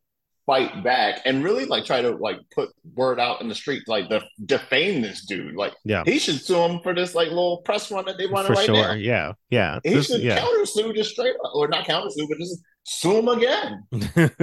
fight 0.46 0.84
back 0.84 1.20
and 1.24 1.42
really 1.42 1.64
like 1.64 1.84
try 1.84 2.02
to 2.02 2.10
like 2.16 2.38
put 2.54 2.70
word 2.94 3.18
out 3.18 3.40
in 3.40 3.48
the 3.48 3.54
street, 3.54 3.82
like 3.86 4.08
the 4.08 4.22
defame 4.44 5.00
this 5.00 5.24
dude. 5.26 5.54
Like 5.54 5.72
Yeah. 5.84 6.02
he 6.04 6.18
should 6.18 6.40
sue 6.40 6.56
him 6.62 6.80
for 6.82 6.94
this 6.94 7.14
like 7.14 7.28
little 7.28 7.58
press 7.64 7.90
run 7.90 8.04
that 8.06 8.18
they 8.18 8.26
For 8.26 8.34
right 8.34 8.66
sure. 8.66 8.74
now. 8.74 8.92
Yeah. 8.92 9.32
Yeah. 9.50 9.80
He 9.82 9.94
This- 9.94 10.08
should 10.08 10.20
yeah. 10.22 10.38
counter 10.38 10.66
sue 10.66 10.92
just 10.92 11.10
straight 11.12 11.34
up, 11.44 11.52
or 11.54 11.68
not 11.68 11.86
counter 11.86 12.10
sue, 12.10 12.26
but 12.28 12.38
just 12.38 12.60
sue 12.84 13.18
him 13.18 13.28
again. 13.28 13.84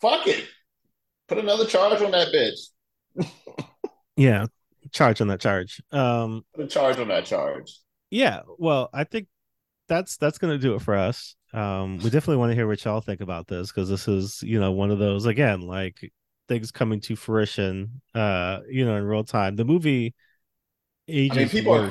Fuck 0.00 0.26
it. 0.26 0.46
Put 1.28 1.38
another 1.38 1.66
charge 1.66 2.00
on 2.02 2.10
that 2.12 2.28
bitch. 2.34 3.26
yeah. 4.16 4.46
Charge 4.92 5.20
on 5.20 5.28
that 5.28 5.40
charge. 5.40 5.82
Um 5.92 6.44
Put 6.54 6.64
a 6.64 6.68
charge 6.68 6.98
on 6.98 7.08
that 7.08 7.24
charge. 7.26 7.78
yeah 8.10 8.40
well 8.58 8.88
i 8.92 9.04
think 9.04 9.28
that's 9.86 10.16
that's 10.16 10.38
gonna 10.38 10.58
do 10.58 10.74
it 10.74 10.82
for 10.82 10.96
us 10.96 11.36
um 11.52 11.96
we 11.98 12.04
definitely 12.04 12.36
want 12.36 12.50
to 12.50 12.54
hear 12.54 12.66
what 12.66 12.84
y'all 12.84 13.00
think 13.00 13.20
about 13.20 13.46
this 13.48 13.70
because 13.72 13.88
this 13.88 14.06
is 14.06 14.42
you 14.42 14.60
know 14.60 14.70
one 14.72 14.90
of 14.90 14.98
those 14.98 15.26
again 15.26 15.60
like 15.62 15.96
things 16.48 16.70
coming 16.70 17.00
to 17.00 17.16
fruition 17.16 18.00
uh 18.14 18.58
you 18.68 18.84
know 18.84 18.96
in 18.96 19.04
real 19.04 19.24
time 19.24 19.56
the 19.56 19.64
movie 19.64 20.14
ages 21.08 21.50
people 21.50 21.72
are- 21.74 21.90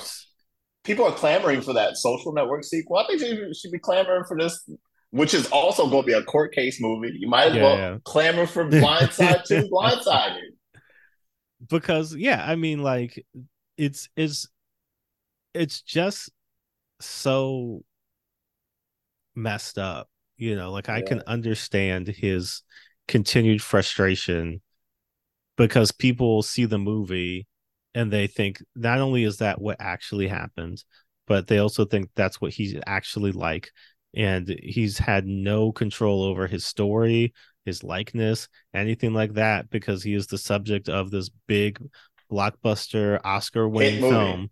People 0.85 1.05
are 1.05 1.11
clamoring 1.11 1.61
for 1.61 1.73
that 1.73 1.97
social 1.97 2.31
network 2.33 2.63
sequel. 2.63 2.97
I 2.97 3.05
think 3.05 3.19
they 3.19 3.35
should 3.53 3.71
be 3.71 3.79
clamoring 3.79 4.23
for 4.27 4.37
this, 4.39 4.67
which 5.11 5.33
is 5.33 5.45
also 5.51 5.87
going 5.89 6.03
to 6.03 6.07
be 6.07 6.13
a 6.13 6.23
court 6.23 6.53
case 6.53 6.81
movie. 6.81 7.11
You 7.19 7.27
might 7.27 7.47
as 7.49 7.53
Yeah, 7.55 7.61
well 7.61 7.75
yeah. 7.75 7.97
clamor 8.05 8.47
for 8.47 8.63
Blindside 8.69 9.43
2, 9.45 9.69
Blindsided. 9.71 10.39
because 11.67 12.15
yeah 12.15 12.43
i 12.47 12.55
mean 12.55 12.81
like 12.81 13.25
it's 13.77 14.09
it's 14.15 14.47
it's 15.53 15.81
just 15.81 16.31
so 17.01 17.83
messed 19.39 19.77
up 19.77 20.07
you 20.37 20.55
know 20.55 20.71
like 20.71 20.89
i 20.89 21.01
can 21.01 21.21
understand 21.27 22.07
his 22.07 22.63
continued 23.07 23.61
frustration 23.61 24.61
because 25.57 25.91
people 25.91 26.41
see 26.41 26.65
the 26.65 26.77
movie 26.77 27.47
and 27.95 28.11
they 28.11 28.27
think 28.27 28.61
not 28.75 28.99
only 28.99 29.23
is 29.23 29.37
that 29.37 29.59
what 29.59 29.77
actually 29.79 30.27
happened 30.27 30.83
but 31.29 31.47
they 31.47 31.59
also 31.59 31.85
think 31.85 32.09
that's 32.15 32.41
what 32.41 32.51
he's 32.51 32.75
actually 32.87 33.31
like. 33.31 33.71
And 34.15 34.49
he's 34.63 34.97
had 34.97 35.27
no 35.27 35.71
control 35.71 36.23
over 36.23 36.47
his 36.47 36.65
story, 36.65 37.33
his 37.65 37.83
likeness, 37.83 38.49
anything 38.73 39.13
like 39.13 39.35
that, 39.35 39.69
because 39.69 40.01
he 40.01 40.15
is 40.15 40.25
the 40.25 40.39
subject 40.39 40.89
of 40.89 41.11
this 41.11 41.29
big 41.47 41.79
blockbuster 42.31 43.19
Oscar-winning 43.23 44.01
film 44.01 44.49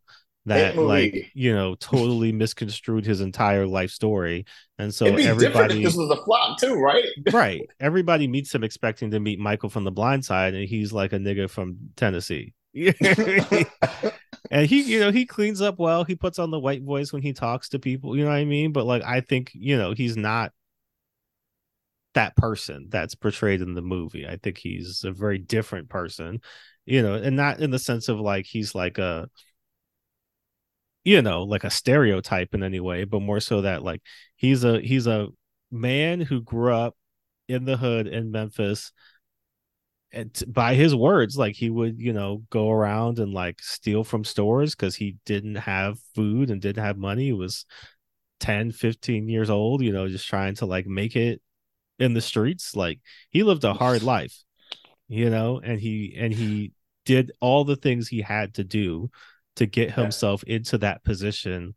that 0.48 0.78
like 0.78 1.30
you 1.34 1.54
know 1.54 1.76
totally 1.76 2.32
misconstrued 2.32 3.06
his 3.06 3.22
entire 3.22 3.68
life 3.68 3.92
story. 3.92 4.46
And 4.80 4.94
so 4.94 5.06
everybody 5.06 5.84
this 5.84 5.96
was 5.96 6.10
a 6.10 6.24
flop 6.24 6.60
too, 6.60 6.76
right? 6.76 7.06
right. 7.34 7.62
Everybody 7.80 8.28
meets 8.28 8.54
him 8.54 8.64
expecting 8.64 9.12
to 9.12 9.20
meet 9.20 9.40
michael 9.40 9.70
from 9.70 9.84
the 9.84 9.92
blind 9.92 10.26
side 10.26 10.54
and 10.54 10.68
he's 10.68 10.94
like 10.94 11.14
a 11.14 11.18
nigga 11.18 11.50
from 11.50 11.78
tennessee. 11.96 12.54
And 14.50 14.66
he 14.66 14.82
you 14.82 15.02
know 15.02 15.12
he 15.12 15.26
cleans 15.26 15.60
up 15.60 15.78
well. 15.78 16.06
He 16.06 16.16
puts 16.16 16.40
on 16.40 16.52
the 16.52 16.60
white 16.60 16.82
voice 16.82 17.12
when 17.12 17.22
he 17.22 17.34
talks 17.34 17.68
to 17.70 17.80
people 17.80 18.16
you 18.16 18.24
know 18.24 18.30
what 18.30 18.38
i 18.38 18.46
mean? 18.46 18.72
But 18.72 18.86
like 18.86 19.04
i 19.04 19.20
think 19.20 19.52
you 19.54 19.78
know 19.78 19.92
he's 19.92 20.16
not 20.16 20.54
that 22.14 22.38
person 22.38 22.88
that's 22.90 23.14
portrayed 23.14 23.62
in 23.62 23.74
the 23.74 23.82
movie. 23.82 24.26
I 24.26 24.38
think 24.38 24.58
he's 24.58 25.04
a 25.04 25.12
very 25.12 25.38
different 25.38 25.90
person 25.90 26.40
you 26.86 27.02
know 27.04 27.16
and 27.16 27.36
not 27.36 27.60
in 27.60 27.70
the 27.70 27.78
sense 27.78 28.08
of 28.08 28.20
like 28.20 28.46
he's 28.46 28.74
like 28.74 28.98
a 28.98 29.30
you 31.08 31.22
know 31.22 31.44
like 31.44 31.64
a 31.64 31.70
stereotype 31.70 32.54
in 32.54 32.64
any 32.64 32.82
way 32.82 33.06
but 33.06 33.22
more 33.22 33.40
so 33.40 33.62
that 33.62 33.82
like 33.82 34.02
he's 34.36 34.66
a 34.66 34.82
he's 34.82 35.08
a 35.08 35.28
man 35.72 36.20
who 36.20 36.42
grew 36.42 36.74
up 36.74 36.98
in 37.48 37.64
the 37.64 37.78
hood 37.78 38.08
in 38.08 38.30
memphis 38.30 38.92
and 40.12 40.44
by 40.48 40.74
his 40.74 40.94
words 40.94 41.38
like 41.38 41.56
he 41.56 41.70
would 41.70 41.98
you 41.98 42.12
know 42.12 42.44
go 42.50 42.70
around 42.70 43.20
and 43.20 43.34
like 43.34 43.62
steal 43.62 44.04
from 44.04 44.26
stores 44.26 44.76
because 44.76 44.96
he 44.98 45.16
didn't 45.26 45.56
have 45.56 45.98
food 46.14 46.50
and 46.50 46.62
didn't 46.62 46.84
have 46.84 46.98
money. 46.98 47.26
He 47.26 47.34
was 47.34 47.66
10 48.42 48.72
15 48.72 49.30
years 49.30 49.50
old 49.50 49.82
you 49.82 49.92
know 49.94 50.10
just 50.10 50.28
trying 50.28 50.56
to 50.56 50.66
like 50.66 50.88
make 50.88 51.16
it 51.16 51.42
in 52.00 52.14
the 52.14 52.22
streets. 52.22 52.76
Like 52.76 53.00
he 53.30 53.44
lived 53.44 53.64
a 53.64 53.74
hard 53.74 54.04
life 54.16 54.36
you 55.08 55.30
know 55.30 55.62
and 55.64 55.80
he 55.80 56.16
and 56.18 56.34
he 56.34 56.74
did 57.06 57.32
all 57.40 57.64
the 57.64 57.78
things 57.78 58.10
he 58.10 58.22
had 58.22 58.56
to 58.56 58.66
do 58.66 59.10
to 59.58 59.66
get 59.66 59.92
himself 59.94 60.44
into 60.44 60.78
that 60.80 61.04
position 61.04 61.76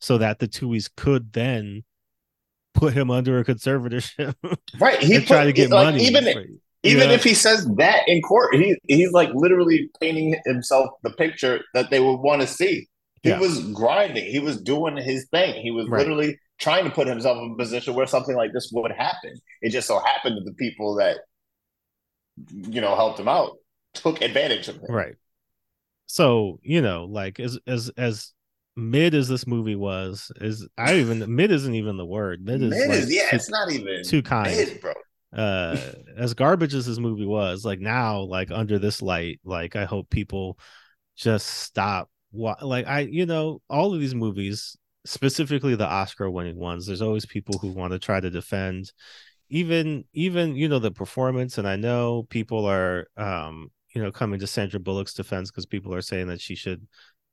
so 0.00 0.18
that 0.18 0.38
the 0.38 0.46
Tuohys 0.48 0.88
could 0.96 1.32
then 1.32 1.82
put 2.74 2.92
him 2.94 3.10
under 3.10 3.38
a 3.38 3.44
conservatorship 3.44 4.34
Right. 4.78 4.98
He 5.02 5.18
try 5.24 5.44
to 5.44 5.52
get 5.52 5.70
like, 5.70 5.86
money 5.94 6.04
Even 6.04 6.24
for- 6.32 6.44
even 6.82 7.08
Yeah. 7.10 7.14
if 7.14 7.24
he 7.24 7.34
says 7.34 7.66
that 7.76 8.08
in 8.08 8.22
court, 8.22 8.54
he 8.54 8.74
he's 8.88 9.12
like 9.12 9.28
literally 9.34 9.90
painting 10.00 10.34
himself 10.46 10.88
the 11.02 11.10
picture 11.10 11.60
that 11.74 11.90
they 11.90 12.00
would 12.00 12.16
want 12.20 12.40
to 12.40 12.46
see. 12.46 12.88
He 13.22 13.28
Yeah. 13.30 13.38
was 13.38 13.60
grinding. 13.72 14.24
He 14.30 14.38
was 14.38 14.58
doing 14.62 14.96
his 14.96 15.26
thing. 15.30 15.60
He 15.62 15.70
was 15.70 15.86
Right. 15.88 15.98
literally 15.98 16.38
trying 16.58 16.84
to 16.84 16.90
put 16.90 17.06
himself 17.06 17.36
in 17.38 17.52
a 17.52 17.56
position 17.56 17.92
where 17.94 18.06
something 18.06 18.34
like 18.34 18.52
this 18.54 18.70
would 18.72 18.92
happen. 18.92 19.34
It 19.60 19.70
just 19.70 19.86
so 19.88 19.98
happened 19.98 20.36
that 20.38 20.44
the 20.46 20.54
people 20.54 20.94
that 20.96 21.18
you 22.50 22.80
know 22.80 22.96
helped 22.96 23.20
him 23.20 23.28
out 23.28 23.58
took 23.92 24.22
advantage 24.22 24.68
of 24.68 24.76
him. 24.76 24.86
right 24.88 25.16
so 26.10 26.58
you 26.62 26.82
know 26.82 27.04
like 27.04 27.38
as 27.38 27.56
as 27.68 27.88
as 27.96 28.32
mid 28.76 29.14
as 29.14 29.28
this 29.28 29.46
movie 29.46 29.76
was 29.76 30.32
is 30.40 30.66
i 30.76 30.94
even 30.96 31.22
mid 31.36 31.50
isn't 31.52 31.74
even 31.74 31.96
the 31.96 32.04
word 32.06 32.44
mid 32.44 32.60
is 32.62 32.70
Mid 32.70 32.88
like 32.88 32.98
is- 32.98 33.12
yeah, 33.14 33.30
too- 33.30 33.36
it's 33.36 33.50
not 33.50 33.70
even 33.70 34.02
too 34.04 34.22
kind. 34.22 34.56
mid, 34.56 34.80
bro. 34.80 34.92
uh 35.36 35.78
as 36.16 36.34
garbage 36.34 36.74
as 36.74 36.86
this 36.86 36.98
movie 36.98 37.26
was 37.26 37.64
like 37.64 37.78
now 37.78 38.20
like 38.22 38.50
under 38.50 38.78
this 38.78 39.00
light 39.02 39.38
like 39.44 39.76
i 39.76 39.84
hope 39.84 40.10
people 40.10 40.58
just 41.16 41.46
stop 41.46 42.10
wa- 42.32 42.56
like 42.62 42.86
i 42.88 43.00
you 43.00 43.26
know 43.26 43.60
all 43.70 43.94
of 43.94 44.00
these 44.00 44.14
movies 44.14 44.76
specifically 45.06 45.76
the 45.76 45.86
oscar 45.86 46.28
winning 46.28 46.56
ones 46.58 46.86
there's 46.86 47.02
always 47.02 47.24
people 47.26 47.58
who 47.58 47.68
want 47.68 47.92
to 47.92 47.98
try 47.98 48.18
to 48.18 48.30
defend 48.30 48.92
even 49.48 50.04
even 50.12 50.54
you 50.56 50.68
know 50.68 50.78
the 50.80 50.90
performance 50.90 51.58
and 51.58 51.68
i 51.68 51.76
know 51.76 52.24
people 52.30 52.64
are 52.66 53.06
um 53.16 53.70
you 53.94 54.02
know 54.02 54.10
coming 54.12 54.40
to 54.40 54.46
sandra 54.46 54.80
bullock's 54.80 55.14
defense 55.14 55.50
because 55.50 55.66
people 55.66 55.94
are 55.94 56.02
saying 56.02 56.26
that 56.28 56.40
she 56.40 56.54
should 56.54 56.86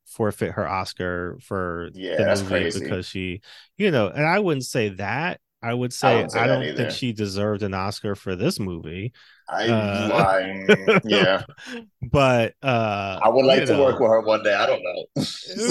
forfeit 0.05 0.51
her 0.53 0.67
oscar 0.67 1.37
for 1.41 1.89
Yeah, 1.93 2.17
the 2.17 2.25
that's 2.25 2.41
movie 2.41 2.53
crazy. 2.53 2.79
because 2.79 3.05
she 3.07 3.41
you 3.77 3.91
know 3.91 4.07
and 4.07 4.25
i 4.25 4.39
wouldn't 4.39 4.65
say 4.65 4.89
that 4.89 5.39
i 5.61 5.73
would 5.73 5.91
say 5.91 6.23
i, 6.23 6.27
say 6.27 6.39
that 6.39 6.47
don't 6.47 6.63
either. 6.63 6.77
think 6.77 6.91
she 6.91 7.11
deserved 7.13 7.61
an 7.63 7.73
oscar 7.73 8.15
for 8.15 8.35
this 8.35 8.59
movie 8.59 9.11
I, 9.49 9.67
Uh, 9.69 10.11
I- 10.13 10.99
yeah. 11.05 11.43
but 12.11 12.53
uh 12.61 13.19
I 13.21 13.29
would 13.29 13.45
like 13.45 13.65
to 13.65 13.73
know, 13.73 13.83
work 13.85 13.99
with 13.99 14.09
her 14.09 14.21
one 14.21 14.43
day. 14.43 14.53
I 14.53 14.65
don't 14.65 14.81
know. 14.83 15.23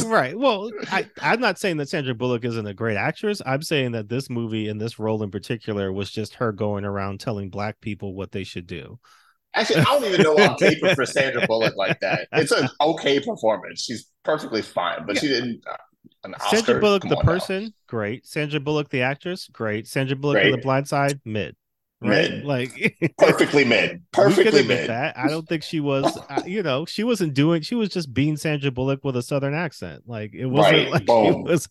right 0.08 0.38
well 0.38 0.70
I, 0.90 1.06
i'm 1.20 1.40
not 1.40 1.58
saying 1.58 1.76
that 1.78 1.88
sandra 1.88 2.14
bullock 2.14 2.44
isn't 2.44 2.66
a 2.66 2.74
great 2.74 2.96
actress 2.96 3.40
i'm 3.46 3.62
saying 3.62 3.92
that 3.92 4.08
this 4.08 4.28
movie 4.30 4.68
and 4.68 4.80
this 4.80 4.98
role 4.98 5.22
in 5.22 5.30
particular 5.30 5.92
was 5.92 6.10
just 6.10 6.34
her 6.34 6.52
going 6.52 6.84
around 6.84 7.20
telling 7.20 7.50
black 7.50 7.80
people 7.80 8.14
what 8.14 8.32
they 8.32 8.44
should 8.44 8.66
do 8.66 8.98
Actually, 9.56 9.80
I 9.80 9.84
don't 9.84 10.04
even 10.04 10.22
know 10.22 10.34
why 10.34 10.46
I'm 10.46 10.56
caping 10.56 10.94
for 10.94 11.04
Sandra 11.06 11.46
Bullock 11.46 11.74
like 11.76 11.98
that. 12.00 12.28
It's 12.32 12.52
an 12.52 12.68
okay 12.80 13.18
performance. 13.18 13.82
She's 13.82 14.06
perfectly 14.22 14.62
fine, 14.62 15.04
but 15.06 15.18
she 15.18 15.26
didn't. 15.28 15.64
Uh, 15.66 15.76
sandra 16.50 16.80
bullock 16.80 17.02
Come 17.02 17.10
the 17.10 17.16
on 17.16 17.26
now. 17.26 17.32
person 17.32 17.74
great 17.86 18.26
sandra 18.26 18.58
bullock 18.58 18.88
the 18.88 19.00
actress 19.02 19.48
great 19.52 19.86
sandra 19.86 20.16
bullock 20.16 20.38
in 20.42 20.50
the 20.50 20.58
blind 20.58 20.88
side 20.88 21.20
mid 21.24 21.54
right 22.02 22.30
Mid. 22.30 22.44
like 22.44 22.98
perfectly 23.18 23.64
mid. 23.64 24.02
Perfectly 24.12 24.60
admit 24.60 24.80
mid. 24.80 24.90
that 24.90 25.16
i 25.18 25.28
don't 25.28 25.48
think 25.48 25.62
she 25.62 25.80
was 25.80 26.04
uh, 26.30 26.42
you 26.44 26.62
know 26.62 26.84
she 26.84 27.04
wasn't 27.04 27.32
doing 27.32 27.62
she 27.62 27.74
was 27.74 27.88
just 27.88 28.12
being 28.12 28.36
sandra 28.36 28.70
bullock 28.70 29.02
with 29.02 29.16
a 29.16 29.22
southern 29.22 29.54
accent 29.54 30.02
like 30.06 30.34
it 30.34 30.44
wasn't 30.46 30.74
Right, 30.74 30.90
like 30.90 31.02
she 31.02 31.40
was 31.40 31.68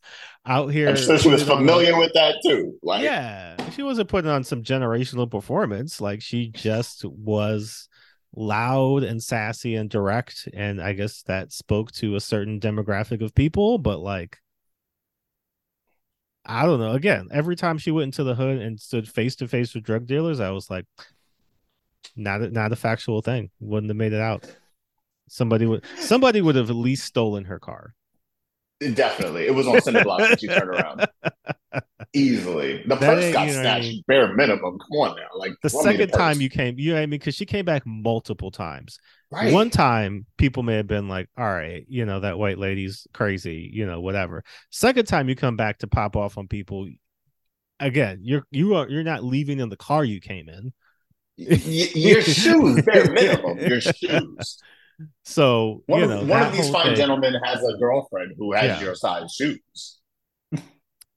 out 0.47 0.67
here 0.69 0.89
I'm 0.89 0.95
sure 0.95 1.19
she 1.19 1.29
was 1.29 1.43
putting 1.43 1.57
on- 1.57 1.65
familiar 1.67 1.97
with 1.99 2.11
that 2.15 2.35
too. 2.43 2.73
Like, 2.81 3.03
yeah 3.03 3.55
she 3.71 3.83
wasn't 3.83 4.09
putting 4.09 4.31
on 4.31 4.43
some 4.43 4.63
generational 4.63 5.29
performance 5.29 6.01
like 6.01 6.21
she 6.21 6.47
just 6.49 7.05
was 7.05 7.87
loud 8.35 9.03
and 9.03 9.21
sassy 9.23 9.75
and 9.75 9.89
direct 9.89 10.47
and 10.53 10.81
i 10.81 10.91
guess 10.93 11.21
that 11.23 11.51
spoke 11.53 11.91
to 11.93 12.15
a 12.15 12.19
certain 12.19 12.59
demographic 12.59 13.23
of 13.23 13.33
people 13.35 13.77
but 13.77 13.99
like 13.99 14.37
i 16.45 16.65
don't 16.65 16.79
know 16.79 16.91
again 16.91 17.27
every 17.31 17.55
time 17.55 17.77
she 17.77 17.91
went 17.91 18.05
into 18.05 18.23
the 18.23 18.35
hood 18.35 18.61
and 18.61 18.79
stood 18.79 19.07
face 19.07 19.35
to 19.35 19.47
face 19.47 19.73
with 19.73 19.83
drug 19.83 20.05
dealers 20.05 20.39
i 20.39 20.49
was 20.49 20.69
like 20.69 20.85
not 22.15 22.41
a, 22.41 22.49
not 22.49 22.71
a 22.71 22.75
factual 22.75 23.21
thing 23.21 23.49
wouldn't 23.59 23.89
have 23.89 23.97
made 23.97 24.13
it 24.13 24.21
out 24.21 24.45
somebody 25.27 25.65
would 25.65 25.83
somebody 25.97 26.41
would 26.41 26.55
have 26.55 26.69
at 26.69 26.75
least 26.75 27.05
stolen 27.05 27.45
her 27.45 27.59
car 27.59 27.93
definitely. 28.93 29.45
It 29.45 29.55
was 29.55 29.67
on 29.67 29.81
cinder 29.81 30.03
blocks 30.03 30.29
when 30.29 30.37
she 30.37 30.47
turned 30.47 30.69
around. 30.69 31.05
Easily. 32.15 32.81
The 32.87 32.95
That 32.95 32.99
purse 32.99 33.33
got 33.33 33.47
what 33.47 33.65
I 33.67 33.79
mean? 33.81 34.03
bare 34.07 34.33
minimum. 34.33 34.79
Come 34.79 34.97
on 34.99 35.15
now. 35.17 35.27
Like 35.37 35.51
the 35.61 35.69
second 35.69 36.09
time 36.11 36.39
you 36.41 36.49
came 36.49 36.79
you 36.79 36.89
know 36.91 36.95
what 36.95 37.01
i 37.03 37.05
mean 37.05 37.19
because 37.19 37.35
she 37.35 37.45
came 37.45 37.65
back 37.65 37.83
multiple 37.85 38.51
times 38.51 38.97
right. 39.31 39.53
One 39.53 39.69
time, 39.69 40.25
people 40.37 40.63
may 40.63 40.75
have 40.75 40.87
been 40.87 41.09
like, 41.09 41.27
"All 41.37 41.45
right, 41.45 41.85
you 41.89 42.05
know 42.05 42.21
that 42.21 42.37
white 42.39 42.57
lady's 42.57 43.05
crazy, 43.13 43.69
you 43.73 43.85
know, 43.85 43.99
whatever." 43.99 44.43
Second 44.69 45.07
time, 45.07 45.27
you 45.29 45.35
come 45.35 45.57
back 45.57 45.79
to 45.79 45.87
pop 45.87 46.15
off 46.15 46.37
on 46.37 46.47
people. 46.47 46.87
Again, 47.79 48.19
you're 48.23 48.45
you 48.51 48.75
are 48.75 48.87
you're 48.87 49.03
not 49.03 49.23
leaving 49.23 49.59
in 49.59 49.67
the 49.69 49.75
car 49.77 50.05
you 50.05 50.21
came 50.21 50.47
in. 50.47 50.71
Y- 51.37 51.89
your 51.95 52.21
shoes, 52.41 52.81
bare 52.83 53.11
minimum. 53.11 53.57
Your 53.57 53.81
shoes. 53.81 54.57
So 55.25 55.83
One, 55.87 55.99
you 55.99 56.05
of, 56.05 56.11
know 56.11 56.25
one 56.33 56.43
of 56.43 56.53
these 56.53 56.69
fine 56.69 56.85
thing, 56.87 56.95
gentlemen 56.95 57.33
has 57.43 57.61
a 57.61 57.77
girlfriend 57.77 58.33
who 58.37 58.53
has 58.53 58.63
Yeah. 58.79 58.81
your 58.81 58.95
size 58.95 59.33
shoes. 59.33 59.99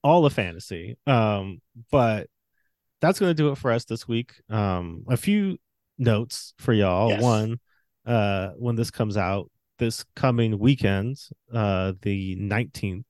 All 0.02 0.24
a 0.26 0.30
fantasy. 0.30 0.96
Um, 1.06 1.60
but 1.90 2.28
that's 3.00 3.18
gonna 3.18 3.34
do 3.34 3.50
it 3.50 3.58
for 3.58 3.70
us 3.70 3.84
this 3.84 4.08
week. 4.08 4.34
Um, 4.48 5.04
a 5.08 5.16
few 5.16 5.58
notes 5.98 6.54
for 6.58 6.72
y'all. 6.72 7.10
Yes. 7.10 7.22
One, 7.22 7.58
uh, 8.06 8.50
when 8.56 8.76
this 8.76 8.90
comes 8.90 9.16
out 9.16 9.50
this 9.78 10.04
coming 10.16 10.58
weekend, 10.58 11.16
uh, 11.52 11.92
the 12.02 12.36
nineteenth 12.36 13.06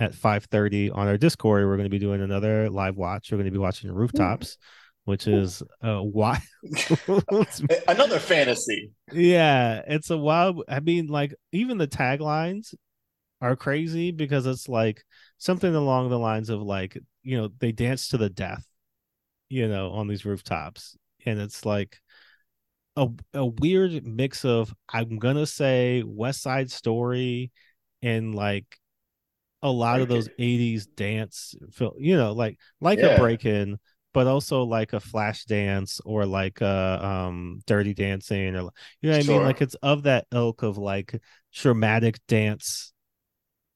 at 0.00 0.14
five 0.14 0.44
thirty 0.44 0.90
on 0.90 1.08
our 1.08 1.18
Discord, 1.18 1.66
we're 1.66 1.76
going 1.76 1.84
to 1.84 1.90
be 1.90 1.98
doing 1.98 2.22
another 2.22 2.70
live 2.70 2.96
watch. 2.96 3.30
We're 3.30 3.38
going 3.38 3.46
to 3.46 3.52
be 3.52 3.58
watching 3.58 3.90
Rooftops, 3.90 4.56
which 5.04 5.26
is 5.26 5.62
a 5.82 6.02
wild. 6.02 6.42
Another 7.88 8.18
fantasy. 8.18 8.92
yeah, 9.12 9.82
it's 9.86 10.10
a 10.10 10.16
wild. 10.16 10.62
I 10.68 10.80
mean, 10.80 11.08
like 11.08 11.34
even 11.52 11.78
the 11.78 11.88
taglines 11.88 12.74
are 13.40 13.56
crazy 13.56 14.10
because 14.10 14.46
it's 14.46 14.68
like 14.68 15.04
something 15.38 15.74
along 15.74 16.10
the 16.10 16.18
lines 16.18 16.50
of 16.50 16.62
like 16.62 16.98
you 17.22 17.36
know 17.38 17.48
they 17.58 17.72
dance 17.72 18.08
to 18.08 18.18
the 18.18 18.30
death, 18.30 18.66
you 19.48 19.68
know, 19.68 19.90
on 19.92 20.08
these 20.08 20.24
rooftops, 20.24 20.96
and 21.26 21.40
it's 21.40 21.64
like 21.64 21.98
a 22.96 23.08
a 23.34 23.46
weird 23.46 24.06
mix 24.06 24.44
of 24.44 24.74
I'm 24.88 25.18
gonna 25.18 25.46
say 25.46 26.02
West 26.04 26.42
Side 26.42 26.70
Story 26.70 27.52
and 28.02 28.34
like 28.34 28.78
a 29.62 29.70
lot 29.70 30.00
of 30.00 30.08
those 30.08 30.28
80s 30.38 30.86
dance 30.86 31.54
fil- 31.72 31.96
you 31.98 32.16
know 32.16 32.32
like 32.32 32.58
like 32.80 33.00
Yeah. 33.00 33.06
a 33.06 33.10
break-in 33.10 33.78
but 34.14 34.26
also 34.26 34.62
like 34.64 34.92
a 34.92 34.96
Flashdance 35.00 36.00
or 36.04 36.26
like 36.26 36.60
a 36.60 37.04
um 37.04 37.60
dirty 37.66 37.94
dancing 37.94 38.56
or 38.56 38.70
you 39.02 39.10
know 39.10 39.16
what 39.16 39.20
I 39.20 39.22
mean? 39.24 39.42
Like 39.42 39.60
it's 39.60 39.74
of 39.76 40.04
that 40.04 40.26
ilk 40.32 40.62
of 40.62 40.78
like 40.78 41.20
traumatic 41.54 42.18
dance 42.28 42.92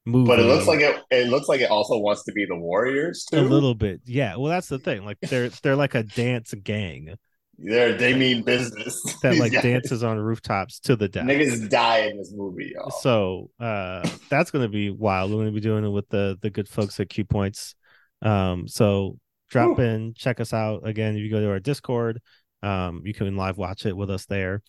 movie. 0.04 0.26
But 0.26 0.38
it 0.40 0.44
looks 0.44 0.66
like 0.66 0.80
it. 0.80 1.00
It 1.10 1.28
looks 1.28 1.48
like 1.48 1.60
it 1.60 1.70
also 1.70 1.98
wants 1.98 2.24
to 2.24 2.32
be 2.32 2.44
the 2.46 2.56
Warriors 2.56 3.24
too. 3.24 3.38
a 3.38 3.42
little 3.42 3.74
bit. 3.74 4.00
Yeah. 4.04 4.36
Well, 4.36 4.50
that's 4.50 4.68
the 4.68 4.78
thing. 4.78 5.04
Like 5.04 5.18
they're 5.20 5.48
they're 5.48 5.76
like 5.76 5.94
a 5.94 6.02
dance 6.02 6.52
gang 6.62 7.14
They're, 7.58 7.96
they 7.96 8.14
mean 8.14 8.42
business. 8.42 9.00
that 9.22 9.36
like 9.38 9.52
guys- 9.52 9.62
dances 9.62 10.02
on 10.02 10.18
rooftops 10.18 10.80
to 10.80 10.96
the 10.96 11.08
death. 11.08 11.24
Niggas 11.26 11.68
die 11.70 12.06
in 12.06 12.16
this 12.18 12.32
movie, 12.34 12.72
y'all. 12.74 12.90
So 12.90 13.50
uh 13.60 14.08
that's 14.28 14.50
gonna 14.50 14.68
be 14.68 14.90
wild. 14.90 15.30
We're 15.30 15.38
gonna 15.38 15.52
be 15.52 15.60
doing 15.60 15.84
it 15.84 15.90
with 15.90 16.08
the 16.08 16.38
the 16.42 16.50
good 16.50 16.68
folks 16.68 16.98
at 17.00 17.08
Queuepoints. 17.08 17.74
Um 18.22 18.66
so 18.68 19.18
drop 19.50 19.78
Ooh. 19.78 19.82
in, 19.82 20.14
check 20.14 20.40
us 20.40 20.52
out. 20.54 20.86
Again, 20.88 21.14
if 21.14 21.20
you 21.20 21.30
go 21.30 21.40
to 21.40 21.50
our 21.50 21.60
Discord, 21.60 22.20
um, 22.62 23.02
you 23.04 23.12
can 23.12 23.36
live 23.36 23.58
watch 23.58 23.84
it 23.84 23.94
with 23.96 24.10
us 24.10 24.24
there. 24.24 24.62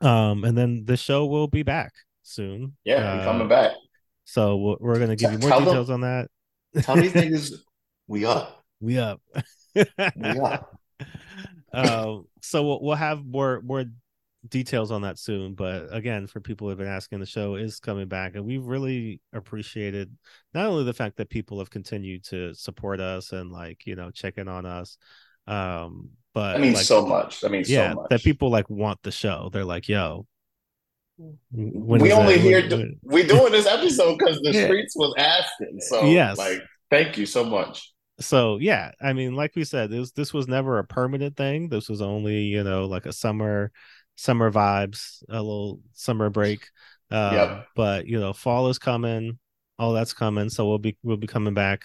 Um, 0.00 0.44
and 0.44 0.56
then 0.56 0.84
the 0.86 0.96
show 0.96 1.26
will 1.26 1.46
be 1.48 1.62
back 1.62 1.92
soon. 2.22 2.76
yeah, 2.84 2.96
Uh, 2.96 3.24
coming 3.24 3.48
back. 3.48 3.72
So 4.26 4.56
we're, 4.56 4.76
we're 4.80 4.98
gonna 4.98 5.16
give 5.16 5.32
you 5.32 5.38
more 5.38 5.48
Tell 5.48 5.60
them- 5.60 5.68
details 5.68 5.90
on 5.90 6.00
that. 6.02 6.28
Tell 6.82 6.96
these 6.96 7.12
niggas 7.14 7.52
we 8.06 8.26
up. 8.26 8.64
We 8.80 8.98
up. 8.98 9.22
We 9.74 9.84
up. 10.24 10.78
um, 11.72 12.26
so 12.42 12.62
we'll, 12.62 12.82
we'll 12.82 12.96
have 12.96 13.24
more 13.24 13.62
more 13.62 13.84
details 14.48 14.90
on 14.90 15.02
that 15.02 15.18
soon. 15.18 15.54
But 15.54 15.88
again, 15.90 16.26
for 16.26 16.40
people 16.40 16.66
who 16.66 16.70
have 16.70 16.78
been 16.78 16.86
asking, 16.86 17.20
the 17.20 17.26
show 17.26 17.54
is 17.54 17.80
coming 17.80 18.08
back, 18.08 18.34
and 18.34 18.44
we've 18.44 18.64
really 18.64 19.20
appreciated 19.32 20.10
not 20.54 20.66
only 20.66 20.84
the 20.84 20.92
fact 20.92 21.16
that 21.16 21.30
people 21.30 21.58
have 21.60 21.70
continued 21.70 22.24
to 22.24 22.52
support 22.54 23.00
us 23.00 23.32
and 23.32 23.50
like 23.50 23.86
you 23.86 23.96
know 23.96 24.10
check 24.10 24.38
in 24.38 24.48
on 24.48 24.66
us, 24.66 24.98
um, 25.46 26.10
but 26.34 26.56
I 26.56 26.58
mean, 26.58 26.74
like, 26.74 26.84
so 26.84 27.06
much. 27.06 27.44
I 27.44 27.48
mean, 27.48 27.64
yeah, 27.66 27.92
so 27.92 27.96
much. 27.96 28.08
that 28.10 28.22
people 28.22 28.50
like 28.50 28.68
want 28.68 29.02
the 29.02 29.12
show. 29.12 29.50
They're 29.52 29.64
like, 29.64 29.88
yo. 29.88 30.26
When 31.50 32.00
we 32.00 32.12
only 32.12 32.34
that? 32.34 32.40
here. 32.42 32.60
When- 32.62 32.70
when- 32.70 32.98
we 33.02 33.22
doing 33.26 33.52
this 33.52 33.66
episode 33.66 34.18
because 34.18 34.38
the 34.42 34.50
Yeah. 34.54 34.64
streets 34.66 34.94
was 34.96 35.14
asking. 35.18 35.80
So, 35.80 36.04
Yes. 36.04 36.36
like, 36.38 36.60
thank 36.90 37.16
you 37.18 37.26
so 37.26 37.44
much. 37.44 37.92
so 38.18 38.56
yeah 38.58 38.92
i 39.02 39.12
mean 39.12 39.34
like 39.36 39.54
we 39.54 39.62
said 39.62 39.90
this 39.90 40.10
this 40.12 40.32
was 40.32 40.48
never 40.48 40.78
a 40.78 40.84
permanent 40.84 41.36
thing 41.36 41.68
this 41.68 41.86
was 41.86 42.00
only 42.00 42.44
you 42.44 42.64
know 42.64 42.86
like 42.86 43.04
a 43.04 43.12
summer 43.12 43.70
summer 44.14 44.50
vibes 44.50 45.22
a 45.28 45.34
little 45.34 45.80
summer 45.92 46.30
break 46.30 46.66
uh 47.10 47.30
Yep. 47.34 47.66
but 47.76 48.06
you 48.06 48.18
know 48.18 48.32
fall 48.32 48.68
is 48.68 48.78
coming 48.78 49.38
all 49.78 49.92
that's 49.92 50.14
coming 50.14 50.48
so 50.48 50.66
we'll 50.66 50.78
be 50.78 50.96
we'll 51.02 51.18
be 51.18 51.26
coming 51.26 51.52
back 51.52 51.82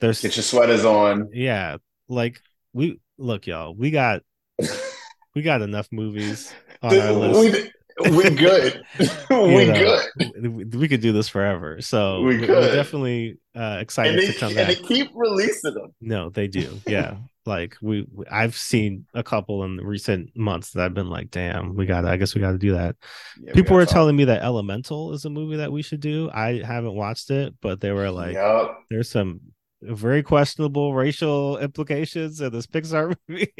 there's 0.00 0.20
Get 0.22 0.34
your 0.34 0.42
sweaters 0.42 0.84
on. 0.84 1.28
yeah 1.32 1.76
like 2.08 2.40
we 2.72 2.98
look 3.16 3.46
y'all 3.46 3.72
we 3.72 3.92
got 3.92 4.22
we 5.36 5.42
got 5.42 5.62
enough 5.62 5.86
movies 5.92 6.52
on 6.82 6.98
our 6.98 7.12
list 7.12 7.70
we, 8.04 8.10
we 8.10 8.30
good. 8.30 8.82
we 9.30 9.66
know, 9.66 10.00
good. 10.18 10.54
we, 10.54 10.64
we 10.64 10.88
could 10.88 11.00
do 11.00 11.12
this 11.12 11.28
forever 11.28 11.80
so 11.80 12.22
We 12.22 12.38
we- 12.38 12.40
could. 12.46 12.48
we're 12.50 12.74
definitely 12.74 13.38
uh 13.54 13.78
excited 13.80 14.18
they, 14.20 14.26
to 14.26 14.38
come 14.38 14.48
and 14.48 14.56
back 14.56 14.66
they 14.68 14.74
keep 14.76 15.10
releasing 15.14 15.74
them. 15.74 15.94
No, 16.00 16.30
they 16.30 16.46
do. 16.48 16.80
Yeah. 16.86 17.16
like 17.46 17.76
we, 17.82 18.06
we- 18.14 18.26
I've 18.30 18.54
seen 18.56 19.06
a 19.14 19.22
couple 19.22 19.64
in 19.64 19.78
recent 19.78 20.36
months 20.36 20.72
that 20.72 20.84
I've 20.84 20.94
been 20.94 21.08
like, 21.10 21.30
damn, 21.30 21.74
we 21.74 21.86
got 21.86 22.04
I 22.04 22.16
guess 22.16 22.34
we 22.34 22.40
got 22.40 22.52
to 22.52 22.58
do 22.58 22.72
that. 22.72 22.96
Yeah, 23.42 23.52
People 23.54 23.70
gotta 23.76 23.86
were 23.86 23.86
telling 23.86 24.16
me 24.16 24.24
that 24.26 24.42
Elemental 24.42 25.12
is 25.14 25.24
a 25.24 25.30
movie 25.30 25.56
that 25.56 25.72
we 25.72 25.82
should 25.82 26.00
do. 26.00 26.30
I 26.32 26.62
haven't 26.64 26.94
watched 26.94 27.30
it, 27.30 27.54
but 27.60 27.80
they 27.80 27.90
were 27.92 28.10
like 28.10 28.34
Yup. 28.34 28.84
there's 28.90 29.08
some 29.10 29.40
very 29.82 30.22
questionable 30.22 30.92
racial 30.92 31.56
implications 31.56 32.38
in 32.42 32.52
this 32.52 32.66
Pixar 32.66 33.16
movie. 33.28 33.50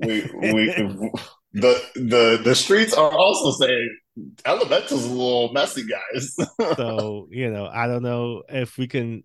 we 0.00 0.30
we 0.52 1.10
the 1.52 1.82
the 1.94 2.40
the 2.44 2.54
streets 2.54 2.92
are 2.94 3.10
also 3.10 3.50
saying 3.52 3.96
Elemental's 4.44 5.04
a 5.04 5.08
little 5.08 5.52
messy, 5.52 5.84
guys. 5.86 6.36
so, 6.76 7.28
you 7.30 7.50
know, 7.50 7.66
I 7.66 7.86
don't 7.86 8.02
know 8.02 8.42
if 8.48 8.76
we 8.78 8.88
can 8.88 9.24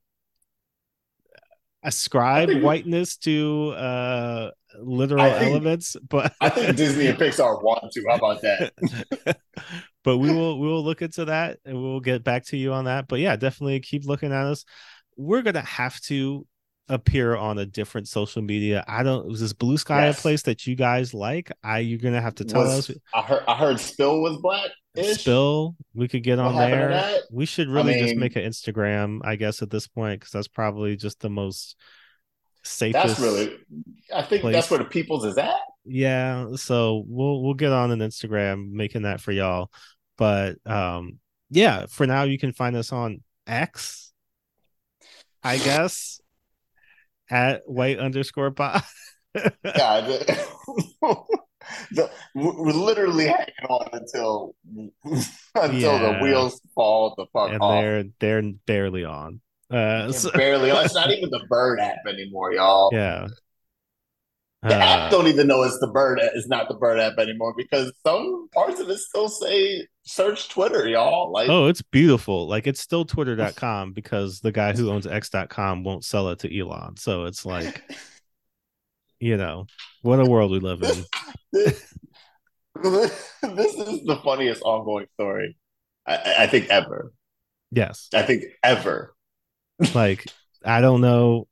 ascribe 1.85 2.49
whiteness 2.61 3.17
to 3.17 3.71
uh 3.71 4.51
literal 4.79 5.29
think- 5.31 5.43
elements, 5.43 5.97
but 6.07 6.33
I 6.39 6.49
think 6.49 6.75
Disney 6.77 7.07
and 7.07 7.17
Pixar 7.17 7.61
want 7.61 7.91
to. 7.91 8.03
How 8.09 8.15
about 8.15 8.41
that? 8.41 8.73
but 10.03 10.17
we 10.17 10.31
will 10.31 10.59
we 10.59 10.67
will 10.67 10.83
look 10.83 11.01
into 11.01 11.25
that 11.25 11.59
and 11.65 11.81
we'll 11.81 11.99
get 11.99 12.23
back 12.23 12.45
to 12.47 12.57
you 12.57 12.73
on 12.73 12.85
that. 12.85 13.07
But 13.07 13.19
yeah, 13.19 13.35
definitely 13.35 13.79
keep 13.79 14.05
looking 14.05 14.31
at 14.31 14.45
us. 14.45 14.65
We're 15.17 15.41
gonna 15.41 15.61
have 15.61 15.99
to 16.01 16.47
appear 16.89 17.35
on 17.35 17.57
a 17.57 17.65
different 17.65 18.07
social 18.07 18.41
media. 18.41 18.83
I 18.87 19.03
don't 19.03 19.25
was 19.27 19.39
this 19.39 19.53
Bluesky 19.53 19.89
Yes. 19.89 20.19
a 20.19 20.21
place 20.21 20.41
that 20.43 20.67
you 20.67 20.75
guys 20.75 21.13
like? 21.13 21.51
I 21.63 21.79
you're 21.79 21.99
gonna 21.99 22.21
have 22.21 22.35
to 22.35 22.45
tell 22.45 22.61
Was- 22.63 22.89
us. 22.89 22.97
I 23.13 23.21
heard 23.21 23.43
I 23.47 23.55
heard 23.55 23.79
Spill 23.79 24.21
was 24.21 24.37
black. 24.37 24.69
Spill, 25.01 25.75
we 25.95 26.07
could 26.07 26.21
get 26.21 26.37
on 26.37 26.55
there. 26.55 27.19
We 27.31 27.45
should 27.47 27.67
really 27.67 27.93
just 27.95 28.11
mean- 28.11 28.19
make 28.19 28.35
an 28.35 28.43
Instagram, 28.43 29.21
I 29.23 29.37
guess, 29.37 29.61
at 29.63 29.71
this 29.71 29.87
point, 29.87 30.19
because 30.19 30.31
that's 30.31 30.47
probably 30.47 30.95
just 30.95 31.19
the 31.19 31.31
most 31.31 31.75
safest. 32.63 33.07
That's 33.07 33.19
really. 33.19 33.57
I 34.13 34.21
think 34.21 34.41
place. 34.41 34.53
that's 34.53 34.69
where 34.69 34.77
the 34.79 34.85
people's 34.85 35.25
is 35.25 35.37
at. 35.37 35.55
yeah 35.85 36.47
so 36.55 37.03
we'll 37.07 37.41
we'll 37.43 37.55
get 37.55 37.71
on 37.73 37.91
an 37.91 37.99
instagram 37.99 38.71
making 38.71 39.01
that 39.01 39.19
for 39.19 39.33
y'all 39.33 39.69
but 40.17 40.55
um 40.65 41.19
yeah 41.49 41.87
for 41.87 42.07
now 42.07 42.23
you 42.23 42.37
can 42.39 42.53
find 42.53 42.75
us 42.77 42.93
on 42.93 43.21
x 43.47 44.13
i 45.43 45.57
guess 45.57 46.21
at 47.29 47.61
white 47.65 47.99
underscore 47.99 48.51
pod 48.51 48.81
God, 49.35 50.05
the, 51.91 52.09
we're 52.35 52.71
literally 52.71 53.25
hanging 53.27 53.65
on 53.69 53.89
until 53.93 54.55
until 55.55 55.99
Yeah. 55.99 56.13
the 56.13 56.19
wheels 56.21 56.61
fall 56.75 57.13
the 57.17 57.25
fuck 57.33 57.51
and 57.51 57.61
off. 57.61 57.81
they're 57.81 58.03
they're 58.19 58.51
barely 58.67 59.05
on 59.05 59.41
uh 59.71 60.11
so- 60.11 60.31
barely. 60.31 60.69
It's 60.69 60.93
not 60.93 61.09
even 61.15 61.29
the 61.29 61.45
Bird 61.49 61.79
app 61.79 61.97
anymore, 62.07 62.53
y'all. 62.53 62.89
yeah 62.93 63.27
The 64.63 64.75
app 64.75 64.99
Uh, 64.99 65.09
don't 65.09 65.27
even 65.27 65.47
know 65.47 65.61
it's 65.63 65.77
the 65.79 65.87
Bird 65.87 66.19
app. 66.21 66.31
It's 66.35 66.47
not 66.47 66.67
the 66.69 66.75
Bird 66.75 66.99
app 66.99 67.17
anymore 67.17 67.53
because 67.57 67.91
some 68.05 68.47
parts 68.53 68.79
of 68.79 68.89
it 68.89 68.97
still 68.97 69.27
say 69.27 69.87
search 70.03 70.47
Twitter, 70.49 70.87
y'all. 70.87 71.31
Like, 71.31 71.49
oh 71.49 71.67
it's 71.67 71.81
beautiful 71.81 72.47
like 72.47 72.65
it's 72.67 72.79
still 72.79 73.03
twitter.com 73.05 73.91
because 73.93 74.39
the 74.39 74.51
guy 74.51 74.73
who 74.73 74.89
owns 74.89 75.05
x.com 75.07 75.83
won't 75.83 76.05
sell 76.05 76.29
it 76.29 76.39
to 76.39 76.59
elon 76.59 76.95
so 76.97 77.25
it's 77.25 77.45
like 77.45 77.83
you 79.19 79.37
know 79.37 79.65
what 80.01 80.19
a 80.19 80.25
world 80.25 80.51
we 80.51 80.59
live 80.59 80.81
in 80.83 81.03
this, 81.51 81.97
this 82.83 83.73
is 83.75 84.03
the 84.05 84.19
funniest 84.23 84.61
ongoing 84.63 85.07
story 85.13 85.57
I, 86.05 86.35
I 86.39 86.47
think 86.47 86.67
ever. 86.69 87.13
yes 87.71 88.09
I 88.13 88.23
think 88.23 88.43
ever. 88.63 89.15
like 89.93 90.25
i 90.65 90.81
don't 90.81 91.01
know 91.01 91.47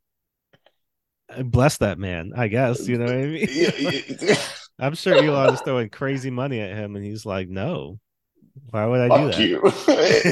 bless 1.43 1.77
that 1.77 1.97
man 1.99 2.31
i 2.35 2.47
guess 2.47 2.87
you 2.87 2.97
know 2.97 3.05
what 3.05 3.13
i 3.15 3.25
mean 3.25 3.47
Yeah, 4.21 4.35
i'm 4.79 4.95
sure 4.95 5.13
elon 5.15 5.53
is 5.53 5.61
throwing 5.61 5.89
crazy 5.89 6.29
money 6.31 6.59
at 6.59 6.75
him 6.75 6.95
and 6.95 7.05
he's 7.05 7.25
like 7.25 7.49
no 7.49 7.99
why 8.69 8.85
would 8.85 8.99
i 8.99 9.07
do 9.17 9.31
that 9.31 9.39
you. 9.39 9.61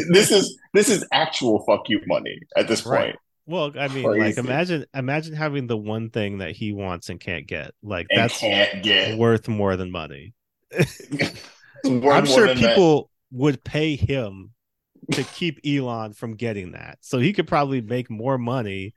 this 0.14 0.32
is 0.32 0.58
this 0.74 0.90
is 0.90 1.06
actual 1.12 1.64
fuck 1.66 1.88
you 1.90 2.02
money 2.08 2.38
at 2.58 2.68
this 2.68 2.86
Right. 2.86 3.08
point. 3.12 3.16
well 3.46 3.72
i 3.80 3.88
mean 3.88 4.04
like 4.18 4.38
imagine 4.38 4.86
imagine 4.94 5.34
having 5.36 5.68
the 5.68 5.78
one 5.78 6.10
thing 6.10 6.40
that 6.40 6.52
he 6.52 6.72
wants 6.74 7.10
and 7.10 7.20
can't 7.20 7.48
get 7.48 7.72
like 7.82 8.08
And 8.10 8.20
that's 8.20 8.40
get. 8.42 9.18
worth 9.18 9.48
more 9.48 9.76
than 9.76 9.92
money 9.92 10.34
i'm 11.86 12.26
sure 12.26 12.48
than 12.48 12.60
that. 12.62 12.76
people 12.76 13.10
would 13.32 13.64
pay 13.64 13.96
him 13.96 14.52
to 15.12 15.24
keep 15.24 15.60
elon 15.66 16.14
from 16.14 16.36
getting 16.36 16.74
that 16.74 16.98
so 17.02 17.18
he 17.20 17.34
could 17.34 17.48
probably 17.48 17.82
make 17.82 18.10
more 18.10 18.38
money 18.38 18.94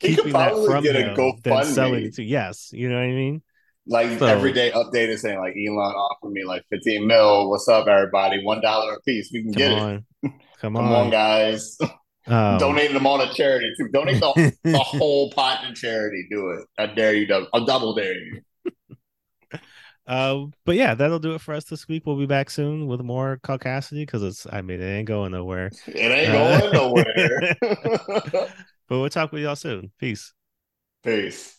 He 0.00 0.08
could 0.08 0.16
keeping 0.26 0.32
that 0.34 0.48
probably 0.52 0.66
from 0.66 0.84
get 0.84 0.96
a 0.96 1.02
than 1.04 1.16
GoFundMe. 1.16 1.64
selling 1.64 2.04
it 2.04 2.14
to 2.16 2.22
yes 2.22 2.70
you 2.72 2.88
know 2.88 2.96
what 2.96 3.04
i 3.04 3.12
mean 3.12 3.42
like 3.86 4.18
So- 4.18 4.26
everyday 4.26 4.70
update 4.72 5.08
is 5.08 5.22
saying 5.22 5.38
like 5.38 5.54
Elon 5.54 5.78
offered 5.94 6.32
me 6.32 6.44
like 6.44 6.64
15 6.70 7.06
mil. 7.06 7.48
What's 7.48 7.68
up, 7.68 7.86
everybody? 7.86 8.42
One 8.44 8.60
dollar 8.60 8.94
a 8.94 9.00
piece. 9.02 9.30
We 9.32 9.42
can 9.44 9.52
get 9.52 9.70
it. 9.70 10.02
come 10.60 10.74
Come 10.74 10.76
on, 10.78 10.92
on, 10.92 11.10
guys. 11.10 11.78
Um, 12.26 12.58
Donate 12.58 12.92
them 12.92 13.06
all 13.06 13.24
to 13.24 13.32
charity 13.32 13.72
too. 13.78 13.88
Donate 13.92 14.18
the, 14.18 14.52
the 14.64 14.78
whole 14.78 15.30
pot 15.30 15.60
to 15.64 15.72
charity. 15.72 16.26
Do 16.28 16.50
it. 16.50 16.64
I 16.76 16.86
dare 16.86 17.14
you. 17.14 17.26
dou- 17.28 17.46
I'll 17.54 17.64
double 17.64 17.94
dare 17.94 18.14
you. 18.18 18.42
Uh, 20.08 20.46
but 20.64 20.74
yeah, 20.74 20.96
that'll 20.96 21.20
do 21.20 21.34
it 21.34 21.40
for 21.40 21.54
us 21.54 21.62
this 21.66 21.86
week. 21.86 22.06
We'll 22.06 22.18
be 22.18 22.26
back 22.26 22.50
soon 22.50 22.88
with 22.88 23.00
more 23.02 23.38
caucasity 23.44 24.00
because 24.04 24.24
it's, 24.24 24.48
I 24.52 24.62
mean, 24.62 24.80
it 24.80 24.84
ain't 24.98 25.06
going 25.06 25.30
nowhere. 25.30 25.70
It 25.86 25.96
ain't 25.96 26.34
Uh, 26.34 26.58
going 26.60 26.72
nowhere. 26.72 28.48
But 28.88 29.00
we'll 29.00 29.10
talk 29.10 29.32
with 29.32 29.42
y'all 29.42 29.56
soon. 29.56 29.90
Peace. 29.98 30.32
Peace. 31.02 31.58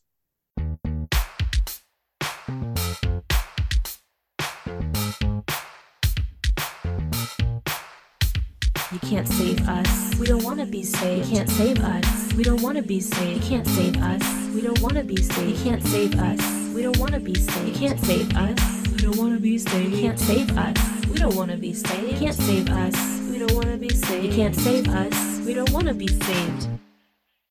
You 8.90 9.00
can't 9.00 9.28
save 9.28 9.68
us. 9.68 10.16
We 10.18 10.26
don't 10.26 10.44
want 10.44 10.60
to 10.60 10.66
be 10.66 10.84
saved. 10.84 11.28
You 11.28 11.36
can't 11.36 11.50
save 11.50 11.80
us. 11.80 12.34
We 12.34 12.44
don't 12.44 12.62
want 12.62 12.78
to 12.78 12.84
be 12.84 13.02
saved. 13.02 13.44
You 13.44 13.50
can't 13.50 13.68
save 13.68 13.98
us. 14.02 14.56
We 14.56 14.62
don't 14.62 14.80
want 14.80 14.96
to 14.96 15.04
be 15.04 15.18
saved. 15.18 15.58
You 15.58 15.64
can't 15.64 15.84
save 15.84 16.16
us. 16.16 16.74
We 16.74 16.84
don't 16.84 16.98
want 16.98 17.12
to 17.12 17.20
be 17.20 17.36
saved. 17.36 17.68
You 17.68 17.76
can't 17.76 18.00
save 18.00 18.38
us. 18.38 18.88
We 18.92 18.98
don't 18.98 19.18
want 19.18 19.34
to 19.34 19.40
be 19.40 19.58
saved. 19.58 19.94
You 19.94 20.00
can't 20.00 20.20
save 20.20 20.58
us. 20.58 21.06
We 21.08 21.18
don't 21.18 21.36
want 21.36 21.52
to 21.52 21.58
be 21.58 21.74
saved. 21.74 22.12
You 22.12 22.18
can't 22.18 22.36
save 22.36 22.70
us. 22.70 23.22
We 23.30 23.40
don't 23.40 23.54
want 23.54 23.68
to 23.68 23.78
be 23.78 23.90
saved. 23.90 24.26
You 24.26 24.32
can't 24.32 24.56
save 24.56 24.88
us. 24.88 25.46
We 25.46 25.54
don't 25.54 25.72
wanna 25.72 25.94
be 25.94 26.08
saved. 26.08 26.68